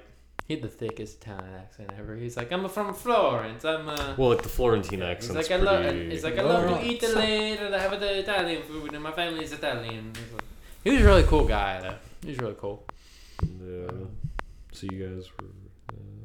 he 0.47 0.55
had 0.55 0.63
the 0.63 0.69
thickest 0.69 1.21
Italian 1.23 1.55
accent 1.55 1.91
ever. 1.99 2.15
He's 2.15 2.37
like, 2.37 2.53
I'm 2.53 2.69
from 2.69 2.95
Florence. 2.95 3.65
I'm 3.65 3.89
uh, 3.89 4.15
Well, 4.17 4.29
like 4.31 4.43
the 4.43 4.49
Florentine 4.49 5.01
He's 5.01 5.09
accent's 5.09 5.51
like, 5.51 5.51
I 5.61 5.63
love. 5.63 5.83
pretty. 5.83 6.11
He's 6.11 6.23
like, 6.23 6.39
I 6.39 6.43
love 6.43 6.69
to 6.71 6.87
eat 6.87 7.03
Italy, 7.03 7.57
and 7.59 7.75
I 7.75 7.81
have 7.81 7.99
the 7.99 8.21
Italian 8.21 8.63
food, 8.63 8.95
and 8.95 9.03
my 9.03 9.11
family 9.11 9.43
is 9.43 9.53
Italian. 9.53 10.13
He 10.85 10.91
was 10.91 11.01
a 11.03 11.05
really 11.05 11.25
cool 11.25 11.45
guy, 11.45 11.81
though. 11.81 11.97
He 12.23 12.29
was 12.29 12.39
really 12.39 12.57
cool. 12.61 12.87
Yeah. 13.43 13.91
So 14.73 14.87
you 14.91 15.05
guys 15.05 15.29
were. 15.37 15.49
Uh, 15.93 16.25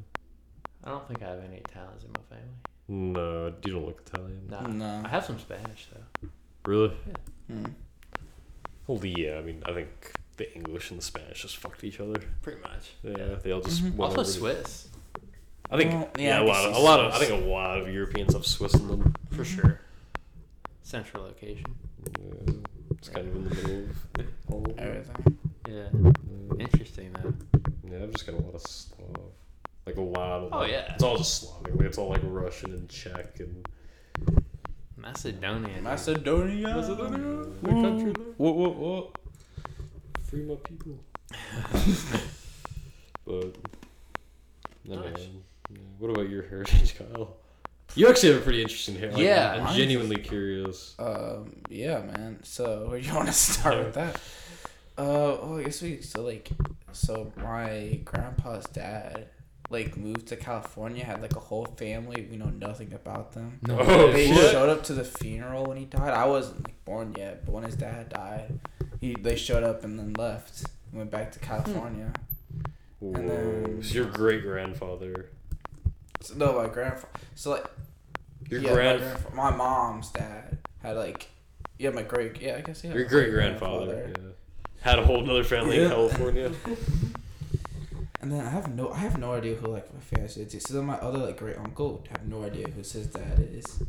I 0.84 0.90
don't 0.90 1.06
think 1.08 1.20
I 1.22 1.30
have 1.30 1.40
any 1.40 1.56
Italians 1.56 2.04
in 2.04 2.10
my 2.12 2.22
family. 2.36 2.54
No, 2.88 3.52
you 3.64 3.72
don't 3.72 3.86
look 3.86 4.02
Italian. 4.06 4.46
Nah. 4.48 4.66
No. 4.66 5.02
I 5.04 5.08
have 5.08 5.24
some 5.24 5.38
Spanish 5.38 5.88
though. 5.92 6.28
Really? 6.66 6.94
Hmm. 7.48 7.64
Well, 8.86 9.04
yeah. 9.04 9.38
I 9.38 9.42
mean, 9.42 9.62
I 9.66 9.72
think 9.72 10.12
the 10.36 10.54
English 10.54 10.90
and 10.90 11.00
the 11.00 11.04
Spanish 11.04 11.42
just 11.42 11.56
fucked 11.56 11.84
each 11.84 12.00
other. 12.00 12.20
Pretty 12.42 12.60
much. 12.60 12.92
Yeah, 13.02 13.36
they 13.42 13.52
all 13.52 13.60
just 13.60 13.82
Mhm. 13.82 13.94
went 13.96 14.00
Also 14.16 14.20
over 14.20 14.30
Swiss, 14.30 14.88
I 15.70 15.76
think 15.78 15.92
Well, 15.92 16.10
yeah, 16.18 16.22
yeah, 16.24 16.40
I 16.40 16.42
a 16.42 16.44
lot 16.46 16.64
of 16.70 16.76
a 16.76 16.78
lot 16.78 17.00
of 17.00 17.12
I 17.14 17.18
think 17.18 17.32
a 17.32 17.46
lot 17.46 17.78
of 17.78 17.88
Europeans 17.92 18.34
have 18.34 18.44
Swiss 18.46 18.74
in 18.74 18.88
them. 18.88 19.14
for 19.30 19.44
sure. 19.44 19.80
Central 20.82 21.22
location. 21.24 21.64
Yeah, 22.20 22.54
it's 22.90 23.08
kind 23.08 23.26
of 23.28 23.36
in 23.36 23.44
the 23.48 23.54
middle 23.54 23.88
of 24.18 24.26
all 24.52 24.58
of 24.70 24.76
them. 24.76 24.78
Everything. 24.78 25.38
Yeah. 25.66 25.88
Yeah. 26.02 26.60
Interesting 26.60 27.12
though. 27.14 27.32
Yeah, 27.90 28.02
I've 28.02 28.12
just 28.12 28.26
got 28.26 28.34
a 28.34 28.38
lot 28.42 28.54
of 28.54 28.60
Slav. 28.62 28.93
Like 29.86 29.96
a 29.96 30.00
lot 30.02 30.42
of. 30.44 30.52
Oh, 30.52 30.58
like- 30.58 30.70
yeah. 30.70 30.94
It's 30.94 31.02
all 31.02 31.16
just 31.18 31.42
Slavic. 31.42 31.74
Like, 31.76 31.86
it's 31.86 31.98
all 31.98 32.08
like 32.10 32.20
Russian 32.24 32.72
and 32.72 32.88
Czech 32.88 33.40
and. 33.40 33.66
Macedonian. 34.96 35.82
Macedonia. 35.82 36.68
Macedonia, 36.74 37.46
the 37.62 37.68
country. 37.68 38.12
What? 38.38 38.54
What? 38.56 38.74
What? 38.76 39.10
Free 40.22 40.42
my 40.44 40.54
people. 40.54 40.98
but 43.26 43.56
I 44.90 44.94
Nice. 44.94 45.16
mean, 45.18 45.42
yeah. 45.70 45.78
what 45.98 46.10
about 46.10 46.28
your 46.28 46.42
heritage, 46.42 46.96
Kyle? 46.98 47.36
You 47.94 48.08
actually 48.08 48.32
have 48.32 48.40
a 48.40 48.44
pretty 48.44 48.62
interesting 48.62 48.96
hair. 48.96 49.10
Like, 49.12 49.20
Yeah, 49.22 49.52
I'm 49.56 49.64
mine's- 49.64 49.76
genuinely 49.76 50.16
curious. 50.16 50.94
Um, 50.98 51.56
yeah, 51.68 52.00
man. 52.00 52.40
So 52.42 52.86
where 52.88 53.00
do 53.00 53.06
you 53.06 53.14
want 53.14 53.26
to 53.28 53.32
start 53.32 53.78
with 53.84 53.94
that? 53.94 54.16
Uh, 54.96 55.36
well, 55.42 55.58
I 55.58 55.64
guess 55.64 55.82
we 55.82 56.00
so 56.02 56.22
like, 56.22 56.48
so 56.92 57.32
my 57.36 58.00
grandpa's 58.04 58.64
dad 58.66 59.26
like 59.74 59.96
moved 59.96 60.28
to 60.28 60.36
California, 60.36 61.04
had 61.04 61.20
like 61.20 61.36
a 61.36 61.40
whole 61.40 61.66
family. 61.66 62.26
We 62.30 62.36
know 62.36 62.46
nothing 62.50 62.94
about 62.94 63.32
them. 63.32 63.58
No. 63.66 63.78
Oh, 63.80 64.12
they 64.12 64.28
shit. 64.28 64.52
showed 64.52 64.68
up 64.68 64.84
to 64.84 64.94
the 64.94 65.04
funeral 65.04 65.64
when 65.66 65.76
he 65.76 65.84
died. 65.84 66.14
I 66.14 66.26
wasn't 66.26 66.64
like, 66.64 66.84
born 66.84 67.14
yet, 67.18 67.44
but 67.44 67.52
when 67.52 67.64
his 67.64 67.74
dad 67.74 68.08
died, 68.08 68.60
he 69.00 69.16
they 69.20 69.36
showed 69.36 69.64
up 69.64 69.84
and 69.84 69.98
then 69.98 70.14
left. 70.14 70.64
Went 70.92 71.10
back 71.10 71.32
to 71.32 71.38
hmm. 71.40 71.44
California. 71.44 72.12
Whoa. 73.00 73.14
And 73.14 73.30
then- 73.30 73.82
so 73.82 73.94
your 73.94 74.06
great 74.06 74.42
grandfather, 74.42 75.30
So, 76.20 76.34
no, 76.36 76.52
my 76.52 76.68
grandfather. 76.68 77.12
So 77.34 77.50
like, 77.50 77.66
your 78.48 78.60
yeah, 78.60 78.72
grand, 78.72 79.00
my, 79.00 79.06
grandfa- 79.06 79.34
my 79.34 79.50
mom's 79.50 80.10
dad 80.10 80.58
had 80.82 80.96
like, 80.96 81.28
yeah, 81.78 81.90
my 81.90 82.02
great, 82.02 82.40
yeah, 82.40 82.56
I 82.56 82.60
guess 82.60 82.84
yeah. 82.84 82.94
Your 82.94 83.04
great 83.04 83.30
grandfather 83.32 84.12
yeah. 84.16 84.30
had 84.82 85.00
a 85.00 85.04
whole 85.04 85.24
another 85.24 85.44
family 85.44 85.82
in 85.82 85.90
California. 85.90 86.52
And 88.24 88.32
then 88.32 88.40
I 88.40 88.48
have 88.48 88.74
no, 88.74 88.90
I 88.90 88.96
have 89.00 89.18
no 89.18 89.34
idea 89.34 89.54
who 89.54 89.66
like 89.66 89.92
my 89.92 90.00
family 90.00 90.24
is. 90.24 90.62
So 90.62 90.72
then 90.72 90.86
my 90.86 90.94
other 90.94 91.18
like 91.18 91.36
great 91.36 91.58
uncle 91.58 92.02
have 92.08 92.26
no 92.26 92.42
idea 92.42 92.66
who 92.68 92.78
his 92.78 93.06
dad 93.08 93.38
is. 93.52 93.82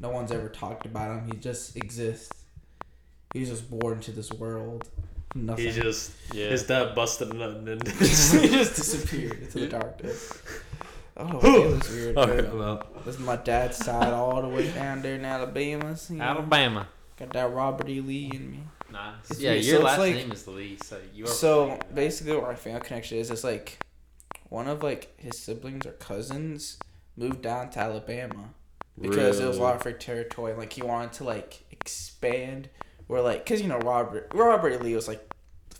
No 0.00 0.10
one's 0.10 0.30
ever 0.30 0.48
talked 0.48 0.86
about 0.86 1.10
him. 1.10 1.26
He 1.28 1.36
just 1.36 1.76
exists. 1.76 2.30
He's 3.34 3.48
just 3.48 3.68
born 3.68 3.94
into 3.94 4.12
this 4.12 4.30
world. 4.32 4.88
Nothing. 5.34 5.64
He 5.64 5.72
just 5.72 6.12
Yeah. 6.32 6.50
his 6.50 6.62
dad 6.68 6.94
busted 6.94 7.34
a 7.34 7.48
and 7.48 7.66
then 7.66 7.80
he 7.84 7.90
just 8.06 8.76
disappeared 8.76 9.42
into 9.42 9.58
the 9.58 9.66
darkness. 9.66 10.40
I 11.16 11.22
don't 11.24 11.42
know. 11.42 11.64
It 11.64 11.76
was 11.76 11.90
weird. 11.90 12.16
Okay, 12.16 12.48
I'm 12.48 12.62
out. 12.62 13.04
This 13.04 13.16
is 13.16 13.20
my 13.20 13.34
dad's 13.34 13.76
side 13.76 14.12
all 14.12 14.40
the 14.40 14.48
way 14.48 14.70
down 14.70 15.02
there 15.02 15.16
in 15.16 15.24
Alabama. 15.24 15.96
so, 15.96 16.12
you 16.12 16.20
know, 16.20 16.26
Alabama. 16.26 16.86
Got 17.16 17.32
that 17.32 17.52
Robert 17.52 17.88
E. 17.88 18.00
Lee 18.00 18.30
in 18.32 18.52
me. 18.52 18.60
Nice. 18.92 19.30
It's 19.30 19.40
Yeah, 19.40 19.52
weird. 19.52 19.64
your 19.64 19.76
So 19.78 19.84
last 19.84 19.98
like- 19.98 20.14
name 20.14 20.32
is 20.32 20.46
Lee, 20.48 20.78
so 20.82 20.98
you 21.14 21.24
are. 21.24 21.28
So 21.28 21.78
basically, 21.94 22.34
what 22.36 22.44
my 22.44 22.54
family 22.54 22.80
connection 22.80 23.18
is, 23.18 23.30
is 23.30 23.44
like 23.44 23.78
one 24.48 24.66
of 24.68 24.82
like 24.82 25.12
his 25.18 25.38
siblings 25.38 25.86
or 25.86 25.92
cousins 25.92 26.78
moved 27.16 27.42
down 27.42 27.70
to 27.70 27.78
Alabama 27.80 28.50
because 29.00 29.40
it 29.40 29.46
was 29.46 29.58
a 29.58 29.62
lot 29.62 29.76
of 29.76 29.82
free 29.82 29.92
territory. 29.94 30.54
Like 30.54 30.72
he 30.72 30.82
wanted 30.82 31.12
to 31.14 31.24
like 31.24 31.64
expand, 31.70 32.68
where 33.06 33.20
like, 33.22 33.46
cause 33.46 33.60
you 33.60 33.68
know 33.68 33.78
Robert 33.78 34.30
Robert. 34.34 34.82
Lee 34.82 34.94
was 34.94 35.08
like 35.08 35.22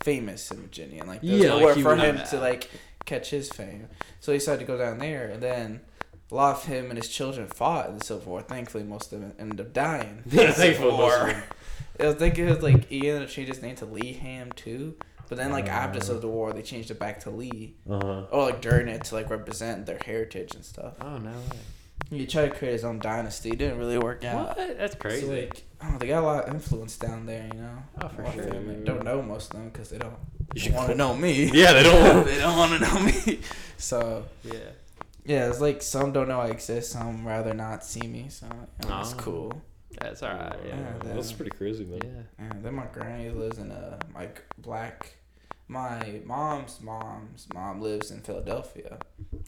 famous 0.02 0.50
in 0.50 0.58
Virginia, 0.58 1.00
and 1.00 1.08
like 1.08 1.20
there 1.22 1.32
was 1.32 1.40
Yeah, 1.42 1.52
like, 1.54 1.60
nowhere 1.60 1.74
for 1.76 1.96
him 1.96 2.20
to 2.30 2.40
like 2.40 2.70
catch 3.04 3.30
his 3.30 3.48
fame. 3.50 3.88
So 4.20 4.32
he 4.32 4.38
decided 4.38 4.60
to 4.60 4.66
go 4.66 4.78
down 4.78 4.98
there, 4.98 5.26
and 5.28 5.42
then. 5.42 5.80
A 6.32 6.36
lot 6.36 6.54
of 6.58 6.64
him 6.66 6.90
and 6.90 6.96
his 6.96 7.08
children 7.08 7.48
fought 7.48 7.88
in 7.88 7.98
the 7.98 8.04
Civil 8.04 8.30
War. 8.30 8.40
Thankfully, 8.40 8.84
most 8.84 9.12
of 9.12 9.20
them 9.20 9.32
ended 9.36 9.60
up 9.60 9.72
dying. 9.72 10.22
Yeah, 10.30 10.52
thankfully, 10.52 11.34
most 12.02 12.14
of 12.14 12.20
War. 12.20 12.28
I 12.28 12.30
think 12.30 12.38
it 12.38 12.50
was 12.54 12.62
like 12.62 12.88
he 12.88 13.08
ended 13.08 13.22
up 13.24 13.28
changing 13.28 13.54
his 13.54 13.62
name 13.62 13.76
to 13.76 13.86
Lee 13.86 14.12
Ham 14.14 14.52
too. 14.52 14.94
But 15.28 15.38
then 15.38 15.52
like 15.52 15.68
after 15.68 15.98
Uh. 15.98 16.02
Civil 16.02 16.30
War, 16.30 16.52
they 16.52 16.62
changed 16.62 16.90
it 16.90 16.98
back 16.98 17.20
to 17.20 17.30
Lee, 17.30 17.76
Uh-huh. 17.88 18.26
or 18.32 18.44
like 18.46 18.60
during 18.60 18.88
it 18.88 19.04
to 19.04 19.14
like 19.14 19.30
represent 19.30 19.86
their 19.86 19.98
heritage 20.04 20.54
and 20.54 20.64
stuff. 20.64 20.94
Oh 21.00 21.18
no. 21.18 21.32
He 22.10 22.26
tried 22.26 22.50
to 22.50 22.58
create 22.58 22.72
his 22.72 22.84
own 22.84 22.98
dynasty. 22.98 23.50
It 23.50 23.58
didn't 23.58 23.78
really 23.78 23.98
work 23.98 24.24
out. 24.24 24.56
What? 24.58 24.76
That's 24.78 24.96
crazy. 24.96 25.26
So 25.26 25.32
like, 25.32 25.62
oh, 25.84 25.96
they 25.98 26.08
got 26.08 26.24
a 26.24 26.26
lot 26.26 26.44
of 26.48 26.54
influence 26.54 26.96
down 26.96 27.26
there, 27.26 27.48
you 27.52 27.60
know. 27.60 27.76
Oh, 28.00 28.08
for 28.08 28.22
A 28.22 28.24
lot 28.24 28.36
of 28.38 28.42
sure. 28.44 28.52
family. 28.52 28.84
Don't 28.84 29.04
know 29.04 29.22
most 29.22 29.52
of 29.54 29.60
them 29.60 29.68
because 29.68 29.90
they 29.90 29.98
don't 29.98 30.14
want 30.72 30.88
to 30.90 30.96
know 30.96 31.14
me. 31.14 31.48
Yeah, 31.54 31.74
they 31.74 31.84
don't. 31.84 32.26
they 32.26 32.38
don't 32.38 32.56
want 32.56 32.72
to 32.72 32.80
know 32.88 33.00
me. 33.00 33.38
So 33.76 34.24
yeah. 34.42 34.54
yeah, 35.24 35.48
it's 35.48 35.60
like 35.60 35.82
some 35.82 36.12
don't 36.12 36.26
know 36.26 36.40
I 36.40 36.48
exist. 36.48 36.90
Some 36.90 37.24
rather 37.24 37.54
not 37.54 37.84
see 37.84 38.06
me. 38.08 38.26
So 38.30 38.46
you 38.82 38.88
know, 38.88 39.00
it's 39.00 39.12
Oh. 39.12 39.16
cool. 39.18 39.62
That's 40.00 40.22
all 40.22 40.30
right. 40.34 40.56
Yeah. 40.66 40.76
Yeah, 41.04 41.14
that's 41.14 41.32
pretty 41.32 41.50
crazy, 41.50 41.84
man. 41.84 42.00
Yeah. 42.02 42.44
And 42.50 42.64
then 42.64 42.74
my 42.74 42.86
granny 42.92 43.30
lives 43.30 43.58
in 43.58 43.70
a 43.70 43.98
like 44.14 44.42
black. 44.58 45.14
My 45.68 46.20
mom's 46.24 46.80
mom's 46.80 47.46
mom 47.54 47.80
lives 47.80 48.10
in 48.10 48.20
Philadelphia. 48.22 48.98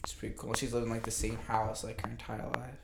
It's 0.03 0.13
pretty 0.13 0.35
cool. 0.37 0.53
She's 0.53 0.71
lived 0.73 0.85
in 0.85 0.91
like 0.91 1.03
the 1.03 1.11
same 1.11 1.37
house 1.47 1.83
like 1.83 2.05
her 2.05 2.11
entire 2.11 2.47
life. 2.55 2.82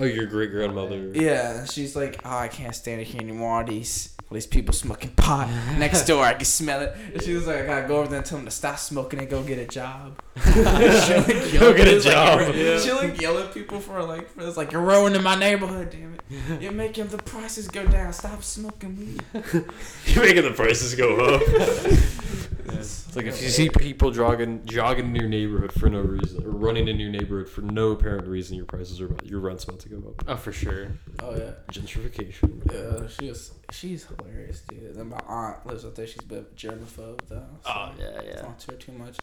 Oh, 0.00 0.04
your 0.04 0.26
great 0.26 0.50
grandmother. 0.50 1.10
Yeah, 1.12 1.64
she's 1.64 1.96
like, 1.96 2.20
oh, 2.24 2.36
I 2.36 2.48
can't 2.48 2.74
stand 2.74 3.00
it 3.00 3.08
here 3.08 3.20
anymore. 3.20 3.58
All 3.58 3.64
these 3.64 4.14
all 4.30 4.34
these 4.34 4.46
people 4.46 4.74
smoking 4.74 5.10
pot 5.10 5.48
next 5.78 6.04
door. 6.04 6.22
I 6.22 6.34
can 6.34 6.44
smell 6.44 6.82
it. 6.82 6.94
And 7.14 7.22
she 7.22 7.32
was 7.34 7.46
like, 7.46 7.60
I 7.62 7.66
gotta 7.66 7.88
go 7.88 7.96
over 7.96 8.08
there 8.08 8.18
and 8.18 8.26
tell 8.26 8.36
them 8.36 8.44
to 8.44 8.50
stop 8.50 8.78
smoking 8.78 9.18
and 9.20 9.28
go 9.28 9.42
get 9.42 9.58
a 9.58 9.66
job. 9.66 10.20
She'll, 10.44 10.62
like, 10.62 11.52
yell 11.52 11.60
Go 11.60 11.70
at 11.70 11.76
get 11.76 11.88
a 11.88 11.96
people, 11.96 12.12
like, 12.12 12.46
job. 12.46 12.54
Yeah. 12.54 12.78
She'll 12.78 12.96
like 12.96 13.20
yell 13.20 13.38
at 13.38 13.54
people 13.54 13.80
for 13.80 14.02
like 14.02 14.28
for 14.28 14.44
this 14.44 14.56
like 14.56 14.70
you're 14.70 14.82
ruining 14.82 15.22
my 15.22 15.34
neighborhood. 15.34 15.90
Damn 15.90 16.14
it! 16.14 16.18
You're 16.62 16.72
making 16.72 17.06
the 17.08 17.16
prices 17.18 17.68
go 17.68 17.86
down. 17.86 18.12
Stop 18.12 18.42
smoking 18.42 18.98
weed. 18.98 19.22
You're 20.04 20.24
making 20.24 20.42
the 20.42 20.52
prices 20.54 20.94
go 20.94 21.16
up. 21.16 22.47
It's 22.72 23.14
like 23.16 23.26
if 23.26 23.42
you 23.42 23.48
see 23.48 23.68
people 23.68 24.10
jogging 24.10 24.64
jogging 24.64 25.06
in 25.06 25.14
your 25.14 25.28
neighborhood 25.28 25.72
for 25.72 25.88
no 25.88 26.00
reason, 26.00 26.44
or 26.44 26.50
running 26.50 26.88
in 26.88 26.98
your 27.00 27.10
neighborhood 27.10 27.48
for 27.48 27.62
no 27.62 27.90
apparent 27.92 28.26
reason, 28.26 28.56
your 28.56 28.66
prices 28.66 29.00
are 29.00 29.06
about, 29.06 29.26
your 29.26 29.40
rent's 29.40 29.64
about 29.64 29.80
to 29.80 29.88
go 29.88 29.96
up. 30.08 30.24
Oh, 30.26 30.36
for 30.36 30.52
sure. 30.52 30.88
Oh 31.20 31.36
yeah. 31.36 31.52
Gentrification. 31.72 32.62
Yeah, 32.72 33.08
she 33.08 33.28
was 33.28 33.52
she's 33.70 34.06
hilarious, 34.06 34.60
dude. 34.68 34.94
Then 34.94 35.08
my 35.08 35.20
aunt 35.26 35.66
lives 35.66 35.84
up 35.84 35.94
there. 35.94 36.06
She's 36.06 36.22
a 36.22 36.26
bit 36.26 36.38
of 36.38 36.46
a 36.46 36.54
germaphobe 36.54 37.20
though. 37.28 37.46
So 37.64 37.70
Oh 37.70 37.92
yeah, 37.98 38.20
yeah. 38.24 38.42
Don't 38.42 38.58
to 38.58 38.72
her 38.72 38.76
too 38.78 38.92
much. 38.92 39.16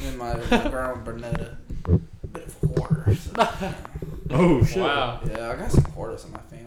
And 0.00 0.08
then 0.08 0.16
my, 0.18 0.34
my 0.34 0.68
grandma 0.70 1.02
Bernetta, 1.04 1.56
a 2.22 2.26
bit 2.26 2.46
of 2.46 2.62
a 2.62 2.66
hoarder. 2.80 3.14
So, 3.14 3.74
Oh 4.30 4.64
shit! 4.64 4.82
Wow. 4.82 5.20
yeah, 5.28 5.50
I 5.50 5.56
got 5.56 5.70
some 5.70 5.84
hoarders 5.84 6.24
in 6.24 6.32
my 6.32 6.38
family. 6.38 6.64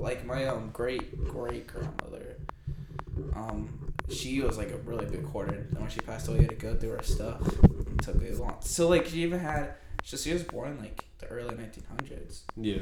Like 0.00 0.24
my 0.24 0.46
um 0.46 0.70
great 0.72 1.24
great 1.26 1.66
grandmother, 1.66 2.36
um, 3.34 3.87
she 4.10 4.40
was 4.40 4.56
like 4.58 4.70
a 4.70 4.76
really 4.78 5.06
big 5.06 5.24
hoarder. 5.24 5.66
And 5.70 5.78
when 5.80 5.90
she 5.90 6.00
passed 6.00 6.28
away, 6.28 6.38
you 6.38 6.42
had 6.42 6.50
to 6.50 6.56
go 6.56 6.74
through 6.76 6.90
her 6.90 7.02
stuff. 7.02 7.40
It 7.64 7.98
took 8.02 8.16
a 8.22 8.32
long. 8.34 8.56
So 8.60 8.88
like 8.88 9.06
she 9.06 9.22
even 9.22 9.38
had. 9.40 9.74
So 10.04 10.16
she 10.16 10.32
was 10.32 10.42
born 10.42 10.78
like 10.80 11.04
the 11.18 11.26
early 11.26 11.54
1900s. 11.54 12.42
Yeah. 12.56 12.78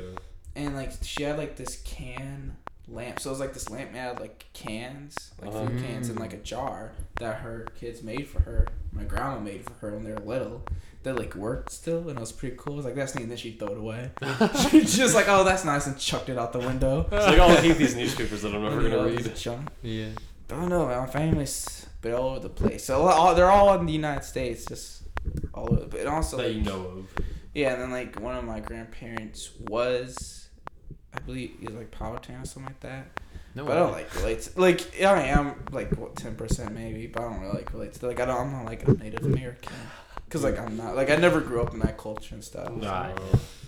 and 0.54 0.74
like 0.76 0.92
she 1.02 1.22
had 1.24 1.38
like 1.38 1.56
this 1.56 1.82
can 1.84 2.56
lamp. 2.88 3.18
So 3.20 3.30
it 3.30 3.32
was 3.32 3.40
like 3.40 3.52
this 3.54 3.68
lamp 3.70 3.92
made 3.92 4.00
out 4.00 4.14
of 4.16 4.20
like 4.20 4.44
cans, 4.52 5.32
like 5.42 5.52
food 5.52 5.70
Uh-huh. 5.70 5.80
cans, 5.86 6.08
in 6.08 6.16
like 6.16 6.32
a 6.34 6.38
jar 6.38 6.92
that 7.20 7.36
her 7.40 7.66
kids 7.80 8.02
made 8.02 8.28
for 8.28 8.40
her. 8.42 8.68
My 8.92 9.04
grandma 9.04 9.40
made 9.40 9.64
for 9.64 9.72
her 9.74 9.92
when 9.92 10.04
they 10.04 10.12
were 10.12 10.20
little. 10.20 10.62
That 11.02 11.16
like 11.16 11.36
worked 11.36 11.70
still, 11.70 12.08
and 12.08 12.18
it 12.18 12.20
was 12.20 12.32
pretty 12.32 12.56
cool. 12.58 12.72
I 12.72 12.76
was 12.78 12.84
like, 12.84 12.96
"That's 12.96 13.14
neat." 13.14 13.22
And 13.22 13.30
then 13.30 13.38
she'd 13.38 13.60
throw 13.60 13.68
it 13.68 13.78
away. 13.78 14.10
She's 14.70 14.96
just 14.96 15.14
like, 15.14 15.26
"Oh, 15.28 15.44
that's 15.44 15.64
nice," 15.64 15.86
and 15.86 15.96
chucked 15.96 16.28
it 16.30 16.36
out 16.36 16.52
the 16.52 16.58
window. 16.58 17.02
It's 17.12 17.26
like 17.26 17.38
I'll 17.38 17.62
keep 17.62 17.76
these 17.76 17.94
newspapers 17.94 18.42
that 18.42 18.52
I'm 18.52 18.62
never 18.64 18.82
gonna 18.82 19.04
read. 19.04 19.22
just 19.22 19.40
junk. 19.40 19.68
Yeah. 19.82 20.08
I 20.50 20.54
don't 20.54 20.68
know. 20.68 20.86
My 20.86 21.06
family's 21.06 21.86
bit 22.00 22.14
all 22.14 22.30
over 22.30 22.40
the 22.40 22.48
place. 22.48 22.84
So 22.84 23.02
all, 23.02 23.34
they're 23.34 23.50
all 23.50 23.78
in 23.78 23.86
the 23.86 23.92
United 23.92 24.24
States, 24.24 24.64
just 24.64 25.02
all 25.52 25.72
over. 25.72 25.86
But 25.86 26.06
also, 26.06 26.36
That 26.36 26.46
like, 26.46 26.56
you 26.56 26.62
know 26.62 26.82
of. 26.86 27.08
Yeah, 27.54 27.72
and 27.72 27.82
then 27.82 27.90
like 27.90 28.20
one 28.20 28.36
of 28.36 28.44
my 28.44 28.60
grandparents 28.60 29.50
was, 29.68 30.48
I 31.14 31.20
believe 31.20 31.56
he 31.58 31.66
was 31.66 31.74
like 31.74 31.90
Powhatan 31.90 32.42
or 32.42 32.44
something 32.44 32.72
like 32.72 32.80
that. 32.80 33.20
No 33.54 33.64
but 33.64 33.78
I 33.78 33.80
don't 33.80 33.92
like 33.92 34.14
relate 34.16 34.42
to 34.42 34.60
like 34.60 35.02
I 35.02 35.22
am 35.28 35.64
like 35.72 35.90
what 35.96 36.14
ten 36.14 36.34
percent 36.34 36.74
maybe, 36.74 37.06
but 37.06 37.22
I 37.22 37.30
don't 37.30 37.40
really 37.40 37.54
like 37.54 37.72
relate 37.72 37.94
to 37.94 38.06
like 38.06 38.20
I 38.20 38.26
don't 38.26 38.38
I'm 38.38 38.52
not 38.52 38.66
like 38.66 38.86
a 38.86 38.92
Native 38.92 39.24
American 39.24 39.72
because 40.26 40.44
like 40.44 40.58
I'm 40.58 40.76
not 40.76 40.96
like 40.96 41.10
I 41.10 41.16
never 41.16 41.40
grew 41.40 41.62
up 41.62 41.72
in 41.72 41.80
that 41.80 41.96
culture 41.98 42.34
and 42.34 42.44
stuff. 42.44 42.70
No, 42.72 42.88
Right. 42.88 43.14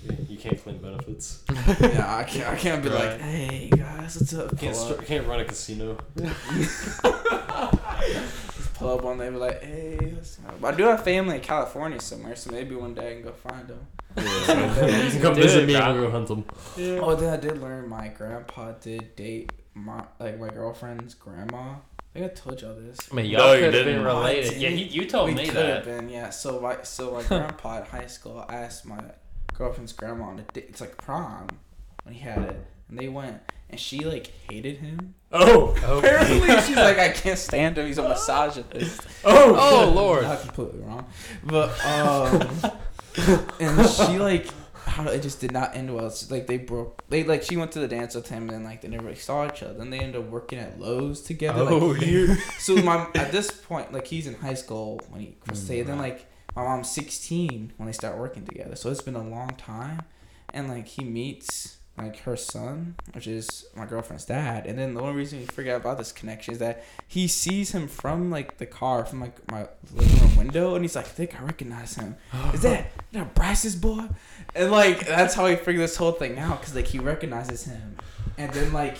yeah, 0.04 0.12
you 0.28 0.38
can't 0.38 0.62
claim 0.62 0.78
benefits. 0.78 1.42
yeah, 1.80 2.16
I 2.16 2.24
can't 2.24 2.48
I 2.48 2.56
can't 2.56 2.82
be 2.82 2.88
like 2.90 3.20
hey 3.20 3.70
guys, 3.74 4.16
what's 4.20 4.34
up? 4.34 4.58
Can't 4.58 4.74
Pull 4.74 4.84
start, 4.86 5.00
up, 5.00 5.06
can't 5.06 5.26
run 5.26 5.40
a 5.40 5.44
casino. 5.44 5.98
just 6.16 7.02
pull 8.74 8.90
up 8.94 9.02
one 9.02 9.18
day, 9.18 9.30
be 9.30 9.36
like 9.36 9.62
hey. 9.62 9.96
what's 10.14 10.38
up?" 10.46 10.60
But 10.60 10.74
I 10.74 10.76
do 10.76 10.84
have 10.84 11.04
family 11.04 11.36
in 11.36 11.40
California 11.42 12.00
somewhere, 12.00 12.36
so 12.36 12.50
maybe 12.52 12.74
one 12.74 12.94
day 12.94 13.10
I 13.10 13.14
can 13.14 13.22
go 13.22 13.32
find 13.32 13.68
them. 13.68 13.86
Yeah. 14.16 15.10
Come 15.22 15.34
Do 15.34 15.42
visit 15.42 15.66
me 15.66 15.74
and 15.76 16.00
go 16.00 16.10
hunt 16.10 16.28
them. 16.28 16.44
Oh, 17.00 17.14
then 17.14 17.32
I 17.32 17.36
did 17.36 17.60
learn 17.60 17.88
my 17.88 18.08
grandpa 18.08 18.72
did 18.72 19.14
date 19.16 19.52
my 19.74 20.02
like 20.18 20.38
my 20.40 20.48
girlfriend's 20.48 21.14
grandma. 21.14 21.74
I 22.14 22.18
think 22.20 22.32
I 22.32 22.34
told 22.34 22.60
y'all 22.62 22.74
this. 22.74 22.98
I 23.10 23.14
mean, 23.14 23.30
No, 23.32 23.38
y'all 23.38 23.54
you 23.54 23.64
could 23.64 23.74
have 23.74 23.84
been 23.84 23.94
didn't. 23.96 24.04
related. 24.06 24.56
Yeah, 24.56 24.70
did. 24.70 24.78
he, 24.78 24.84
you 24.86 25.06
told 25.06 25.28
we 25.28 25.34
me 25.34 25.44
could 25.46 25.54
that. 25.56 25.76
have 25.76 25.84
been, 25.84 26.08
yeah. 26.08 26.30
So 26.30 26.58
my 26.60 26.82
so 26.82 27.12
my 27.12 27.22
grandpa 27.28 27.78
at 27.78 27.88
high 27.88 28.06
school 28.06 28.44
asked 28.48 28.86
my 28.86 28.98
girlfriend's 29.54 29.92
grandma 29.92 30.24
on 30.26 30.38
a 30.38 30.42
date. 30.52 30.66
It's 30.68 30.80
like 30.80 30.96
prom 30.96 31.48
when 32.04 32.14
he 32.14 32.20
had 32.20 32.38
it, 32.42 32.64
and 32.88 32.98
they 32.98 33.08
went, 33.08 33.40
and 33.70 33.78
she 33.78 34.00
like 34.00 34.28
hated 34.50 34.78
him. 34.78 35.14
Oh. 35.30 35.74
Apparently, 35.98 36.48
she's 36.62 36.76
like, 36.76 36.98
I 36.98 37.10
can't 37.10 37.38
stand 37.38 37.76
him. 37.76 37.86
He's 37.86 37.98
a 37.98 38.08
misogynist. 38.08 39.02
Oh. 39.24 39.54
Oh 39.86 39.90
lord. 39.94 40.22
Not 40.22 40.40
completely 40.40 40.80
wrong, 40.80 41.04
but 41.44 41.68
um, 41.84 42.48
and 43.60 43.88
she 43.88 44.18
like. 44.18 44.48
It 45.06 45.22
just 45.22 45.40
did 45.40 45.52
not 45.52 45.76
end 45.76 45.94
well. 45.94 46.06
It's 46.06 46.30
like 46.30 46.46
they 46.46 46.58
broke. 46.58 47.02
They 47.08 47.24
like 47.24 47.42
she 47.42 47.56
went 47.56 47.72
to 47.72 47.80
the 47.80 47.88
dance 47.88 48.14
with 48.14 48.28
him, 48.28 48.42
and 48.42 48.50
then 48.50 48.64
like 48.64 48.80
they 48.80 48.88
never 48.88 49.04
really 49.04 49.16
saw 49.16 49.46
each 49.46 49.62
other. 49.62 49.74
Then 49.74 49.90
they 49.90 50.00
ended 50.00 50.22
up 50.22 50.28
working 50.28 50.58
at 50.58 50.80
Lowe's 50.80 51.20
together. 51.22 51.62
Oh, 51.62 51.88
like, 51.88 52.06
year. 52.06 52.36
So 52.58 52.76
my 52.76 53.06
at 53.14 53.32
this 53.32 53.50
point, 53.50 53.92
like 53.92 54.06
he's 54.06 54.26
in 54.26 54.34
high 54.34 54.54
school 54.54 55.00
when 55.10 55.20
he 55.20 55.36
first 55.44 55.62
mm, 55.62 55.66
stayed. 55.66 55.82
Then 55.86 55.98
like 55.98 56.26
my 56.56 56.62
mom's 56.64 56.90
16 56.90 57.72
when 57.76 57.86
they 57.86 57.92
start 57.92 58.18
working 58.18 58.44
together. 58.44 58.76
So 58.76 58.90
it's 58.90 59.02
been 59.02 59.16
a 59.16 59.26
long 59.26 59.50
time. 59.50 60.02
And 60.52 60.68
like 60.68 60.86
he 60.86 61.04
meets 61.04 61.78
like 61.98 62.20
her 62.20 62.36
son, 62.36 62.94
which 63.12 63.26
is 63.26 63.66
my 63.74 63.84
girlfriend's 63.84 64.24
dad. 64.24 64.66
And 64.66 64.78
then 64.78 64.94
the 64.94 65.00
only 65.00 65.14
reason 65.14 65.40
we 65.40 65.46
forget 65.46 65.76
about 65.76 65.98
this 65.98 66.12
connection 66.12 66.52
is 66.52 66.58
that 66.60 66.84
he 67.06 67.26
sees 67.26 67.72
him 67.72 67.88
from 67.88 68.30
like 68.30 68.58
the 68.58 68.66
car, 68.66 69.04
from 69.04 69.20
like 69.20 69.50
my 69.50 69.68
living 69.92 70.20
room 70.20 70.36
window, 70.36 70.74
and 70.74 70.84
he's 70.84 70.96
like, 70.96 71.06
I 71.06 71.08
think 71.08 71.40
I 71.40 71.44
recognize 71.44 71.96
him. 71.96 72.16
Is 72.54 72.62
that 72.62 72.90
that 73.12 73.34
Bryce's 73.34 73.76
boy? 73.76 74.08
And 74.54 74.70
like 74.70 75.06
that's 75.06 75.34
how 75.34 75.46
he 75.46 75.56
figured 75.56 75.82
this 75.84 75.96
whole 75.96 76.12
thing 76.12 76.38
out, 76.38 76.62
cause 76.62 76.74
like 76.74 76.86
he 76.86 76.98
recognizes 76.98 77.64
him. 77.64 77.96
And 78.36 78.52
then 78.52 78.72
like 78.72 78.98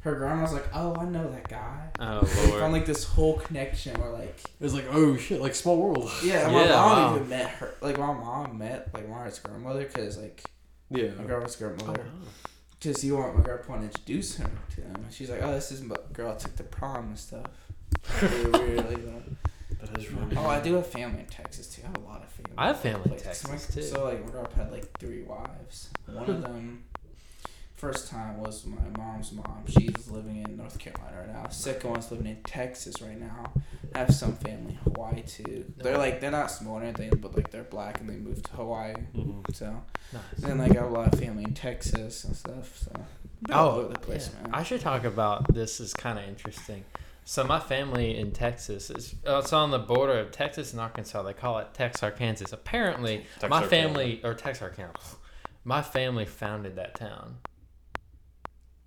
her 0.00 0.14
grandma's 0.14 0.52
like, 0.52 0.66
oh, 0.74 0.94
I 0.96 1.04
know 1.06 1.30
that 1.30 1.48
guy. 1.48 1.88
Oh 1.98 2.20
They 2.22 2.50
found 2.52 2.72
like 2.72 2.86
this 2.86 3.04
whole 3.04 3.38
connection 3.38 3.98
where 4.00 4.10
like 4.10 4.38
It 4.38 4.62
was 4.62 4.74
like, 4.74 4.84
oh 4.90 5.16
shit, 5.16 5.40
like 5.40 5.54
small 5.54 5.76
world. 5.78 6.10
yeah, 6.22 6.46
my 6.48 6.64
Yeah, 6.64 6.70
mom 6.70 6.96
wow. 6.98 7.16
even 7.16 7.28
met 7.28 7.48
her. 7.50 7.74
Like 7.80 7.98
my 7.98 8.12
mom 8.12 8.58
met 8.58 8.88
like 8.94 9.08
Margaret's 9.08 9.38
grandmother 9.38 9.84
because 9.84 10.18
like 10.18 10.42
Yeah. 10.90 11.10
my 11.18 11.24
grandma's 11.24 11.56
Oh, 11.60 11.68
grandmother. 11.68 12.04
Because 12.78 13.02
you 13.02 13.16
want 13.16 13.34
my 13.38 13.42
grandpa 13.42 13.78
to 13.78 13.84
introduce 13.84 14.36
her 14.36 14.50
to 14.74 14.80
them. 14.82 14.96
And 14.96 15.12
she's 15.12 15.30
like, 15.30 15.40
oh, 15.42 15.52
this 15.52 15.72
is 15.72 15.80
my 15.80 15.96
girl 16.12 16.32
I 16.32 16.34
took 16.36 16.54
the 16.56 16.64
prom 16.64 17.06
and 17.08 17.18
stuff. 17.18 17.46
Really 18.22 18.50
weird, 18.50 18.76
like, 18.90 18.98
you 18.98 19.06
know. 19.06 19.22
That 19.86 19.98
is 19.98 20.10
really 20.10 20.36
Oh, 20.36 20.46
I 20.46 20.60
do 20.60 20.74
have 20.74 20.86
family 20.86 21.20
in 21.20 21.26
Texas 21.26 21.68
too. 21.68 21.82
I 21.84 21.86
have 21.88 21.96
a 21.96 22.00
lot 22.00 22.22
of 22.22 22.28
family. 22.30 22.52
I 22.56 22.66
have 22.68 22.80
family 22.80 23.02
in 23.06 23.10
Like, 23.12 23.20
so 23.20 23.24
Texas, 23.26 23.50
my- 23.50 23.74
too. 23.82 23.86
So 23.88 24.04
like 24.04 24.24
my 24.24 24.30
grandpa 24.30 24.56
had 24.56 24.72
like 24.72 24.98
three 24.98 25.22
wives. 25.22 25.88
One 26.06 26.28
of 26.30 26.42
them, 26.42 26.84
first 27.74 28.08
time 28.10 28.38
was 28.40 28.64
my 28.66 28.76
mom's 28.96 29.32
mom. 29.32 29.64
She's 29.68 30.08
living 30.10 30.36
in 30.44 30.56
North 30.56 30.78
Carolina 30.78 31.18
right 31.20 31.32
now. 31.32 31.48
Second 31.48 31.90
one's 31.90 32.10
living 32.10 32.26
in 32.26 32.36
Texas 32.44 33.00
right 33.02 33.18
now. 33.18 33.52
I 33.94 33.98
have 33.98 34.14
some 34.14 34.32
family 34.36 34.72
in 34.72 34.92
Hawaii 34.92 35.22
too. 35.22 35.64
They're 35.76 35.98
like 35.98 36.20
they're 36.20 36.30
not 36.30 36.50
small 36.50 36.78
or 36.78 36.82
anything, 36.82 37.10
but 37.20 37.34
like 37.36 37.50
they're 37.50 37.64
black 37.64 38.00
and 38.00 38.08
they 38.08 38.16
moved 38.16 38.46
to 38.46 38.52
Hawaii. 38.52 38.94
Mhm. 39.14 39.54
So 39.54 39.82
Nice. 40.12 40.22
then 40.38 40.58
like 40.58 40.72
I 40.76 40.80
have 40.82 40.90
a 40.90 40.94
lot 40.94 41.12
of 41.12 41.18
family 41.20 41.44
in 41.44 41.54
Texas 41.54 42.24
and 42.24 42.34
stuff. 42.36 42.76
So 42.78 42.92
Been 43.42 43.54
all 43.56 43.70
Oh, 43.80 43.88
the 43.88 43.98
place, 43.98 44.30
yeah. 44.34 44.42
man. 44.44 44.54
I 44.54 44.62
should 44.62 44.80
talk 44.80 45.04
about 45.04 45.52
this. 45.52 45.78
is 45.78 45.92
kind 45.92 46.18
of 46.18 46.24
interesting. 46.26 46.84
So 47.24 47.42
my 47.42 47.58
family 47.58 48.18
in 48.18 48.32
Texas 48.32 48.90
is 48.90 49.14
uh, 49.26 49.38
it's 49.38 49.52
on 49.52 49.70
the 49.70 49.78
border 49.78 50.18
of 50.18 50.30
Texas 50.30 50.72
and 50.72 50.80
Arkansas. 50.80 51.22
They 51.22 51.32
call 51.32 51.58
it 51.58 51.72
Texarkansas. 51.72 52.52
Apparently, 52.52 53.24
my 53.48 53.66
family 53.66 54.20
or 54.22 54.34
Texarkana, 54.34 54.92
my 55.64 55.80
family 55.80 56.26
founded 56.26 56.76
that 56.76 56.94
town. 56.94 57.38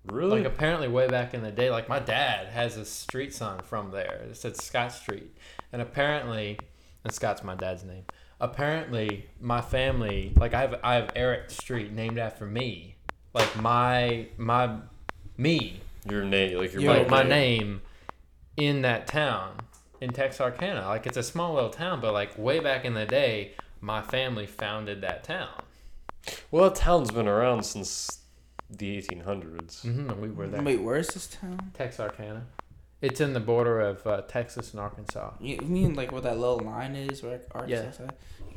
Really? 0.04 0.42
Like 0.42 0.52
apparently, 0.52 0.86
way 0.86 1.08
back 1.08 1.34
in 1.34 1.42
the 1.42 1.50
day, 1.50 1.68
like 1.70 1.88
my 1.88 1.98
dad 1.98 2.46
has 2.46 2.76
a 2.76 2.84
street 2.84 3.34
sign 3.34 3.60
from 3.60 3.90
there. 3.90 4.26
It 4.30 4.36
said 4.36 4.56
Scott 4.56 4.92
Street, 4.92 5.36
and 5.72 5.82
apparently, 5.82 6.60
and 7.02 7.12
Scott's 7.12 7.42
my 7.42 7.56
dad's 7.56 7.84
name. 7.84 8.04
Apparently, 8.40 9.26
my 9.40 9.60
family, 9.60 10.32
like 10.36 10.54
I 10.54 10.60
have, 10.60 10.80
I 10.84 10.94
have 10.94 11.10
Eric 11.16 11.50
Street 11.50 11.92
named 11.92 12.18
after 12.18 12.46
me. 12.46 12.94
Like 13.34 13.60
my 13.60 14.28
my 14.36 14.76
me 15.36 15.80
your 16.08 16.22
name, 16.24 16.56
like 16.56 16.72
your 16.72 16.82
Yo, 16.82 16.92
like 16.92 17.10
my 17.10 17.24
name 17.24 17.82
in 18.58 18.82
that 18.82 19.06
town 19.06 19.52
in 20.00 20.10
Texarkana. 20.10 20.86
Like 20.86 21.06
it's 21.06 21.16
a 21.16 21.22
small 21.22 21.54
little 21.54 21.70
town, 21.70 22.00
but 22.00 22.12
like 22.12 22.36
way 22.36 22.58
back 22.58 22.84
in 22.84 22.94
the 22.94 23.06
day, 23.06 23.52
my 23.80 24.02
family 24.02 24.46
founded 24.46 25.00
that 25.02 25.24
town. 25.24 25.62
Well, 26.50 26.64
that 26.64 26.74
town's 26.74 27.10
been 27.10 27.28
around 27.28 27.62
since 27.62 28.18
the 28.68 29.00
1800s. 29.00 29.86
Mm-hmm, 29.86 30.10
and 30.10 30.20
we 30.20 30.28
were 30.28 30.48
there. 30.48 30.60
Wait, 30.60 30.82
where's 30.82 31.08
this 31.08 31.28
town? 31.28 31.70
Texarkana. 31.72 32.46
It's 33.00 33.20
in 33.20 33.32
the 33.32 33.40
border 33.40 33.80
of 33.80 34.04
uh, 34.06 34.22
Texas 34.22 34.72
and 34.72 34.80
Arkansas. 34.80 35.30
You 35.40 35.58
mean 35.58 35.94
like 35.94 36.10
where 36.10 36.20
that 36.20 36.36
little 36.36 36.58
line 36.58 36.96
is 36.96 37.22
where 37.22 37.40
Arkansas? 37.52 38.02
Yeah. 38.02 38.10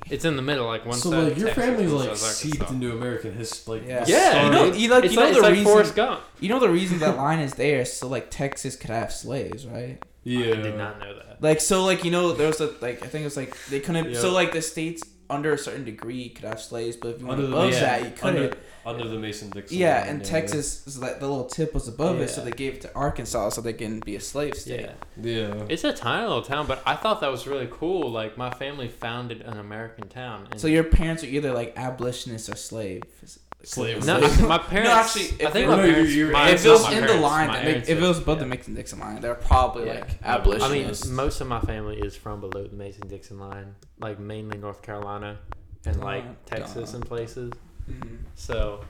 It's 0.09 0.25
in 0.25 0.35
the 0.35 0.41
middle, 0.41 0.65
like 0.65 0.85
one 0.85 0.97
so 0.97 1.11
side. 1.11 1.23
like 1.29 1.37
your 1.37 1.47
Texas, 1.49 1.65
family's 1.65 1.91
like 1.91 2.07
side's 2.17 2.21
seeped 2.37 2.69
into 2.71 2.91
American 2.91 3.33
history. 3.33 3.79
Like 3.79 3.87
Yeah. 3.87 4.03
Yeah, 4.07 4.45
You 4.45 4.51
know, 4.51 4.65
you 4.73 4.89
like 4.89 5.03
it's 5.05 5.13
you 5.13 5.19
know 5.19 5.25
like, 5.25 5.33
the 5.33 5.37
it's 5.39 5.43
like 5.43 5.51
reason. 5.53 5.65
Forrest 5.65 5.95
Gump. 5.95 6.21
You 6.39 6.49
know 6.49 6.59
the 6.59 6.69
reason 6.69 6.99
that 6.99 7.17
line 7.17 7.39
is 7.39 7.53
there, 7.53 7.85
so 7.85 8.07
like 8.07 8.29
Texas 8.31 8.75
could 8.75 8.89
have 8.89 9.11
slaves, 9.11 9.65
right? 9.65 10.01
yeah. 10.23 10.39
I 10.53 10.61
did 10.61 10.77
not 10.77 10.99
know 10.99 11.15
that. 11.15 11.37
Like 11.41 11.61
so, 11.61 11.83
like 11.85 12.03
you 12.03 12.11
know, 12.11 12.33
there 12.33 12.47
was 12.47 12.59
a 12.61 12.67
like 12.81 13.03
I 13.03 13.07
think 13.07 13.21
it 13.21 13.25
was 13.25 13.37
like 13.37 13.55
they 13.69 13.79
couldn't. 13.79 14.11
Yeah. 14.11 14.19
So 14.19 14.31
like 14.31 14.51
the 14.51 14.61
states 14.61 15.03
under 15.29 15.53
a 15.53 15.57
certain 15.57 15.85
degree 15.85 16.27
could 16.29 16.43
have 16.45 16.59
slaves, 16.61 16.97
but 16.97 17.15
if 17.15 17.21
you 17.21 17.27
went 17.27 17.39
Under 17.39 17.49
the 17.49 17.55
above 17.57 17.69
Mason- 17.69 17.83
that, 17.83 18.03
you 18.03 18.09
couldn't. 18.11 18.43
under, 18.43 18.57
under 18.85 19.07
the 19.07 19.17
Mason 19.19 19.49
Dixon. 19.49 19.77
Line. 19.77 19.81
Yeah, 19.87 19.99
line, 20.01 20.09
and 20.09 20.25
Texas 20.25 20.85
is 20.87 20.99
like 20.99 21.19
the 21.19 21.27
little 21.27 21.45
tip 21.45 21.73
was 21.73 21.87
above 21.87 22.19
it, 22.19 22.29
so 22.29 22.41
Yeah. 22.41 22.45
they 22.45 22.51
gave 22.51 22.73
it 22.75 22.81
to 22.81 22.95
Arkansas 22.95 23.49
so 23.49 23.61
they 23.61 23.73
can 23.73 23.99
be 23.99 24.15
a 24.15 24.19
slave 24.21 24.55
state. 24.55 24.81
Yeah. 24.81 24.93
Yeah. 25.21 25.65
It's 25.69 25.83
a 25.83 25.93
tiny 25.93 26.23
little 26.27 26.41
town, 26.41 26.65
but 26.67 26.81
I 26.85 26.95
thought 26.95 27.21
that 27.21 27.31
was 27.31 27.45
really 27.47 27.67
cool. 27.71 28.09
Like 28.11 28.37
my 28.37 28.49
family 28.49 28.87
founded 28.87 29.41
an 29.41 29.57
American 29.57 30.07
town. 30.09 30.47
And 30.51 30.59
So 30.59 30.67
your 30.67 30.83
parents 30.83 31.23
are 31.23 31.27
either 31.27 31.53
like 31.53 31.73
abolitionists 31.77 32.49
or 32.49 32.55
slaves. 32.55 33.39
Slaves. 33.63 34.07
no, 34.07 34.19
Slave. 34.19 34.47
my 34.49 34.57
parents. 34.57 34.89
actually, 34.89 35.45
I 35.45 35.47
if 35.49 35.53
think 35.53 35.67
it- 35.67 35.69
my 35.69 35.75
No, 35.77 35.83
parents. 35.83 36.11
you're- 36.15 36.33
my- 36.33 36.49
if 36.49 36.65
it 36.65 36.69
was 36.69 36.81
not 36.81 36.91
my 36.91 36.95
in 36.97 37.01
the 37.01 37.07
parents, 37.09 37.23
line, 37.23 37.47
my 37.47 37.55
that 37.57 37.65
make, 37.65 37.77
if 37.83 37.89
it 37.89 38.01
was 38.01 38.17
did, 38.17 38.23
above 38.23 38.39
the 38.39 38.45
yeah. 38.45 38.49
Mason 38.55 38.73
Dixon 38.73 38.99
line, 38.99 39.21
they're 39.21 39.35
probably 39.35 39.85
Yeah. 39.85 39.93
like 39.93 40.01
I 40.03 40.07
mean, 40.07 40.15
abolitionists. 40.23 41.05
most 41.07 41.41
of 41.41 41.47
my 41.47 41.59
family 41.59 41.99
is 41.99 42.15
from 42.15 42.39
below 42.41 42.63
the 42.65 42.75
Mason 42.75 43.07
Dixon 43.07 43.39
line, 43.39 43.75
like 43.99 44.19
mainly 44.19 44.57
North 44.57 44.81
Carolina 44.81 45.37
and 45.85 45.99
like 45.99 46.23
Oh, 46.27 46.35
Texas 46.47 46.89
duh. 46.91 46.97
and 46.97 47.05
places. 47.05 47.51
Mhm. 47.91 48.17
So, 48.35 48.83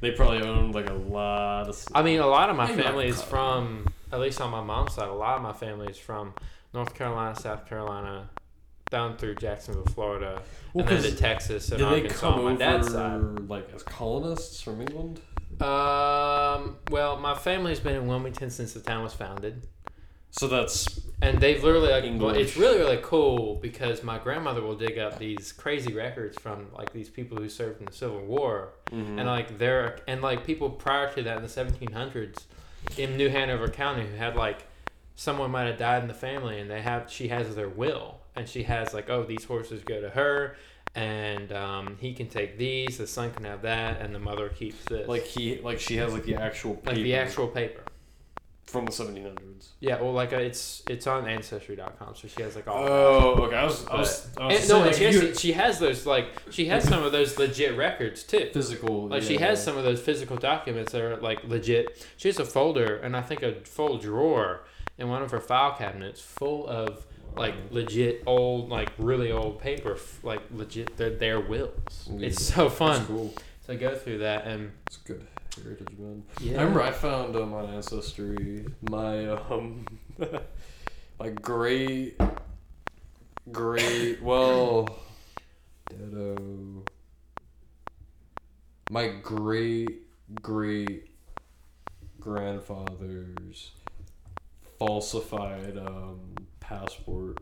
They 0.00 0.10
probably 0.10 0.42
owned 0.46 0.74
like 0.74 0.90
a 0.90 0.94
lot 0.94 1.68
of. 1.68 1.82
I 1.94 2.02
mean, 2.02 2.20
a 2.20 2.26
lot 2.26 2.50
of 2.50 2.56
my 2.56 2.66
family 2.66 3.08
is 3.08 3.22
from, 3.22 3.88
at 4.12 4.20
least 4.20 4.40
on 4.42 4.50
my 4.50 4.62
mom's 4.62 4.92
side, 4.94 5.08
a 5.08 5.12
lot 5.12 5.36
of 5.36 5.42
my 5.42 5.54
family 5.54 5.86
is 5.88 5.96
from 5.98 6.34
North 6.74 6.94
Carolina, 6.94 7.34
South 7.34 7.66
Carolina, 7.66 8.28
down 8.90 9.16
through 9.16 9.36
Jacksonville, 9.36 9.86
Florida, 9.86 10.42
Well, 10.74 10.86
and 10.86 11.02
then 11.02 11.10
to 11.12 11.16
Texas 11.16 11.70
and 11.70 11.78
Did 11.78 11.88
they 11.88 11.94
Arkansas 12.02 12.20
come 12.20 12.34
on 12.34 12.44
my 12.44 12.50
over 12.50 12.58
dad's 12.58 12.92
side. 12.92 13.48
like 13.48 13.72
as 13.74 13.82
colonists 13.82 14.60
from 14.60 14.82
England? 14.82 15.20
Um, 15.62 16.76
well, 16.90 17.16
my 17.18 17.34
family's 17.34 17.80
been 17.80 17.96
in 17.96 18.06
Wilmington 18.06 18.50
since 18.50 18.74
the 18.74 18.80
town 18.80 19.02
was 19.02 19.14
founded. 19.14 19.66
So 20.30 20.48
that's 20.48 21.00
And 21.22 21.38
they've 21.40 21.62
literally 21.62 21.90
like 21.90 22.04
English. 22.04 22.36
it's 22.36 22.56
really 22.56 22.78
really 22.78 23.00
cool 23.02 23.54
because 23.56 24.02
my 24.02 24.18
grandmother 24.18 24.60
will 24.62 24.74
dig 24.76 24.98
up 24.98 25.18
these 25.18 25.50
crazy 25.52 25.94
records 25.94 26.38
from 26.38 26.66
like 26.76 26.92
these 26.92 27.08
people 27.08 27.38
who 27.38 27.48
served 27.48 27.80
in 27.80 27.86
the 27.86 27.92
Civil 27.92 28.20
War. 28.20 28.72
Mhm. 28.92 29.18
and 29.18 29.26
like 29.26 29.58
there 29.58 29.98
and 30.06 30.20
like 30.22 30.44
people 30.44 30.68
prior 30.70 31.10
to 31.14 31.22
that 31.22 31.36
in 31.38 31.42
the 31.42 31.48
1700s 31.48 32.44
in 32.98 33.16
New 33.16 33.28
Hanover 33.30 33.68
County 33.68 34.06
who 34.06 34.16
had 34.16 34.36
like 34.36 34.64
someone 35.14 35.50
might 35.50 35.64
have 35.64 35.78
died 35.78 36.02
in 36.02 36.08
the 36.08 36.14
family 36.14 36.60
and 36.60 36.70
they 36.70 36.82
have 36.82 37.10
she 37.10 37.28
has 37.28 37.54
their 37.56 37.68
will. 37.68 38.18
And 38.36 38.46
she 38.46 38.64
has 38.64 38.92
like 38.92 39.08
oh 39.08 39.22
these 39.24 39.44
horses 39.44 39.82
go 39.82 40.02
to 40.02 40.10
her 40.10 40.56
and 40.94 41.50
um, 41.52 41.96
he 42.00 42.12
can 42.12 42.28
take 42.28 42.58
these 42.58 42.98
the 42.98 43.06
son 43.06 43.30
can 43.32 43.44
have 43.44 43.62
that 43.62 44.00
and 44.02 44.14
the 44.14 44.18
mother 44.18 44.50
keeps 44.50 44.84
this. 44.84 45.08
Like 45.08 45.24
he 45.24 45.58
like 45.62 45.80
she 45.80 45.96
has 45.96 46.12
like 46.12 46.24
the 46.24 46.34
actual 46.36 46.74
paper 46.74 46.90
like 46.96 47.02
the 47.02 47.14
actual 47.14 47.48
paper 47.48 47.82
from 48.66 48.84
the 48.84 48.90
1700s. 48.90 49.68
yeah 49.78 50.00
well 50.00 50.12
like 50.12 50.32
uh, 50.32 50.36
it's 50.36 50.82
it's 50.88 51.06
on 51.06 51.26
ancestry.com 51.28 52.14
so 52.16 52.26
she 52.26 52.42
has 52.42 52.56
like 52.56 52.66
all. 52.66 52.84
Oh, 52.88 53.44
okay. 53.44 53.56
I 53.56 53.64
was 53.64 53.86
I 53.86 53.96
was, 53.96 54.28
I 54.36 54.46
was 54.46 54.60
And, 54.60 54.68
no, 54.68 54.80
like, 54.80 54.94
she, 54.94 55.04
has, 55.04 55.40
she 55.40 55.52
has 55.52 55.78
those 55.78 56.04
like 56.04 56.26
she 56.50 56.66
has 56.66 56.86
some 56.86 57.04
of 57.04 57.12
those 57.12 57.38
legit 57.38 57.76
records 57.76 58.24
too. 58.24 58.50
physical. 58.52 59.08
Like 59.08 59.22
she 59.22 59.34
yeah. 59.34 59.46
has 59.46 59.62
some 59.62 59.78
of 59.78 59.84
those 59.84 60.00
physical 60.00 60.36
documents 60.36 60.92
that 60.92 61.00
are 61.00 61.16
like 61.18 61.44
legit. 61.44 62.06
She 62.16 62.28
has 62.28 62.40
a 62.40 62.44
folder 62.44 62.96
and 62.96 63.16
I 63.16 63.22
think 63.22 63.42
a 63.42 63.54
full 63.64 63.98
drawer 63.98 64.64
in 64.98 65.08
one 65.08 65.22
of 65.22 65.30
her 65.30 65.40
file 65.40 65.76
cabinets 65.76 66.20
full 66.20 66.66
of 66.66 67.06
like 67.36 67.54
legit 67.70 68.22
old, 68.26 68.68
like 68.68 68.90
really 68.98 69.30
old 69.30 69.60
paper, 69.60 69.96
like 70.22 70.40
legit 70.50 70.96
their, 70.96 71.10
their 71.10 71.40
wills. 71.40 72.08
It's 72.18 72.44
so 72.44 72.68
fun 72.68 73.06
cool. 73.06 73.34
to 73.66 73.76
go 73.76 73.94
through 73.94 74.18
that 74.18 74.46
and 74.46 74.72
It's 74.86 74.96
good 74.96 75.26
heritage, 75.62 75.98
man. 75.98 76.22
yeah. 76.40 76.52
I 76.52 76.60
remember 76.60 76.82
I 76.82 76.92
found 76.92 77.36
um, 77.36 77.54
on 77.54 77.68
ancestry 77.74 78.66
my 78.90 79.28
um 79.28 79.86
my 81.18 81.28
great 81.30 82.20
great 83.50 84.22
well 84.22 84.88
my 88.90 89.08
great 89.22 90.02
great 90.42 91.10
grandfather's 92.20 93.72
falsified 94.78 95.76
um 95.78 96.34
passport 96.60 97.38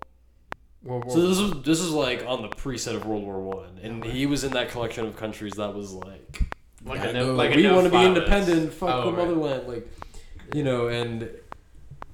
World 0.83 1.05
War 1.05 1.13
so 1.13 1.27
this 1.27 1.39
was 1.39 1.61
this 1.63 1.79
is 1.79 1.91
like 1.91 2.25
on 2.27 2.41
the 2.41 2.49
preset 2.49 2.95
of 2.95 3.05
world 3.05 3.23
war 3.23 3.39
one 3.41 3.77
and 3.81 4.03
he 4.03 4.25
was 4.25 4.43
in 4.43 4.51
that 4.53 4.69
collection 4.69 5.05
of 5.05 5.15
countries 5.17 5.53
that 5.55 5.73
was 5.73 5.93
like 5.93 6.41
like 6.85 6.99
Yeah, 7.01 7.09
a 7.09 7.13
no, 7.13 7.25
no, 7.27 7.35
like 7.35 7.55
we 7.55 7.63
no 7.63 7.75
want 7.75 7.85
to 7.85 7.91
be 7.91 8.03
independent 8.03 8.73
fuck 8.73 8.89
Oh, 8.89 9.11
the 9.11 9.17
right. 9.17 9.27
motherland 9.27 9.67
like 9.67 9.87
you 10.53 10.63
know 10.63 10.87
and 10.87 11.29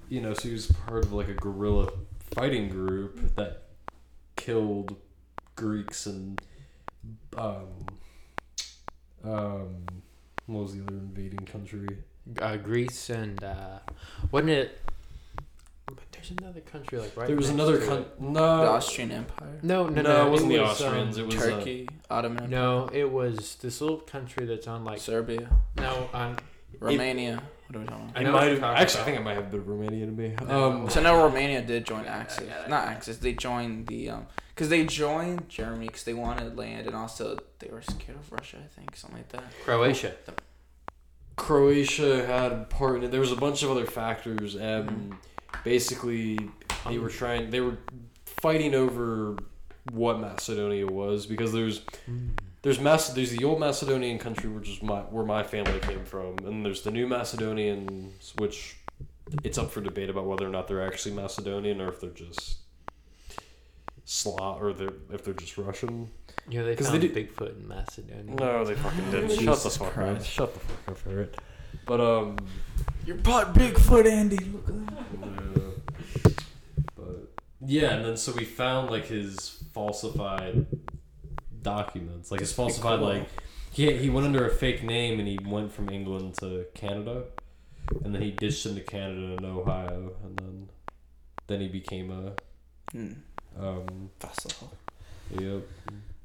you 0.09 0.22
know 0.22 0.34
so 0.34 0.47
he 0.47 0.53
was 0.53 0.68
part 0.68 1.05
of 1.05 1.14
like 1.14 1.30
a 1.30 1.34
guerrilla 1.34 1.89
fighting 2.35 2.69
group 2.69 3.35
that 3.35 3.64
killed 4.35 4.95
greeks 5.57 6.05
and 6.05 6.41
um, 7.38 7.85
um, 9.25 9.85
what 10.45 10.63
was 10.63 10.75
the 10.75 10.84
other 10.84 10.95
invading 10.95 11.45
country? 11.45 11.88
Uh, 12.41 12.55
Greece 12.57 13.09
and 13.09 13.43
uh, 13.43 13.79
wasn't 14.31 14.51
it? 14.51 14.79
But 15.85 15.97
there's 16.11 16.31
another 16.31 16.59
country 16.61 16.99
like 16.99 17.15
right. 17.17 17.27
there 17.27 17.35
was 17.35 17.47
next 17.49 17.55
another 17.55 17.77
to 17.77 17.84
it. 17.84 17.88
country. 17.88 18.11
The 18.19 18.25
No, 18.29 18.43
Austrian 18.43 19.11
Empire, 19.11 19.59
No, 19.63 19.88
no, 19.88 20.01
no, 20.01 20.13
no. 20.13 20.27
it 20.27 20.31
wasn't 20.31 20.51
the 20.51 20.59
was, 20.59 20.81
um, 20.81 20.88
Austrians. 20.88 21.17
it 21.17 21.25
was 21.25 21.35
uh, 21.35 21.39
Turkey, 21.39 21.89
Ottoman 22.09 22.43
Empire, 22.43 22.49
No, 22.49 22.89
it 22.93 23.11
was 23.11 23.55
this 23.55 23.79
little 23.81 23.97
country 23.99 24.45
that's 24.45 24.67
on 24.67 24.84
like 24.85 24.99
Serbia, 24.99 25.49
no 25.77 26.09
on. 26.13 26.38
Romania. 26.79 27.41
What 27.68 27.76
are 27.76 27.80
we 27.80 27.85
talking 27.88 28.10
about? 28.10 28.18
I 28.18 28.27
it 28.27 28.31
might 28.31 28.48
have, 28.49 28.57
you're 28.60 28.65
actually, 28.65 29.02
I 29.02 29.03
think 29.03 29.18
it 29.18 29.23
might 29.23 29.35
have 29.35 29.52
been 29.52 29.65
Romania 29.65 30.06
to 30.06 30.11
me. 30.11 30.35
Um, 30.35 30.89
So 30.89 31.02
now 31.02 31.22
Romania 31.23 31.61
did 31.61 31.85
join 31.85 32.06
Axis, 32.06 32.44
I 32.48 32.49
got 32.49 32.65
it. 32.65 32.69
not 32.69 32.88
Axis. 32.88 33.18
They 33.18 33.34
joined 33.34 33.88
the 33.88 34.10
um, 34.11 34.27
because 34.49 34.69
they 34.69 34.85
joined 34.85 35.48
Germany 35.49 35.88
because 35.88 36.03
they 36.03 36.14
wanted 36.14 36.57
land 36.57 36.88
and 36.88 36.95
also 36.95 37.38
they 37.60 37.69
were 37.72 37.81
scared 37.81 38.18
of 38.18 38.31
Russia. 38.31 38.57
I 38.64 38.68
think 38.80 38.95
something 38.95 39.19
like 39.19 39.30
that. 39.30 39.44
Croatia. 39.64 40.14
Croatia 41.35 42.26
had 42.26 42.69
part 42.69 42.98
in 42.98 43.03
it. 43.06 43.11
There 43.11 43.19
was 43.19 43.31
a 43.31 43.35
bunch 43.35 43.61
of 43.64 43.69
other 43.69 43.85
factors. 43.85 44.56
and 44.56 45.15
basically, 45.64 46.39
they 46.88 46.98
were 46.98 47.10
trying. 47.10 47.49
They 47.52 47.61
were 47.61 47.77
fighting 48.26 48.73
over 48.73 49.38
what 49.91 50.19
Macedonia 50.19 50.88
was 50.88 51.26
because 51.26 51.53
there's 51.53 51.81
there's 52.68 52.81
Mac- 52.81 53.15
there's 53.15 53.31
the 53.31 53.45
old 53.45 53.61
Macedonian 53.61 54.19
country, 54.19 54.49
which 54.49 54.68
is 54.68 54.84
my 54.84 54.99
where 54.99 55.23
my 55.23 55.41
family 55.41 55.80
came 55.80 56.03
from, 56.03 56.35
and 56.44 56.65
there's 56.65 56.81
the 56.81 56.91
new 56.91 57.07
Macedonians, 57.07 58.34
which 58.39 58.76
it's 59.41 59.57
up 59.57 59.72
for 59.72 59.80
debate 59.80 60.10
about 60.10 60.26
whether 60.26 60.45
or 60.45 60.49
not 60.49 60.68
they're 60.68 60.85
actually 60.85 61.15
Macedonian 61.15 61.80
or 61.80 61.88
if 61.88 62.02
they're 62.02 62.10
just 62.10 62.57
Slav 64.03 64.61
or 64.61 64.73
they're 64.73 64.91
if 65.14 65.23
they're 65.23 65.34
just 65.34 65.57
Russian. 65.57 66.10
Yeah, 66.49 66.64
they 66.64 66.76
found 66.76 67.02
they 67.02 67.07
Bigfoot 67.07 67.57
in 67.57 67.69
Macedonia. 67.69 68.35
No, 68.35 68.65
they 68.65 68.76
fucking 68.76 69.11
didn't. 69.11 69.30
Shut 69.30 69.39
the 69.39 69.45
Jesus 69.45 69.77
fuck 69.77 69.98
up. 69.98 70.26
Shut 70.26 70.53
the 70.53 70.60
fuck 70.60 70.89
up, 70.89 70.98
Ferret. 70.98 71.38
But 71.85 72.02
um. 72.02 72.35
You're 73.06 73.15
part 73.15 73.53
Bigfoot, 73.53 74.06
Andy. 74.06 74.44
Look 74.44 74.68
at 74.68 74.76
that. 74.76 75.03
Yeah. 76.26 76.31
But 76.98 77.34
yeah, 77.61 77.94
and 77.94 78.06
then 78.06 78.18
so 78.18 78.34
we 78.34 78.44
found 78.44 78.89
like 78.89 79.06
his 79.06 79.64
falsified 79.73 80.65
documents, 81.61 82.31
like 82.31 82.41
it's 82.41 82.51
falsified 82.53 82.99
cool. 82.99 83.07
like 83.09 83.29
he 83.71 83.91
he 83.97 84.09
went 84.09 84.25
under 84.25 84.47
a 84.47 84.53
fake 84.53 84.84
name 84.84 85.19
and 85.19 85.27
he 85.27 85.38
went 85.45 85.71
from 85.71 85.89
England 85.89 86.35
to 86.39 86.65
Canada, 86.73 87.23
and 88.03 88.13
then 88.13 88.21
he 88.21 88.31
ditched 88.31 88.65
into 88.65 88.81
Canada 88.81 89.35
and 89.38 89.45
Ohio, 89.45 90.13
and 90.23 90.38
then 90.39 90.69
then 91.47 91.61
he 91.61 91.67
became 91.67 92.11
a 92.11 92.34
Hmm. 92.91 93.13
um 93.59 94.09
Fossil. 94.19 94.71
yep 95.31 95.61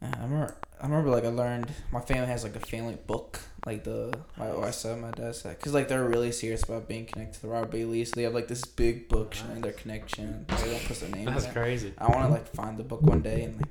Yeah, 0.00 0.14
I 0.18 0.22
remember. 0.22 0.54
I 0.80 0.86
remember 0.86 1.10
like 1.10 1.24
I 1.24 1.28
learned 1.28 1.70
my 1.92 2.00
family 2.00 2.26
has 2.26 2.42
like 2.42 2.56
a 2.56 2.60
family 2.60 2.96
book, 3.06 3.38
like 3.66 3.84
the 3.84 4.12
my 4.36 4.50
my 4.52 4.70
side, 4.72 5.00
my 5.00 5.10
dad's 5.12 5.40
side, 5.40 5.56
because 5.58 5.72
like 5.74 5.86
they're 5.88 6.04
really 6.08 6.32
serious 6.32 6.62
about 6.64 6.88
being 6.88 7.06
connected 7.06 7.34
to 7.34 7.42
the 7.42 7.48
Robert 7.48 7.70
Bailey. 7.70 8.04
So 8.04 8.12
they 8.16 8.24
have 8.24 8.34
like 8.34 8.48
this 8.48 8.64
big 8.64 9.08
book 9.08 9.32
showing 9.34 9.60
their 9.60 9.72
connection. 9.72 10.44
They 10.48 10.70
don't 10.70 10.84
put 10.84 10.98
their 11.00 11.10
name. 11.10 11.26
That's 11.26 11.44
in 11.44 11.50
it. 11.50 11.54
crazy. 11.54 11.92
I 11.98 12.06
want 12.08 12.26
to 12.26 12.32
like 12.32 12.48
find 12.48 12.76
the 12.78 12.82
book 12.84 13.02
one 13.02 13.22
day 13.22 13.44
and 13.44 13.56
like 13.58 13.68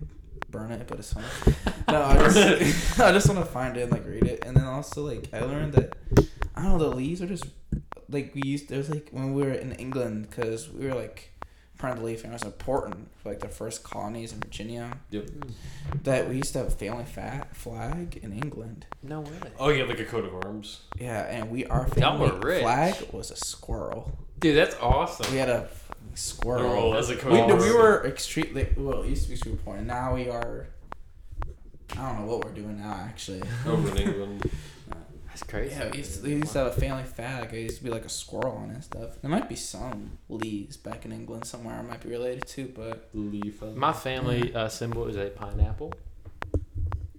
burn 0.52 0.72
it, 0.72 0.86
but 0.88 0.99
it's 0.99 1.14
fun. 1.14 1.23
No, 1.88 2.03
I 2.03 2.15
just 2.15 2.99
I 2.99 3.11
just 3.11 3.28
want 3.30 3.40
to 3.40 3.45
find 3.45 3.78
it 3.78 3.84
and 3.84 3.91
like 3.91 4.06
read 4.06 4.23
it, 4.23 4.44
and 4.45 4.56
then 4.56 4.65
also 4.65 5.03
like 5.06 5.30
I 5.34 5.41
learned 5.41 5.73
that 5.73 5.95
I 6.56 6.64
don't 6.64 6.78
know 6.78 6.90
the 6.90 6.95
leaves 6.95 7.22
are 7.22 7.28
just 7.28 7.45
like 8.10 8.34
we 8.36 8.41
used. 8.45 8.69
There 8.69 8.78
was 8.78 8.90
like 8.90 9.10
when 9.11 9.34
we 9.34 9.44
were 9.44 9.53
in 9.53 9.72
England 9.73 10.30
because 10.30 10.69
we 10.69 10.86
were 10.88 10.95
like 10.95 11.32
part 11.78 11.94
of 11.94 11.99
the 11.99 12.06
Lee 12.06 12.15
family 12.15 12.36
was 12.36 12.44
important 12.44 13.10
for 13.18 13.30
like 13.30 13.40
the 13.40 13.48
first 13.48 13.84
colonies 13.84 14.32
in 14.34 14.40
Virginia. 14.40 14.98
Yep. 15.10 15.30
That 16.03 16.30
we 16.30 16.36
used 16.38 16.53
to 16.53 16.60
have 16.60 16.68
a 16.68 16.72
family 16.72 17.06
fat 17.06 17.56
flag 17.56 18.19
in 18.22 18.32
England. 18.32 18.86
No 19.02 19.22
way. 19.22 19.32
oh 19.60 19.69
yeah 19.69 19.86
like 19.86 19.99
a 19.99 20.06
coat 20.06 20.26
of 20.26 20.34
arms 20.45 20.82
Yeah, 20.99 21.22
and 21.23 21.49
we 21.49 21.65
our 21.65 21.88
Y'all 21.98 22.19
family 22.19 22.60
flag 22.61 22.95
was 23.11 23.32
a 23.32 23.36
squirrel. 23.36 24.11
Dude, 24.40 24.56
that's 24.57 24.76
awesome. 24.80 25.32
We 25.32 25.38
had 25.38 25.49
a 25.49 25.68
fucking 25.68 25.90
squirrel. 26.15 26.93
Oh, 26.93 26.93
as 26.93 27.09
a 27.09 27.15
coat 27.15 27.47
We, 27.47 27.69
we 27.69 27.73
were 27.73 28.05
extremely 28.05 28.67
well. 28.77 29.03
It 29.03 29.09
used 29.09 29.23
to 29.23 29.29
be 29.29 29.35
super 29.35 29.75
and 29.75 29.88
Now 29.88 30.15
we 30.15 30.29
are. 30.29 30.67
I 31.97 32.09
don't 32.09 32.21
know 32.21 32.25
what 32.25 32.45
we're 32.45 32.53
doing 32.53 32.79
now. 32.79 32.93
Actually, 32.93 33.43
over 33.65 33.89
in 33.91 33.97
England. 33.97 34.51
That's 35.27 35.43
crazy. 35.43 35.73
yeah, 35.73 35.89
we 35.89 35.99
used, 35.99 36.19
to, 36.19 36.23
we 36.25 36.35
used 36.35 36.51
to 36.51 36.59
have 36.59 36.67
a 36.67 36.79
family 36.79 37.03
flag. 37.03 37.53
It 37.53 37.61
used 37.61 37.77
to 37.77 37.83
be 37.85 37.89
like 37.89 38.03
a 38.03 38.09
squirrel 38.09 38.57
on 38.57 38.69
it 38.69 38.73
and 38.73 38.83
stuff. 38.83 39.21
There 39.21 39.31
might 39.31 39.47
be 39.47 39.55
some 39.55 40.17
leaves 40.27 40.75
back 40.75 41.05
in 41.05 41.13
England 41.13 41.45
somewhere. 41.45 41.75
I 41.75 41.81
might 41.81 42.01
be 42.01 42.09
related 42.09 42.45
to, 42.47 42.65
but 42.75 43.09
Leaf. 43.13 43.61
My 43.61 43.93
family 43.93 44.53
uh, 44.53 44.67
symbol 44.67 45.07
is 45.07 45.15
a 45.15 45.29
pineapple. 45.29 45.93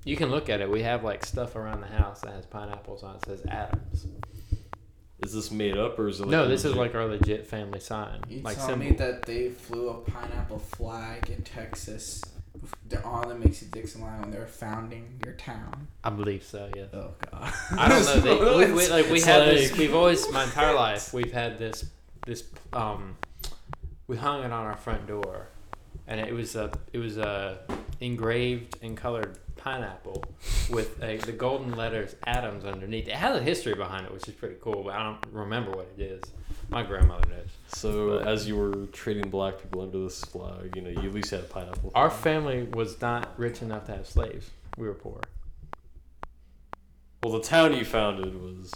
You 0.04 0.16
can 0.16 0.30
look 0.30 0.50
at 0.50 0.60
it. 0.60 0.68
We 0.70 0.82
have 0.82 1.04
like 1.04 1.24
stuff 1.24 1.56
around 1.56 1.80
the 1.80 1.86
house 1.86 2.20
that 2.20 2.34
has 2.34 2.44
pineapples 2.44 3.02
on 3.02 3.14
it. 3.14 3.22
It 3.22 3.26
says 3.26 3.46
Adams. 3.48 4.06
Is 5.22 5.32
this 5.32 5.50
made 5.50 5.76
up 5.78 5.98
or 5.98 6.08
is 6.08 6.18
it? 6.20 6.24
Like 6.24 6.30
no, 6.30 6.48
this 6.48 6.64
is 6.64 6.74
like 6.74 6.94
our 6.94 7.06
legit 7.06 7.46
family 7.46 7.78
sign. 7.80 8.20
you 8.28 8.40
like 8.42 8.56
tell 8.56 8.66
symbol. 8.68 8.86
me 8.86 8.92
that 8.96 9.22
they 9.24 9.50
flew 9.50 9.88
a 9.90 9.94
pineapple 9.94 10.58
flag 10.58 11.30
in 11.30 11.42
Texas. 11.42 12.22
They're 12.88 13.04
on 13.06 13.28
the 13.28 13.34
Mason 13.34 13.70
Dixon 13.70 14.02
line 14.02 14.20
when 14.20 14.30
they 14.30 14.38
were 14.38 14.46
founding 14.46 15.20
your 15.24 15.34
town. 15.34 15.88
I 16.04 16.10
believe 16.10 16.42
so. 16.42 16.68
Yeah. 16.76 16.84
Oh 16.92 17.10
God. 17.30 17.52
I 17.78 17.88
don't 17.88 18.04
know. 18.04 18.20
They, 18.20 18.66
we, 18.66 18.72
we, 18.72 18.88
like 18.88 19.06
we 19.06 19.16
It's 19.16 19.24
had 19.24 19.48
this. 19.48 19.70
like- 19.70 19.78
We've 19.80 19.94
always 19.94 20.30
my 20.32 20.44
entire 20.44 20.74
life 20.86 21.12
we've 21.14 21.32
had 21.32 21.58
this 21.58 21.84
this 22.26 22.44
um. 22.72 23.16
We 24.08 24.16
hung 24.16 24.40
it 24.44 24.52
on 24.52 24.66
our 24.66 24.76
front 24.76 25.06
door, 25.06 25.48
and 26.06 26.20
it 26.20 26.34
was 26.34 26.54
a 26.56 26.70
it 26.92 26.98
was 26.98 27.16
a 27.16 27.60
engraved 28.00 28.76
and 28.82 28.96
colored 28.96 29.38
pineapple 29.62 30.24
with 30.70 31.02
a, 31.02 31.18
the 31.18 31.32
golden 31.32 31.76
letters 31.76 32.16
Adams 32.26 32.64
underneath. 32.64 33.06
It 33.08 33.14
has 33.14 33.36
a 33.36 33.42
history 33.42 33.74
behind 33.74 34.06
it, 34.06 34.12
which 34.12 34.26
is 34.28 34.34
pretty 34.34 34.56
cool, 34.60 34.82
but 34.84 34.94
I 34.94 35.02
don't 35.04 35.24
remember 35.32 35.70
what 35.70 35.88
it 35.96 36.02
is. 36.02 36.22
My 36.68 36.82
grandmother 36.82 37.28
knows. 37.28 37.48
So 37.68 38.18
But- 38.18 38.26
as 38.28 38.48
you 38.48 38.56
were 38.56 38.86
treating 38.86 39.28
black 39.30 39.60
people 39.60 39.82
under 39.82 39.98
this 40.00 40.20
flag, 40.24 40.74
you 40.74 40.82
know, 40.82 40.90
you 40.90 41.08
at 41.08 41.14
least 41.14 41.30
had 41.30 41.40
a 41.40 41.44
pineapple. 41.44 41.92
Our 41.94 42.10
family 42.10 42.64
was 42.64 43.00
not 43.00 43.38
rich 43.38 43.62
enough 43.62 43.86
to 43.86 43.92
have 43.96 44.06
slaves. 44.06 44.50
We 44.76 44.86
were 44.86 44.94
poor. 44.94 45.20
Well, 47.22 47.34
the 47.34 47.40
town 47.40 47.76
you 47.76 47.84
founded 47.84 48.34
was 48.40 48.72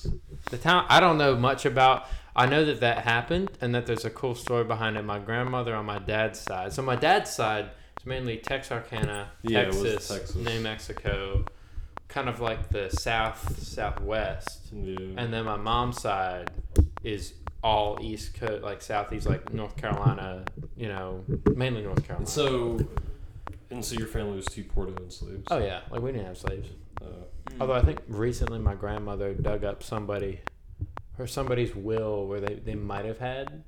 The 0.50 0.58
town 0.58 0.86
I 0.88 1.00
don't 1.00 1.18
know 1.18 1.34
much 1.34 1.66
about. 1.66 2.06
I 2.36 2.46
know 2.46 2.64
that 2.66 2.78
that 2.80 2.98
happened 2.98 3.50
and 3.60 3.74
that 3.74 3.86
there's 3.86 4.04
a 4.04 4.10
cool 4.10 4.36
story 4.36 4.62
behind 4.62 4.96
it. 4.96 5.04
My 5.04 5.18
grandmother 5.18 5.74
on 5.74 5.86
my 5.86 5.98
dad's 5.98 6.38
side. 6.38 6.72
So 6.72 6.82
my 6.82 6.94
dad's 6.94 7.30
side 7.30 7.70
mainly 8.06 8.38
Texarkana, 8.38 9.28
Yeah, 9.42 9.64
Texas, 9.64 10.08
Texas. 10.08 10.36
New 10.36 10.60
Mexico, 10.60 11.44
kind 12.08 12.28
of 12.28 12.40
like 12.40 12.68
the 12.70 12.88
south 12.90 13.58
southwest. 13.62 14.68
yeah. 14.72 14.96
And 15.16 15.32
then 15.32 15.44
my 15.44 15.56
mom's 15.56 16.00
side 16.00 16.50
is 17.02 17.34
all 17.62 17.98
east 18.00 18.34
coast, 18.34 18.62
like 18.62 18.80
southeast, 18.80 19.26
like 19.26 19.52
North 19.52 19.76
Carolina. 19.76 20.44
You 20.76 20.88
know, 20.88 21.24
mainly 21.54 21.82
North 21.82 22.06
Carolina. 22.06 22.20
And 22.20 22.28
so, 22.28 22.78
and 23.70 23.84
so 23.84 23.96
your 23.96 24.06
family 24.06 24.36
was 24.36 24.46
too 24.46 24.62
poor 24.64 24.86
to 24.86 24.92
own 25.02 25.10
slaves. 25.10 25.44
oh 25.50 25.58
yeah, 25.58 25.80
like 25.90 26.00
we 26.00 26.12
didn't 26.12 26.26
have 26.26 26.38
slaves. 26.38 26.68
Uh, 27.02 27.06
Although 27.60 27.74
I 27.74 27.82
think 27.82 28.00
recently 28.08 28.58
my 28.58 28.74
grandmother 28.74 29.32
dug 29.34 29.64
up 29.64 29.82
somebody, 29.82 30.40
or 31.18 31.26
somebody's 31.26 31.74
will 31.74 32.26
where 32.26 32.40
they, 32.40 32.54
they 32.54 32.74
might 32.74 33.04
have 33.04 33.18
had 33.18 33.62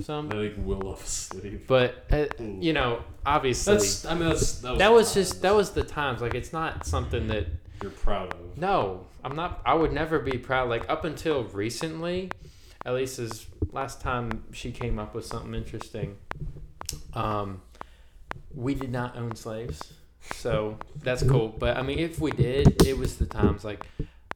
some. 0.00 0.28
they 0.28 0.48
like 0.48 0.54
will 0.58 0.92
a 0.94 0.96
slave. 0.98 1.64
But 1.66 2.04
uh, 2.10 2.26
you 2.38 2.72
know, 2.72 3.02
obviously 3.24 3.74
That's. 3.74 4.04
I 4.04 4.14
mean, 4.14 4.28
that's 4.28 4.60
that 4.60 4.70
was, 4.70 4.78
that 4.78 4.92
was 4.92 5.14
just 5.14 5.42
that 5.42 5.54
was 5.54 5.70
the 5.70 5.84
times. 5.84 6.20
Like 6.20 6.34
it's 6.34 6.52
not 6.52 6.86
something 6.86 7.28
that 7.28 7.46
you're 7.82 7.90
proud 7.90 8.32
of. 8.34 8.56
no, 8.56 9.06
I'm 9.24 9.36
not. 9.36 9.60
I 9.64 9.74
would 9.74 9.92
never 9.92 10.18
be 10.18 10.38
proud. 10.38 10.68
Like 10.68 10.88
up 10.88 11.04
until 11.04 11.44
recently, 11.44 12.30
at 12.84 12.94
least 12.94 13.18
as 13.18 13.46
last 13.72 14.00
time 14.00 14.44
she 14.52 14.72
came 14.72 14.98
up 14.98 15.14
with 15.14 15.26
something 15.26 15.54
interesting. 15.54 16.16
Um, 17.14 17.62
we 18.54 18.74
did 18.74 18.90
not 18.90 19.16
own 19.16 19.36
slaves, 19.36 19.92
so 20.32 20.78
that's 21.02 21.22
cool. 21.22 21.48
But 21.48 21.76
I 21.76 21.82
mean, 21.82 21.98
if 21.98 22.18
we 22.18 22.30
did, 22.30 22.84
it 22.86 22.96
was 22.98 23.16
the 23.16 23.26
times. 23.26 23.64
Like 23.64 23.86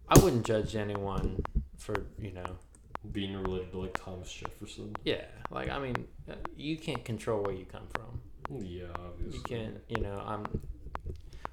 I 0.08 0.18
wouldn't 0.20 0.46
judge 0.46 0.76
anyone 0.76 1.42
for 1.78 2.06
you 2.18 2.32
know 2.32 2.58
Being 3.12 3.36
related 3.36 3.70
to 3.72 3.78
like 3.78 3.94
Thomas 4.02 4.32
Jefferson. 4.32 4.96
Yeah, 5.04 5.24
like 5.50 5.68
I 5.70 5.78
mean, 5.78 5.94
uh, 6.28 6.34
you 6.56 6.76
can't 6.78 7.04
control 7.04 7.42
where 7.42 7.52
you 7.54 7.66
come 7.66 7.86
from. 7.94 8.20
Yeah, 8.64 8.84
obviously. 8.94 9.36
You 9.38 9.42
can't. 9.44 9.76
you 9.88 10.00
know, 10.02 10.22
I'm. 10.26 10.46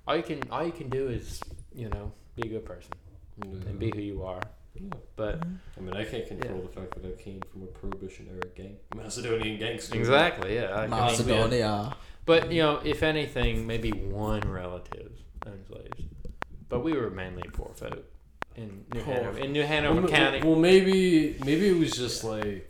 All 0.07 0.15
you 0.17 0.23
can, 0.23 0.41
all 0.49 0.65
you 0.65 0.71
can 0.71 0.89
do 0.89 1.07
is, 1.09 1.41
you 1.73 1.89
know, 1.89 2.11
be 2.35 2.43
a 2.47 2.49
good 2.49 2.65
person 2.65 2.91
Yeah. 3.43 3.69
and 3.69 3.77
be 3.79 3.91
who 3.93 4.01
you 4.01 4.23
are. 4.23 4.41
Yeah. 4.73 4.89
But 5.15 5.43
I 5.77 5.81
mean, 5.81 5.93
I 5.93 6.05
can't 6.05 6.25
control 6.27 6.59
Yeah. 6.61 6.67
the 6.67 6.81
fact 6.81 7.01
that 7.01 7.05
I 7.05 7.21
came 7.21 7.41
from 7.51 7.63
a 7.63 7.67
Prohibition 7.67 8.27
era 8.31 8.49
gang, 8.55 8.77
Macedonian 8.95 9.59
gangster. 9.59 9.97
exactly, 9.99 10.55
yeah. 10.55 10.71
I- 10.71 10.77
I 10.83 10.87
mean, 10.87 10.89
Macedonia. 10.91 11.95
but 12.25 12.51
you 12.51 12.61
know, 12.61 12.79
if 12.83 13.03
anything, 13.03 13.67
maybe 13.67 13.91
one 13.91 14.41
relative 14.49 15.11
owned 15.45 15.65
slaves, 15.67 16.03
but 16.69 16.79
we 16.83 16.93
were 16.93 17.09
mainly 17.09 17.43
poor 17.53 17.71
folk 17.75 18.05
in 18.55 18.85
New 18.93 19.01
Poor 19.01 19.13
Hanover, 19.15 19.37
in 19.39 19.51
New 19.53 19.59
Well, 19.61 19.67
Hanover 19.67 20.01
ma- 20.01 20.07
County. 20.07 20.41
well, 20.43 20.55
maybe 20.55 21.37
maybe 21.45 21.67
it 21.69 21.77
was 21.77 21.91
just 21.91 22.23
like 22.23 22.67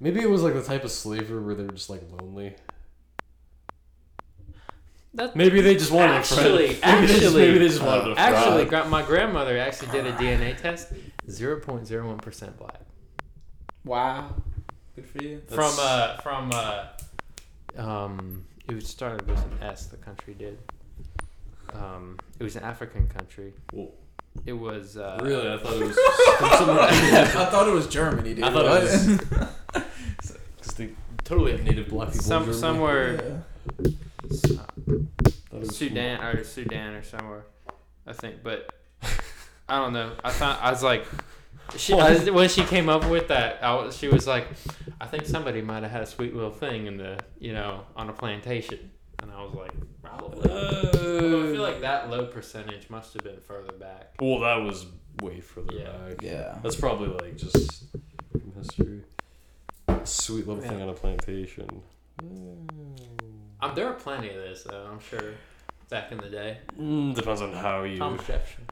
maybe 0.00 0.20
it 0.20 0.30
was 0.30 0.42
like 0.42 0.54
the 0.54 0.62
type 0.62 0.84
of 0.84 0.90
slavery 0.90 1.40
where 1.42 1.54
they're 1.54 1.66
just 1.68 1.90
like 1.90 2.02
lonely. 2.20 2.54
That 5.14 5.34
Maybe 5.34 5.60
they 5.62 5.74
just 5.74 5.90
wanted 5.90 6.12
Actually- 6.14 6.66
a 6.66 6.74
friend. 6.74 7.00
Maybe 7.00 7.06
they 7.06 7.12
just, 7.14 7.24
actually- 7.24 7.46
maybe 7.46 7.58
they 7.58 7.68
just 7.68 7.82
wanted 7.82 8.12
a 8.12 8.14
friend. 8.14 8.18
actually, 8.36 8.64
gra- 8.66 8.88
my 8.88 9.02
grandmother 9.02 9.58
actually 9.58 9.88
did 9.90 10.06
a 10.06 10.12
DNA 10.12 10.56
test. 10.56 10.92
Zero 11.28 11.58
point 11.60 11.86
zero 11.86 12.06
one 12.06 12.18
percent 12.18 12.56
black. 12.58 12.80
Wow. 13.84 14.34
Good 14.94 15.06
for 15.06 15.22
you. 15.24 15.40
From 15.48 15.56
That's- 15.56 15.78
uh 15.78 16.20
from 16.22 16.50
uh 16.54 16.86
um 17.78 18.44
it 18.68 18.74
was 18.74 18.86
started 18.86 19.26
with 19.28 19.42
an 19.44 19.58
S. 19.62 19.86
The 19.86 19.96
country 19.96 20.34
did. 20.34 20.58
Um, 21.74 22.18
it 22.38 22.42
was 22.44 22.56
an 22.56 22.62
African 22.64 23.06
country. 23.08 23.52
Whoa. 23.72 23.92
It 24.46 24.52
was 24.52 24.96
uh, 24.96 25.18
really, 25.22 25.52
I 25.52 25.58
thought 25.58 25.72
it 25.74 25.86
was 25.86 25.98
from 26.38 26.50
somewhere. 26.66 26.78
I 26.88 27.44
thought 27.46 27.66
it 27.68 27.72
was 27.72 27.86
Germany, 27.88 28.34
dude. 28.34 28.44
I 28.44 28.52
thought 28.52 28.64
it 28.66 28.70
was- 28.70 29.20
Because 30.56 30.74
they 30.76 30.90
totally 31.24 31.52
have 31.52 31.64
native 31.64 31.88
black 31.88 32.08
people. 32.08 32.24
some 32.24 32.42
Germany. 32.44 32.60
somewhere 32.60 33.42
Yeah. 33.82 33.90
Thought 34.28 34.62
it 35.52 35.58
was 35.60 35.76
Sudan 35.76 36.20
or 36.22 36.44
Sudan 36.44 36.94
or 36.94 37.02
somewhere, 37.02 37.44
I 38.06 38.12
think. 38.12 38.42
But 38.42 38.68
I 39.68 39.78
don't 39.78 39.92
know. 39.92 40.12
I 40.24 40.30
thought 40.30 40.60
I 40.62 40.70
was 40.70 40.82
like, 40.82 41.06
she 41.76 41.94
I, 41.94 42.16
when 42.30 42.48
she 42.48 42.62
came 42.64 42.88
up 42.88 43.08
with 43.10 43.28
that, 43.28 43.62
I 43.62 43.74
was, 43.74 43.96
she 43.96 44.08
was 44.08 44.26
like, 44.26 44.46
I 45.00 45.06
think 45.06 45.26
somebody 45.26 45.60
might 45.62 45.82
have 45.82 45.92
had 45.92 46.02
a 46.02 46.06
sweet 46.06 46.34
little 46.34 46.50
thing 46.50 46.86
in 46.86 46.96
the 46.96 47.18
you 47.38 47.52
know 47.52 47.84
on 47.96 48.08
a 48.08 48.12
plantation, 48.12 48.90
and 49.22 49.30
I 49.30 49.42
was 49.42 49.54
like, 49.54 49.72
probably. 50.08 50.50
Although 50.50 51.48
I 51.48 51.52
feel 51.52 51.62
like 51.62 51.80
that 51.80 52.10
low 52.10 52.26
percentage 52.26 52.88
must 52.90 53.14
have 53.14 53.22
been 53.24 53.40
further 53.40 53.72
back. 53.72 54.14
Well, 54.20 54.40
that 54.40 54.56
was 54.56 54.86
way 55.22 55.40
further 55.40 55.74
Yeah. 55.74 55.90
back. 56.08 56.22
Yeah. 56.22 56.58
That's 56.62 56.76
probably 56.76 57.08
like 57.08 57.36
just 57.36 57.84
from 58.32 58.52
history. 58.56 59.02
Sweet 60.04 60.46
little 60.46 60.62
thing 60.62 60.80
on 60.82 60.88
a 60.88 60.92
plantation. 60.92 61.82
Um, 63.60 63.74
there 63.74 63.86
are 63.88 63.94
plenty 63.94 64.28
of 64.30 64.36
this 64.36 64.62
though. 64.64 64.88
I'm 64.90 65.00
sure. 65.00 65.32
Back 65.90 66.12
in 66.12 66.18
the 66.18 66.28
day, 66.28 66.58
Mm, 66.78 67.14
depends 67.14 67.40
on 67.40 67.50
how 67.54 67.82
you. 67.84 67.96
Tom 67.96 68.18
Jefferson. 68.18 68.66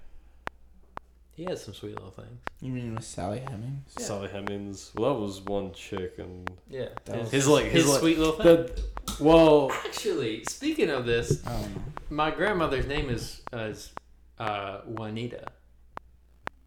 He 1.36 1.44
had 1.44 1.58
some 1.58 1.74
sweet 1.74 1.94
little 1.94 2.10
things. 2.10 2.40
You 2.62 2.72
mean 2.72 2.94
with 2.94 3.04
Sally 3.04 3.40
Hemings? 3.40 3.92
Yeah. 3.98 4.04
Sally 4.06 4.28
Hemings. 4.28 4.90
Well, 4.94 5.14
that 5.14 5.20
was 5.20 5.40
one 5.42 5.72
chick, 5.74 6.14
and 6.18 6.50
Yeah, 6.68 6.88
That 7.04 7.20
was- 7.20 7.30
his 7.30 7.46
like 7.46 7.66
his 7.66 7.82
his, 7.84 7.90
like 7.92 8.00
sweet 8.00 8.18
little 8.18 8.32
thing. 8.34 8.46
that. 8.46 9.20
Well, 9.20 9.70
Actually, 9.70 10.44
speaking 10.48 10.88
of 10.90 11.04
this, 11.04 11.46
I 11.46 11.68
my 12.08 12.30
grandmother's 12.30 12.86
name 12.86 13.10
is 13.10 13.42
uh, 13.52 13.58
is 13.58 13.92
uh, 14.38 14.80
Juanita, 14.86 15.48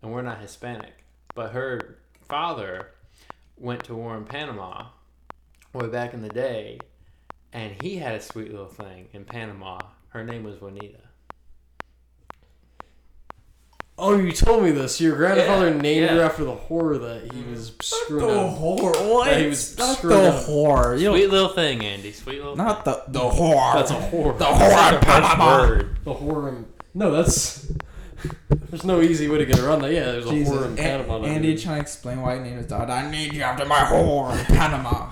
and 0.03 0.11
we're 0.11 0.21
not 0.21 0.39
Hispanic, 0.39 1.03
but 1.33 1.51
her 1.51 1.97
father 2.27 2.91
went 3.57 3.83
to 3.85 3.95
war 3.95 4.15
in 4.17 4.25
Panama 4.25 4.87
way 5.73 5.87
back 5.87 6.13
in 6.13 6.21
the 6.21 6.29
day, 6.29 6.79
and 7.53 7.75
he 7.81 7.97
had 7.97 8.13
a 8.15 8.21
sweet 8.21 8.51
little 8.51 8.67
thing 8.67 9.07
in 9.13 9.25
Panama. 9.25 9.79
Her 10.09 10.23
name 10.23 10.43
was 10.43 10.61
Juanita. 10.61 10.99
Oh, 13.99 14.17
you 14.17 14.31
told 14.31 14.63
me 14.63 14.71
this. 14.71 14.99
Your 15.01 15.15
grandfather 15.15 15.69
Yeah, 15.69 15.81
named 15.81 16.09
her 16.09 16.21
after 16.21 16.43
the 16.43 16.55
horror 16.55 16.97
that 16.97 17.31
he 17.33 17.43
was 17.43 17.71
screwing 17.81 18.27
the 18.27 18.39
up. 18.39 18.57
whore. 18.57 19.11
What? 19.13 19.25
That 19.25 19.41
he 19.41 19.47
was 19.47 19.77
not 19.77 19.97
screwing 19.97 20.23
the 20.23 20.29
up. 20.29 20.43
whore. 20.45 20.99
You 20.99 21.09
Sweet 21.11 21.29
little 21.29 21.49
thing, 21.49 21.83
Andy. 21.85 22.11
Sweet 22.11 22.37
little. 22.39 22.55
not 22.55 22.85
the 22.85 23.03
the 23.07 23.19
whore. 23.19 23.73
That's 23.75 23.91
a 23.91 23.95
whore. 23.95 24.37
the 24.37 24.45
That's 24.45 24.61
whore. 24.61 24.91
such 24.91 25.01
a 25.01 25.05
Panama. 25.05 25.57
word. 25.61 25.97
The 26.05 26.13
horror. 26.13 26.49
In, 26.49 26.65
no, 26.93 27.11
that's. 27.11 27.71
There's 28.69 28.83
no 28.83 29.01
easy 29.01 29.27
way 29.29 29.37
to 29.37 29.45
get 29.45 29.59
around 29.59 29.81
that. 29.83 29.91
Yeah, 29.93 30.05
there's 30.11 30.25
a 30.25 30.29
Jesus. 30.29 30.53
horror 30.53 30.67
in 30.67 30.75
Panama. 30.75 31.19
that 31.19 31.27
Andy 31.29 31.53
is- 31.53 31.63
trying 31.63 31.75
to 31.77 31.81
explain 31.81 32.21
why 32.21 32.35
he 32.35 32.41
named 32.41 32.57
his 32.57 32.67
daughter. 32.67 32.91
I 32.91 33.09
need 33.09 33.33
you 33.33 33.41
after 33.43 33.65
my 33.65 33.77
whore 33.79 34.37
in 34.37 34.45
Panama. 34.45 35.11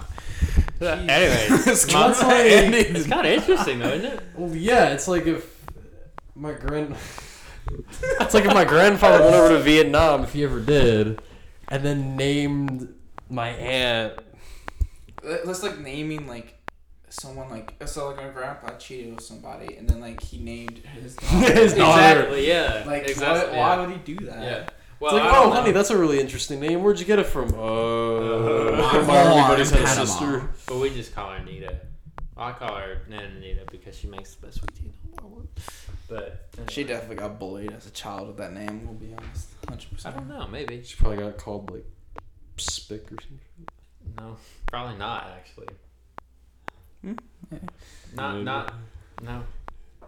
Uh, 0.81 0.85
anyway, 0.85 1.47
It's 1.49 1.91
my- 1.91 2.11
kinda 2.13 2.27
like- 2.27 2.45
Andy- 2.51 2.77
it's 2.79 3.07
kind 3.07 3.25
of 3.25 3.33
interesting 3.33 3.79
though, 3.79 3.89
isn't 3.89 4.05
it? 4.13 4.19
Well, 4.35 4.55
yeah, 4.55 4.89
it's 4.89 5.07
like 5.07 5.25
if 5.25 5.55
my 6.35 6.51
grand. 6.53 6.95
It's 8.21 8.33
like 8.33 8.45
if 8.45 8.53
my 8.53 8.65
grandfather 8.65 9.23
went 9.23 9.35
over 9.35 9.49
to 9.49 9.59
Vietnam, 9.59 10.23
if 10.23 10.33
he 10.33 10.43
ever 10.43 10.59
did, 10.59 11.21
and 11.69 11.83
then 11.83 12.15
named 12.15 12.93
my 13.29 13.49
aunt. 13.49 14.13
Let's 15.23 15.63
like 15.63 15.79
naming 15.79 16.27
like 16.27 16.53
someone 17.09 17.49
like 17.49 17.73
so 17.87 18.07
like 18.07 18.17
my 18.17 18.27
grandpa 18.29 18.75
cheated 18.77 19.15
with 19.15 19.23
somebody 19.23 19.77
and 19.77 19.89
then 19.89 19.99
like 20.01 20.21
he 20.21 20.37
named 20.39 20.79
his 20.79 21.15
daughter. 21.17 21.53
His 21.53 21.73
daughter. 21.73 22.01
Exactly. 22.01 22.47
Yeah. 22.47 22.83
Like 22.85 23.07
exactly. 23.07 23.51
why, 23.51 23.55
yeah. 23.57 23.77
why 23.77 23.85
would 23.85 23.89
he 23.95 24.15
do 24.15 24.25
that? 24.25 24.43
Yeah. 24.43 24.69
Well, 24.99 25.15
It's 25.15 25.23
like, 25.23 25.33
oh, 25.33 25.49
know. 25.49 25.51
honey, 25.51 25.71
that's 25.71 25.91
a 25.91 25.97
really 25.97 26.19
interesting 26.19 26.59
name. 26.59 26.81
Where'd 26.81 26.99
you 26.99 27.05
get 27.05 27.19
it 27.19 27.27
from? 27.27 27.53
Oh, 27.55 28.73
Uh, 28.73 29.03
my 29.05 29.15
everybody's 29.15 29.69
had 29.69 29.81
a 29.83 29.87
sister. 29.87 30.49
But 30.67 30.79
we 30.79 30.89
just 30.89 31.13
call 31.13 31.31
her 31.31 31.43
Nita. 31.43 31.75
I 32.35 32.51
call 32.51 32.75
her 32.75 33.01
Nana 33.07 33.39
Nita 33.39 33.61
because 33.71 33.95
she 33.97 34.07
makes 34.07 34.33
the 34.35 34.47
best 34.47 34.59
sweet 34.59 34.75
tea. 34.75 34.91
In 36.09 36.15
the 36.15 36.21
world. 36.21 36.33
But 36.55 36.71
She 36.71 36.83
definitely 36.83 37.15
got 37.17 37.39
bullied 37.39 37.71
as 37.73 37.85
a 37.85 37.91
child 37.91 38.27
with 38.27 38.37
that 38.37 38.53
name. 38.53 38.85
We'll 38.85 38.93
be 38.95 39.13
honest, 39.17 39.49
hundred 39.67 39.91
percent. 39.91 40.15
I 40.15 40.19
don't 40.19 40.29
know. 40.29 40.47
Maybe. 40.47 40.83
She 40.83 40.95
probably 40.97 41.17
got 41.17 41.37
called 41.37 41.69
like 41.71 41.85
Spick 42.57 43.11
or 43.11 43.17
something. 43.21 43.39
No. 44.17 44.37
Probably 44.67 44.97
not 44.97 45.27
actually. 45.37 45.67
Hmm? 47.03 47.13
Yeah. 47.51 47.59
Not. 48.15 48.33
Maybe. 48.33 48.43
Not. 48.45 48.73
No. 49.23 49.43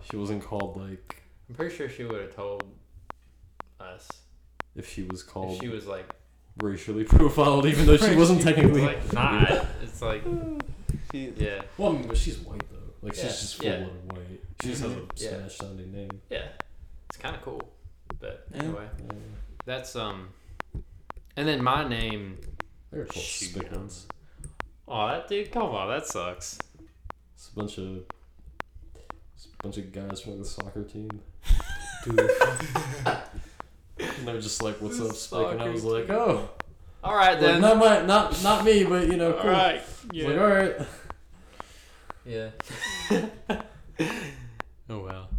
She 0.09 0.15
wasn't 0.17 0.43
called 0.43 0.77
like 0.77 1.23
I'm 1.49 1.55
pretty 1.55 1.75
sure 1.75 1.89
she 1.89 2.03
would 2.05 2.21
have 2.21 2.35
told 2.35 2.63
us 3.79 4.07
if 4.75 4.89
she 4.91 5.03
was 5.03 5.21
called 5.23 5.55
if 5.55 5.61
she 5.61 5.67
was 5.69 5.85
like. 5.85 6.09
racially 6.61 7.03
profiled, 7.05 7.65
even 7.65 7.85
though 7.85 7.97
she 7.97 8.15
wasn't 8.15 8.41
technically. 8.47 8.81
Like 8.81 9.13
not. 9.13 9.65
It's 9.83 10.01
like. 10.01 10.23
Yeah. 11.13 11.61
Well, 11.77 11.89
I 11.89 11.93
mean, 11.93 12.07
but 12.07 12.17
she's 12.17 12.37
white 12.39 12.63
though. 12.71 12.77
Like 13.01 13.15
Yeah, 13.17 13.23
she's 13.23 13.39
just 13.41 13.55
full 13.57 13.65
yeah. 13.67 13.77
blooded 13.83 14.11
white. 14.13 14.43
She 14.61 14.69
just 14.69 14.81
has 14.83 14.91
a. 14.91 14.95
Yeah. 15.15 15.29
Spanish 15.29 15.57
sounding 15.57 15.91
name. 15.91 16.21
Yeah. 16.29 16.47
It's 17.09 17.17
kind 17.17 17.35
of 17.35 17.41
cool. 17.41 17.61
But 18.19 18.45
Yeah. 18.53 18.63
anyway, 18.63 18.87
that's 19.65 19.95
um. 19.95 20.29
And 21.35 21.47
then 21.47 21.63
my 21.63 21.87
name. 21.87 22.37
They're 22.91 23.05
called 23.05 23.23
Shoot. 23.23 23.53
Spickmans. 23.55 24.03
Oh, 24.87 25.07
that 25.07 25.27
dude. 25.27 25.51
Come 25.51 25.63
on, 25.63 25.87
that 25.89 26.05
sucks. 26.07 26.57
It's 27.35 27.49
a 27.49 27.55
bunch 27.55 27.77
of 27.77 27.99
it's 29.35 29.45
a 29.45 29.63
bunch 29.63 29.77
of 29.77 29.91
guys 29.93 30.19
from 30.21 30.39
the 30.39 30.45
soccer 30.45 30.83
team. 30.83 31.09
Dude. 32.03 32.19
And 33.05 34.27
they're 34.27 34.41
just 34.41 34.61
like, 34.63 34.81
"What's 34.81 34.97
The 34.99 35.07
up, 35.09 35.15
Spick?" 35.15 35.47
And 35.51 35.61
I 35.61 35.69
was 35.69 35.83
like, 35.83 36.07
team. 36.07 36.15
"Oh, 36.15 36.49
All 37.03 37.15
right 37.15 37.39
well, 37.39 37.51
then. 37.53 37.61
not 37.61 37.77
my, 37.77 38.01
not 38.05 38.41
not 38.43 38.65
me, 38.65 38.83
but 38.85 39.07
you 39.07 39.17
know, 39.17 39.33
All 39.35 39.41
cool." 39.41 39.51
right. 39.51 39.81
Yeah. 40.11 40.27
like, 40.27 40.37
"All 40.39 40.47
right." 40.47 40.75
Yeah. 42.25 43.61
oh 44.89 44.99
well. 44.99 45.29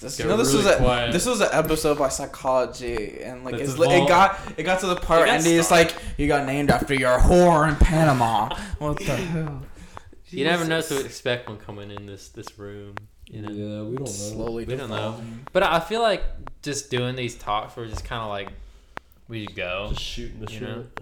This, 0.00 0.18
Got 0.18 0.24
you 0.24 0.30
know, 0.30 0.36
this 0.36 0.52
really 0.52 0.64
was 0.66 0.74
a 0.74 0.76
quiet. 0.76 1.12
this 1.12 1.24
was 1.26 1.40
an 1.40 1.48
episode 1.52 1.98
by 1.98 2.10
psychology, 2.10 3.22
and 3.22 3.44
like 3.44 3.54
it's, 3.54 3.72
it 3.74 4.08
got 4.08 4.38
it 4.58 4.62
got 4.64 4.80
to 4.80 4.86
the 4.88 4.96
part, 4.96 5.26
It 5.28 5.32
and 5.32 5.46
it's 5.46 5.66
started. 5.68 5.94
like 5.94 6.02
you 6.18 6.28
got 6.28 6.44
named 6.46 6.70
after 6.70 6.92
your 6.94 7.18
whore 7.18 7.68
in 7.68 7.76
Panama. 7.76 8.54
What 8.78 8.98
the 8.98 9.04
hell? 9.16 9.62
You 10.28 10.44
never 10.44 10.66
know 10.66 10.80
Jesus. 10.80 10.98
to 11.00 11.04
expect 11.06 11.48
when 11.48 11.56
coming 11.58 11.90
in 11.90 12.04
this 12.06 12.28
this 12.28 12.58
room. 12.58 12.94
You 13.26 13.42
know. 13.42 13.50
Yeah, 13.50 13.82
we 13.88 13.96
don't 13.96 14.00
know. 14.00 14.04
Slowly 14.06 14.64
We 14.66 14.76
don't 14.76 14.90
know. 14.90 15.20
But 15.52 15.62
I 15.62 15.80
feel 15.80 16.02
like 16.02 16.22
just 16.62 16.90
doing 16.90 17.16
these 17.16 17.34
talks, 17.34 17.74
we're 17.76 17.86
just 17.88 18.04
kind 18.04 18.22
of 18.22 18.28
like, 18.28 18.48
we 19.28 19.46
just 19.46 19.56
go. 19.56 19.86
Just 19.90 20.02
shooting 20.02 20.40
the 20.40 20.52
You 20.52 20.58
shit. 20.58 21.00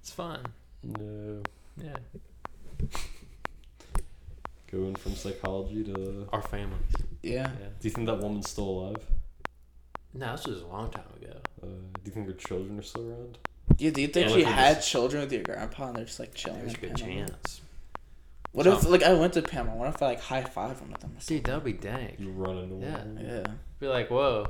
It's 0.00 0.10
fun. 0.10 0.40
No, 0.82 1.42
Yeah. 1.82 1.96
Going 4.74 4.94
from 4.96 5.14
psychology 5.14 5.84
to. 5.84 6.28
Our 6.32 6.42
families. 6.42 6.80
Yeah. 7.22 7.50
Yeah. 7.60 7.66
Do 7.80 7.88
you 7.88 7.90
think 7.90 8.06
that 8.06 8.18
woman's 8.18 8.50
still 8.50 8.68
alive? 8.68 9.04
No, 10.12 10.32
this 10.32 10.46
was 10.46 10.62
a 10.62 10.66
long 10.66 10.90
time 10.90 11.04
ago. 11.20 11.32
Uh, 11.62 11.66
do 11.66 12.00
you 12.04 12.12
think 12.12 12.26
her 12.26 12.32
children 12.34 12.78
are 12.78 12.82
still 12.82 13.08
around? 13.10 13.38
Do 13.76 13.84
you, 13.84 13.90
do 13.90 14.02
you 14.02 14.08
think 14.08 14.28
Yeah, 14.30 14.36
she 14.36 14.42
had 14.44 14.74
just- 14.76 14.88
children 14.90 15.22
with 15.22 15.32
your 15.32 15.42
grandpa 15.42 15.88
and 15.88 15.96
they're 15.96 16.04
just 16.04 16.20
like 16.20 16.34
chilling? 16.34 16.60
There's 16.60 16.74
a 16.74 16.76
in 16.76 16.80
good 16.92 17.00
Panama? 17.00 17.26
chance. 17.26 17.60
What 18.52 18.66
if 18.68 18.88
like 18.88 19.02
I 19.02 19.12
went 19.14 19.32
to 19.32 19.42
Panama? 19.42 19.74
What 19.74 19.88
if 19.88 20.00
I 20.02 20.06
like 20.06 20.20
high 20.20 20.42
five 20.42 20.80
one 20.80 20.92
of 20.92 21.00
them? 21.00 21.16
Or 21.16 21.20
Dude, 21.26 21.42
that'd 21.44 21.64
be 21.64 21.72
dang. 21.72 22.14
You 22.18 22.30
run 22.30 22.58
into 22.58 22.76
Yeah. 22.86 22.98
one. 22.98 23.20
Yeah. 23.24 23.46
Be 23.80 23.88
like, 23.88 24.10
whoa. 24.10 24.46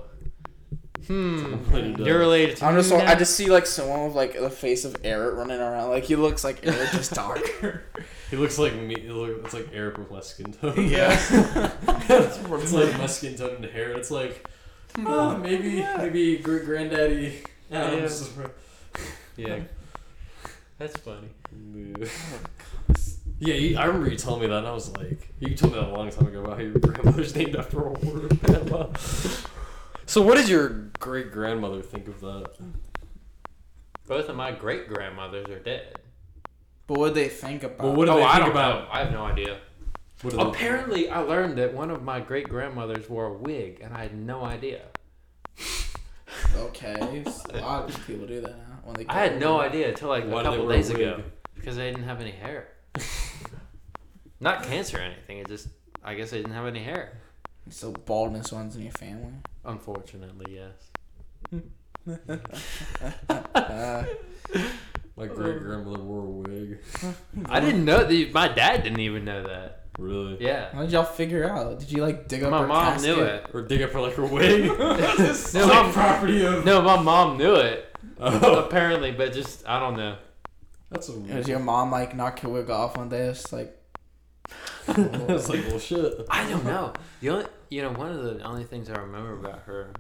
Hmm. 1.07 1.51
Completely 1.51 2.05
You're 2.05 2.19
related 2.19 2.57
to 2.59 2.65
I'm 2.65 2.75
just 2.77 2.93
I 2.93 3.15
just 3.15 3.37
see 3.37 3.51
like 3.51 3.67
someone 3.67 4.07
with 4.07 4.15
like 4.15 4.39
the 4.39 4.51
face 4.51 4.85
of 4.85 4.97
Eric 5.05 5.37
running 5.37 5.61
around. 5.61 5.91
Like 5.91 6.05
he 6.05 6.17
looks 6.17 6.45
like 6.45 6.67
Eric 6.67 6.91
just 6.93 7.13
darker. 7.15 7.83
He 8.31 8.37
looks 8.37 8.59
like 8.59 8.75
me. 8.75 8.95
It 8.95 9.11
look, 9.11 9.45
it's 9.45 9.55
like 9.55 9.69
Eric 9.73 9.99
with 9.99 10.11
my 10.11 10.21
skin 10.21 10.53
tone. 10.53 10.89
yeah. 10.89 11.13
it's 12.09 12.73
like 12.73 12.97
my 12.99 13.07
skin 13.07 13.37
tone 13.37 13.57
and 13.57 13.65
hair. 13.67 13.93
It's 13.93 14.11
like, 14.11 14.49
oh, 14.99 15.37
maybe 15.37 15.87
maybe 15.99 16.39
great 16.39 16.65
granddaddy. 16.65 17.43
Adams. 17.71 18.31
Yeah. 19.37 19.61
That's 20.79 20.97
funny. 20.99 21.29
Yeah, 21.55 22.07
yeah 23.39 23.55
you, 23.55 23.79
I 23.79 23.85
remember 23.85 24.11
you 24.11 24.17
telling 24.17 24.41
me 24.41 24.47
that, 24.49 24.59
and 24.59 24.67
I 24.67 24.73
was 24.73 24.95
like, 24.97 25.29
you 25.41 25.55
told 25.55 25.73
me 25.73 25.81
that 25.81 25.89
a 25.89 25.93
long 25.93 26.11
time 26.11 26.27
ago 26.27 26.41
about 26.41 26.59
how 26.59 26.65
your 26.65 26.79
grandmother's 26.79 27.35
named 27.35 27.57
after 27.57 27.79
a 27.79 27.91
war 27.91 28.27
in 28.29 28.37
Panama. 28.39 28.89
So, 30.07 30.23
what 30.23 30.37
did 30.37 30.49
your 30.49 30.69
great 31.01 31.33
grandmother 31.33 31.81
think 31.83 32.09
of 32.09 32.21
that? 32.21 32.51
Both 34.07 34.29
of 34.29 34.37
my 34.37 34.53
great 34.53 34.89
grandmothers 34.89 35.47
are 35.49 35.59
dead. 35.59 35.97
But 36.87 36.99
what 36.99 37.15
they 37.15 37.29
think 37.29 37.63
about? 37.63 37.83
Well, 37.83 37.95
what 37.95 38.05
do 38.07 38.13
oh, 38.13 38.17
they 38.17 38.23
I 38.25 38.33
think 38.35 38.41
don't 38.47 38.51
about? 38.51 38.85
know. 38.85 38.91
I 38.93 38.99
have 39.01 39.13
no 39.13 39.25
idea. 39.25 39.59
What 40.21 40.31
do 40.33 40.37
they- 40.37 40.43
Apparently, 40.43 41.09
I 41.09 41.21
learned 41.21 41.57
that 41.59 41.73
one 41.73 41.91
of 41.91 42.03
my 42.03 42.21
great 42.21 42.49
grandmothers 42.49 43.09
wore 43.09 43.27
a 43.27 43.33
wig, 43.33 43.81
and 43.83 43.95
I 43.95 44.03
had 44.03 44.15
no 44.15 44.45
idea. 44.45 44.83
Okay, 46.57 46.95
a 47.55 47.61
lot 47.61 47.89
of 47.89 48.07
people 48.07 48.27
do 48.27 48.41
that 48.43 48.57
now. 48.59 48.79
When 48.85 48.95
they 48.97 49.07
I 49.09 49.15
had 49.15 49.41
no 49.41 49.55
grow. 49.57 49.61
idea 49.61 49.89
until 49.89 50.09
like 50.09 50.25
Why 50.27 50.41
a 50.41 50.45
do 50.45 50.51
they 50.51 50.57
couple 50.57 50.67
wear 50.67 50.75
a 50.75 50.77
days 50.77 50.91
ago 50.91 51.15
wig? 51.17 51.25
because 51.55 51.77
they 51.77 51.91
didn't 51.91 52.05
have 52.05 52.21
any 52.21 52.31
hair. 52.33 52.69
Not 54.41 54.63
cancer 54.65 54.99
or 54.99 55.01
anything. 55.01 55.39
It 55.39 55.49
just, 55.49 55.69
I 56.05 56.15
guess 56.15 56.31
they 56.31 56.39
didn't 56.39 56.53
have 56.53 56.67
any 56.67 56.81
hair. 56.83 57.19
So 57.71 57.93
baldness 57.93 58.53
runs 58.53 58.77
in 58.77 58.83
your 58.83 58.93
family. 58.93 59.33
Unfortunately, 59.65 60.59
yes. 60.61 61.63
Uh, 63.55 64.05
My 65.17 65.27
great 65.27 65.61
grandmother 65.61 66.03
wore 66.03 66.25
a 66.27 66.31
wig. 66.31 66.79
I 67.47 67.61
didn't 67.61 67.85
know 67.85 68.03
that. 68.05 68.33
My 68.33 68.49
dad 68.49 68.83
didn't 68.83 69.01
even 69.01 69.25
know 69.25 69.45
that. 69.47 69.83
Really? 69.97 70.39
Yeah. 70.45 70.73
how 70.73 70.83
did 70.83 70.91
y'all 70.91 71.05
figure 71.05 71.49
out? 71.49 71.79
Did 71.79 71.93
you 71.93 72.03
like 72.03 72.27
dig 72.27 72.43
up 72.43 72.51
My 72.51 72.63
her 72.63 72.67
mom 72.67 73.01
knew 73.01 73.21
it. 73.21 73.47
Or 73.55 73.63
dig 73.63 73.81
up 73.83 73.93
her 73.93 74.01
like 74.01 74.15
her 74.15 74.27
wig? 74.27 74.69
That's 74.79 75.55
No, 75.55 75.67
like 75.67 75.85
mom- 75.85 75.93
property 75.93 76.45
of. 76.45 76.65
No, 76.65 76.83
my 76.83 77.01
mom 77.01 77.39
knew 77.39 77.55
it. 77.55 77.95
Oh, 78.19 78.65
Apparently, 78.65 79.13
but 79.13 79.33
just 79.33 79.67
I 79.69 79.79
don't 79.79 79.97
know. 79.97 80.17
that's 80.91 81.09
a. 81.09 81.13
Was 81.13 81.47
your 81.49 81.59
mom 81.61 81.91
like 81.93 82.15
knock 82.17 82.43
your 82.43 82.51
wig 82.53 82.69
off 82.71 82.97
one 82.97 83.09
day? 83.09 83.27
It's 83.29 83.53
like, 83.53 83.77
It's 84.89 85.49
like 85.49 85.65
well 85.69 85.79
shit. 85.79 86.27
I 86.29 86.49
don't 86.51 86.65
know. 86.65 86.93
The 87.21 87.31
only, 87.31 87.47
you 87.75 87.83
know, 87.83 87.91
one 87.91 88.13
of 88.13 88.23
the 88.23 88.41
only 88.45 88.63
things 88.63 88.89
I 88.89 88.95
remember 89.01 89.35
about 89.35 89.63
her, 89.63 89.91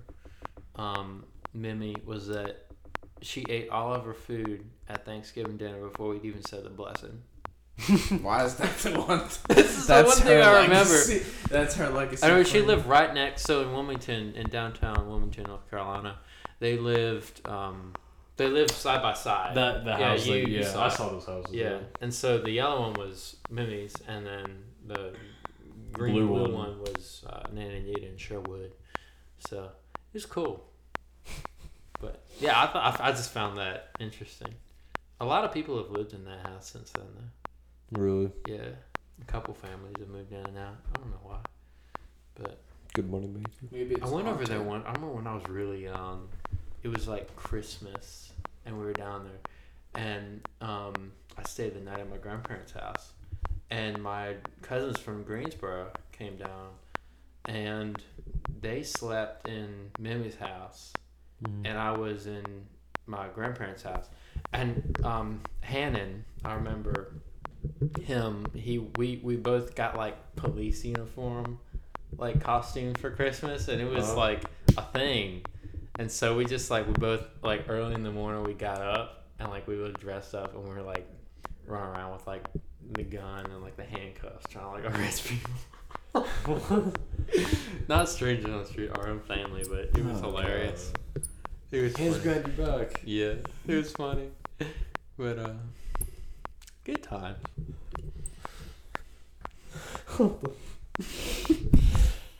um, 0.76 1.24
Mimi, 1.52 1.96
was 2.04 2.28
that 2.28 2.66
she 3.20 3.44
ate 3.48 3.68
all 3.68 3.92
of 3.92 4.04
her 4.04 4.14
food 4.14 4.64
at 4.88 5.04
Thanksgiving 5.04 5.56
dinner 5.56 5.80
before 5.88 6.10
we'd 6.10 6.24
even 6.24 6.44
said 6.44 6.62
the 6.62 6.70
blessing. 6.70 7.22
why 8.22 8.44
is 8.44 8.54
that 8.56 8.76
the 8.78 9.00
one? 9.00 9.18
This 9.48 9.76
is 9.76 9.88
the 9.88 10.04
one 10.04 10.16
thing 10.18 10.40
I 10.40 10.62
remember. 10.62 10.74
legacy. 10.92 11.24
That's 11.48 11.74
her 11.74 11.88
legacy. 11.90 12.24
I 12.24 12.28
know 12.28 12.44
she 12.44 12.60
lived 12.60 12.86
right 12.86 13.12
next. 13.12 13.42
So 13.42 13.62
in 13.62 13.72
Wilmington, 13.72 14.34
in 14.36 14.48
downtown 14.48 15.08
Wilmington, 15.08 15.44
North 15.48 15.68
Carolina, 15.68 16.18
they 16.60 16.78
lived. 16.78 17.40
Um, 17.48 17.94
they 18.36 18.46
lived 18.48 18.70
side 18.70 19.02
by 19.02 19.14
side. 19.14 19.56
That 19.56 19.84
the 19.84 19.90
Yeah, 19.90 19.96
house. 20.10 20.26
you- 20.26 20.34
like, 20.34 20.48
you 20.48 20.58
yeah, 20.60 20.68
saw 20.68 20.84
I 20.84 20.88
saw 20.88 21.08
those 21.08 21.26
houses. 21.26 21.52
Yeah, 21.52 21.78
and 22.00 22.14
so 22.14 22.38
the 22.38 22.52
yellow 22.52 22.82
one 22.82 22.92
was 22.94 23.36
Mimi's, 23.50 23.94
and 24.06 24.24
then 24.24 24.44
the 24.86 25.14
green 25.94 26.14
Blue 26.14 26.26
blue, 26.28 26.42
one. 26.42 26.52
one. 26.52 26.80
was 26.80 27.24
uh, 27.28 27.42
Nana 27.52 27.80
Nita 27.80 28.06
and 28.06 28.20
Sherwood. 28.20 28.72
So 29.48 29.64
it 29.64 30.14
was 30.14 30.26
cool. 30.26 30.64
But 32.00 32.22
yeah, 32.38 32.60
I 32.60 32.66
thought 32.66 33.00
I, 33.00 33.08
I 33.08 33.10
just 33.12 33.30
found 33.30 33.56
that 33.56 33.88
interesting. 33.98 34.52
A 35.20 35.24
lot 35.24 35.44
of 35.44 35.52
people 35.52 35.78
have 35.78 35.90
lived 35.90 36.12
in 36.12 36.24
that 36.26 36.40
house 36.46 36.70
since 36.70 36.90
then, 36.90 37.06
though. 37.14 38.00
Really 38.00 38.30
Yeah, 38.46 38.68
a 39.22 39.24
couple 39.26 39.54
families 39.54 39.94
have 40.00 40.08
moved 40.08 40.30
in 40.32 40.44
and 40.44 40.58
out. 40.58 40.76
I 40.94 40.98
don't 40.98 41.10
know 41.10 41.20
why, 41.22 41.38
but 42.34 42.58
good 42.92 43.08
money 43.10 43.28
maker. 43.28 43.48
Maybe 43.70 43.96
I 44.02 44.06
went 44.08 44.28
over 44.28 44.44
there 44.44 44.60
one. 44.60 44.82
I 44.82 44.88
remember 44.92 45.14
when 45.14 45.26
I 45.26 45.34
was 45.34 45.44
really 45.48 45.84
young. 45.84 46.28
It 46.82 46.88
was 46.88 47.08
like 47.08 47.34
Christmas, 47.36 48.32
and 48.66 48.78
we 48.78 48.84
were 48.84 48.92
down 48.92 49.24
there, 49.24 50.02
and 50.02 50.46
um, 50.60 51.12
I 51.38 51.42
stayed 51.48 51.74
the 51.74 51.80
night 51.80 52.00
at 52.00 52.10
my 52.10 52.18
grandparents' 52.18 52.72
house, 52.72 53.12
and 53.74 54.02
my 54.02 54.34
cousins 54.62 54.98
from 55.00 55.22
Greensboro 55.24 55.88
came 56.12 56.36
down, 56.36 56.68
and 57.46 58.00
they 58.60 58.82
slept 58.82 59.48
in 59.48 59.90
Mimi's 59.98 60.36
house, 60.36 60.92
Mm. 61.42 61.66
and 61.68 61.78
I 61.78 61.90
was 61.92 62.26
in 62.26 62.44
my 63.06 63.26
grandparents' 63.34 63.82
house, 63.82 64.08
and 64.52 64.96
um, 65.04 65.40
Hannon, 65.60 66.24
I 66.44 66.54
remember 66.54 67.12
him. 68.00 68.46
He 68.54 68.78
we 68.78 69.20
we 69.22 69.36
both 69.36 69.74
got 69.74 69.96
like 69.96 70.16
police 70.36 70.84
uniform, 70.84 71.58
like 72.16 72.40
costumes 72.42 72.98
for 73.00 73.10
Christmas, 73.10 73.68
and 73.68 73.80
it 73.80 73.90
was 73.90 74.04
Uh-huh. 74.04 74.16
like 74.16 74.44
a 74.78 74.82
thing. 74.82 75.42
And 75.98 76.10
so 76.10 76.36
we 76.36 76.44
just 76.44 76.70
like 76.70 76.86
we 76.86 76.92
both 76.94 77.24
like 77.42 77.64
early 77.68 77.94
in 77.94 78.02
the 78.02 78.10
morning 78.12 78.42
we 78.44 78.54
got 78.54 78.80
up 78.80 79.26
and 79.38 79.48
like 79.50 79.66
we 79.68 79.76
would 79.76 79.98
dress 79.98 80.34
up 80.34 80.54
and 80.54 80.62
we 80.64 80.70
were 80.70 80.82
like 80.82 81.06
running 81.66 81.90
around 81.96 82.12
with 82.12 82.26
like 82.26 82.44
the 82.92 83.02
gun 83.02 83.46
and 83.46 83.62
like 83.62 83.76
the 83.76 83.84
handcuffs 83.84 84.46
trying 84.50 84.82
to 84.82 84.88
like 84.88 84.98
arrest 84.98 85.24
people. 85.26 85.50
Not 87.88 88.08
strangers 88.08 88.46
on 88.46 88.60
the 88.60 88.66
street, 88.66 88.90
our 88.94 89.08
own 89.08 89.20
family, 89.20 89.64
but 89.68 89.90
it 89.98 90.04
was 90.04 90.20
Oh, 90.22 90.30
hilarious. 90.30 90.92
It 91.72 91.82
was 91.82 91.96
Hands 91.96 92.16
funny. 92.16 92.28
behind 92.40 92.56
your 92.56 92.66
back. 92.66 93.00
Yeah, 93.04 93.34
it 93.66 93.74
was 93.74 93.92
funny. 93.92 94.28
But 95.18 95.38
uh 95.38 95.50
good 96.84 97.02
time. 97.02 97.36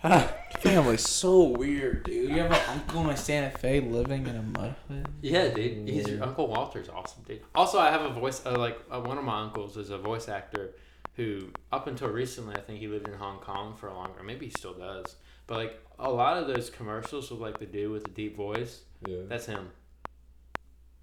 Family's 0.65 1.07
so 1.07 1.43
weird, 1.45 2.05
dude. 2.05 2.31
You 2.31 2.37
have 2.43 2.51
an 2.51 2.61
uncle 2.81 3.11
in 3.11 3.17
Santa 3.19 3.51
Fe 3.59 3.81
living 3.81 4.27
in 4.27 4.35
a 4.35 4.43
mud 4.43 4.75
hut. 4.89 5.07
Yeah, 5.21 5.49
dude. 5.49 5.87
He's 5.89 6.09
your 6.09 6.23
Uncle 6.23 6.47
Walter's 6.49 6.89
awesome, 6.89 7.23
dude. 7.29 7.43
Also, 7.55 7.79
I 7.79 7.91
have 7.91 8.01
a 8.01 8.09
voice. 8.09 8.45
Uh, 8.47 8.57
like 8.59 8.79
uh, 8.91 8.99
one 9.01 9.19
of 9.19 9.25
my 9.25 9.43
uncles 9.43 9.77
is 9.77 9.91
a 9.91 9.99
voice 9.99 10.27
actor 10.27 10.73
who, 11.17 11.51
up 11.71 11.87
until 11.87 12.09
recently, 12.09 12.57
I 12.57 12.61
think 12.61 12.81
he 12.81 12.89
lived 12.89 13.07
in 13.07 13.15
Hong 13.15 13.39
Kong 13.41 13.77
for 13.77 13.89
a 13.89 13.95
long, 13.95 14.09
longer. 14.09 14.23
Maybe 14.23 14.47
he 14.47 14.51
still 14.53 14.73
does. 14.73 15.17
But 15.47 15.57
like 15.59 15.81
a 15.99 16.11
lot 16.11 16.39
of 16.39 16.49
those 16.49 16.71
commercials 16.71 17.31
with 17.31 17.41
like 17.41 17.59
the 17.59 17.67
dude 17.67 17.93
with 17.93 18.05
the 18.05 18.11
deep 18.11 18.35
voice, 18.35 18.85
Yeah. 19.07 19.19
that's 19.29 19.45
him. 19.47 19.71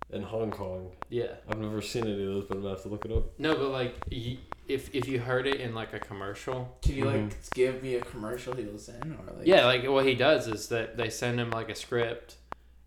In 0.10 0.24
Hong 0.24 0.50
Kong. 0.52 0.92
Yeah. 1.10 1.36
I've 1.48 1.60
never 1.60 1.82
seen 1.82 2.04
any 2.04 2.14
of 2.14 2.34
those, 2.34 2.44
but 2.46 2.58
I'm 2.58 2.64
gonna 2.64 2.74
have 2.74 2.84
to 2.84 2.90
look 2.90 3.06
it 3.06 3.12
up. 3.12 3.40
No, 3.40 3.54
but 3.56 3.70
like 3.70 3.96
y 4.12 4.40
if 4.74 4.94
if 4.96 5.08
you 5.08 5.20
heard 5.20 5.48
it 5.48 5.60
in 5.62 5.74
like 5.76 5.94
a 5.94 6.00
commercial, 6.00 6.78
Can 6.82 6.96
you 6.96 7.06
like 7.06 7.16
Mhm. 7.22 7.54
give 7.54 7.84
me 7.84 7.96
a 7.96 8.02
commercial 8.02 8.54
he 8.56 8.66
was 8.66 8.90
in, 8.90 9.18
or 9.28 9.34
like? 9.38 9.46
yeah, 9.48 9.66
like 9.66 9.88
what 9.88 10.06
he 10.06 10.16
does 10.16 10.48
is 10.48 10.70
that 10.70 10.98
they 10.98 11.10
send 11.10 11.40
him 11.40 11.50
like 11.52 11.70
a 11.70 11.76
script. 11.76 12.36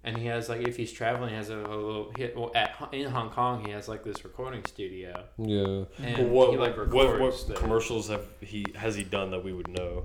And 0.06 0.18
he 0.18 0.26
has 0.26 0.50
like 0.50 0.60
if 0.68 0.76
he's 0.76 0.92
traveling, 0.92 1.30
he 1.30 1.36
has 1.36 1.48
a, 1.48 1.56
a 1.56 1.76
little 1.88 2.12
hit. 2.14 2.36
Well, 2.36 2.52
at 2.54 2.76
in 2.92 3.08
Hong 3.10 3.30
Kong, 3.30 3.64
he 3.64 3.70
has 3.72 3.88
like 3.88 4.04
this 4.04 4.22
recording 4.22 4.62
studio, 4.66 5.24
Yeah. 5.38 5.84
and 6.06 6.30
what 6.30 6.50
he 6.50 6.58
like 6.58 6.76
what, 6.76 6.90
records 6.92 7.20
what 7.46 7.48
the- 7.48 7.54
commercials 7.54 8.08
have 8.08 8.26
he 8.42 8.66
has 8.74 8.94
he 8.96 9.02
done 9.04 9.30
that 9.30 9.42
we 9.42 9.54
would 9.54 9.68
know? 9.68 10.04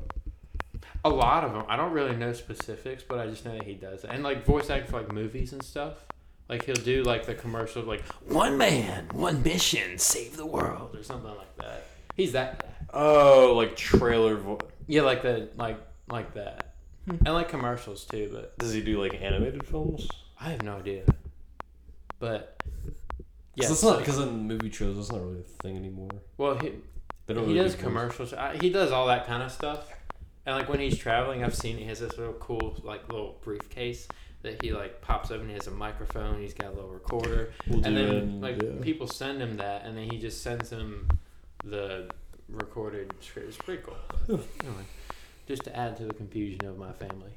A 1.03 1.10
lot 1.10 1.43
of 1.43 1.51
them. 1.53 1.64
I 1.68 1.76
don't 1.76 1.91
really 1.91 2.15
know 2.15 2.31
specifics, 2.31 3.03
but 3.03 3.19
I 3.19 3.27
just 3.27 3.43
know 3.45 3.53
that 3.57 3.64
he 3.65 3.73
does 3.73 4.03
it. 4.06 4.10
And 4.14 4.23
like 4.23 4.45
voice 4.45 4.69
act 4.69 4.89
for 4.89 4.99
like 5.01 5.11
movies 5.11 5.51
and 5.51 5.61
stuff. 5.64 6.06
Like 6.49 6.65
he'll 6.65 6.73
do 6.76 7.03
like 7.03 7.26
the 7.27 7.35
commercial 7.35 7.84
like 7.84 8.01
one 8.26 8.57
man, 8.57 9.07
one 9.13 9.43
mission, 9.43 9.97
save 9.99 10.35
the 10.35 10.45
world 10.45 10.95
or 10.95 11.03
something 11.03 11.30
like 11.35 11.55
that. 11.57 11.85
He's 12.15 12.31
that 12.34 12.59
guy. 12.63 12.69
Oh, 12.93 13.53
like 13.55 13.76
trailer. 13.76 14.35
Vo- 14.35 14.59
Yeah, 14.88 15.03
like 15.03 15.21
the 15.21 15.49
like 15.57 15.77
like 16.09 16.34
that. 16.34 16.73
Hmm. 17.05 17.17
And 17.26 17.34
like 17.35 17.49
commercials 17.49 18.03
too, 18.05 18.30
but 18.34 18.57
Does 18.57 18.73
he 18.73 18.81
do 18.81 18.99
like 19.01 19.13
animated 19.21 19.65
films? 19.65 20.07
I 20.41 20.49
have 20.49 20.63
no 20.63 20.77
idea. 20.77 21.03
But 22.19 22.61
Yeah, 23.55 23.65
yeah, 23.65 23.69
it's 23.71 23.80
so- 23.80 23.91
not 23.91 23.99
because 23.99 24.19
in 24.19 24.47
movie 24.47 24.69
trailers 24.69 24.97
that's 24.97 25.11
not 25.11 25.21
really 25.21 25.39
a 25.41 25.63
thing 25.63 25.77
anymore. 25.77 26.09
well 26.38 26.55
he 26.57 26.71
They 27.27 27.34
don't 27.35 27.45
he 27.47 27.53
really 27.53 27.63
does 27.63 27.76
do 27.76 27.77
voice- 27.77 27.84
commercials. 27.88 28.34
I, 28.34 28.57
he 28.57 28.69
does 28.71 28.91
all 28.91 29.07
that 29.07 29.27
kind 29.27 29.43
of 29.43 29.51
stuff. 29.51 29.93
And 30.45 30.55
like 30.55 30.67
when 30.67 30.80
he's 30.80 30.97
traveling, 30.97 31.43
I've 31.43 31.53
seen 31.55 31.77
he 31.77 31.85
has 31.85 31.99
this 31.99 32.17
little 32.17 32.34
cool 32.34 32.80
like 32.84 33.07
little 33.11 33.38
briefcase 33.43 34.07
that 34.41 34.64
he 34.64 34.72
like 34.72 35.02
pops 35.02 35.32
up 35.32 35.41
and 35.41 35.49
He 35.49 35.53
has 35.56 35.68
a 35.68 35.72
microphone. 35.72 36.40
He's 36.41 36.53
got 36.53 36.68
a 36.68 36.76
little 36.76 36.91
recorder. 36.91 37.52
We'll 37.68 37.86
and 37.86 37.98
then 37.98 38.41
like 38.41 38.61
yeah. 38.61 38.70
people 38.82 39.07
send 39.07 39.41
him 39.41 39.57
that, 39.57 39.86
and 39.86 39.98
then 39.98 40.10
he 40.10 40.18
just 40.18 40.41
sends 40.41 40.70
him 40.70 41.10
the 41.64 42.10
recorded 42.48 43.14
script. 43.22 43.49
It's 43.49 43.57
pretty 43.57 43.84
cool. 43.84 43.98
But 44.28 44.45
anyway, 44.64 44.84
just 45.48 45.64
to 45.64 45.76
add 45.76 45.98
to 45.98 46.06
the 46.06 46.14
confusion 46.14 46.66
of 46.66 46.78
my 46.78 46.91
family. 46.94 47.32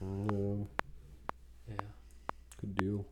Yeah, 0.00 0.64
Yeah. 1.70 1.80
good 2.60 2.74
deal. 2.76 3.06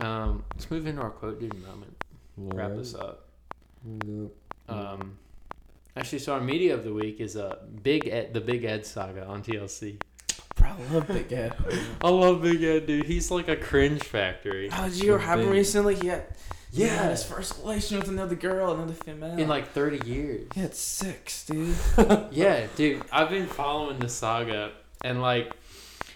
Um, 0.00 0.44
let's 0.54 0.70
move 0.70 0.86
into 0.86 1.02
our 1.02 1.10
quote 1.10 1.40
dude 1.40 1.54
moment. 1.62 1.96
Wrap 2.36 2.74
this 2.74 2.94
up. 2.94 3.28
Yeah. 4.06 4.26
Um, 4.68 5.18
actually, 5.96 6.20
so 6.20 6.32
our 6.34 6.40
media 6.40 6.74
of 6.74 6.84
the 6.84 6.92
week 6.92 7.20
is 7.20 7.36
uh, 7.36 7.56
Big 7.82 8.08
Ed, 8.08 8.32
the 8.32 8.40
Big 8.40 8.64
Ed 8.64 8.86
saga 8.86 9.26
on 9.26 9.42
TLC. 9.42 10.00
Bro, 10.60 10.68
I 10.90 10.92
love 10.94 11.08
Big 11.08 11.32
Ed. 11.32 11.54
I 12.04 12.08
love 12.08 12.42
Big 12.42 12.62
Ed, 12.62 12.86
dude. 12.86 13.06
He's 13.06 13.30
like 13.30 13.48
a 13.48 13.56
cringe 13.56 14.02
factory. 14.02 14.68
How 14.68 14.84
did 14.84 14.96
you 14.96 15.02
hear 15.04 15.12
what 15.14 15.22
happened 15.22 15.50
recently? 15.50 15.94
He 15.96 16.06
had, 16.08 16.24
he 16.72 16.82
Yeah. 16.82 16.88
had 17.02 17.10
his 17.10 17.24
first 17.24 17.58
relation 17.58 17.98
with 17.98 18.08
another 18.08 18.34
girl, 18.36 18.72
another 18.72 18.92
female. 18.94 19.38
In 19.38 19.48
like 19.48 19.72
30 19.72 20.08
years. 20.08 20.46
he 20.54 20.60
had 20.60 20.74
six, 20.74 21.44
dude. 21.46 21.74
Yeah, 22.30 22.66
dude, 22.76 23.02
I've 23.10 23.30
been 23.30 23.46
following 23.46 23.98
the 23.98 24.08
saga, 24.08 24.72
and 25.02 25.20
like, 25.22 25.52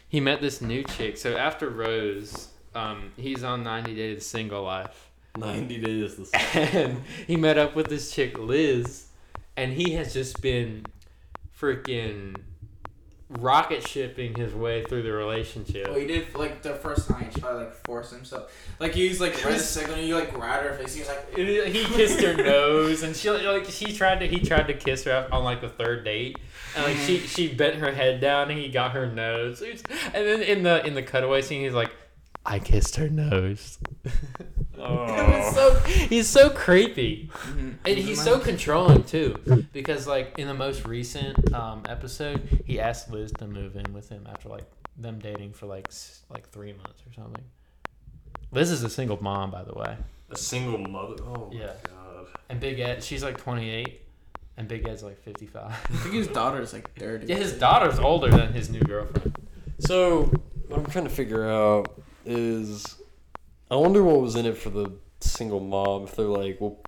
he 0.08 0.20
met 0.20 0.40
this 0.40 0.60
new 0.60 0.82
chick. 0.84 1.16
So 1.16 1.36
after 1.36 1.68
Rose, 1.70 2.48
um, 2.74 3.12
he's 3.16 3.42
on 3.42 3.64
90 3.64 3.94
Days 3.94 4.16
of 4.18 4.22
Single 4.22 4.62
Life, 4.62 5.10
Ninety 5.36 5.78
days. 5.80 6.14
This. 6.16 6.30
and 6.54 7.02
he 7.26 7.34
met 7.36 7.58
up 7.58 7.74
with 7.74 7.88
this 7.88 8.12
chick 8.14 8.38
Liz, 8.38 9.06
and 9.56 9.72
he 9.72 9.94
has 9.94 10.12
just 10.12 10.40
been 10.40 10.86
freaking 11.60 12.36
rocket 13.38 13.86
shipping 13.86 14.34
his 14.34 14.54
way 14.54 14.84
through 14.84 15.02
the 15.02 15.12
relationship. 15.12 15.88
Well, 15.88 15.98
he 15.98 16.06
did 16.06 16.34
like 16.34 16.62
the 16.62 16.74
first 16.74 17.08
time 17.08 17.24
he 17.24 17.40
tried 17.40 17.52
to 17.52 17.56
like 17.56 17.74
force 17.86 18.10
himself. 18.10 18.52
Like 18.78 18.92
he 18.92 19.08
was 19.08 19.20
like 19.20 19.40
the 19.40 19.58
second 19.58 19.98
you 20.04 20.14
like 20.16 20.32
grabbed 20.32 20.66
her 20.66 20.74
face. 20.74 20.94
He 20.94 21.00
was 21.00 21.08
like, 21.08 21.34
he 21.36 21.84
kissed 21.84 22.20
her 22.20 22.34
nose, 22.34 23.02
and 23.02 23.14
she 23.14 23.30
like 23.30 23.66
she 23.66 23.92
tried 23.92 24.20
to 24.20 24.26
he 24.26 24.40
tried 24.40 24.68
to 24.68 24.74
kiss 24.74 25.04
her 25.04 25.28
on 25.32 25.44
like 25.44 25.60
the 25.60 25.68
third 25.68 26.04
date, 26.04 26.38
and 26.76 26.84
like 26.84 26.96
she 26.98 27.18
mm-hmm. 27.18 27.26
she 27.26 27.52
bent 27.52 27.76
her 27.76 27.92
head 27.92 28.20
down, 28.20 28.50
and 28.50 28.58
he 28.58 28.68
got 28.68 28.92
her 28.92 29.06
nose, 29.06 29.62
and 29.62 29.80
then 30.12 30.42
in 30.42 30.62
the 30.62 30.86
in 30.86 30.94
the 30.94 31.02
cutaway 31.02 31.42
scene, 31.42 31.62
he's 31.62 31.74
like, 31.74 31.90
"I 32.44 32.58
kissed 32.58 32.96
her 32.96 33.08
nose." 33.08 33.78
Oh. 34.84 35.50
so 35.54 35.74
he's 35.86 36.28
so 36.28 36.50
creepy, 36.50 37.30
Mhm. 37.32 37.74
and 37.84 37.98
he's 37.98 38.22
so 38.22 38.38
controlling 38.38 39.04
too, 39.04 39.36
because 39.72 40.06
like 40.06 40.38
in 40.38 40.46
the 40.48 40.54
most 40.54 40.86
recent 40.86 41.52
um, 41.54 41.82
episode, 41.88 42.62
he 42.66 42.78
asked 42.80 43.10
Liz 43.10 43.32
to 43.38 43.46
move 43.46 43.76
in 43.76 43.92
with 43.92 44.08
him 44.08 44.26
after 44.30 44.48
like 44.48 44.64
them 44.96 45.18
dating 45.18 45.52
for 45.52 45.66
like 45.66 45.88
like 46.30 46.48
three 46.50 46.72
months 46.72 47.02
or 47.08 47.12
something. 47.14 47.42
Liz 48.52 48.70
is 48.70 48.82
a 48.84 48.90
single 48.90 49.20
mom, 49.22 49.50
by 49.50 49.62
the 49.64 49.74
way. 49.74 49.96
A 50.30 50.36
single 50.36 50.78
mother. 50.78 51.16
Oh 51.24 51.50
my 51.52 51.58
Yeah. 51.60 51.72
god. 51.84 52.26
And 52.48 52.60
Big 52.60 52.78
Ed, 52.80 53.02
she's 53.02 53.22
like 53.24 53.38
28, 53.38 54.00
and 54.56 54.68
Big 54.68 54.86
Ed's 54.86 55.02
like 55.02 55.18
55. 55.22 55.64
I 55.72 55.76
think 55.96 56.14
his 56.14 56.28
daughter's 56.28 56.72
like 56.72 56.94
thirty. 56.94 57.26
yeah, 57.26 57.36
his 57.36 57.52
daughter's 57.54 57.98
older 57.98 58.28
than 58.30 58.52
his 58.52 58.68
new 58.70 58.80
girlfriend. 58.80 59.36
So 59.80 60.24
what 60.68 60.78
I'm 60.80 60.86
trying 60.86 61.04
to 61.04 61.10
figure 61.10 61.48
out 61.50 61.98
is, 62.24 62.96
I 63.74 63.76
wonder 63.78 64.02
what 64.04 64.20
was 64.20 64.36
in 64.36 64.46
it 64.46 64.56
for 64.56 64.70
the 64.70 64.92
single 65.20 65.60
mom. 65.60 66.04
If 66.04 66.14
they're 66.16 66.26
like, 66.26 66.60
well, 66.60 66.78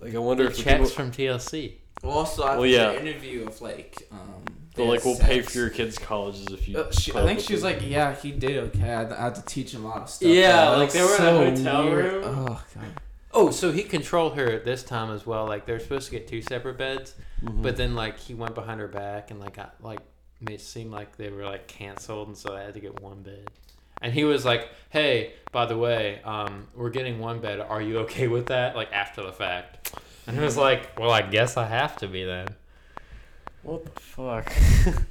like 0.00 0.14
I 0.14 0.18
wonder 0.18 0.44
The 0.44 0.50
if 0.50 0.56
the 0.58 0.62
checks 0.62 0.90
people, 0.90 1.04
from 1.04 1.10
TLC. 1.12 1.74
Well, 2.02 2.12
also 2.12 2.42
I 2.42 2.50
Well, 2.50 2.58
well, 2.60 2.66
yeah. 2.66 2.92
yeah. 2.92 3.00
interview 3.00 3.46
of 3.46 3.60
like 3.62 4.06
um. 4.12 4.44
they're 4.74 4.84
like, 4.86 5.04
we'll 5.04 5.16
pay 5.18 5.40
for 5.40 5.56
your 5.58 5.70
kids' 5.70 5.98
colleges 5.98 6.46
if 6.50 6.68
you. 6.68 6.78
Uh, 6.78 6.90
she, 6.92 7.12
I 7.12 7.24
think 7.24 7.40
she 7.40 7.54
was 7.54 7.62
like, 7.64 7.78
yeah, 7.82 8.14
he 8.14 8.32
did 8.32 8.58
okay. 8.68 8.82
I 8.82 8.86
had, 8.86 9.12
I 9.12 9.22
had 9.24 9.34
to 9.36 9.42
teach 9.46 9.72
him 9.72 9.84
a 9.84 9.88
lot 9.88 10.02
of 10.02 10.10
stuff. 10.10 10.28
Yeah, 10.28 10.68
like 10.70 10.92
was 10.92 10.94
they 10.94 11.02
were 11.02 11.16
in 11.16 11.22
a 11.22 11.56
hotel 11.56 11.90
room. 11.90 12.22
Oh 12.26 12.64
god. 12.74 12.84
Oh, 13.32 13.50
so 13.50 13.70
he 13.72 13.82
controlled 13.82 14.36
her 14.36 14.46
at 14.50 14.64
this 14.64 14.82
time 14.82 15.10
as 15.10 15.26
well. 15.26 15.46
Like 15.46 15.64
they're 15.66 15.80
supposed 15.80 16.06
to 16.06 16.12
get 16.12 16.26
two 16.28 16.42
separate 16.42 16.76
beds, 16.78 17.14
Mhm. 17.44 17.62
but 17.62 17.76
then 17.76 17.94
like 17.94 18.18
he 18.18 18.34
went 18.34 18.54
behind 18.54 18.80
her 18.80 18.88
back 18.88 19.30
and 19.30 19.40
like 19.40 19.56
got, 19.56 19.74
like 19.82 20.00
made 20.40 20.54
it 20.54 20.60
seem 20.60 20.90
like 20.90 21.16
they 21.16 21.30
were 21.30 21.44
like 21.44 21.66
canceled, 21.66 22.28
and 22.28 22.36
so 22.36 22.54
they 22.54 22.62
had 22.64 22.74
to 22.74 22.80
get 22.80 23.00
one 23.00 23.22
bed. 23.22 23.50
And 24.02 24.12
he 24.12 24.24
was 24.24 24.44
like, 24.44 24.68
"Hey, 24.90 25.32
by 25.52 25.66
the 25.66 25.76
way, 25.78 26.20
um, 26.24 26.68
we're 26.74 26.90
getting 26.90 27.18
one 27.18 27.40
bed. 27.40 27.60
Are 27.60 27.80
you 27.82 27.98
okay 28.00 28.28
with 28.28 28.46
that?" 28.46 28.76
Like 28.76 28.92
after 28.92 29.22
the 29.22 29.32
fact, 29.32 29.94
and 30.26 30.36
he 30.36 30.42
was 30.44 30.56
like, 30.56 30.98
"Well, 30.98 31.10
I 31.10 31.22
guess 31.22 31.56
I 31.56 31.66
have 31.66 31.96
to 31.98 32.08
be 32.08 32.24
then." 32.24 32.48
what 33.62 33.84
the 33.84 34.00
fuck? 34.00 34.52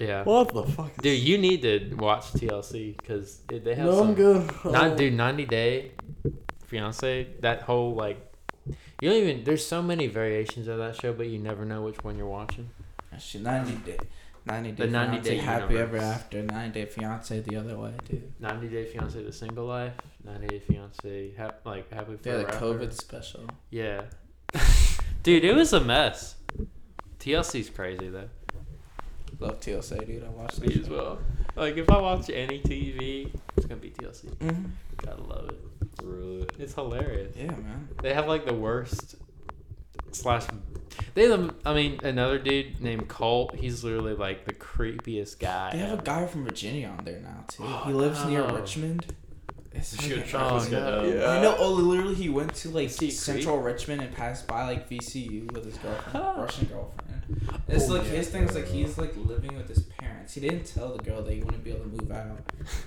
Yeah. 0.00 0.22
what 0.22 0.54
the 0.54 0.62
fuck? 0.62 0.92
is- 0.92 0.96
Dude, 1.02 1.18
you 1.18 1.38
need 1.38 1.62
to 1.62 1.92
watch 1.96 2.32
TLC 2.32 2.96
because 2.96 3.40
they 3.48 3.74
have 3.74 3.84
no, 3.86 3.98
some. 3.98 4.08
I'm 4.10 4.14
good. 4.14 4.50
Not 4.64 4.96
dude, 4.96 5.12
ninety 5.14 5.44
day 5.44 5.90
fiance. 6.66 7.26
That 7.40 7.62
whole 7.62 7.94
like, 7.96 8.18
you 9.00 9.10
don't 9.10 9.18
even. 9.18 9.42
There's 9.44 9.66
so 9.66 9.82
many 9.82 10.06
variations 10.06 10.68
of 10.68 10.78
that 10.78 10.94
show, 10.94 11.12
but 11.12 11.26
you 11.26 11.38
never 11.40 11.64
know 11.64 11.82
which 11.82 12.02
one 12.04 12.16
you're 12.16 12.28
watching. 12.28 12.70
She 13.18 13.40
ninety 13.40 13.74
day, 13.84 13.98
ninety 14.48 14.72
day 14.72 14.86
The 14.86 14.90
90 14.90 15.10
fiance, 15.12 15.30
day 15.30 15.36
happy 15.38 15.74
universe. 15.74 16.02
ever 16.02 16.12
after. 16.12 16.42
Ninety 16.42 16.80
day 16.80 16.86
fiance 16.86 17.40
the 17.40 17.56
other 17.56 17.78
way, 17.78 17.92
dude. 18.08 18.32
Ninety 18.40 18.68
day 18.68 18.84
fiance, 18.86 19.22
the 19.22 19.32
single 19.32 19.66
life. 19.66 19.92
Ninety 20.24 20.46
day 20.48 20.58
fiance, 20.58 21.32
hap, 21.36 21.60
like 21.64 21.92
happy 21.92 22.12
Yeah, 22.12 22.18
forever. 22.18 22.42
the 22.42 22.48
after. 22.54 22.64
COVID 22.66 22.92
special. 22.92 23.40
Yeah, 23.70 24.02
dude, 25.22 25.44
it 25.44 25.54
was 25.54 25.72
a 25.72 25.80
mess. 25.80 26.34
TLC's 27.20 27.70
crazy 27.70 28.08
though. 28.08 28.28
Love 29.40 29.60
TLC, 29.60 30.04
dude. 30.06 30.24
I 30.24 30.28
watched 30.30 30.60
Me 30.60 30.80
as 30.80 30.88
well. 30.88 31.18
Like 31.54 31.76
if 31.76 31.88
I 31.90 32.00
watch 32.00 32.28
any 32.30 32.60
TV, 32.60 33.32
it's 33.56 33.66
gonna 33.66 33.80
be 33.80 33.90
TLC. 33.90 34.30
hmm 34.40 34.64
Gotta 35.04 35.22
love 35.22 35.48
it. 35.50 35.60
Really? 36.02 36.46
It's 36.58 36.74
hilarious. 36.74 37.34
Yeah, 37.36 37.46
man. 37.50 37.88
They 38.02 38.14
have 38.14 38.26
like 38.28 38.46
the 38.46 38.54
worst 38.54 39.16
slash. 40.12 40.44
They 41.14 41.28
have, 41.28 41.54
I 41.64 41.74
mean, 41.74 42.00
another 42.02 42.38
dude 42.38 42.80
named 42.80 43.08
Colt. 43.08 43.54
He's 43.54 43.84
literally 43.84 44.14
like 44.14 44.44
the 44.44 44.52
creepiest 44.54 45.38
guy. 45.38 45.70
They 45.72 45.78
have 45.78 46.00
a 46.00 46.02
guy 46.02 46.26
from 46.26 46.44
Virginia 46.44 46.88
on 46.88 47.04
there 47.04 47.20
now 47.20 47.44
too. 47.48 47.64
Oh, 47.64 47.84
he 47.86 47.92
lives 47.92 48.24
near. 48.24 48.44
Richmond. 48.48 49.14
It's 49.72 49.92
You 49.94 50.02
should 50.02 50.24
fucking 50.24 50.30
track 50.30 50.52
this 50.62 50.66
Oh, 50.68 50.70
guy 50.70 50.78
no. 50.80 51.02
down. 51.10 51.18
Yeah. 51.18 51.28
I 51.30 51.42
know. 51.42 51.56
Oh, 51.58 51.72
literally, 51.72 52.14
he 52.14 52.28
went 52.28 52.54
to 52.56 52.70
like 52.70 52.86
Is 52.86 52.98
he 52.98 53.10
Central 53.10 53.58
Richmond 53.58 54.00
and 54.02 54.14
passed 54.14 54.46
by 54.46 54.64
like 54.64 54.88
VCU 54.88 55.52
with 55.52 55.64
his 55.64 55.76
girlfriend, 55.78 56.38
Russian 56.38 56.66
girlfriend. 56.66 57.04
It's 57.68 57.88
Oh, 57.90 57.94
like 57.94 58.04
yeah. 58.04 58.10
his 58.12 58.28
thing 58.30 58.44
is 58.44 58.54
like 58.54 58.66
he's 58.68 58.96
like 58.96 59.14
living 59.16 59.54
with 59.56 59.68
his 59.68 59.80
parents. 59.80 60.32
He 60.32 60.40
didn't 60.40 60.64
tell 60.64 60.96
the 60.96 61.02
girl 61.02 61.22
that 61.22 61.32
he 61.32 61.40
wouldn't 61.42 61.62
be 61.62 61.70
able 61.70 61.80
to 61.84 61.88
move 62.02 62.10
out, 62.10 62.38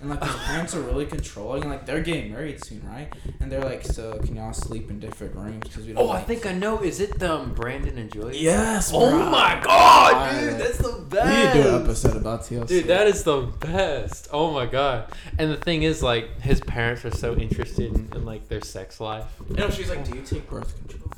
and 0.01 0.09
like 0.09 0.23
his 0.23 0.35
parents 0.37 0.73
are 0.75 0.81
really 0.81 1.05
controlling. 1.05 1.69
Like 1.69 1.85
they're 1.85 2.01
getting 2.01 2.31
married 2.31 2.63
soon, 2.63 2.81
right? 2.87 3.13
And 3.39 3.51
they're 3.51 3.63
like, 3.63 3.85
so 3.85 4.17
can 4.19 4.35
y'all 4.35 4.51
sleep 4.53 4.89
in 4.89 4.99
different 4.99 5.35
rooms 5.35 5.67
because 5.67 5.85
we 5.85 5.93
don't. 5.93 6.03
Oh, 6.03 6.09
I 6.09 6.15
like- 6.15 6.27
think 6.27 6.45
I 6.47 6.53
know. 6.53 6.81
Is 6.81 6.99
it 6.99 7.21
um 7.21 7.53
Brandon 7.53 7.97
and 7.99 8.11
Julia? 8.11 8.39
Yes. 8.39 8.91
Oh 8.93 9.11
bro. 9.11 9.29
my 9.29 9.61
god, 9.63 10.13
Alright. 10.13 10.49
dude, 10.49 10.59
that's 10.59 10.77
the 10.79 10.97
We 10.97 11.03
best. 11.05 11.55
need 11.55 11.61
to 11.63 11.69
do 11.69 11.75
an 11.75 11.83
episode 11.83 12.17
about 12.17 12.41
TLC. 12.41 12.67
Dude, 12.67 12.85
that 12.87 13.05
is 13.07 13.23
the 13.23 13.41
best. 13.59 14.27
Oh 14.33 14.51
my 14.51 14.65
god. 14.65 15.11
And 15.37 15.51
the 15.51 15.57
thing 15.57 15.83
is, 15.83 16.01
like, 16.01 16.41
his 16.41 16.59
parents 16.71 17.03
are 17.05 17.11
so 17.11 17.35
interested 17.35 17.87
in, 17.93 18.09
in 18.15 18.25
like 18.25 18.47
their 18.47 18.61
sex 18.61 18.99
life. 18.99 19.25
You 19.49 19.55
know, 19.57 19.69
she's 19.69 19.89
like, 19.89 20.03
do 20.09 20.15
you 20.15 20.21
take 20.23 20.49
birth 20.49 20.75
control? 20.77 21.11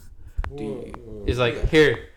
Do 0.56 0.64
you? 0.64 1.24
He's 1.28 1.38
like, 1.40 1.70
here, 1.70 2.10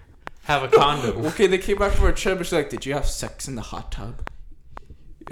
have 0.45 0.63
a 0.63 0.69
condom. 0.69 1.25
Okay, 1.33 1.47
they 1.47 1.59
came 1.59 1.79
back 1.79 1.93
from 1.93 2.07
a 2.07 2.13
trip, 2.13 2.37
and 2.39 2.47
she's 2.47 2.53
like, 2.53 2.71
"Did 2.71 2.85
you 2.87 2.95
have 2.95 3.07
sex 3.07 3.49
in 3.49 3.55
the 3.57 3.63
hot 3.63 3.93
tub?" 3.93 4.29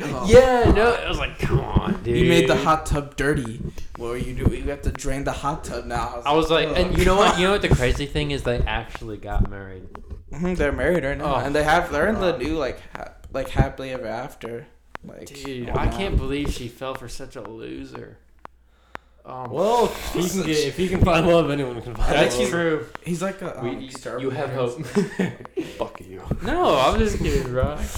Oh. 0.01 0.27
yeah, 0.29 0.73
no, 0.73 0.93
I 0.93 1.09
was 1.09 1.19
like, 1.19 1.39
come 1.39 1.61
on, 1.61 2.03
dude. 2.03 2.17
You 2.17 2.29
made 2.29 2.49
the 2.49 2.57
hot 2.57 2.85
tub 2.85 3.15
dirty. 3.17 3.61
What 3.97 4.09
are 4.09 4.17
you 4.19 4.35
doing? 4.35 4.65
You 4.65 4.71
have 4.71 4.83
to 4.83 4.91
drain 4.91 5.23
the 5.23 5.31
hot 5.33 5.63
tub 5.63 5.85
now. 5.87 6.21
I 6.27 6.33
was 6.35 6.51
like, 6.51 6.69
"Ugh." 6.69 6.77
and 6.77 6.99
you 6.99 7.05
know 7.05 7.17
what? 7.17 7.39
You 7.39 7.45
know 7.47 7.53
what 7.53 7.63
the 7.63 7.69
crazy 7.83 8.07
thing 8.07 8.33
is? 8.33 8.43
They 8.43 8.59
actually 8.61 9.19
got 9.19 9.49
married. 9.51 9.85
Mhm, 10.33 10.57
they're 10.57 10.73
married 10.73 11.05
right 11.05 11.17
now, 11.17 11.37
Oh, 11.37 11.39
and 11.39 11.55
they 11.55 11.63
have 11.63 11.93
they're 11.93 12.09
in 12.09 12.21
the 12.21 12.37
new 12.37 12.57
like 12.59 12.81
ha- 12.97 13.13
like 13.33 13.49
happily 13.51 13.93
ever 13.93 14.07
after. 14.07 14.67
Like, 15.07 15.27
Dude, 15.27 15.69
oh, 15.71 15.75
I 15.77 15.89
can't 15.89 16.17
believe 16.17 16.51
she 16.51 16.69
fell 16.69 16.95
for 16.95 17.09
such 17.09 17.37
a 17.37 17.43
loser. 17.43 18.17
Oh, 19.27 19.49
Well, 19.51 19.85
if 20.15 20.15
he 20.15 20.29
can 20.29 20.47
get, 20.47 20.57
if 20.67 20.77
he 20.77 20.89
can 20.89 21.01
find 21.05 21.27
love, 21.27 21.51
anyone 21.51 21.81
can 21.83 21.95
find 21.95 22.07
think 22.09 22.17
that's 22.21 22.35
he's- 22.37 22.53
love. 22.53 22.61
true. 22.61 22.87
He's 23.05 23.23
like 23.23 23.41
a 23.43 23.59
um, 23.59 23.79
We, 23.79 23.89
star 23.91 24.21
you 24.21 24.31
have 24.31 24.51
hope. 24.53 24.85
Fuck 25.79 26.01
you. 26.01 26.23
no, 26.43 26.77
I'm 26.79 26.99
just 26.99 27.19
kidding, 27.19 27.51
bro. 27.53 27.79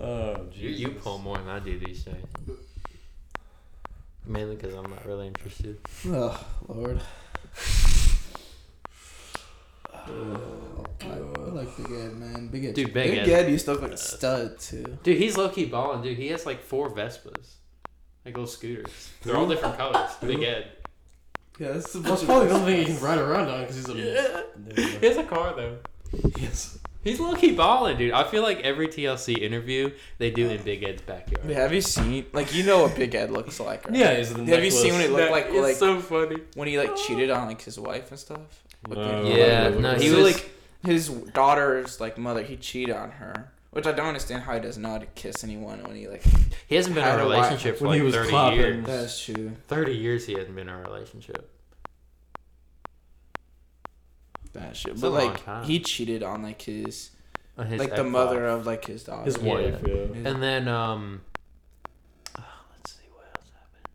Oh, 0.00 0.46
You, 0.52 0.68
you 0.68 0.88
pull 0.90 1.18
more 1.18 1.38
than 1.38 1.48
I 1.48 1.60
do 1.60 1.78
these 1.78 2.02
days. 2.04 2.14
Mainly 4.26 4.56
because 4.56 4.74
I'm 4.74 4.90
not 4.90 5.06
really 5.06 5.28
interested. 5.28 5.78
Oh 6.08 6.44
Lord. 6.68 7.00
I, 9.94 10.00
I 11.00 11.18
like 11.54 11.76
Big 11.76 11.86
Ed, 11.86 12.16
man. 12.16 12.48
Big 12.48 12.64
Ed. 12.66 12.74
Dude, 12.74 12.92
Big 12.92 13.10
Big 13.10 13.18
Ed. 13.18 13.28
Ed 13.28 13.50
used 13.50 13.64
to 13.66 13.72
look 13.72 13.82
like 13.82 13.92
a 13.92 13.96
stud 13.96 14.58
too. 14.58 14.98
Dude, 15.02 15.18
he's 15.18 15.36
low 15.36 15.48
key 15.48 15.66
balling, 15.66 16.02
dude. 16.02 16.18
He 16.18 16.28
has 16.28 16.44
like 16.46 16.62
four 16.62 16.90
Vespas, 16.90 17.54
like 18.24 18.34
little 18.36 18.46
scooters. 18.46 19.10
They're 19.22 19.36
all 19.36 19.46
different 19.48 19.76
colors. 19.76 20.10
Big 20.20 20.42
Ed. 20.42 20.66
Yeah, 21.58 21.72
that's 21.72 21.92
That's 21.92 22.24
probably 22.24 22.48
the 22.48 22.54
only 22.54 22.72
thing 22.72 22.86
he 22.86 22.92
can 22.94 23.02
ride 23.02 23.18
around 23.18 23.48
on 23.48 23.60
because 23.60 23.76
he's 23.76 23.88
a. 23.88 23.94
Yeah. 23.94 24.98
He 25.00 25.06
has 25.06 25.16
a 25.16 25.24
car 25.24 25.54
though. 25.54 25.78
Yes. 26.38 26.78
He's 27.04 27.20
low 27.20 27.34
key 27.36 27.52
balling, 27.54 27.98
dude. 27.98 28.12
I 28.12 28.24
feel 28.24 28.42
like 28.42 28.60
every 28.60 28.88
TLC 28.88 29.38
interview 29.38 29.90
they 30.18 30.30
do 30.30 30.48
in 30.48 30.62
Big 30.62 30.82
Ed's 30.82 31.02
backyard. 31.02 31.46
Wait, 31.46 31.54
have 31.56 31.72
you 31.72 31.82
seen 31.82 32.24
like 32.32 32.54
you 32.54 32.64
know 32.64 32.82
what 32.82 32.96
Big 32.96 33.14
Ed 33.14 33.30
looks 33.30 33.60
like? 33.60 33.86
Right? 33.86 33.94
Yeah, 33.96 34.16
he's 34.16 34.32
the 34.32 34.42
Have 34.46 34.64
you 34.64 34.70
seen 34.70 34.94
when 34.94 35.02
it 35.02 35.10
looked 35.10 35.18
That 35.24 35.30
like 35.30 35.46
is 35.48 35.62
like 35.62 35.76
so 35.76 36.00
funny. 36.00 36.38
when 36.54 36.66
he 36.66 36.78
like 36.78 36.96
cheated 36.96 37.30
on 37.30 37.46
like 37.46 37.60
his 37.62 37.78
wife 37.78 38.10
and 38.10 38.18
stuff? 38.18 38.40
No. 38.88 39.22
the- 39.22 39.28
Yeah, 39.36 39.68
no, 39.68 39.94
he 39.96 40.10
was- 40.10 40.34
like 40.34 40.50
his 40.84 41.08
daughter's 41.08 42.00
like 42.00 42.18
mother. 42.18 42.42
He 42.42 42.56
cheated 42.56 42.94
on 42.94 43.10
her, 43.12 43.52
which 43.70 43.86
I 43.86 43.92
don't 43.92 44.06
understand 44.06 44.42
how 44.42 44.54
he 44.54 44.60
doesn't 44.60 44.82
know 44.82 44.90
how 44.90 44.98
to 44.98 45.06
kiss 45.06 45.42
anyone 45.44 45.82
when 45.82 45.96
he 45.96 46.08
like. 46.08 46.22
He 46.66 46.76
hasn't 46.76 46.94
been 46.94 47.04
in 47.04 47.10
Had 47.10 47.20
a 47.20 47.24
a 47.24 47.26
wife 47.28 47.36
relationship 47.36 47.78
for 47.78 47.86
when 47.88 47.94
he 47.94 48.00
like 48.00 48.06
was 48.06 48.14
thirty 48.14 48.28
clapping. 48.30 48.58
years. 48.58 48.86
That's 48.86 49.24
true. 49.24 49.52
Thirty 49.68 49.94
years 49.94 50.26
he 50.26 50.34
hasn't 50.34 50.54
been 50.56 50.68
in 50.68 50.74
a 50.74 50.80
relationship. 50.82 51.50
That 54.52 54.76
shit. 54.76 54.92
It's 54.92 55.00
But 55.00 55.08
a 55.08 55.10
long 55.10 55.26
like 55.28 55.44
time. 55.44 55.64
he 55.64 55.80
cheated 55.80 56.22
on 56.22 56.42
like 56.42 56.62
his, 56.62 57.10
On 57.58 57.66
his 57.66 57.78
like 57.80 57.88
the 57.90 57.94
ex-wife. 57.96 58.12
mother 58.12 58.46
of 58.46 58.66
like 58.66 58.84
his 58.84 59.04
daughter. 59.04 59.24
His 59.24 59.36
Yeah. 59.38 59.52
wife, 59.52 59.80
yeah. 59.86 59.94
And 60.30 60.42
then 60.42 60.68
um 60.68 61.22
oh, 62.38 62.42
let's 62.76 62.92
see 62.94 63.02
what 63.12 63.26
else 63.36 63.48
happened. 63.52 63.88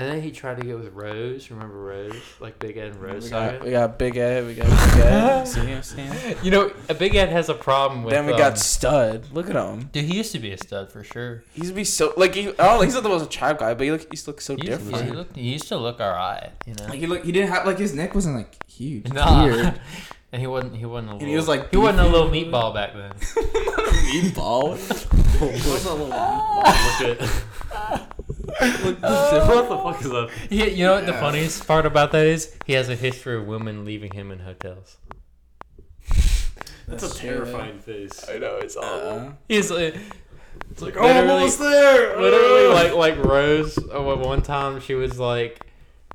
And 0.00 0.08
then 0.08 0.22
he 0.22 0.30
tried 0.30 0.56
to 0.58 0.66
get 0.66 0.78
with 0.78 0.94
Rose. 0.94 1.50
Remember 1.50 1.76
Rose? 1.78 2.14
Like 2.40 2.58
Big 2.58 2.78
Ed 2.78 2.92
and 2.92 2.96
Rose 2.96 3.24
we 3.24 3.30
got, 3.30 3.52
saga? 3.52 3.64
we 3.66 3.70
got 3.70 3.98
Big 3.98 4.16
Ed. 4.16 4.46
We 4.46 4.54
got 4.54 4.64
Big 4.66 5.04
Ed. 5.04 5.44
See 5.46 5.60
what 5.60 5.94
I'm? 5.98 6.36
You 6.42 6.50
know, 6.50 6.72
a 6.88 6.94
Big 6.94 7.14
Ed 7.14 7.28
has 7.28 7.50
a 7.50 7.54
problem 7.54 8.02
with 8.02 8.14
Then 8.14 8.24
we 8.24 8.32
um, 8.32 8.38
got 8.38 8.58
Stud. 8.58 9.26
Look 9.32 9.50
at 9.50 9.56
him. 9.56 9.90
Dude, 9.92 10.06
he 10.06 10.16
used 10.16 10.32
to 10.32 10.38
be 10.38 10.52
a 10.52 10.56
stud 10.56 10.90
for 10.90 11.04
sure. 11.04 11.44
He 11.52 11.60
used 11.60 11.72
to 11.72 11.74
be 11.76 11.84
so 11.84 12.14
like 12.16 12.34
he. 12.34 12.50
Oh, 12.58 12.80
he's 12.80 12.94
not 12.94 13.02
the 13.02 13.10
most 13.10 13.26
attractive 13.26 13.60
guy, 13.60 13.74
but 13.74 13.84
he 13.84 13.90
look. 13.92 14.00
He 14.00 14.08
used 14.12 14.24
to 14.24 14.30
look 14.30 14.40
so 14.40 14.56
He 14.56 14.68
used, 14.68 14.84
different. 14.90 15.04
he, 15.04 15.10
looked, 15.14 15.36
he 15.36 15.52
used 15.52 15.68
to 15.68 15.76
look 15.76 16.00
alright, 16.00 16.50
you 16.66 16.74
know. 16.74 16.84
Like 16.86 16.98
he 16.98 17.06
look. 17.06 17.22
He 17.22 17.30
didn't 17.32 17.50
have 17.50 17.66
like 17.66 17.78
his 17.78 17.94
neck 17.94 18.14
wasn't 18.14 18.36
like 18.36 18.56
huge. 18.70 19.04
It's 19.04 19.12
Nah. 19.14 19.44
Weird. 19.44 19.80
and 20.32 20.40
he 20.40 20.46
wasn't 20.46 20.76
he 20.76 20.86
wasn't 20.86 21.10
a 21.10 21.12
little, 21.14 21.28
he 21.28 21.36
was, 21.36 21.46
like, 21.46 21.70
he 21.70 21.76
wasn't 21.76 22.00
a 22.00 22.08
little 22.08 22.30
meatball 22.30 22.72
back 22.72 22.94
then. 22.94 23.12
Meatball. 24.14 24.70
What's 24.70 25.84
a 25.84 25.92
little 25.92 26.08
meatball. 26.08 27.08
look 27.08 27.20
at? 27.20 28.19
Look, 28.84 29.00
what 29.02 29.68
the 29.68 29.78
fuck 29.82 30.00
is 30.02 30.10
that? 30.10 30.30
He, 30.48 30.70
you 30.70 30.84
know 30.86 30.94
what 30.94 31.06
the 31.06 31.12
funniest 31.14 31.66
part 31.66 31.86
about 31.86 32.12
that 32.12 32.26
is? 32.26 32.54
He 32.66 32.74
has 32.74 32.88
a 32.88 32.96
history 32.96 33.36
of 33.36 33.46
women 33.46 33.84
leaving 33.84 34.12
him 34.12 34.30
in 34.30 34.40
hotels. 34.40 34.96
That's 36.86 37.04
a 37.04 37.14
terrifying 37.18 37.78
face. 37.78 38.28
I 38.28 38.38
know 38.38 38.56
it's 38.56 38.76
Uh, 38.76 39.32
He's 39.48 39.70
like, 39.70 39.94
It's 40.72 40.82
like 40.82 40.94
Literally- 40.96 41.28
almost 41.30 41.58
there. 41.60 42.20
literally 42.20 42.66
like 42.68 42.94
like 42.94 43.24
Rose. 43.24 43.78
uh, 43.78 44.12
at 44.12 44.18
one 44.18 44.42
time 44.42 44.80
she 44.80 44.94
was 44.94 45.18
like, 45.18 45.60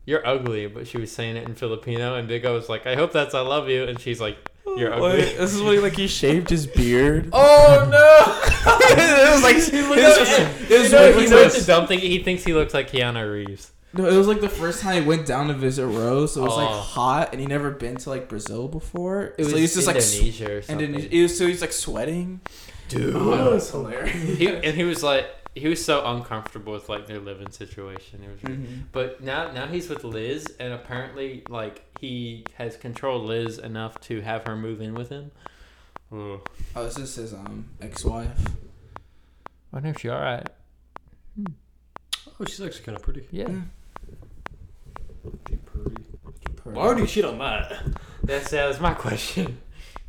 "You're 0.06 0.26
ugly," 0.28 0.68
but 0.68 0.88
she 0.88 0.98
was 0.98 1.12
saying 1.12 1.36
it 1.38 1.48
in 1.48 1.56
Filipino, 1.56 2.16
and 2.16 2.28
Big 2.28 2.46
O 2.46 2.54
was 2.54 2.68
like, 2.70 2.86
"I 2.86 2.96
hope 2.96 3.12
that's 3.12 3.34
I 3.34 3.40
love 3.42 3.70
you," 3.70 3.84
and 3.86 4.00
she's 4.00 4.20
like, 4.22 4.38
"You're 4.78 4.94
ugly." 4.94 5.10
Wait, 5.10 5.38
this 5.38 5.54
is 5.54 5.62
when 5.62 5.74
he, 5.74 5.80
like 5.80 5.96
he 5.96 6.08
shaved 6.08 6.50
his 6.50 6.68
beard. 6.68 7.30
Oh 7.34 7.88
no! 7.90 8.40
it 8.98 9.34
was 9.34 9.44
like 9.44 9.56
it 9.74 9.90
was, 9.90 9.98
it 10.00 10.72
it 10.72 10.80
was, 10.80 10.92
you 10.92 10.98
know, 10.98 11.12
he 11.14 11.22
was 11.24 11.32
knows 11.32 11.54
like- 11.54 11.62
the 11.62 11.68
dumb 11.68 11.88
thing. 11.88 12.00
He 12.00 12.20
thinks 12.24 12.44
he 12.44 12.54
looks 12.54 12.74
like 12.74 12.90
Keanu 12.92 13.32
Reeves. 13.32 13.72
No, 13.94 14.06
it 14.08 14.18
was 14.18 14.28
like 14.28 14.42
the 14.42 14.50
first 14.50 14.82
time 14.82 15.02
he 15.02 15.08
went 15.08 15.26
down 15.26 15.48
to 15.48 15.54
visit 15.54 15.86
Rose. 15.88 16.34
So 16.34 16.42
it 16.42 16.48
was 16.48 16.58
like 16.58 16.70
Oh. 16.70 16.74
hot, 16.80 17.30
and 17.32 17.40
he 17.40 17.48
never 17.48 17.72
been 17.72 17.96
to 17.96 18.10
like 18.10 18.28
Brazil 18.28 18.68
before. 18.68 19.34
It 19.38 19.44
was 19.44 19.52
so 19.52 19.58
he's 19.58 19.74
just 19.74 19.88
like 19.88 19.96
s- 19.96 20.14
Indonesia 20.16 20.58
or 20.58 20.62
something. 20.62 20.86
Indonesia. 20.88 21.16
It 21.16 21.22
was, 21.22 21.38
so 21.38 21.48
he's 21.48 21.62
like 21.62 21.72
sweating. 21.72 22.42
Dude, 22.90 23.16
Oh, 23.16 23.32
it 23.48 23.54
was 23.54 23.72
hilarious. 23.72 24.38
he, 24.38 24.48
and 24.50 24.76
he 24.76 24.84
was 24.84 25.02
like, 25.02 25.28
he 25.56 25.70
was 25.70 25.84
so 25.84 26.06
uncomfortable 26.06 26.74
with 26.74 26.90
like 26.90 27.08
their 27.08 27.20
living 27.20 27.52
situation. 27.52 28.20
It 28.22 28.30
was, 28.32 28.58
Mhm. 28.58 28.84
but 28.92 29.22
now 29.24 29.52
now 29.54 29.66
he's 29.68 29.88
with 29.88 30.04
Liz, 30.04 30.46
and 30.60 30.74
apparently 30.74 31.44
like 31.48 31.85
he 32.00 32.46
has 32.58 32.78
controlled 32.78 33.26
Liz 33.26 33.58
enough 33.58 34.00
to 34.02 34.22
have 34.22 34.46
her 34.46 34.56
move 34.56 34.82
in 34.82 34.94
with 34.94 35.10
him. 35.10 35.32
Oh. 36.12 36.42
Oh, 36.76 36.84
this 36.86 36.98
is 36.98 37.16
his 37.16 37.34
um 37.34 37.70
ex-wife. 37.82 38.48
I 38.48 39.76
wonder 39.78 39.90
if 39.90 40.00
she 40.00 40.10
all 40.10 40.22
right. 40.22 40.48
Oh, 42.40 42.46
she's 42.46 42.62
actually 42.62 42.84
kind 42.84 42.96
of 42.98 43.02
pretty. 43.04 43.28
Yeah, 43.32 43.48
Pretty 45.46 45.58
pretty. 45.66 46.04
Why 46.64 46.88
would 46.88 46.98
you 47.00 47.08
cheat 47.08 47.26
on 47.26 47.38
that? 47.40 47.74
that's 48.24 48.52
that 48.52 48.68
was 48.68 48.80
my 48.80 48.94
question. 48.94 49.60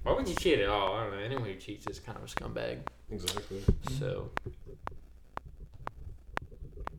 Why 0.02 0.12
would 0.12 0.28
you 0.28 0.34
cheat 0.34 0.60
at 0.60 0.68
all? 0.68 0.94
I 0.94 1.04
don't 1.04 1.12
know. 1.12 1.18
Anyone 1.18 1.46
who 1.46 1.54
cheats 1.56 1.86
is 1.88 1.98
kind 2.00 2.16
of 2.18 2.24
a 2.24 2.26
scumbag. 2.26 2.78
Exactly. 3.10 3.62
So, 3.98 4.30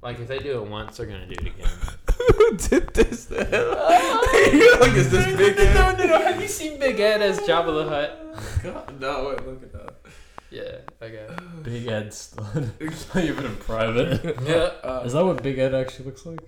like, 0.01 0.19
if 0.19 0.27
they 0.27 0.39
do 0.39 0.61
it 0.61 0.67
once, 0.69 0.97
they're 0.97 1.05
gonna 1.05 1.25
do 1.25 1.33
it 1.33 1.47
again. 1.47 1.69
Who 2.17 2.57
did 2.57 2.93
this? 2.93 3.25
Then? 3.25 3.47
You're 3.51 4.79
like, 4.79 4.93
is 4.93 5.11
this 5.11 5.25
big? 5.37 5.57
no, 5.57 5.95
no, 5.97 6.05
no. 6.05 6.17
Have 6.19 6.41
you 6.41 6.47
seen 6.47 6.79
Big 6.79 6.99
Ed 6.99 7.21
as 7.21 7.39
Jabba 7.39 7.83
the 7.83 7.89
Hutt? 7.89 8.63
God, 8.63 8.99
no, 8.99 9.29
wait, 9.29 9.45
look 9.47 9.63
it 9.63 9.75
up. 9.75 10.07
Yeah, 10.49 10.77
okay. 11.01 11.27
Big 11.63 11.87
Ed 11.87 12.13
stud. 12.13 12.71
Not 12.79 13.23
even 13.23 13.45
in 13.45 13.55
private. 13.57 14.23
Yeah. 14.45 14.71
Uh, 14.83 15.03
Is 15.05 15.13
that 15.13 15.25
what 15.25 15.43
Big 15.43 15.59
Ed 15.59 15.73
actually 15.75 16.05
looks 16.05 16.25
like? 16.25 16.39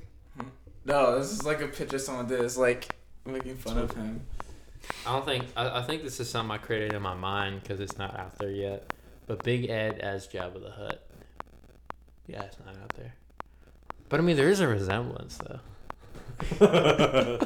no, 0.85 1.19
this 1.19 1.31
is 1.31 1.45
like 1.45 1.61
a 1.61 1.67
picture 1.67 1.99
someone 1.99 2.27
did. 2.27 2.39
It's 2.41 2.57
like 2.57 2.95
making 3.25 3.57
fun 3.57 3.77
of 3.77 3.93
him. 3.93 4.21
I 5.05 5.13
don't 5.13 5.25
think 5.25 5.45
I, 5.55 5.79
I 5.79 5.81
think 5.83 6.03
this 6.03 6.19
is 6.19 6.29
something 6.29 6.51
I 6.51 6.57
created 6.57 6.93
in 6.93 7.01
my 7.01 7.13
mind 7.13 7.61
because 7.61 7.79
it's 7.79 7.97
not 7.97 8.17
out 8.17 8.37
there 8.39 8.49
yet. 8.51 8.93
But 9.27 9.43
Big 9.43 9.69
Ed 9.69 9.99
as 9.99 10.27
Jabba 10.27 10.61
the 10.61 10.71
Hutt. 10.71 11.05
Yeah, 12.25 12.43
it's 12.43 12.57
not 12.65 12.75
out 12.75 12.93
there. 12.95 13.13
But 14.09 14.19
I 14.19 14.23
mean, 14.23 14.35
there 14.37 14.49
is 14.49 14.59
a 14.59 14.67
resemblance 14.67 15.37
though. 15.37 15.59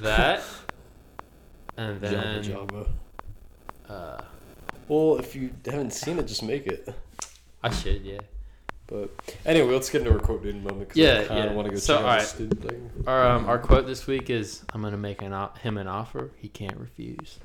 That, 0.00 0.42
and 1.76 2.00
then 2.00 2.42
Jabba. 2.42 2.88
uh, 3.88 4.20
Well, 4.88 5.18
if 5.18 5.34
you 5.36 5.50
haven't 5.64 5.92
seen 5.92 6.18
it, 6.18 6.26
just 6.26 6.42
make 6.42 6.66
it. 6.66 6.88
I 7.62 7.70
should 7.70 8.02
yeah. 8.02 8.20
But 8.86 9.10
anyway, 9.44 9.72
let's 9.74 9.90
get 9.90 10.00
into 10.02 10.12
our 10.12 10.18
quote 10.18 10.42
dude 10.42 10.62
moment. 10.62 10.88
'cause 10.88 10.96
Yeah, 10.96 11.20
I 11.24 11.26
kinda 11.26 11.44
yeah. 11.46 11.52
want 11.52 11.66
to 11.66 11.72
go 11.74 11.78
So, 11.78 11.94
check 11.96 12.02
out 12.04 12.08
alright. 12.10 12.26
student 12.26 12.62
thing. 12.68 12.90
Our 13.06 13.26
um, 13.28 13.46
our 13.46 13.58
quote 13.58 13.86
this 13.86 14.06
week 14.06 14.30
is 14.30 14.62
I'm 14.72 14.82
gonna 14.82 14.96
make 14.96 15.22
an 15.22 15.32
o- 15.32 15.52
him 15.62 15.76
an 15.76 15.86
offer 15.88 16.30
he 16.36 16.48
can't 16.48 16.76
refuse. 16.76 17.38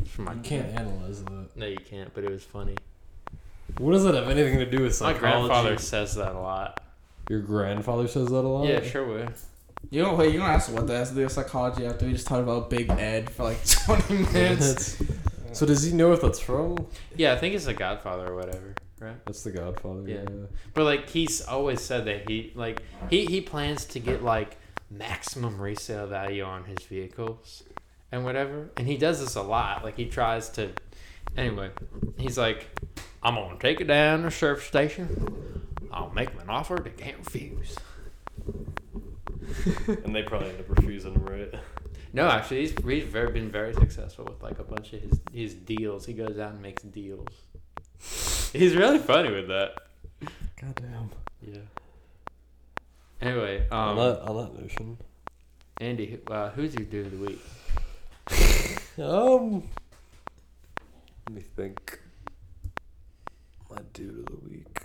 It's 0.00 0.10
from 0.10 0.24
my 0.24 0.34
You 0.34 0.40
can't 0.40 0.68
analyze 0.78 1.22
that. 1.24 1.48
No, 1.56 1.66
you 1.66 1.76
can't. 1.78 2.12
But 2.14 2.24
it 2.24 2.30
was 2.30 2.42
funny. 2.44 2.76
What 3.78 3.92
does 3.92 4.04
that 4.04 4.14
have 4.14 4.28
anything 4.28 4.58
to 4.58 4.66
do 4.66 4.82
with 4.82 5.00
My 5.00 5.12
psychology? 5.12 5.20
grandfather 5.48 5.78
says 5.78 6.14
that 6.16 6.32
a 6.34 6.38
lot. 6.40 6.80
Your 7.28 7.40
grandfather 7.40 8.08
says 8.08 8.28
that 8.28 8.44
a 8.44 8.48
lot. 8.48 8.66
Yeah, 8.66 8.82
sure 8.82 9.06
would. 9.06 9.32
You 9.90 10.02
don't 10.02 10.16
wait. 10.16 10.32
You 10.32 10.38
don't 10.40 10.48
ask 10.48 10.72
what 10.72 10.86
that 10.86 10.94
has 10.96 11.10
to 11.10 11.14
do 11.16 11.22
with 11.24 11.32
psychology 11.32 11.86
after 11.86 12.06
we 12.06 12.12
just 12.12 12.26
talked 12.26 12.42
about 12.42 12.70
Big 12.70 12.88
Ed 12.90 13.30
for 13.30 13.44
like 13.44 13.64
20 13.84 14.14
minutes. 14.32 15.00
so 15.52 15.66
does 15.66 15.82
he 15.82 15.92
know 15.92 16.08
what 16.08 16.20
that's 16.20 16.40
from? 16.40 16.86
Yeah, 17.16 17.32
I 17.34 17.36
think 17.36 17.54
it's 17.54 17.66
the 17.66 17.74
Godfather 17.74 18.28
or 18.32 18.36
whatever, 18.36 18.74
right? 19.00 19.16
That's 19.26 19.44
the 19.44 19.50
Godfather. 19.52 20.02
Yeah. 20.08 20.14
Yeah. 20.22 20.46
But 20.74 20.84
like 20.84 21.08
he's 21.10 21.42
always 21.42 21.80
said 21.82 22.06
that 22.06 22.28
he 22.28 22.52
like 22.54 22.82
he 23.10 23.26
he 23.26 23.40
plans 23.40 23.84
to 23.86 24.00
get 24.00 24.22
like 24.24 24.56
maximum 24.90 25.60
resale 25.60 26.06
value 26.06 26.42
on 26.44 26.64
his 26.64 26.78
vehicles 26.88 27.62
and 28.10 28.24
whatever. 28.24 28.70
And 28.76 28.86
he 28.86 28.96
does 28.96 29.20
this 29.20 29.34
a 29.36 29.42
lot. 29.42 29.84
Like 29.84 29.96
he 29.96 30.06
tries 30.06 30.48
to 30.50 30.70
anyway, 31.36 31.70
he's 32.18 32.38
like 32.38 32.68
I'm 33.26 33.34
gonna 33.34 33.58
take 33.58 33.80
it 33.80 33.88
down 33.88 34.20
to 34.20 34.26
the 34.26 34.30
service 34.30 34.62
station. 34.62 35.60
I'll 35.90 36.12
make 36.12 36.30
them 36.30 36.42
an 36.42 36.48
offer 36.48 36.76
they 36.76 36.90
can't 36.90 37.18
refuse. 37.18 37.74
and 40.04 40.14
they 40.14 40.22
probably 40.22 40.50
end 40.50 40.60
up 40.60 40.68
refusing 40.68 41.12
him, 41.12 41.24
right? 41.24 41.52
No, 42.12 42.28
actually, 42.28 42.60
he's, 42.60 42.74
he's 42.84 43.02
very 43.02 43.32
been 43.32 43.50
very 43.50 43.74
successful 43.74 44.26
with 44.26 44.40
like 44.44 44.60
a 44.60 44.62
bunch 44.62 44.92
of 44.92 45.02
his 45.02 45.20
his 45.32 45.54
deals. 45.54 46.06
He 46.06 46.12
goes 46.12 46.38
out 46.38 46.52
and 46.52 46.62
makes 46.62 46.84
deals. 46.84 47.26
He's 48.52 48.76
really 48.76 49.00
funny 49.00 49.32
with 49.32 49.48
that. 49.48 49.74
Goddamn. 50.60 51.10
Yeah. 51.42 51.58
Anyway, 53.20 53.66
um, 53.72 53.78
on 53.78 53.96
that 53.96 54.20
on 54.20 54.36
that 54.36 54.62
notion. 54.62 54.98
Andy, 55.80 56.20
uh, 56.28 56.50
who's 56.50 56.76
your 56.76 56.84
dude 56.84 57.06
of 57.06 57.18
the 57.18 57.26
week? 57.26 57.40
Um. 58.98 59.64
Let 61.26 61.34
me 61.34 61.42
think. 61.42 62.00
My 63.76 63.82
dude 63.92 64.18
of 64.20 64.26
the 64.26 64.48
week. 64.48 64.80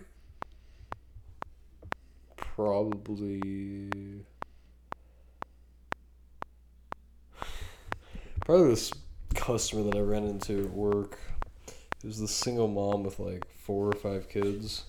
Probably. 2.35 3.79
Probably 8.45 8.69
this 8.69 8.91
customer 9.33 9.83
that 9.83 9.95
I 9.95 10.01
ran 10.01 10.25
into 10.25 10.65
at 10.65 10.71
work. 10.71 11.17
It 12.03 12.07
was 12.07 12.19
this 12.19 12.35
single 12.35 12.67
mom 12.67 13.03
with 13.03 13.17
like 13.17 13.47
four 13.63 13.87
or 13.87 13.93
five 13.93 14.27
kids. 14.27 14.83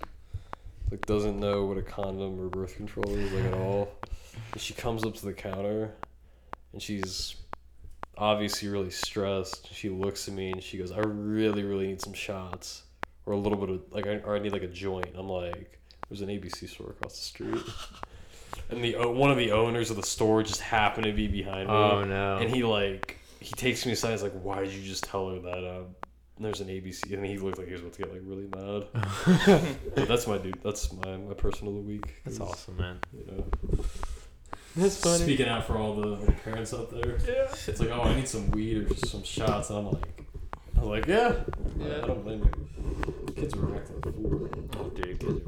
Like 0.91 1.07
doesn't 1.07 1.39
know 1.39 1.67
what 1.67 1.79
a 1.79 1.83
condom 1.83 2.41
or 2.41 2.49
birth 2.49 2.75
control 2.75 3.09
is 3.09 3.31
like 3.31 3.45
at 3.45 3.55
all. 3.55 3.89
And 4.51 4.61
she 4.61 4.75
comes 4.75 5.05
up 5.05 5.15
to 5.15 5.27
the 5.27 5.33
counter, 5.33 5.95
and 6.73 6.83
she's 6.83 7.37
obviously 8.19 8.69
really 8.69 8.91
stressed. 8.91 9.73
She 9.73 9.91
looks 9.91 10.27
at 10.27 10.35
me 10.35 10.51
and 10.51 10.63
she 10.63 10.77
goes, 10.77 10.91
"I 10.91 10.99
really, 10.99 11.63
really 11.63 11.87
need 11.87 12.01
some 12.01 12.15
shots, 12.15 12.83
or 13.27 13.33
a 13.35 13.37
little 13.39 13.59
bit 13.59 13.71
of 13.71 13.81
like, 13.91 14.07
I, 14.07 14.17
or 14.19 14.37
I 14.37 14.39
need 14.39 14.53
like 14.53 14.63
a 14.63 14.69
joint." 14.69 15.09
I'm 15.17 15.29
like, 15.29 15.79
"There's 16.09 16.21
an 16.21 16.29
ABC 16.29 16.69
store 16.69 16.91
across 16.91 17.13
the 17.19 17.25
street," 17.25 17.63
and 18.71 18.83
the 18.83 18.97
o- 18.97 19.11
one 19.13 19.31
of 19.31 19.37
the 19.37 19.53
owners 19.53 19.91
of 19.91 19.97
the 19.97 20.03
store 20.03 20.43
just 20.43 20.61
happened 20.61 21.05
to 21.07 21.13
be 21.13 21.29
behind 21.29 21.69
me, 21.69 21.75
Oh 21.75 22.05
no! 22.05 22.39
and 22.39 22.51
he 22.51 22.63
like 22.65 23.19
he 23.41 23.51
takes 23.55 23.85
me 23.87 23.93
aside. 23.93 24.13
He's 24.13 24.23
like, 24.23 24.33
"Why 24.43 24.63
did 24.65 24.73
you 24.73 24.83
just 24.83 25.05
tell 25.05 25.29
her 25.31 25.39
that?" 25.41 25.65
Uh, 25.65 25.83
there's 26.41 26.61
an 26.61 26.69
ABC, 26.69 27.13
and 27.13 27.25
he 27.25 27.39
looked 27.39 27.59
like 27.59 27.69
he 27.69 27.73
was 27.75 27.83
about 27.83 27.93
to 27.93 27.99
get 28.03 28.13
like 28.13 28.23
really 28.25 28.49
mad. 28.57 29.77
but 29.95 30.09
that's 30.09 30.27
my 30.27 30.39
dude. 30.39 30.59
That's 30.65 30.93
my 30.93 31.17
my 31.17 31.35
person 31.35 31.69
of 31.69 31.75
the 31.75 31.81
week. 31.81 32.15
That's 32.25 32.41
awesome, 32.41 32.77
man. 32.79 32.99
You 33.13 33.25
know, 33.31 33.45
That's 34.75 34.97
funny. 34.99 35.23
speaking 35.23 35.47
out 35.49 35.67
for 35.67 35.77
all 35.77 35.95
the, 35.95 36.17
the 36.17 36.33
parents 36.33 36.73
out 36.75 36.91
there. 36.91 37.19
Yeah. 37.29 37.55
It's 37.69 37.79
like, 37.79 37.91
oh, 37.91 38.01
I 38.03 38.15
need 38.17 38.27
some 38.27 38.51
weed 38.51 38.91
or 38.91 38.97
some 39.07 39.23
shots, 39.23 39.71
and 39.71 39.79
I'm 39.81 39.85
like, 39.93 40.22
I'm 40.83 40.89
like, 40.89 41.07
yeah, 41.07 41.33
Yeah. 41.79 41.99
I 42.03 42.07
don't 42.09 42.25
blame 42.25 42.41
you. 42.41 43.35
Kids 43.37 43.55
are 43.55 43.59
fools. 44.03 44.51
Oh, 44.77 44.89
dude, 44.91 45.21
kids 45.21 45.41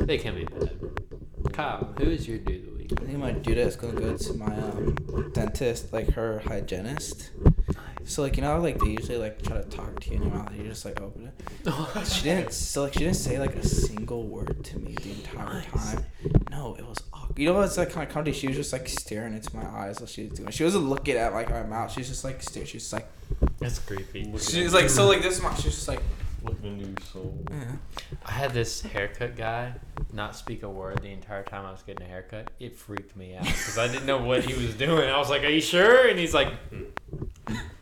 are, 0.00 0.04
they 0.04 0.18
can 0.18 0.34
be 0.34 0.44
bad. 0.44 0.70
Kyle, 1.54 1.94
who 1.98 2.10
is 2.10 2.28
your 2.28 2.36
dude 2.38 2.60
of 2.60 2.66
the 2.66 2.70
week? 2.72 2.75
I 2.92 3.04
think 3.04 3.18
my 3.18 3.32
dude 3.32 3.58
is 3.58 3.76
gonna 3.76 3.98
go 4.00 4.16
to 4.16 4.32
my 4.34 4.46
um, 4.46 5.30
dentist, 5.32 5.92
like 5.92 6.10
her 6.12 6.40
hygienist. 6.40 7.30
So 8.04 8.22
like 8.22 8.36
you 8.36 8.42
know 8.42 8.52
how, 8.54 8.60
like 8.60 8.78
they 8.78 8.90
usually 8.90 9.18
like 9.18 9.42
try 9.42 9.56
to 9.56 9.64
talk 9.64 9.98
to 10.00 10.10
you 10.10 10.16
in 10.16 10.22
your 10.22 10.32
mouth, 10.32 10.48
and 10.50 10.58
you 10.62 10.68
just 10.68 10.84
like 10.84 11.00
open 11.00 11.26
it. 11.26 12.06
She 12.06 12.22
didn't. 12.22 12.52
So 12.52 12.84
like 12.84 12.92
she 12.92 13.00
didn't 13.00 13.16
say 13.16 13.38
like 13.40 13.56
a 13.56 13.66
single 13.66 14.22
word 14.24 14.64
to 14.64 14.78
me 14.78 14.94
the 15.02 15.10
entire 15.10 15.62
time. 15.62 16.04
No, 16.50 16.76
it 16.78 16.86
was 16.86 16.98
awkward. 17.12 17.38
You 17.38 17.46
know 17.46 17.54
what's 17.54 17.76
like 17.76 17.90
kind 17.90 18.06
of 18.06 18.12
comedy? 18.12 18.32
She 18.32 18.46
was 18.46 18.56
just 18.56 18.72
like 18.72 18.88
staring 18.88 19.34
into 19.34 19.54
my 19.56 19.66
eyes 19.66 19.98
while 19.98 20.06
she 20.06 20.24
was 20.28 20.34
doing. 20.38 20.48
it. 20.48 20.54
She 20.54 20.62
wasn't 20.62 20.84
looking 20.88 21.16
at 21.16 21.32
like 21.32 21.50
my 21.50 21.64
mouth. 21.64 21.90
She 21.90 22.00
was 22.00 22.08
just 22.08 22.22
like 22.22 22.42
staring. 22.42 22.68
She 22.68 22.76
was 22.76 22.92
like. 22.92 23.08
That's 23.58 23.80
creepy. 23.80 24.32
She 24.38 24.62
was 24.62 24.72
like 24.72 24.88
so 24.88 25.08
like 25.08 25.22
this. 25.22 25.38
She 25.40 25.44
was 25.44 25.62
just 25.62 25.88
like. 25.88 26.00
Like 26.46 26.62
a 26.62 26.66
new 26.66 26.94
soul. 27.12 27.44
Yeah. 27.50 27.72
I 28.24 28.30
had 28.32 28.52
this 28.54 28.82
haircut 28.82 29.36
guy 29.36 29.74
not 30.12 30.36
speak 30.36 30.62
a 30.62 30.68
word 30.68 31.02
the 31.02 31.10
entire 31.10 31.42
time 31.42 31.66
I 31.66 31.72
was 31.72 31.82
getting 31.82 32.06
a 32.06 32.08
haircut. 32.08 32.50
It 32.60 32.76
freaked 32.76 33.16
me 33.16 33.34
out 33.36 33.44
because 33.44 33.78
I 33.78 33.88
didn't 33.88 34.06
know 34.06 34.22
what 34.22 34.44
he 34.44 34.54
was 34.54 34.74
doing. 34.74 35.08
I 35.08 35.18
was 35.18 35.28
like, 35.30 35.42
"Are 35.42 35.48
you 35.48 35.60
sure?" 35.60 36.08
And 36.08 36.18
he's 36.18 36.34
like, 36.34 36.52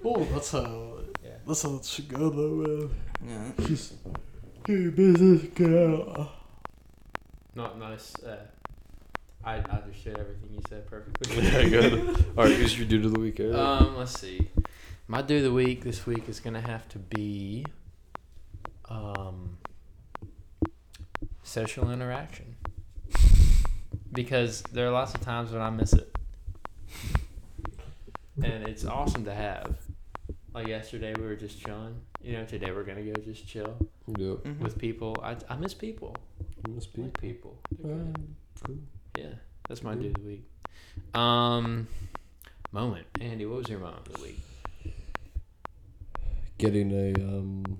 Oh, 0.04 0.24
that's 0.24 0.50
how. 0.50 0.98
Yeah. 1.24 1.30
That's 1.46 1.62
how 1.62 1.76
it 1.76 1.84
should 1.84 2.08
go, 2.08 2.28
though, 2.28 2.90
man. 3.22 3.54
Yeah. 3.58 3.66
Just 3.66 3.94
hey, 4.66 4.88
business 4.88 5.42
girl. 5.54 6.30
"Not 7.54 7.78
nice." 7.78 8.14
Uh, 8.22 8.36
I 9.42 9.56
understood 9.58 10.18
everything 10.18 10.50
you 10.52 10.60
said 10.68 10.86
perfectly. 10.86 11.42
yeah, 11.42 11.68
good. 11.68 12.24
All 12.36 12.44
right, 12.44 12.54
who's 12.54 12.78
your 12.78 12.86
dude 12.86 13.04
of 13.04 13.12
the 13.12 13.20
week, 13.20 13.40
Eric? 13.40 13.54
Um, 13.54 13.96
let's 13.96 14.18
see. 14.18 14.48
My 15.06 15.22
do 15.22 15.38
of 15.38 15.42
the 15.42 15.52
week 15.52 15.84
this 15.84 16.06
week 16.06 16.28
is 16.28 16.40
gonna 16.40 16.60
have 16.62 16.88
to 16.90 16.98
be, 16.98 17.64
um, 18.88 19.58
social 21.42 21.90
interaction. 21.90 22.56
Because 24.12 24.62
there 24.72 24.86
are 24.86 24.90
lots 24.92 25.12
of 25.14 25.20
times 25.22 25.50
when 25.50 25.60
I 25.60 25.70
miss 25.70 25.92
it, 25.92 26.14
and 28.42 28.68
it's 28.68 28.84
awesome 28.84 29.24
to 29.24 29.34
have. 29.34 29.76
Like 30.54 30.68
yesterday, 30.68 31.12
we 31.18 31.24
were 31.26 31.34
just 31.34 31.58
chilling. 31.60 31.96
You 32.22 32.34
know, 32.34 32.44
today 32.44 32.70
we're 32.70 32.84
gonna 32.84 33.02
go 33.02 33.12
just 33.20 33.46
chill 33.48 33.74
Yep. 34.06 34.16
Mhm. 34.44 34.58
with 34.60 34.78
people. 34.78 35.16
I, 35.20 35.36
I 35.48 35.56
miss 35.56 35.74
people. 35.74 36.14
Must 36.68 36.88
I 36.92 36.96
be. 36.96 37.02
like 37.02 37.20
people. 37.20 37.58
They're 37.76 37.92
good. 37.96 38.34
cool. 38.64 38.76
Yeah, 39.18 39.34
that's 39.68 39.82
my 39.82 39.94
do 39.96 40.06
of 40.06 40.14
the 40.14 40.20
week. 40.20 40.44
Um, 41.14 41.88
moment, 42.70 43.06
Andy. 43.20 43.46
What 43.46 43.58
was 43.58 43.68
your 43.68 43.80
moment 43.80 44.06
of 44.06 44.12
the 44.14 44.22
week? 44.22 44.40
Getting 46.58 46.92
a 46.92 47.12
um 47.20 47.78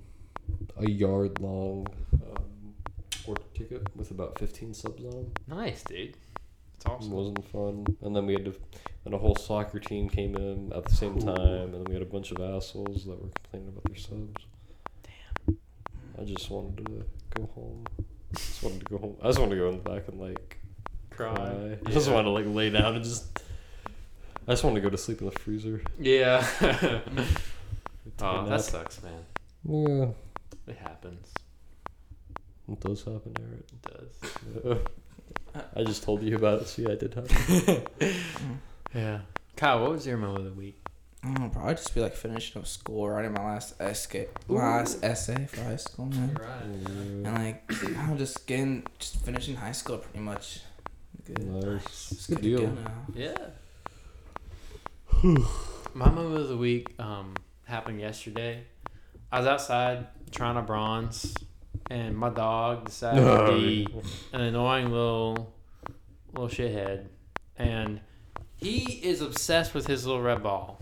a 0.77 0.89
yard 0.89 1.39
long 1.39 1.87
um 2.13 2.73
order 3.27 3.41
ticket 3.53 3.87
with 3.95 4.11
about 4.11 4.37
fifteen 4.39 4.73
subs 4.73 5.03
on 5.03 5.11
them. 5.11 5.31
Nice, 5.47 5.83
dude. 5.83 6.15
It's 6.75 6.85
It 6.85 6.91
awesome. 6.91 7.11
wasn't 7.11 7.45
fun. 7.51 7.85
And 8.01 8.15
then 8.15 8.25
we 8.25 8.33
had 8.33 8.45
to, 8.45 8.53
and 9.05 9.13
a 9.13 9.17
whole 9.17 9.35
soccer 9.35 9.79
team 9.79 10.09
came 10.09 10.35
in 10.35 10.71
at 10.73 10.85
the 10.85 10.93
same 10.95 11.19
Cool. 11.21 11.35
time, 11.35 11.73
and 11.73 11.75
then 11.75 11.83
we 11.85 11.93
had 11.93 12.01
a 12.03 12.05
bunch 12.05 12.31
of 12.31 12.39
assholes 12.41 13.05
that 13.05 13.21
were 13.21 13.29
complaining 13.29 13.69
about 13.69 13.83
their 13.85 13.95
subs. 13.95 14.45
Damn. 15.03 15.57
I 16.19 16.23
just 16.25 16.49
wanted 16.49 16.85
to 16.85 17.05
go 17.35 17.49
home. 17.55 17.85
just 18.35 18.61
wanted 18.63 18.79
to 18.81 18.85
go 18.85 18.97
home. 18.97 19.15
I 19.23 19.27
just 19.27 19.39
wanted 19.39 19.55
to 19.55 19.61
go 19.61 19.69
in 19.69 19.81
the 19.83 19.89
back 19.89 20.07
and 20.09 20.19
like 20.19 20.57
cry. 21.09 21.33
Yeah. 21.69 21.75
I 21.85 21.91
just 21.91 22.09
wanted 22.11 22.23
to 22.25 22.29
like 22.31 22.45
lay 22.47 22.69
down 22.69 22.95
and 22.95 23.03
just. 23.03 23.39
I 24.47 24.51
just 24.51 24.63
wanted 24.63 24.75
to 24.75 24.81
go 24.81 24.89
to 24.91 24.97
sleep 24.97 25.21
in 25.21 25.25
the 25.25 25.31
freezer. 25.39 25.81
Yeah. 25.99 26.45
Oh, 28.21 28.45
that 28.47 28.61
sucks, 28.61 29.01
man. 29.03 29.25
Yeah, 29.67 30.05
It 30.67 30.77
happens. 30.77 31.31
it 32.71 32.79
does 32.79 33.03
happen, 33.03 33.33
Eric. 33.39 33.65
It 33.71 33.81
does. 34.63 34.79
I 35.75 35.83
just 35.83 36.03
told 36.03 36.21
you 36.23 36.35
about 36.35 36.61
it. 36.61 36.67
See, 36.67 36.85
I 36.85 36.95
did 36.95 37.13
happen. 37.13 37.83
Yeah. 38.93 39.19
Kyle, 39.57 39.81
what 39.81 39.91
was 39.91 40.07
your 40.07 40.15
moment 40.15 40.39
of 40.39 40.45
the 40.45 40.59
week? 40.59 40.81
I 41.21 41.27
don't 41.27 41.39
know, 41.41 41.47
bro. 41.49 41.65
I'd 41.65 41.75
just 41.77 41.93
be 41.93 41.99
like 41.99 42.15
finishing 42.15 42.61
up 42.61 42.67
school, 42.67 43.09
writing 43.09 43.33
my 43.33 43.43
last 43.43 43.75
essay, 43.81 44.27
my 44.47 44.55
last 44.77 45.03
essay 45.03 45.47
for 45.47 45.61
high 45.63 45.75
school, 45.75 46.05
man. 46.05 46.37
right. 46.39 46.61
And 46.63 47.23
like, 47.25 47.63
I'm 47.97 48.17
just 48.17 48.47
getting, 48.47 48.85
just 48.99 49.17
finishing 49.25 49.55
high 49.55 49.73
school 49.73 49.97
pretty 49.97 50.19
much. 50.19 50.61
Good. 51.25 51.45
nice. 51.45 52.09
Just 52.09 52.29
Good 52.29 52.35
good 52.35 52.41
deal. 52.43 52.59
go 52.67 52.73
now. 52.73 53.05
Yeah. 53.13 53.37
My 55.93 56.09
moment 56.09 56.41
of 56.41 56.47
the 56.49 56.57
week 56.57 56.93
um, 56.99 57.33
happened 57.65 57.99
yesterday. 57.99 58.63
I 59.31 59.39
was 59.39 59.47
outside 59.47 60.07
trying 60.31 60.55
to 60.55 60.61
bronze, 60.61 61.33
and 61.89 62.17
my 62.17 62.29
dog 62.29 62.85
decided 62.85 63.21
to 63.21 63.41
oh, 63.41 63.57
be 63.57 63.87
an 64.33 64.41
annoying 64.41 64.91
little 64.91 65.53
little 66.33 66.49
shithead, 66.49 67.07
and 67.57 68.01
he 68.57 68.79
is 69.03 69.21
obsessed 69.21 69.73
with 69.73 69.87
his 69.87 70.05
little 70.05 70.21
red 70.21 70.43
ball, 70.43 70.81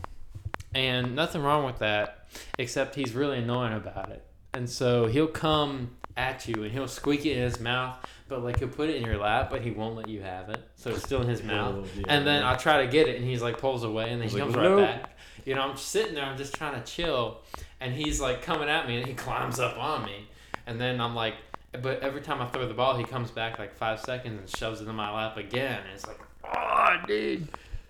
and 0.74 1.16
nothing 1.16 1.42
wrong 1.42 1.66
with 1.66 1.80
that, 1.80 2.28
except 2.58 2.96
he's 2.96 3.14
really 3.14 3.40
annoying 3.40 3.74
about 3.74 4.10
it, 4.10 4.26
and 4.54 4.70
so 4.70 5.08
he'll 5.08 5.28
come 5.28 5.92
at 6.16 6.48
you 6.48 6.62
and 6.62 6.72
he'll 6.72 6.88
squeak 6.88 7.26
it 7.26 7.36
in 7.36 7.42
his 7.42 7.60
mouth, 7.60 7.98
but 8.28 8.44
like 8.44 8.60
he'll 8.60 8.68
put 8.68 8.90
it 8.90 8.96
in 8.98 9.04
your 9.04 9.18
lap, 9.18 9.50
but 9.50 9.62
he 9.62 9.72
won't 9.72 9.96
let 9.96 10.08
you 10.08 10.22
have 10.22 10.50
it, 10.50 10.62
so 10.76 10.92
it's 10.92 11.04
still 11.04 11.22
in 11.22 11.28
his 11.28 11.44
mouth. 11.44 11.76
Oh, 11.78 11.88
yeah. 11.98 12.04
And 12.08 12.26
then 12.28 12.44
I 12.44 12.56
try 12.56 12.86
to 12.86 12.92
get 12.92 13.08
it, 13.08 13.18
and 13.18 13.26
he's 13.26 13.42
like 13.42 13.58
pulls 13.58 13.84
away, 13.84 14.12
and 14.12 14.22
then 14.22 14.30
He's 14.30 14.34
he 14.34 14.42
like, 14.42 14.54
comes 14.54 14.56
right 14.56 14.70
"Nope." 14.70 14.80
back. 14.88 15.18
You 15.46 15.56
know, 15.56 15.62
I'm 15.62 15.76
sitting 15.76 16.16
there, 16.16 16.24
I'm 16.24 16.38
just 16.38 16.54
trying 16.54 16.82
to 16.82 16.86
chill, 16.90 17.42
and 17.80 17.94
he's 17.94 18.20
like 18.22 18.42
coming 18.42 18.70
at 18.70 18.88
me, 18.88 18.98
and 18.98 19.08
he 19.08 19.14
climbs 19.26 19.60
up 19.60 19.78
on 19.78 20.06
me, 20.06 20.28
and 20.68 20.80
then 20.80 21.00
I'm 21.02 21.16
like, 21.16 21.36
but 21.82 22.02
every 22.02 22.22
time 22.22 22.42
I 22.42 22.48
throw 22.48 22.68
the 22.68 22.74
ball, 22.74 22.96
he 22.98 23.04
comes 23.04 23.32
back 23.32 23.58
like 23.60 23.76
five 23.76 24.00
seconds 24.00 24.40
and 24.40 24.50
shoves 24.50 24.82
it 24.82 24.88
in 24.88 24.96
my 24.96 25.12
lap 25.14 25.38
again, 25.38 25.80
and 25.84 25.94
it's 25.96 26.06
like, 26.08 26.20
oh, 26.46 26.96
dude, 27.08 27.48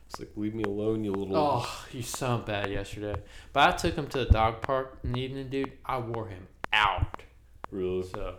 It's 0.07 0.19
like 0.19 0.29
leave 0.35 0.53
me 0.55 0.63
alone, 0.63 1.03
you 1.03 1.11
little. 1.11 1.35
oh, 1.35 1.85
you 1.91 2.01
so 2.01 2.37
bad 2.37 2.69
yesterday. 2.69 3.15
But 3.51 3.73
I 3.73 3.77
took 3.77 3.95
him 3.95 4.07
to 4.07 4.19
the 4.19 4.25
dog 4.25 4.61
park 4.61 4.99
in 5.03 5.11
the 5.13 5.21
evening, 5.21 5.49
dude. 5.49 5.71
I 5.85 5.97
wore 5.99 6.27
him 6.27 6.47
out, 6.71 7.21
Really? 7.71 8.03
so 8.03 8.35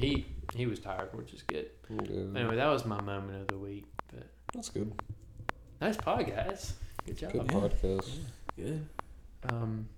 he 0.00 0.26
he 0.54 0.66
was 0.66 0.78
tired, 0.80 1.08
which 1.14 1.32
is 1.34 1.42
good. 1.42 1.66
Yeah. 1.90 2.38
Anyway, 2.40 2.56
that 2.56 2.66
was 2.68 2.84
my 2.84 3.00
moment 3.00 3.40
of 3.42 3.48
the 3.48 3.58
week. 3.58 3.84
But 4.14 4.26
That's 4.54 4.68
good. 4.70 4.92
nice 5.80 5.96
pod, 5.96 6.26
guys. 6.26 6.74
Good 7.06 7.16
job. 7.18 7.32
Good 7.32 7.50
Yeah. 7.52 7.58
podcast. 7.58 8.10
Good. 8.56 8.88
um, 9.50 9.88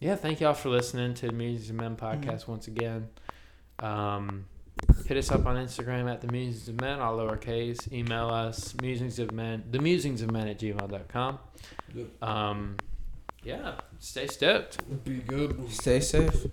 yeah, 0.00 0.14
thank 0.16 0.40
y'all 0.40 0.54
for 0.54 0.68
listening 0.68 1.14
to 1.14 1.26
the 1.26 1.32
Musings 1.32 1.70
of 1.70 1.76
Men 1.76 1.96
podcast 1.96 2.46
once 2.46 2.68
again. 2.68 3.08
Um, 3.80 4.46
hit 5.06 5.16
us 5.16 5.30
up 5.30 5.46
on 5.46 5.56
Instagram 5.56 6.10
at 6.10 6.20
the 6.20 6.30
Musings 6.30 6.68
of 6.68 6.80
Men, 6.80 7.00
all 7.00 7.18
lowercase. 7.18 7.92
Email 7.92 8.28
us 8.28 8.74
musings 8.80 9.18
of 9.18 9.32
men, 9.32 9.64
the 9.70 9.80
musings 9.80 10.22
of 10.22 10.30
men 10.30 10.48
at 10.48 10.58
gmail.com. 10.58 11.38
Yep. 11.94 12.22
Um, 12.22 12.76
yeah, 13.42 13.80
stay 13.98 14.26
stoked. 14.26 15.04
Be 15.04 15.16
good. 15.16 15.70
Stay 15.70 16.00
safe. 16.00 16.46